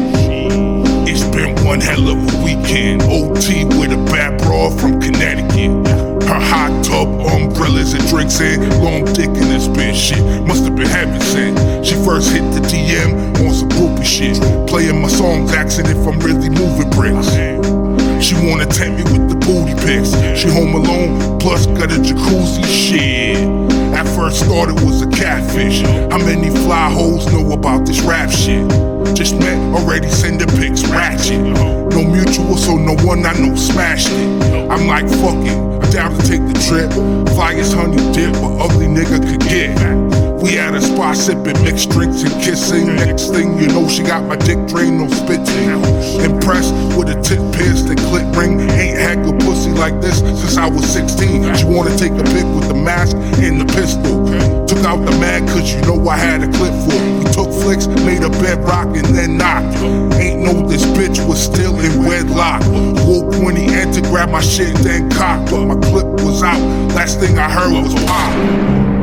It's 1.09 1.25
been 1.35 1.57
one 1.65 1.81
hell 1.81 2.09
of 2.09 2.19
a 2.19 2.45
weekend. 2.45 3.03
OT 3.03 3.65
with 3.65 3.93
a 3.93 4.03
bad 4.07 4.39
broad 4.43 4.79
from 4.79 5.01
Connecticut. 5.01 5.89
Her 6.29 6.39
hot 6.39 6.85
tub, 6.85 7.09
umbrellas 7.35 7.95
and 7.95 8.07
drinks 8.07 8.41
in. 8.41 8.61
Long 8.81 9.05
dick 9.07 9.27
in 9.27 9.49
this 9.51 9.67
bitch 9.67 9.97
shit. 9.97 10.23
Must 10.47 10.63
have 10.65 10.77
been 10.77 10.87
heaven 10.87 11.21
sent. 11.21 11.85
She 11.85 11.95
first 12.05 12.31
hit 12.31 12.47
the 12.55 12.61
DM 12.61 13.35
on 13.45 13.53
some 13.53 13.69
groupie 13.71 14.05
shit. 14.05 14.37
Playing 14.69 15.03
my 15.03 15.09
songs, 15.09 15.53
asking 15.53 15.87
if 15.87 16.07
I'm 16.07 16.21
really 16.21 16.49
moving 16.49 16.91
bricks. 16.91 17.90
She 18.21 18.35
wanna 18.35 18.67
tempt 18.67 18.99
me 18.99 19.05
with 19.19 19.29
the 19.31 19.37
booty 19.47 19.75
pics. 19.85 20.13
She 20.39 20.49
home 20.49 20.75
alone, 20.75 21.39
plus 21.39 21.67
got 21.67 21.91
a 21.91 21.97
jacuzzi 21.97 22.65
shit. 22.65 23.39
At 23.95 24.07
first 24.15 24.45
thought 24.45 24.69
it 24.69 24.81
was 24.85 25.03
a 25.03 25.09
catfish. 25.09 25.81
How 26.13 26.19
many 26.19 26.51
fly 26.51 26.91
holes 26.91 27.27
know 27.33 27.53
about 27.53 27.87
this 27.87 28.01
rap 28.01 28.31
shit? 28.31 28.69
Just 29.17 29.35
met, 29.41 29.59
already 29.75 30.09
send 30.09 30.41
the 30.41 30.47
pics, 30.59 30.85
ratchet. 30.85 31.41
No 31.41 32.05
mutual, 32.05 32.57
so 32.57 32.77
no 32.77 32.95
one 33.05 33.25
I 33.25 33.33
know 33.33 33.57
smashed 33.57 34.09
it. 34.11 34.71
I'm 34.71 34.87
like, 34.87 35.09
fuck 35.09 35.41
it, 35.45 35.57
I'm 35.57 35.91
down 35.91 36.17
to 36.17 36.23
take 36.29 36.47
the 36.47 36.55
trip. 36.69 36.93
Fly 37.35 37.55
as 37.55 37.73
honey 37.73 37.97
dip, 38.13 38.33
but 38.35 38.65
ugly 38.65 38.87
nigga 38.87 39.19
could 39.19 39.41
get. 39.41 40.20
We 40.43 40.59
at 40.59 40.75
a 40.75 40.81
spot 40.81 41.17
sipping 41.17 41.61
mixed 41.63 41.91
drinks 41.91 42.23
and 42.23 42.33
kissing. 42.43 42.97
Next 42.97 43.29
thing 43.29 43.59
you 43.59 43.69
know, 43.69 43.87
she 43.89 44.03
got 44.03 44.25
my 44.25 44.37
dick 44.37 44.59
drained, 44.69 44.99
no 44.99 45.09
spitting. 45.09 45.69
Impressed 46.25 46.73
with 46.97 47.09
a 47.09 47.21
tip 47.21 47.41
pierced 47.53 47.89
and 47.89 47.99
clit 47.99 48.25
ring. 48.35 48.59
Ain't 48.59 49.23
good 49.23 49.39
pussy 49.41 49.71
like 49.71 50.01
this 50.01 50.21
since 50.21 50.57
I 50.57 50.67
was 50.67 50.85
16. 50.89 51.55
She 51.55 51.65
wanna 51.65 51.97
take 51.97 52.13
a 52.13 52.25
pic 52.25 52.47
with 52.57 52.69
the 52.69 52.75
mask 52.75 53.17
and 53.17 53.61
the 53.61 53.67
pistol. 53.67 54.25
Took 54.67 54.85
out 54.87 55.05
the 55.05 55.13
mag 55.21 55.47
cause 55.49 55.75
you 55.75 55.81
know 55.83 56.09
I 56.09 56.17
had 56.17 56.43
a 56.43 56.51
clip 56.57 56.73
for. 56.89 56.99
We 57.19 57.25
took 57.33 57.53
flicks, 57.63 57.87
made 58.07 58.23
a 58.23 58.31
bedrock 58.31 58.97
and 58.97 59.07
then 59.15 59.37
knocked. 59.37 59.77
Ain't 60.17 60.41
know 60.41 60.67
this 60.67 60.85
bitch 60.97 61.21
was 61.29 61.43
still 61.43 61.79
in 61.81 62.05
wedlock. 62.07 62.63
Woke 63.07 63.33
when 63.45 63.57
he 63.57 63.67
entered, 63.67 64.05
grabbed 64.05 64.33
my 64.33 64.41
shit, 64.41 64.75
then 64.77 65.11
cocked. 65.11 65.51
But 65.51 65.67
my 65.67 65.79
clip 65.91 66.07
was 66.25 66.43
out. 66.43 66.61
Last 66.95 67.21
thing 67.21 67.39
I 67.39 67.51
heard 67.51 67.73
was 67.73 67.93
a 67.93 68.07
pop. 68.07 69.00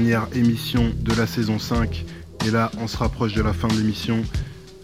Dernière 0.00 0.28
émission 0.34 0.94
de 0.98 1.12
la 1.12 1.26
saison 1.26 1.58
5 1.58 2.06
et 2.46 2.50
là 2.50 2.70
on 2.80 2.88
se 2.88 2.96
rapproche 2.96 3.34
de 3.34 3.42
la 3.42 3.52
fin 3.52 3.68
de 3.68 3.74
l'émission. 3.74 4.22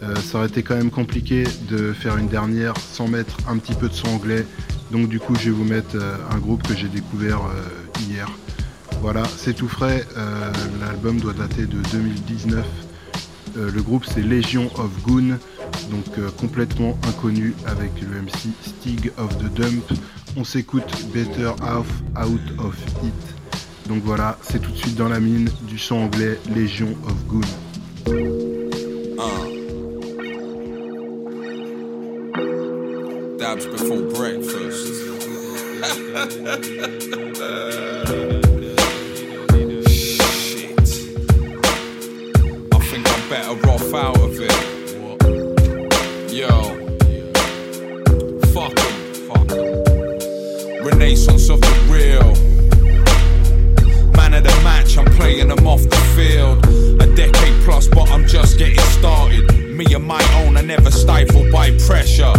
Euh, 0.03 0.15
ça 0.17 0.37
aurait 0.37 0.49
été 0.49 0.63
quand 0.63 0.77
même 0.77 0.91
compliqué 0.91 1.45
de 1.71 1.95
faire 1.95 2.19
une 2.19 2.29
dernière 2.29 2.75
sans 2.77 3.09
mettre 3.09 3.39
un 3.49 3.57
petit 3.57 3.73
peu 3.73 3.89
de 3.89 3.95
son 3.95 4.09
anglais. 4.09 4.45
Donc 4.91 5.09
du 5.09 5.19
coup 5.19 5.35
je 5.37 5.45
vais 5.45 5.51
vous 5.53 5.65
mettre 5.65 5.95
euh, 5.95 6.19
un 6.31 6.37
groupe 6.37 6.63
que 6.69 6.77
j'ai 6.77 6.89
découvert 6.89 7.41
euh, 7.47 8.03
hier. 8.07 8.31
Voilà, 9.01 9.23
c'est 9.25 9.55
tout 9.55 9.69
frais. 9.69 10.07
L'album 10.83 11.19
doit 11.19 11.33
dater 11.33 11.65
de 11.65 11.79
2019. 11.93 12.67
Euh, 13.57 13.71
le 13.71 13.83
groupe 13.83 14.05
c'est 14.05 14.21
Legion 14.21 14.71
of 14.79 14.91
Goon, 15.03 15.39
donc 15.91 16.35
complètement 16.37 16.99
inconnu 17.09 17.55
avec 17.67 17.91
le 18.03 18.21
MC 18.21 18.51
Stig 18.63 19.13
of 19.17 19.35
the 19.39 19.51
Dump. 19.55 19.95
On 20.37 20.45
s'écoute 20.45 20.93
Better 21.15 21.53
Off 21.63 21.89
Out 22.23 22.43
of 22.59 22.77
It. 23.03 23.36
Donc 23.89 24.03
voilà, 24.03 24.37
c'est 24.43 24.59
tout 24.61 24.73
de 24.73 24.77
suite 24.77 24.97
dans 24.97 25.09
la 25.09 25.21
mine 25.21 25.49
du 25.63 25.79
son 25.79 25.95
anglais 25.97 26.39
Legion 26.55 26.89
of 27.07 27.15
Goon. 27.29 27.43
Uh. 29.17 29.23
Dabs 33.39 33.67
before 33.67 34.03
breakfast. 34.13 34.93
Shit. 39.89 40.81
I 42.73 42.79
think 42.81 43.07
I'm 43.07 43.29
better 43.29 43.69
off 43.71 43.95
out 43.95 44.19
of 44.19 44.41
it. 44.41 44.76
Match, 55.45 55.59
I'm 55.59 55.67
off 55.67 55.83
the 55.83 55.97
field. 56.15 56.65
A 57.03 57.15
decade 57.15 57.63
plus, 57.65 57.89
but 57.89 58.09
I'm 58.11 58.27
just 58.27 58.59
getting 58.59 58.79
started. 58.79 59.45
Me 59.69 59.85
and 59.95 60.05
my 60.05 60.23
own, 60.43 60.57
I 60.57 60.63
never 60.63 60.91
stifled 60.91 61.53
by 61.53 61.71
pressure. 61.87 62.33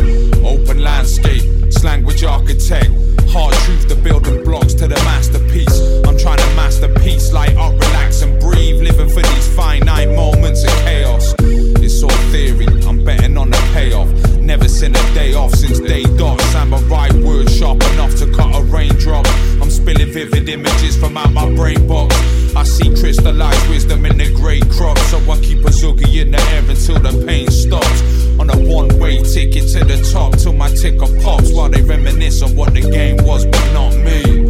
Open 0.43 0.79
landscape, 0.79 1.43
slang 1.71 1.99
language 1.99 2.23
architect. 2.23 2.89
Hard 3.29 3.53
truth, 3.65 3.87
the 3.87 3.95
building 3.95 4.43
blocks 4.43 4.73
to 4.75 4.87
the 4.87 4.95
masterpiece. 5.05 5.79
I'm 6.07 6.17
trying 6.17 6.37
to 6.37 6.55
masterpiece, 6.55 7.33
light 7.33 7.55
up, 7.57 7.73
relax, 7.73 8.21
and 8.21 8.39
breathe. 8.39 8.81
Living 8.81 9.09
for 9.09 9.21
these 9.21 9.55
finite 9.55 10.09
moments 10.09 10.63
of 10.63 10.71
chaos. 10.83 11.35
It's 11.39 12.01
all 12.03 12.09
theory, 12.31 12.67
I'm 12.87 13.03
betting 13.03 13.37
on 13.37 13.51
the 13.51 13.57
payoff. 13.73 14.36
Never 14.47 14.69
seen 14.69 14.95
a 14.95 15.13
day 15.13 15.33
off 15.33 15.53
since 15.55 15.77
day 15.77 16.03
dot. 16.15 16.39
Samurai 16.53 17.09
word 17.21 17.51
sharp 17.51 17.83
enough 17.91 18.15
to 18.15 18.31
cut 18.31 18.55
a 18.55 18.63
raindrop. 18.63 19.27
I'm 19.61 19.69
spilling 19.69 20.13
vivid 20.13 20.47
images 20.47 20.95
from 20.95 21.17
out 21.17 21.33
my 21.33 21.53
brain 21.53 21.85
box. 21.85 22.15
I 22.55 22.63
see 22.63 22.89
crystallized 22.95 23.69
wisdom 23.69 24.05
in 24.05 24.17
the 24.17 24.33
grey 24.33 24.61
crop. 24.61 24.97
So 25.09 25.17
I 25.29 25.37
keep 25.41 25.65
a 25.65 25.69
zoogie 25.69 26.21
in 26.21 26.31
the 26.31 26.39
air 26.53 26.63
until 26.65 26.97
the 26.97 27.25
pain 27.25 27.51
stops. 27.51 28.01
On 28.39 28.49
a 28.49 28.55
one 28.55 28.97
way 28.99 29.17
ticket 29.17 29.67
to 29.73 29.83
the 29.83 29.99
top 30.13 30.37
till 30.37 30.53
my 30.53 30.69
ticker 30.69 31.11
pops. 31.21 31.51
While 31.51 31.67
they 31.67 31.81
reminisce 31.81 32.41
on 32.41 32.55
what 32.55 32.73
the 32.73 32.89
game 32.89 33.17
was, 33.25 33.45
but 33.45 33.73
not 33.73 33.95
me. 33.97 34.46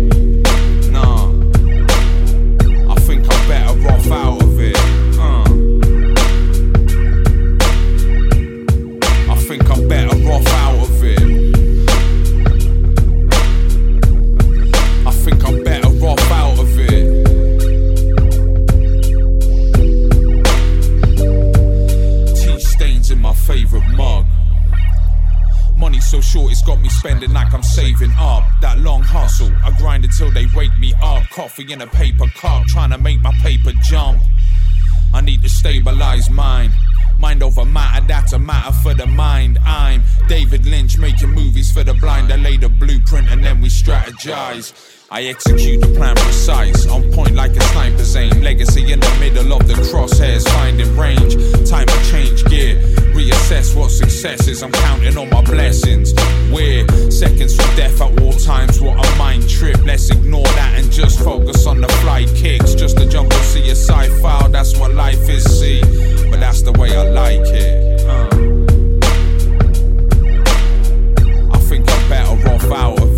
Short, 26.28 26.52
it's 26.52 26.62
got 26.62 26.82
me 26.82 26.90
spending 26.90 27.32
like 27.32 27.54
I'm 27.54 27.64
saving 27.64 28.12
up. 28.18 28.44
That 28.62 28.80
long 28.80 29.02
hustle, 29.02 29.52
I 29.64 29.72
grind 29.78 30.04
until 30.04 30.32
they 30.32 30.46
wake 30.56 30.78
me 30.78 30.94
up. 31.02 31.24
Coffee 31.30 31.72
in 31.72 31.82
a 31.82 31.88
paper 31.88 32.28
cup, 32.36 32.66
trying 32.68 32.92
to 32.92 32.98
make 32.98 33.22
my 33.22 33.34
paper 33.42 33.72
jump. 33.84 34.22
I 35.14 35.22
need 35.22 35.42
to 35.44 35.50
stabilize 35.50 36.30
mine. 36.30 36.72
Mind 37.18 37.42
over 37.42 37.66
matter, 37.66 38.06
that's 38.06 38.34
a 38.34 38.40
matter 38.40 38.74
for 38.84 38.94
the 38.94 39.08
mind. 39.08 39.58
I'm 39.66 40.04
David 40.28 40.66
Lynch 40.66 40.98
making 40.98 41.32
movies 41.32 41.72
for 41.72 41.84
the 41.84 41.94
blind. 41.96 42.32
I 42.32 42.36
lay 42.36 42.58
the 42.58 42.70
blueprint 42.70 43.30
and 43.30 43.44
then 43.44 43.62
we 43.62 43.70
strategize. 43.70 44.74
I 45.10 45.24
execute 45.24 45.80
the 45.80 45.88
plan 45.88 46.16
precise, 46.16 46.86
on 46.88 47.12
point 47.14 47.34
like 47.34 47.56
a 47.56 47.62
sniper's 47.62 48.16
aim. 48.16 48.42
Legacy 48.42 48.92
in 48.92 49.00
the 49.00 49.18
middle 49.20 49.54
of 49.54 49.66
the 49.66 49.74
crosshairs, 49.76 50.48
finding 50.50 50.96
range. 50.98 51.34
Time 51.68 51.88
to 51.88 52.12
change 52.12 52.44
gear, 52.46 52.76
reassess 53.18 53.76
what 53.76 53.90
success 53.90 54.48
is. 54.48 54.62
I'm 54.62 54.72
counting 54.72 55.18
on 55.18 55.30
my 55.32 55.42
blessings. 55.42 56.14
We're 56.52 56.88
seconds 57.10 57.56
from 57.56 57.76
death 57.76 58.00
at 58.00 58.22
all 58.22 58.34
times. 58.34 58.80
What 58.80 58.94
a 59.04 59.18
mind 59.18 59.50
trip. 59.50 59.84
Let's 59.84 60.10
ignore 60.12 60.44
that 60.44 60.76
and 60.78 60.92
just 60.92 61.20
focus 61.20 61.66
on 61.66 61.82
the 61.82 61.88
flight 62.04 62.30
kicks. 62.36 62.76
Just 62.76 63.00
a 63.00 63.06
jungle 63.08 63.40
CSI 63.40 64.22
file, 64.22 64.50
that's 64.50 64.78
what 64.78 64.94
life 64.94 65.28
is. 65.30 65.44
See, 65.60 65.82
but 66.30 66.40
that's 66.40 66.62
the 66.62 66.74
way 66.74 66.96
I 66.96 67.04
like 67.10 67.48
it. 67.48 68.02
Uh. 68.06 68.28
I 71.56 71.60
think 71.70 71.90
I'm 71.90 72.10
better 72.10 72.50
off 72.50 72.72
out 72.72 73.02
of 73.02 73.17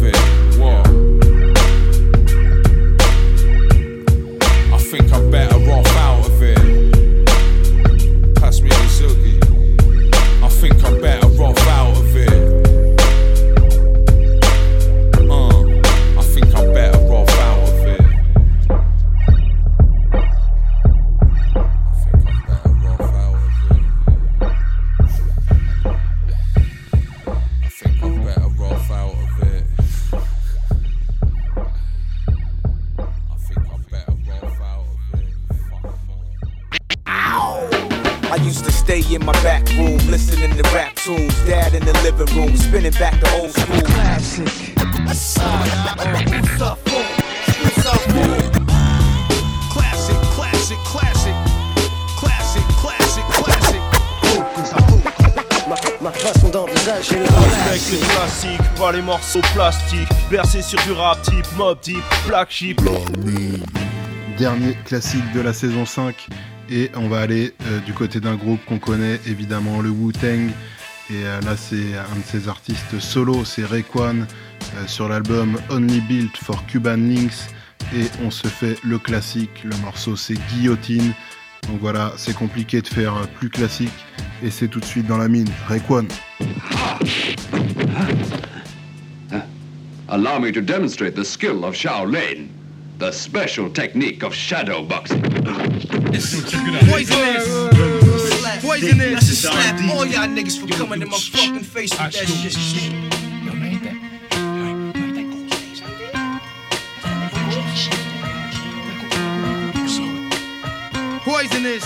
in 39.16 39.26
my 39.26 39.34
back 39.44 39.68
room, 39.70 39.98
listening 40.10 40.56
to 40.56 40.64
rap 40.74 40.96
tunes. 40.96 41.34
Dad 41.46 41.74
in 41.74 41.84
the 41.84 41.94
living 42.04 42.28
room, 42.36 42.56
spinning 42.56 42.92
back 42.94 43.20
the 43.20 43.30
old 43.40 43.52
school. 43.52 43.82
Classic. 43.82 44.46
Classic, 49.72 50.18
classic, 50.36 50.78
classic. 50.86 51.36
Classic, 52.18 52.64
classic, 52.76 53.26
classic. 53.34 53.82
Ma 56.02 56.12
façon 56.12 56.50
d'envisager 56.50 57.20
le 57.20 57.26
Respecte 57.26 57.92
les 57.92 58.08
classiques, 58.08 58.76
pas 58.78 58.92
les 58.92 59.02
morceaux 59.02 59.42
plastiques. 59.54 60.10
Bercé 60.30 60.62
sur 60.62 60.82
du 60.84 60.92
rap 60.94 61.22
type, 61.24 61.46
mob 61.58 61.80
type, 61.82 62.04
black 62.28 62.52
sheep. 62.52 62.82
Dernier 64.38 64.78
classique 64.86 65.32
de 65.34 65.42
la 65.42 65.54
saison 65.54 65.86
5. 65.86 66.30
Et 66.72 66.92
on 66.96 67.08
va 67.08 67.22
aller 67.22 67.54
euh, 67.66 67.80
du 67.80 67.94
côté 67.94 68.20
d'un 68.20 68.36
groupe 68.36 68.64
qu'on 68.66 68.78
connaît 68.78 69.20
évidemment, 69.26 69.82
le 69.82 69.90
Wu-Tang. 69.90 70.52
Et 71.10 71.26
euh, 71.26 71.42
là, 71.42 71.58
c'est 71.58 71.96
un 71.96 72.20
de 72.20 72.24
ses 72.24 72.48
artistes 72.48 73.00
solo, 73.00 73.44
c'est 73.44 73.66
Rayquan, 73.66 74.20
euh, 74.20 74.88
sur 74.88 75.10
l'album 75.10 75.58
Only 75.72 76.00
Built 76.02 76.38
for 76.38 76.64
Cuban 76.68 76.98
Links. 76.98 77.50
Et 77.96 78.06
on 78.24 78.30
se 78.30 78.48
fait 78.48 78.78
le 78.84 79.00
classique, 79.00 79.64
le 79.64 79.76
morceau 79.78 80.16
c'est 80.16 80.36
Guillotine. 80.54 81.14
Donc 81.68 81.80
voilà, 81.82 82.14
c'est 82.18 82.36
compliqué 82.36 82.82
de 82.82 82.88
faire 82.88 83.16
plus 83.40 83.50
classique. 83.50 83.90
Et 84.44 84.52
c'est 84.52 84.68
tout 84.68 84.80
de 84.80 84.86
suite 84.86 85.08
dans 85.08 85.18
la 85.18 85.28
mine. 85.28 85.50
Rayquan. 85.68 86.06
Allow 90.08 90.40
me 90.40 90.52
to 90.52 90.62
demonstrate 90.62 91.16
the 91.16 91.26
skill 91.26 91.64
of 91.64 91.76
Shaolin, 91.76 92.48
the 93.00 93.12
special 93.12 93.70
technique 93.72 94.24
of 94.24 94.34
shadow 94.34 94.84
boxing. 94.84 95.22
Poisonous. 95.90 97.48
Poisonous. 98.62 99.16
I 99.16 99.20
should 99.20 99.38
slap 99.38 99.76
all 99.90 100.06
y'all 100.06 100.28
niggas 100.28 100.60
for 100.60 100.68
coming 100.68 101.02
in 101.02 101.10
my 101.10 101.18
fucking 101.18 101.62
face 101.62 101.90
with 101.92 102.00
that 102.00 102.14
shit. 102.14 102.94
Poisonous. 111.24 111.86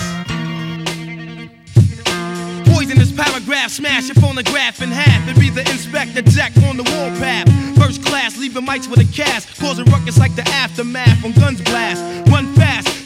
Poisonous 2.66 3.12
paragraph, 3.12 3.70
smash 3.70 4.08
your 4.08 4.16
phonograph 4.16 4.82
in 4.82 4.90
half 4.90 5.28
and 5.28 5.38
be 5.40 5.48
the 5.48 5.60
inspector 5.60 6.20
jack 6.22 6.52
on 6.68 6.76
the 6.76 6.82
warpath. 6.82 7.48
First 7.78 8.04
class, 8.04 8.36
leaving 8.38 8.66
mics 8.66 8.86
with 8.88 9.00
a 9.00 9.12
cast, 9.12 9.58
causing 9.58 9.86
ruckus 9.86 10.18
like 10.18 10.34
the 10.34 10.46
aftermath 10.48 11.22
when 11.22 11.32
guns 11.32 11.62
blast. 11.62 12.02
Here 12.24 12.53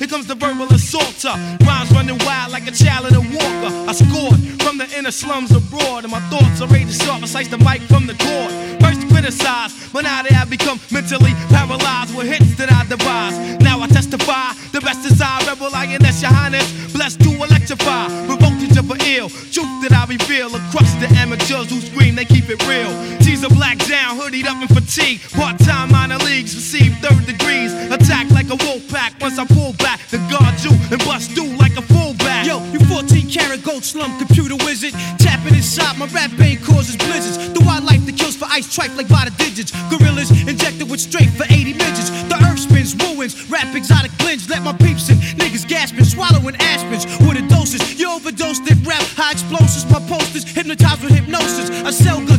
comes 0.08 0.26
the 0.26 0.34
verbal 0.34 0.66
assaulter. 0.72 1.34
Rhymes 1.64 1.90
running 1.92 2.18
wild 2.24 2.52
like 2.52 2.66
a 2.66 2.72
child 2.72 3.06
in 3.08 3.14
a 3.14 3.20
walker. 3.20 3.70
I 3.88 3.92
scored 3.92 4.40
from 4.62 4.78
the 4.78 4.88
inner 4.96 5.10
slums 5.10 5.50
abroad, 5.52 6.04
and 6.04 6.10
my 6.10 6.20
thoughts 6.30 6.60
are 6.62 6.68
razor 6.68 7.04
sharp. 7.04 7.22
I 7.22 7.26
slice 7.26 7.48
the 7.48 7.58
mic 7.58 7.82
from 7.82 8.06
the 8.06 8.14
cord. 8.14 8.50
First 8.80 9.06
criticized, 9.08 9.92
but 9.92 10.04
now 10.04 10.22
they 10.22 10.34
have 10.34 10.48
become 10.48 10.80
mentally 10.90 11.32
paralyzed 11.52 12.16
with 12.16 12.26
hits 12.26 12.56
that 12.56 12.72
I 12.72 12.88
devise. 12.88 13.36
Now 13.60 13.80
I 13.80 13.86
testify, 13.88 14.56
the 14.72 14.80
best 14.80 15.04
is 15.04 15.20
I, 15.20 15.44
rebel 15.44 15.74
INS, 15.74 16.22
your 16.22 16.32
highness. 16.32 16.66
Blessed 16.92 17.20
to 17.20 17.30
electrify, 17.44 18.08
revoke 18.24 18.58
each 18.64 18.78
other 18.78 18.96
ill. 19.04 19.28
Truth 19.28 19.72
that 19.84 19.92
I 19.92 20.06
reveal 20.08 20.48
across 20.48 20.90
the 21.02 21.08
amateurs 21.20 21.68
who 21.68 21.80
scream, 21.80 22.14
they 22.14 22.24
keep 22.24 22.48
it 22.48 22.64
real. 22.66 22.90
T's 23.20 23.44
a 23.44 23.48
black 23.50 23.78
down, 23.86 24.16
hoodied 24.16 24.46
up 24.46 24.62
in 24.62 24.68
fatigue. 24.68 25.20
Part 25.36 25.58
time 25.60 25.92
minor 25.92 26.18
leagues, 26.18 26.54
receive 26.54 26.96
third 27.04 27.26
degrees. 27.26 27.72
Attack 27.92 28.30
like 28.30 28.48
a 28.48 28.56
wolf 28.64 28.88
pack 28.88 29.12
once 29.20 29.38
I 29.38 29.44
pull 29.44 29.74
back. 29.74 29.97
The 30.10 30.18
guard 30.32 30.56
you 30.64 30.72
and 30.90 31.00
bust 31.04 31.32
through 31.32 31.52
like 31.56 31.76
a 31.76 31.82
fullback. 31.82 32.46
Yo, 32.46 32.64
you 32.72 32.80
14 32.86 33.28
karat 33.28 33.62
gold 33.62 33.84
slum 33.84 34.16
computer 34.18 34.56
wizard. 34.64 34.94
Tapping 35.18 35.54
inside, 35.54 35.98
my 35.98 36.06
rap 36.06 36.30
pain 36.38 36.58
causes 36.62 36.96
blizzards. 36.96 37.52
The 37.52 37.60
wildlife 37.64 38.06
that 38.06 38.16
kills 38.16 38.36
for 38.36 38.46
ice 38.50 38.66
trife 38.66 38.96
like 38.96 39.08
by 39.08 39.24
the 39.28 39.34
digits. 39.36 39.72
Gorillas 39.90 40.30
injected 40.48 40.88
with 40.90 41.00
straight 41.00 41.30
for 41.30 41.44
80 41.44 41.74
midgets. 41.74 42.10
The 42.30 42.36
earth 42.48 42.60
spins, 42.60 42.96
ruins, 42.96 43.34
rap 43.50 43.74
exotic 43.74 44.16
blends. 44.18 44.48
Let 44.48 44.62
my 44.62 44.72
peeps 44.72 45.10
in, 45.10 45.18
niggas 45.36 45.68
gasping, 45.68 46.04
swallowing 46.04 46.56
aspens. 46.56 47.04
With 47.20 47.36
a 47.36 47.44
doses, 47.48 47.82
you 47.98 48.10
overdosed 48.10 48.64
it, 48.70 48.78
rap 48.86 49.02
high 49.18 49.32
explosives. 49.32 49.84
My 49.90 50.00
posters 50.08 50.44
hypnotized 50.44 51.02
with 51.02 51.12
hypnosis. 51.12 51.70
I 51.84 51.90
sell 51.90 52.24
clan 52.24 52.37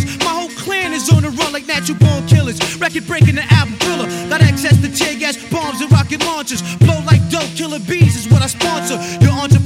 on 1.50 1.54
like 1.54 1.68
natural 1.68 1.98
born 1.98 2.26
killers. 2.28 2.60
Record 2.78 3.06
breaking 3.08 3.36
the 3.36 3.46
album 3.54 3.76
thriller. 3.82 4.08
Got 4.30 4.42
access 4.42 4.80
to 4.82 4.90
tear 4.90 5.18
gas, 5.18 5.36
bombs, 5.50 5.82
and 5.82 5.92
rocket 5.92 6.24
launchers. 6.26 6.62
Blow 6.78 7.02
like 7.06 7.22
dope, 7.30 7.50
killer 7.58 7.80
bees 7.80 8.16
is 8.16 8.30
what 8.32 8.42
I 8.42 8.48
sponsor. 8.48 8.98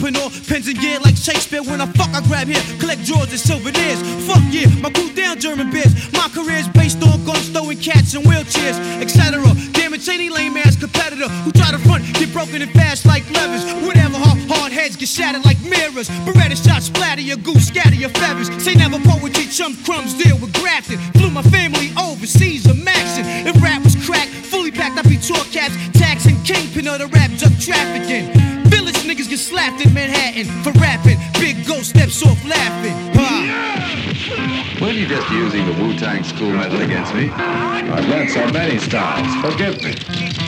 Your 0.04 0.12
entrepreneur, 0.12 0.48
pens 0.50 0.68
and 0.68 0.80
gear 0.80 1.00
like 1.00 1.16
Shakespeare. 1.16 1.64
When 1.64 1.80
I 1.80 1.86
fuck, 1.96 2.10
I 2.12 2.20
grab 2.28 2.48
here, 2.48 2.62
collect 2.78 3.06
drawers 3.06 3.32
and 3.32 3.40
souvenirs. 3.40 4.04
Fuck 4.28 4.44
yeah, 4.52 4.68
my 4.82 4.92
crew 4.92 5.10
down 5.14 5.40
German 5.40 5.72
beers. 5.72 6.12
My 6.12 6.28
career's 6.28 6.68
based 6.68 7.02
on 7.04 7.24
guns, 7.24 7.48
throwing 7.50 7.80
cats 7.80 8.14
and 8.14 8.26
wheelchairs, 8.26 8.76
etc. 9.00 9.40
Damage 9.72 10.10
any 10.10 10.30
lame 10.30 10.58
ass 10.58 10.76
competitor 10.76 11.30
who 11.48 11.52
try 11.52 11.72
to 11.72 11.78
front, 11.80 12.04
get 12.16 12.34
broken 12.34 12.62
and 12.62 12.72
fast 12.72 13.06
like 13.06 13.24
levers. 13.32 13.64
Whatever, 13.86 14.18
hard, 14.18 14.40
hard 14.52 14.72
heads 14.74 14.98
get 14.98 15.08
shattered 15.08 15.46
like 15.46 15.62
mirrors. 15.64 16.10
Beretta 16.28 16.60
shots 16.60 16.88
splatter 16.88 17.22
your 17.22 17.38
goose, 17.38 17.68
scatter 17.68 17.96
your 17.96 18.12
feathers. 18.20 18.52
Say 18.62 18.76
never 18.76 19.00
poetry, 19.00 19.46
chum 19.46 19.78
crumbs, 19.86 20.14
deal 20.16 20.38
with 20.38 20.52
grafting. 20.60 21.00
Flew 21.16 21.30
my 21.30 21.44
family 21.44 21.92
overseas, 21.96 22.66
a 22.66 22.74
maxing. 22.74 23.24
If 23.48 23.56
rap 23.64 23.84
was 23.84 23.96
crack, 24.06 24.28
fully 24.28 24.72
packed, 24.72 24.98
I'd 25.00 25.08
be 25.08 25.16
tour 25.16 25.44
cats, 25.56 25.76
taxing 25.94 26.42
kingpin 26.44 26.88
of 26.88 27.00
the 27.00 27.08
rap 27.08 27.32
drug 27.40 27.58
trafficking. 27.58 28.63
Village 28.74 29.04
niggas 29.04 29.30
get 29.30 29.38
slapped 29.38 29.86
in 29.86 29.94
Manhattan 29.94 30.46
for 30.64 30.72
rapping. 30.80 31.20
Big 31.40 31.66
ghost 31.68 31.92
steps 31.92 32.26
off 32.26 32.44
laughing. 32.44 32.96
Ha. 33.14 34.80
Were 34.82 34.92
you 34.92 35.06
just 35.06 35.30
using 35.30 35.64
the 35.68 35.74
Wu-Tang 35.74 36.24
school 36.24 36.52
method 36.52 36.82
against 36.82 37.14
me? 37.14 37.30
I've 37.30 38.08
learned 38.10 38.32
so 38.32 38.48
many 38.52 38.80
styles. 38.80 39.30
Forgive 39.46 39.84
me. 39.84 40.43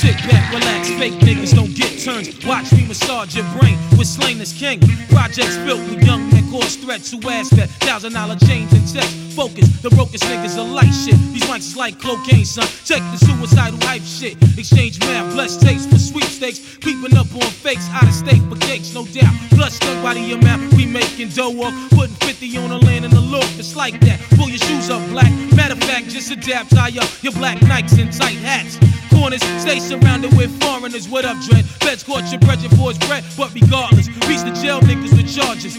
Sit 0.00 0.16
back, 0.32 0.50
relax, 0.50 0.88
fake 0.96 1.12
niggas 1.20 1.54
don't 1.54 1.76
get 1.76 2.00
turns. 2.00 2.32
Watch 2.46 2.72
me 2.72 2.88
massage 2.88 3.36
your 3.36 3.44
brain 3.60 3.76
with 3.98 4.06
slain 4.06 4.40
as 4.40 4.50
king. 4.50 4.80
Projects 5.10 5.58
built 5.58 5.80
with 5.90 6.02
young 6.02 6.30
men 6.30 6.50
cause 6.50 6.76
threats 6.76 7.10
who 7.10 7.20
ask 7.28 7.50
that 7.50 7.68
thousand 7.84 8.14
dollar 8.14 8.36
chains 8.36 8.72
and 8.72 8.80
checks. 8.90 9.12
Focus, 9.36 9.68
the 9.82 9.90
brokest 9.90 10.24
niggas 10.24 10.56
are 10.56 10.64
light 10.64 10.88
shit. 11.04 11.20
These 11.34 11.44
mics 11.44 11.68
is 11.68 11.76
like 11.76 12.00
cocaine, 12.00 12.46
son. 12.46 12.64
Check 12.82 13.02
the 13.12 13.18
suicidal 13.18 13.78
hype 13.82 14.00
shit. 14.00 14.40
Exchange 14.56 14.98
math, 15.00 15.34
blessed 15.34 15.60
taste 15.60 15.90
for 15.90 15.98
sweepstakes. 15.98 16.78
Creeping 16.78 17.14
up 17.18 17.28
on 17.34 17.50
fakes, 17.60 17.86
out 17.90 18.04
of 18.04 18.14
state 18.14 18.40
for 18.48 18.56
cakes, 18.56 18.94
no 18.94 19.04
doubt. 19.04 19.34
Plus, 19.50 19.78
nobody 19.82 20.32
amount 20.32 20.72
we 20.72 20.86
making 20.86 21.28
dough 21.28 21.60
up. 21.60 21.74
Putting 21.90 22.16
50 22.24 22.56
on 22.56 22.70
the 22.70 22.78
land 22.78 23.04
in 23.04 23.10
the 23.10 23.20
look, 23.20 23.44
it's 23.60 23.76
like 23.76 24.00
that. 24.00 24.18
Pull 24.40 24.48
your 24.48 24.64
shoes 24.64 24.88
up, 24.88 25.06
black. 25.10 25.30
Matter 25.54 25.74
of 25.74 25.84
fact, 25.84 26.08
just 26.08 26.30
adapt, 26.30 26.70
tie 26.70 26.96
up 26.96 27.10
your 27.20 27.34
black 27.34 27.58
Nikes 27.58 28.00
and 28.00 28.10
tight 28.10 28.40
hats. 28.40 28.78
Corners, 29.20 29.42
stay 29.60 29.78
surrounded 29.78 30.34
with 30.34 30.50
foreigners. 30.62 31.06
What 31.06 31.26
up, 31.26 31.36
Dread? 31.42 31.66
Feds 31.84 32.02
caught 32.02 32.30
your 32.32 32.40
bread, 32.40 32.62
your 32.62 32.70
boy's 32.70 32.96
bread. 32.96 33.22
But 33.36 33.52
regardless, 33.52 34.08
reach 34.26 34.40
the 34.48 34.58
jail 34.62 34.80
niggas 34.80 35.12
with 35.14 35.28
charges. 35.28 35.76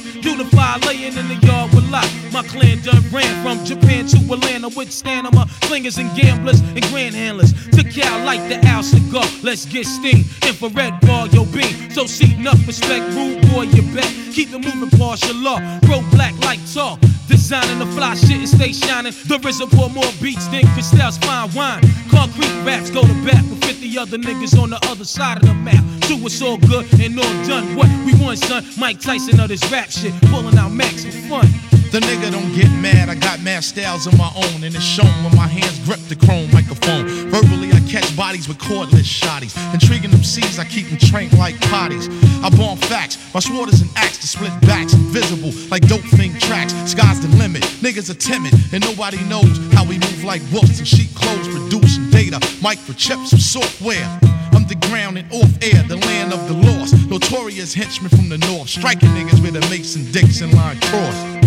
Fly 0.51 0.77
laying 0.85 1.15
in 1.17 1.27
the 1.27 1.35
yard 1.47 1.70
My 1.91 2.41
clan 2.47 2.79
done 2.83 3.03
ran 3.11 3.43
from 3.43 3.65
Japan 3.65 4.07
to 4.07 4.17
Atlanta 4.33 4.69
with 4.69 4.89
Stanima, 4.89 5.49
slingers 5.65 5.97
and 5.97 6.09
gamblers 6.15 6.61
and 6.61 6.81
grand 6.83 7.13
handlers. 7.13 7.51
To 7.71 7.83
Cal 7.83 8.23
like 8.23 8.39
the 8.47 8.65
Al 8.65 8.81
cigar. 8.81 9.25
Let's 9.43 9.65
get 9.65 9.85
steam. 9.85 10.23
Infrared 10.47 11.01
ball, 11.01 11.27
yo 11.27 11.43
beam. 11.45 11.91
So 11.91 12.05
seat 12.05 12.37
enough 12.37 12.65
respect, 12.65 13.03
rude 13.13 13.41
boy, 13.51 13.63
you 13.63 13.81
bet. 13.93 14.07
Keep 14.31 14.53
it 14.53 14.59
moving, 14.63 14.97
partial 14.97 15.35
law. 15.35 15.59
Grow 15.81 16.01
black 16.11 16.33
like 16.45 16.59
talk. 16.73 16.99
Designing 17.27 17.79
the 17.79 17.85
fly 17.87 18.15
shit 18.15 18.39
and 18.39 18.47
stay 18.47 18.71
shining. 18.71 19.11
The 19.11 19.67
pour 19.69 19.89
more 19.89 20.11
beats 20.21 20.47
than 20.47 20.63
Cristal's 20.67 21.17
fine 21.17 21.51
wine. 21.53 21.81
Concrete 22.09 22.55
raps 22.63 22.89
go 22.89 23.01
to 23.01 23.25
bat 23.25 23.43
with 23.49 23.61
50 23.65 23.97
other 23.97 24.17
niggas 24.17 24.57
on 24.57 24.69
the 24.69 24.79
other 24.87 25.03
side 25.03 25.37
of 25.37 25.43
the 25.43 25.53
map. 25.53 25.83
So 26.05 26.15
it's 26.15 26.41
all 26.41 26.57
good 26.57 26.87
and 27.01 27.19
all 27.19 27.47
done. 27.47 27.75
What 27.75 27.89
we 28.05 28.13
want, 28.23 28.39
son? 28.39 28.65
Mike 28.77 29.01
Tyson 29.01 29.41
of 29.41 29.49
this 29.49 29.69
rap 29.69 29.91
shit. 29.91 30.13
Pulling 30.31 30.57
out 30.57 30.71
max 30.71 31.03
for 31.03 31.11
fun. 31.27 31.80
The 31.91 31.99
nigga 31.99 32.31
don't 32.31 32.55
get 32.55 32.71
mad, 32.79 33.09
I 33.09 33.15
got 33.15 33.41
mad 33.41 33.65
styles 33.65 34.07
of 34.07 34.17
my 34.17 34.31
own, 34.33 34.63
and 34.63 34.73
it's 34.73 34.79
shown 34.79 35.11
when 35.25 35.35
my 35.35 35.45
hands 35.45 35.77
grip 35.83 35.99
the 36.07 36.15
chrome 36.15 36.49
microphone. 36.53 37.03
Verbally, 37.27 37.67
I 37.73 37.81
catch 37.81 38.15
bodies 38.15 38.47
with 38.47 38.59
cordless 38.59 39.03
shotties. 39.03 39.51
Intriguing 39.73 40.09
them 40.09 40.23
seeds, 40.23 40.57
I 40.57 40.63
keep 40.63 40.87
them 40.87 40.97
trained 40.97 41.37
like 41.37 41.55
potties. 41.67 42.07
I 42.41 42.49
bomb 42.55 42.77
facts, 42.77 43.19
my 43.33 43.41
sword 43.41 43.67
is 43.67 43.81
an 43.81 43.89
axe 43.97 44.19
to 44.19 44.27
split 44.27 44.53
backs, 44.61 44.93
invisible 44.93 45.51
like 45.69 45.85
dope 45.85 46.07
thing 46.15 46.31
tracks. 46.39 46.71
Sky's 46.89 47.19
the 47.19 47.27
limit, 47.35 47.63
niggas 47.83 48.09
are 48.09 48.15
timid, 48.15 48.53
and 48.71 48.79
nobody 48.79 49.21
knows 49.25 49.59
how 49.73 49.83
we 49.83 49.99
move 49.99 50.23
like 50.23 50.41
wolves 50.53 50.79
in 50.79 50.85
sheep 50.85 51.13
clothes, 51.13 51.49
producing 51.49 52.09
data, 52.09 52.39
microchips 52.63 53.33
with 53.33 53.43
software. 53.43 54.07
Underground 54.55 55.17
and 55.17 55.29
off 55.33 55.51
air, 55.61 55.83
the 55.83 55.97
land 56.07 56.31
of 56.31 56.47
the 56.47 56.55
lost. 56.71 56.95
Notorious 57.09 57.73
henchmen 57.73 58.07
from 58.07 58.29
the 58.29 58.37
north, 58.37 58.69
striking 58.69 59.09
niggas 59.09 59.43
with 59.43 59.57
a 59.57 59.69
Mason 59.69 60.09
Dixon 60.13 60.51
line 60.51 60.79
cross. 60.79 61.40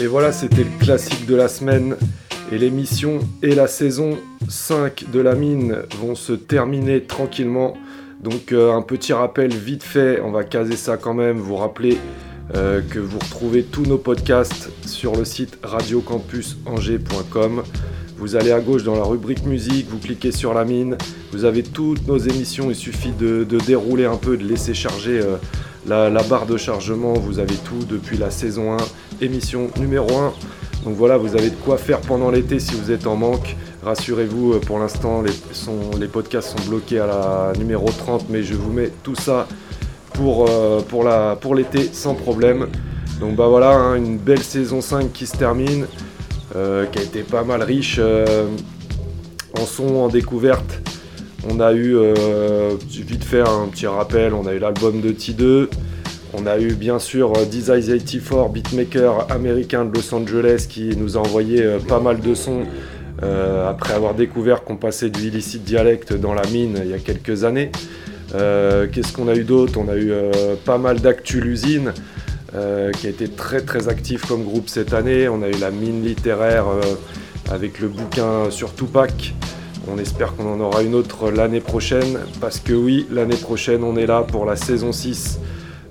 Et 0.00 0.06
voilà, 0.06 0.32
c'était 0.32 0.64
le 0.64 0.78
classique 0.78 1.26
de 1.26 1.34
la 1.34 1.48
semaine. 1.48 1.96
Et 2.50 2.56
l'émission 2.56 3.18
et 3.42 3.54
la 3.54 3.66
saison 3.66 4.16
5 4.48 5.10
de 5.12 5.20
la 5.20 5.34
mine 5.34 5.76
vont 6.00 6.14
se 6.14 6.32
terminer 6.32 7.02
tranquillement. 7.02 7.74
Donc 8.22 8.52
euh, 8.52 8.72
un 8.72 8.80
petit 8.80 9.12
rappel 9.12 9.52
vite 9.52 9.82
fait, 9.82 10.22
on 10.22 10.30
va 10.30 10.44
caser 10.44 10.76
ça 10.76 10.96
quand 10.96 11.12
même, 11.12 11.36
vous 11.36 11.56
rappeler 11.56 11.98
euh, 12.54 12.80
que 12.80 12.98
vous 12.98 13.18
retrouvez 13.18 13.62
tous 13.62 13.84
nos 13.84 13.98
podcasts 13.98 14.70
sur 14.86 15.16
le 15.16 15.26
site 15.26 15.58
radiocampusangers.com. 15.62 17.62
Vous 18.16 18.36
allez 18.36 18.52
à 18.52 18.60
gauche 18.60 18.84
dans 18.84 18.96
la 18.96 19.04
rubrique 19.04 19.44
musique, 19.44 19.86
vous 19.88 19.98
cliquez 19.98 20.32
sur 20.32 20.54
la 20.54 20.64
mine, 20.64 20.96
vous 21.32 21.44
avez 21.44 21.62
toutes 21.62 22.06
nos 22.06 22.18
émissions, 22.18 22.70
il 22.70 22.76
suffit 22.76 23.12
de, 23.12 23.44
dérouler 23.66 24.06
un 24.06 24.16
peu, 24.16 24.36
de 24.36 24.44
laisser 24.44 24.74
charger 24.74 25.20
euh, 25.20 25.36
la, 25.86 26.22
barre 26.22 26.46
de 26.46 26.56
chargement, 26.56 27.14
vous 27.14 27.38
avez 27.38 27.54
tout 27.54 27.84
depuis 27.88 28.18
la 28.18 28.30
saison 28.30 28.74
1, 28.74 28.76
émission 29.20 29.70
numéro 29.78 30.16
1. 30.16 30.32
Donc 30.84 30.94
voilà, 30.94 31.16
vous 31.16 31.36
avez 31.36 31.50
de 31.50 31.56
quoi 31.56 31.76
faire 31.76 32.00
pendant 32.00 32.30
l'été 32.30 32.58
si 32.58 32.74
vous 32.74 32.90
êtes 32.90 33.06
en 33.06 33.16
manque. 33.16 33.56
Rassurez-vous, 33.82 34.60
pour 34.60 34.78
l'instant, 34.78 35.22
les, 35.22 36.08
podcasts 36.08 36.58
sont 36.58 36.68
bloqués 36.68 37.00
à 37.00 37.06
la 37.06 37.52
numéro 37.58 37.86
30, 37.86 38.26
mais 38.30 38.42
je 38.42 38.54
vous 38.54 38.72
mets 38.72 38.90
tout 39.02 39.14
ça 39.14 39.46
pour, 40.12 40.48
pour, 40.88 41.08
pour 41.40 41.54
l'été 41.54 41.90
sans 41.92 42.14
problème. 42.14 42.68
Donc 43.20 43.36
bah 43.36 43.48
voilà, 43.48 43.72
hein, 43.72 43.96
une 43.96 44.16
belle 44.16 44.42
saison 44.42 44.80
5 44.80 45.12
qui 45.12 45.26
se 45.26 45.36
termine, 45.36 45.86
qui 46.52 46.58
a 46.98 47.02
été 47.02 47.22
pas 47.22 47.44
mal 47.44 47.62
riche 47.62 48.00
en 49.58 49.66
son, 49.66 49.96
en 49.96 50.08
découverte. 50.08 50.80
On 51.48 51.60
a 51.60 51.72
eu, 51.72 51.96
vite 52.90 53.24
fait 53.24 53.40
un 53.40 53.68
petit 53.70 53.86
rappel, 53.86 54.34
on 54.34 54.46
a 54.46 54.52
eu 54.52 54.58
l'album 54.58 55.00
de 55.00 55.10
T2, 55.10 55.68
on 56.32 56.46
a 56.46 56.58
eu 56.58 56.74
bien 56.74 56.98
sûr 57.00 57.32
Design 57.46 57.82
84, 57.82 58.50
beatmaker 58.50 59.26
américain 59.30 59.84
de 59.84 59.92
Los 59.92 60.14
Angeles 60.14 60.66
qui 60.68 60.96
nous 60.96 61.16
a 61.16 61.20
envoyé 61.20 61.62
euh, 61.62 61.78
pas 61.80 61.98
mal 61.98 62.20
de 62.20 62.34
sons 62.34 62.62
euh, 63.22 63.68
après 63.68 63.94
avoir 63.94 64.14
découvert 64.14 64.62
qu'on 64.62 64.76
passait 64.76 65.10
du 65.10 65.26
illicite 65.26 65.64
dialecte 65.64 66.12
dans 66.12 66.32
la 66.32 66.46
mine 66.46 66.78
il 66.84 66.90
y 66.90 66.94
a 66.94 66.98
quelques 66.98 67.42
années. 67.42 67.72
Euh, 68.34 68.86
qu'est-ce 68.90 69.12
qu'on 69.12 69.26
a 69.26 69.34
eu 69.34 69.42
d'autre? 69.42 69.72
On 69.76 69.88
a 69.88 69.96
eu 69.96 70.12
pas 70.64 70.78
mal 70.78 71.00
d'actu 71.00 71.40
l'usine 71.40 71.92
qui 72.52 73.06
a 73.06 73.10
été 73.10 73.28
très 73.28 73.60
très 73.60 73.88
actif 73.88 74.26
comme 74.26 74.44
groupe 74.44 74.68
cette 74.68 74.92
année. 74.92 75.28
On 75.28 75.42
a 75.42 75.48
eu 75.48 75.58
la 75.60 75.70
mine 75.72 76.04
littéraire 76.04 76.66
avec 77.50 77.80
le 77.80 77.88
bouquin 77.88 78.50
sur 78.50 78.74
Tupac. 78.74 79.34
On 79.88 79.98
espère 79.98 80.34
qu'on 80.36 80.52
en 80.52 80.60
aura 80.60 80.82
une 80.82 80.94
autre 80.94 81.30
l'année 81.30 81.60
prochaine 81.60 82.18
parce 82.40 82.60
que 82.60 82.72
oui, 82.72 83.06
l'année 83.10 83.36
prochaine 83.36 83.82
on 83.82 83.96
est 83.96 84.06
là 84.06 84.22
pour 84.22 84.44
la 84.44 84.56
saison 84.56 84.92
6 84.92 85.38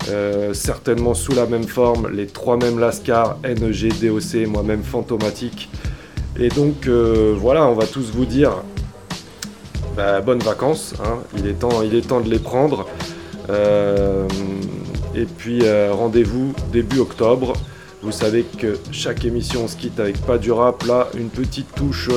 euh, 0.07 0.53
certainement 0.53 1.13
sous 1.13 1.33
la 1.33 1.45
même 1.45 1.65
forme, 1.65 2.09
les 2.11 2.25
trois 2.25 2.57
mêmes 2.57 2.79
Lascar, 2.79 3.37
NEG, 3.43 3.93
DOC, 4.01 4.47
moi-même 4.47 4.81
Fantomatique. 4.81 5.69
Et 6.39 6.49
donc 6.49 6.87
euh, 6.87 7.35
voilà, 7.37 7.65
on 7.67 7.75
va 7.75 7.85
tous 7.85 8.11
vous 8.11 8.25
dire 8.25 8.63
bah, 9.95 10.21
bonnes 10.21 10.39
vacances, 10.39 10.95
hein. 11.03 11.19
il, 11.37 11.47
est 11.47 11.59
temps, 11.59 11.81
il 11.83 11.93
est 11.95 12.07
temps 12.07 12.21
de 12.21 12.29
les 12.29 12.39
prendre. 12.39 12.87
Euh, 13.49 14.27
et 15.15 15.25
puis 15.25 15.61
rendez-vous 15.91 16.53
début 16.71 16.99
octobre. 16.99 17.53
Vous 18.01 18.13
savez 18.13 18.43
que 18.43 18.79
chaque 18.91 19.25
émission 19.25 19.63
on 19.65 19.67
se 19.67 19.75
quitte 19.75 19.99
avec 19.99 20.17
pas 20.21 20.37
du 20.37 20.51
rap, 20.51 20.83
là 20.83 21.09
une 21.17 21.29
petite 21.29 21.75
touche 21.75 22.09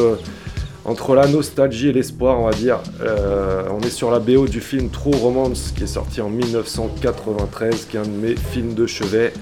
entre 0.85 1.15
la 1.15 1.27
nostalgie 1.29 1.89
et 1.89 1.93
l'espoir, 1.93 2.41
on 2.41 2.45
va 2.47 2.53
dire. 2.53 2.81
Euh, 3.01 3.65
on 3.71 3.81
est 3.81 3.91
sur 3.91 4.11
la 4.11 4.19
BO 4.19 4.47
du 4.47 4.61
film 4.61 4.91
True 4.91 5.15
Romance 5.15 5.73
qui 5.77 5.85
est 5.85 5.89
sorti 5.89 6.21
en 6.21 6.29
1993, 6.29 7.87
qui 7.87 7.97
est 7.97 8.01
un 8.01 8.05
de 8.05 8.09
mes 8.09 8.37
films 8.37 8.75
de 8.75 8.87
chevet. 8.87 9.33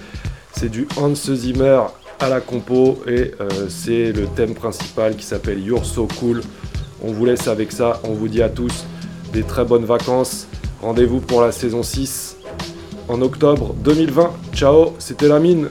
C'est 0.52 0.68
du 0.68 0.86
Hans 0.96 1.14
Zimmer 1.14 1.80
à 2.18 2.28
la 2.28 2.40
compo 2.40 2.98
et 3.06 3.32
euh, 3.40 3.48
c'est 3.68 4.12
le 4.12 4.26
thème 4.26 4.54
principal 4.54 5.16
qui 5.16 5.24
s'appelle 5.24 5.58
You're 5.60 5.84
So 5.84 6.06
Cool. 6.18 6.42
On 7.02 7.12
vous 7.12 7.24
laisse 7.24 7.48
avec 7.48 7.72
ça, 7.72 8.00
on 8.04 8.12
vous 8.12 8.28
dit 8.28 8.42
à 8.42 8.50
tous 8.50 8.84
des 9.32 9.42
très 9.42 9.64
bonnes 9.64 9.86
vacances. 9.86 10.46
Rendez-vous 10.82 11.20
pour 11.20 11.40
la 11.40 11.52
saison 11.52 11.82
6 11.82 12.36
en 13.08 13.22
octobre 13.22 13.74
2020. 13.82 14.30
Ciao, 14.54 14.94
c'était 14.98 15.28
la 15.28 15.38
mine. 15.38 15.68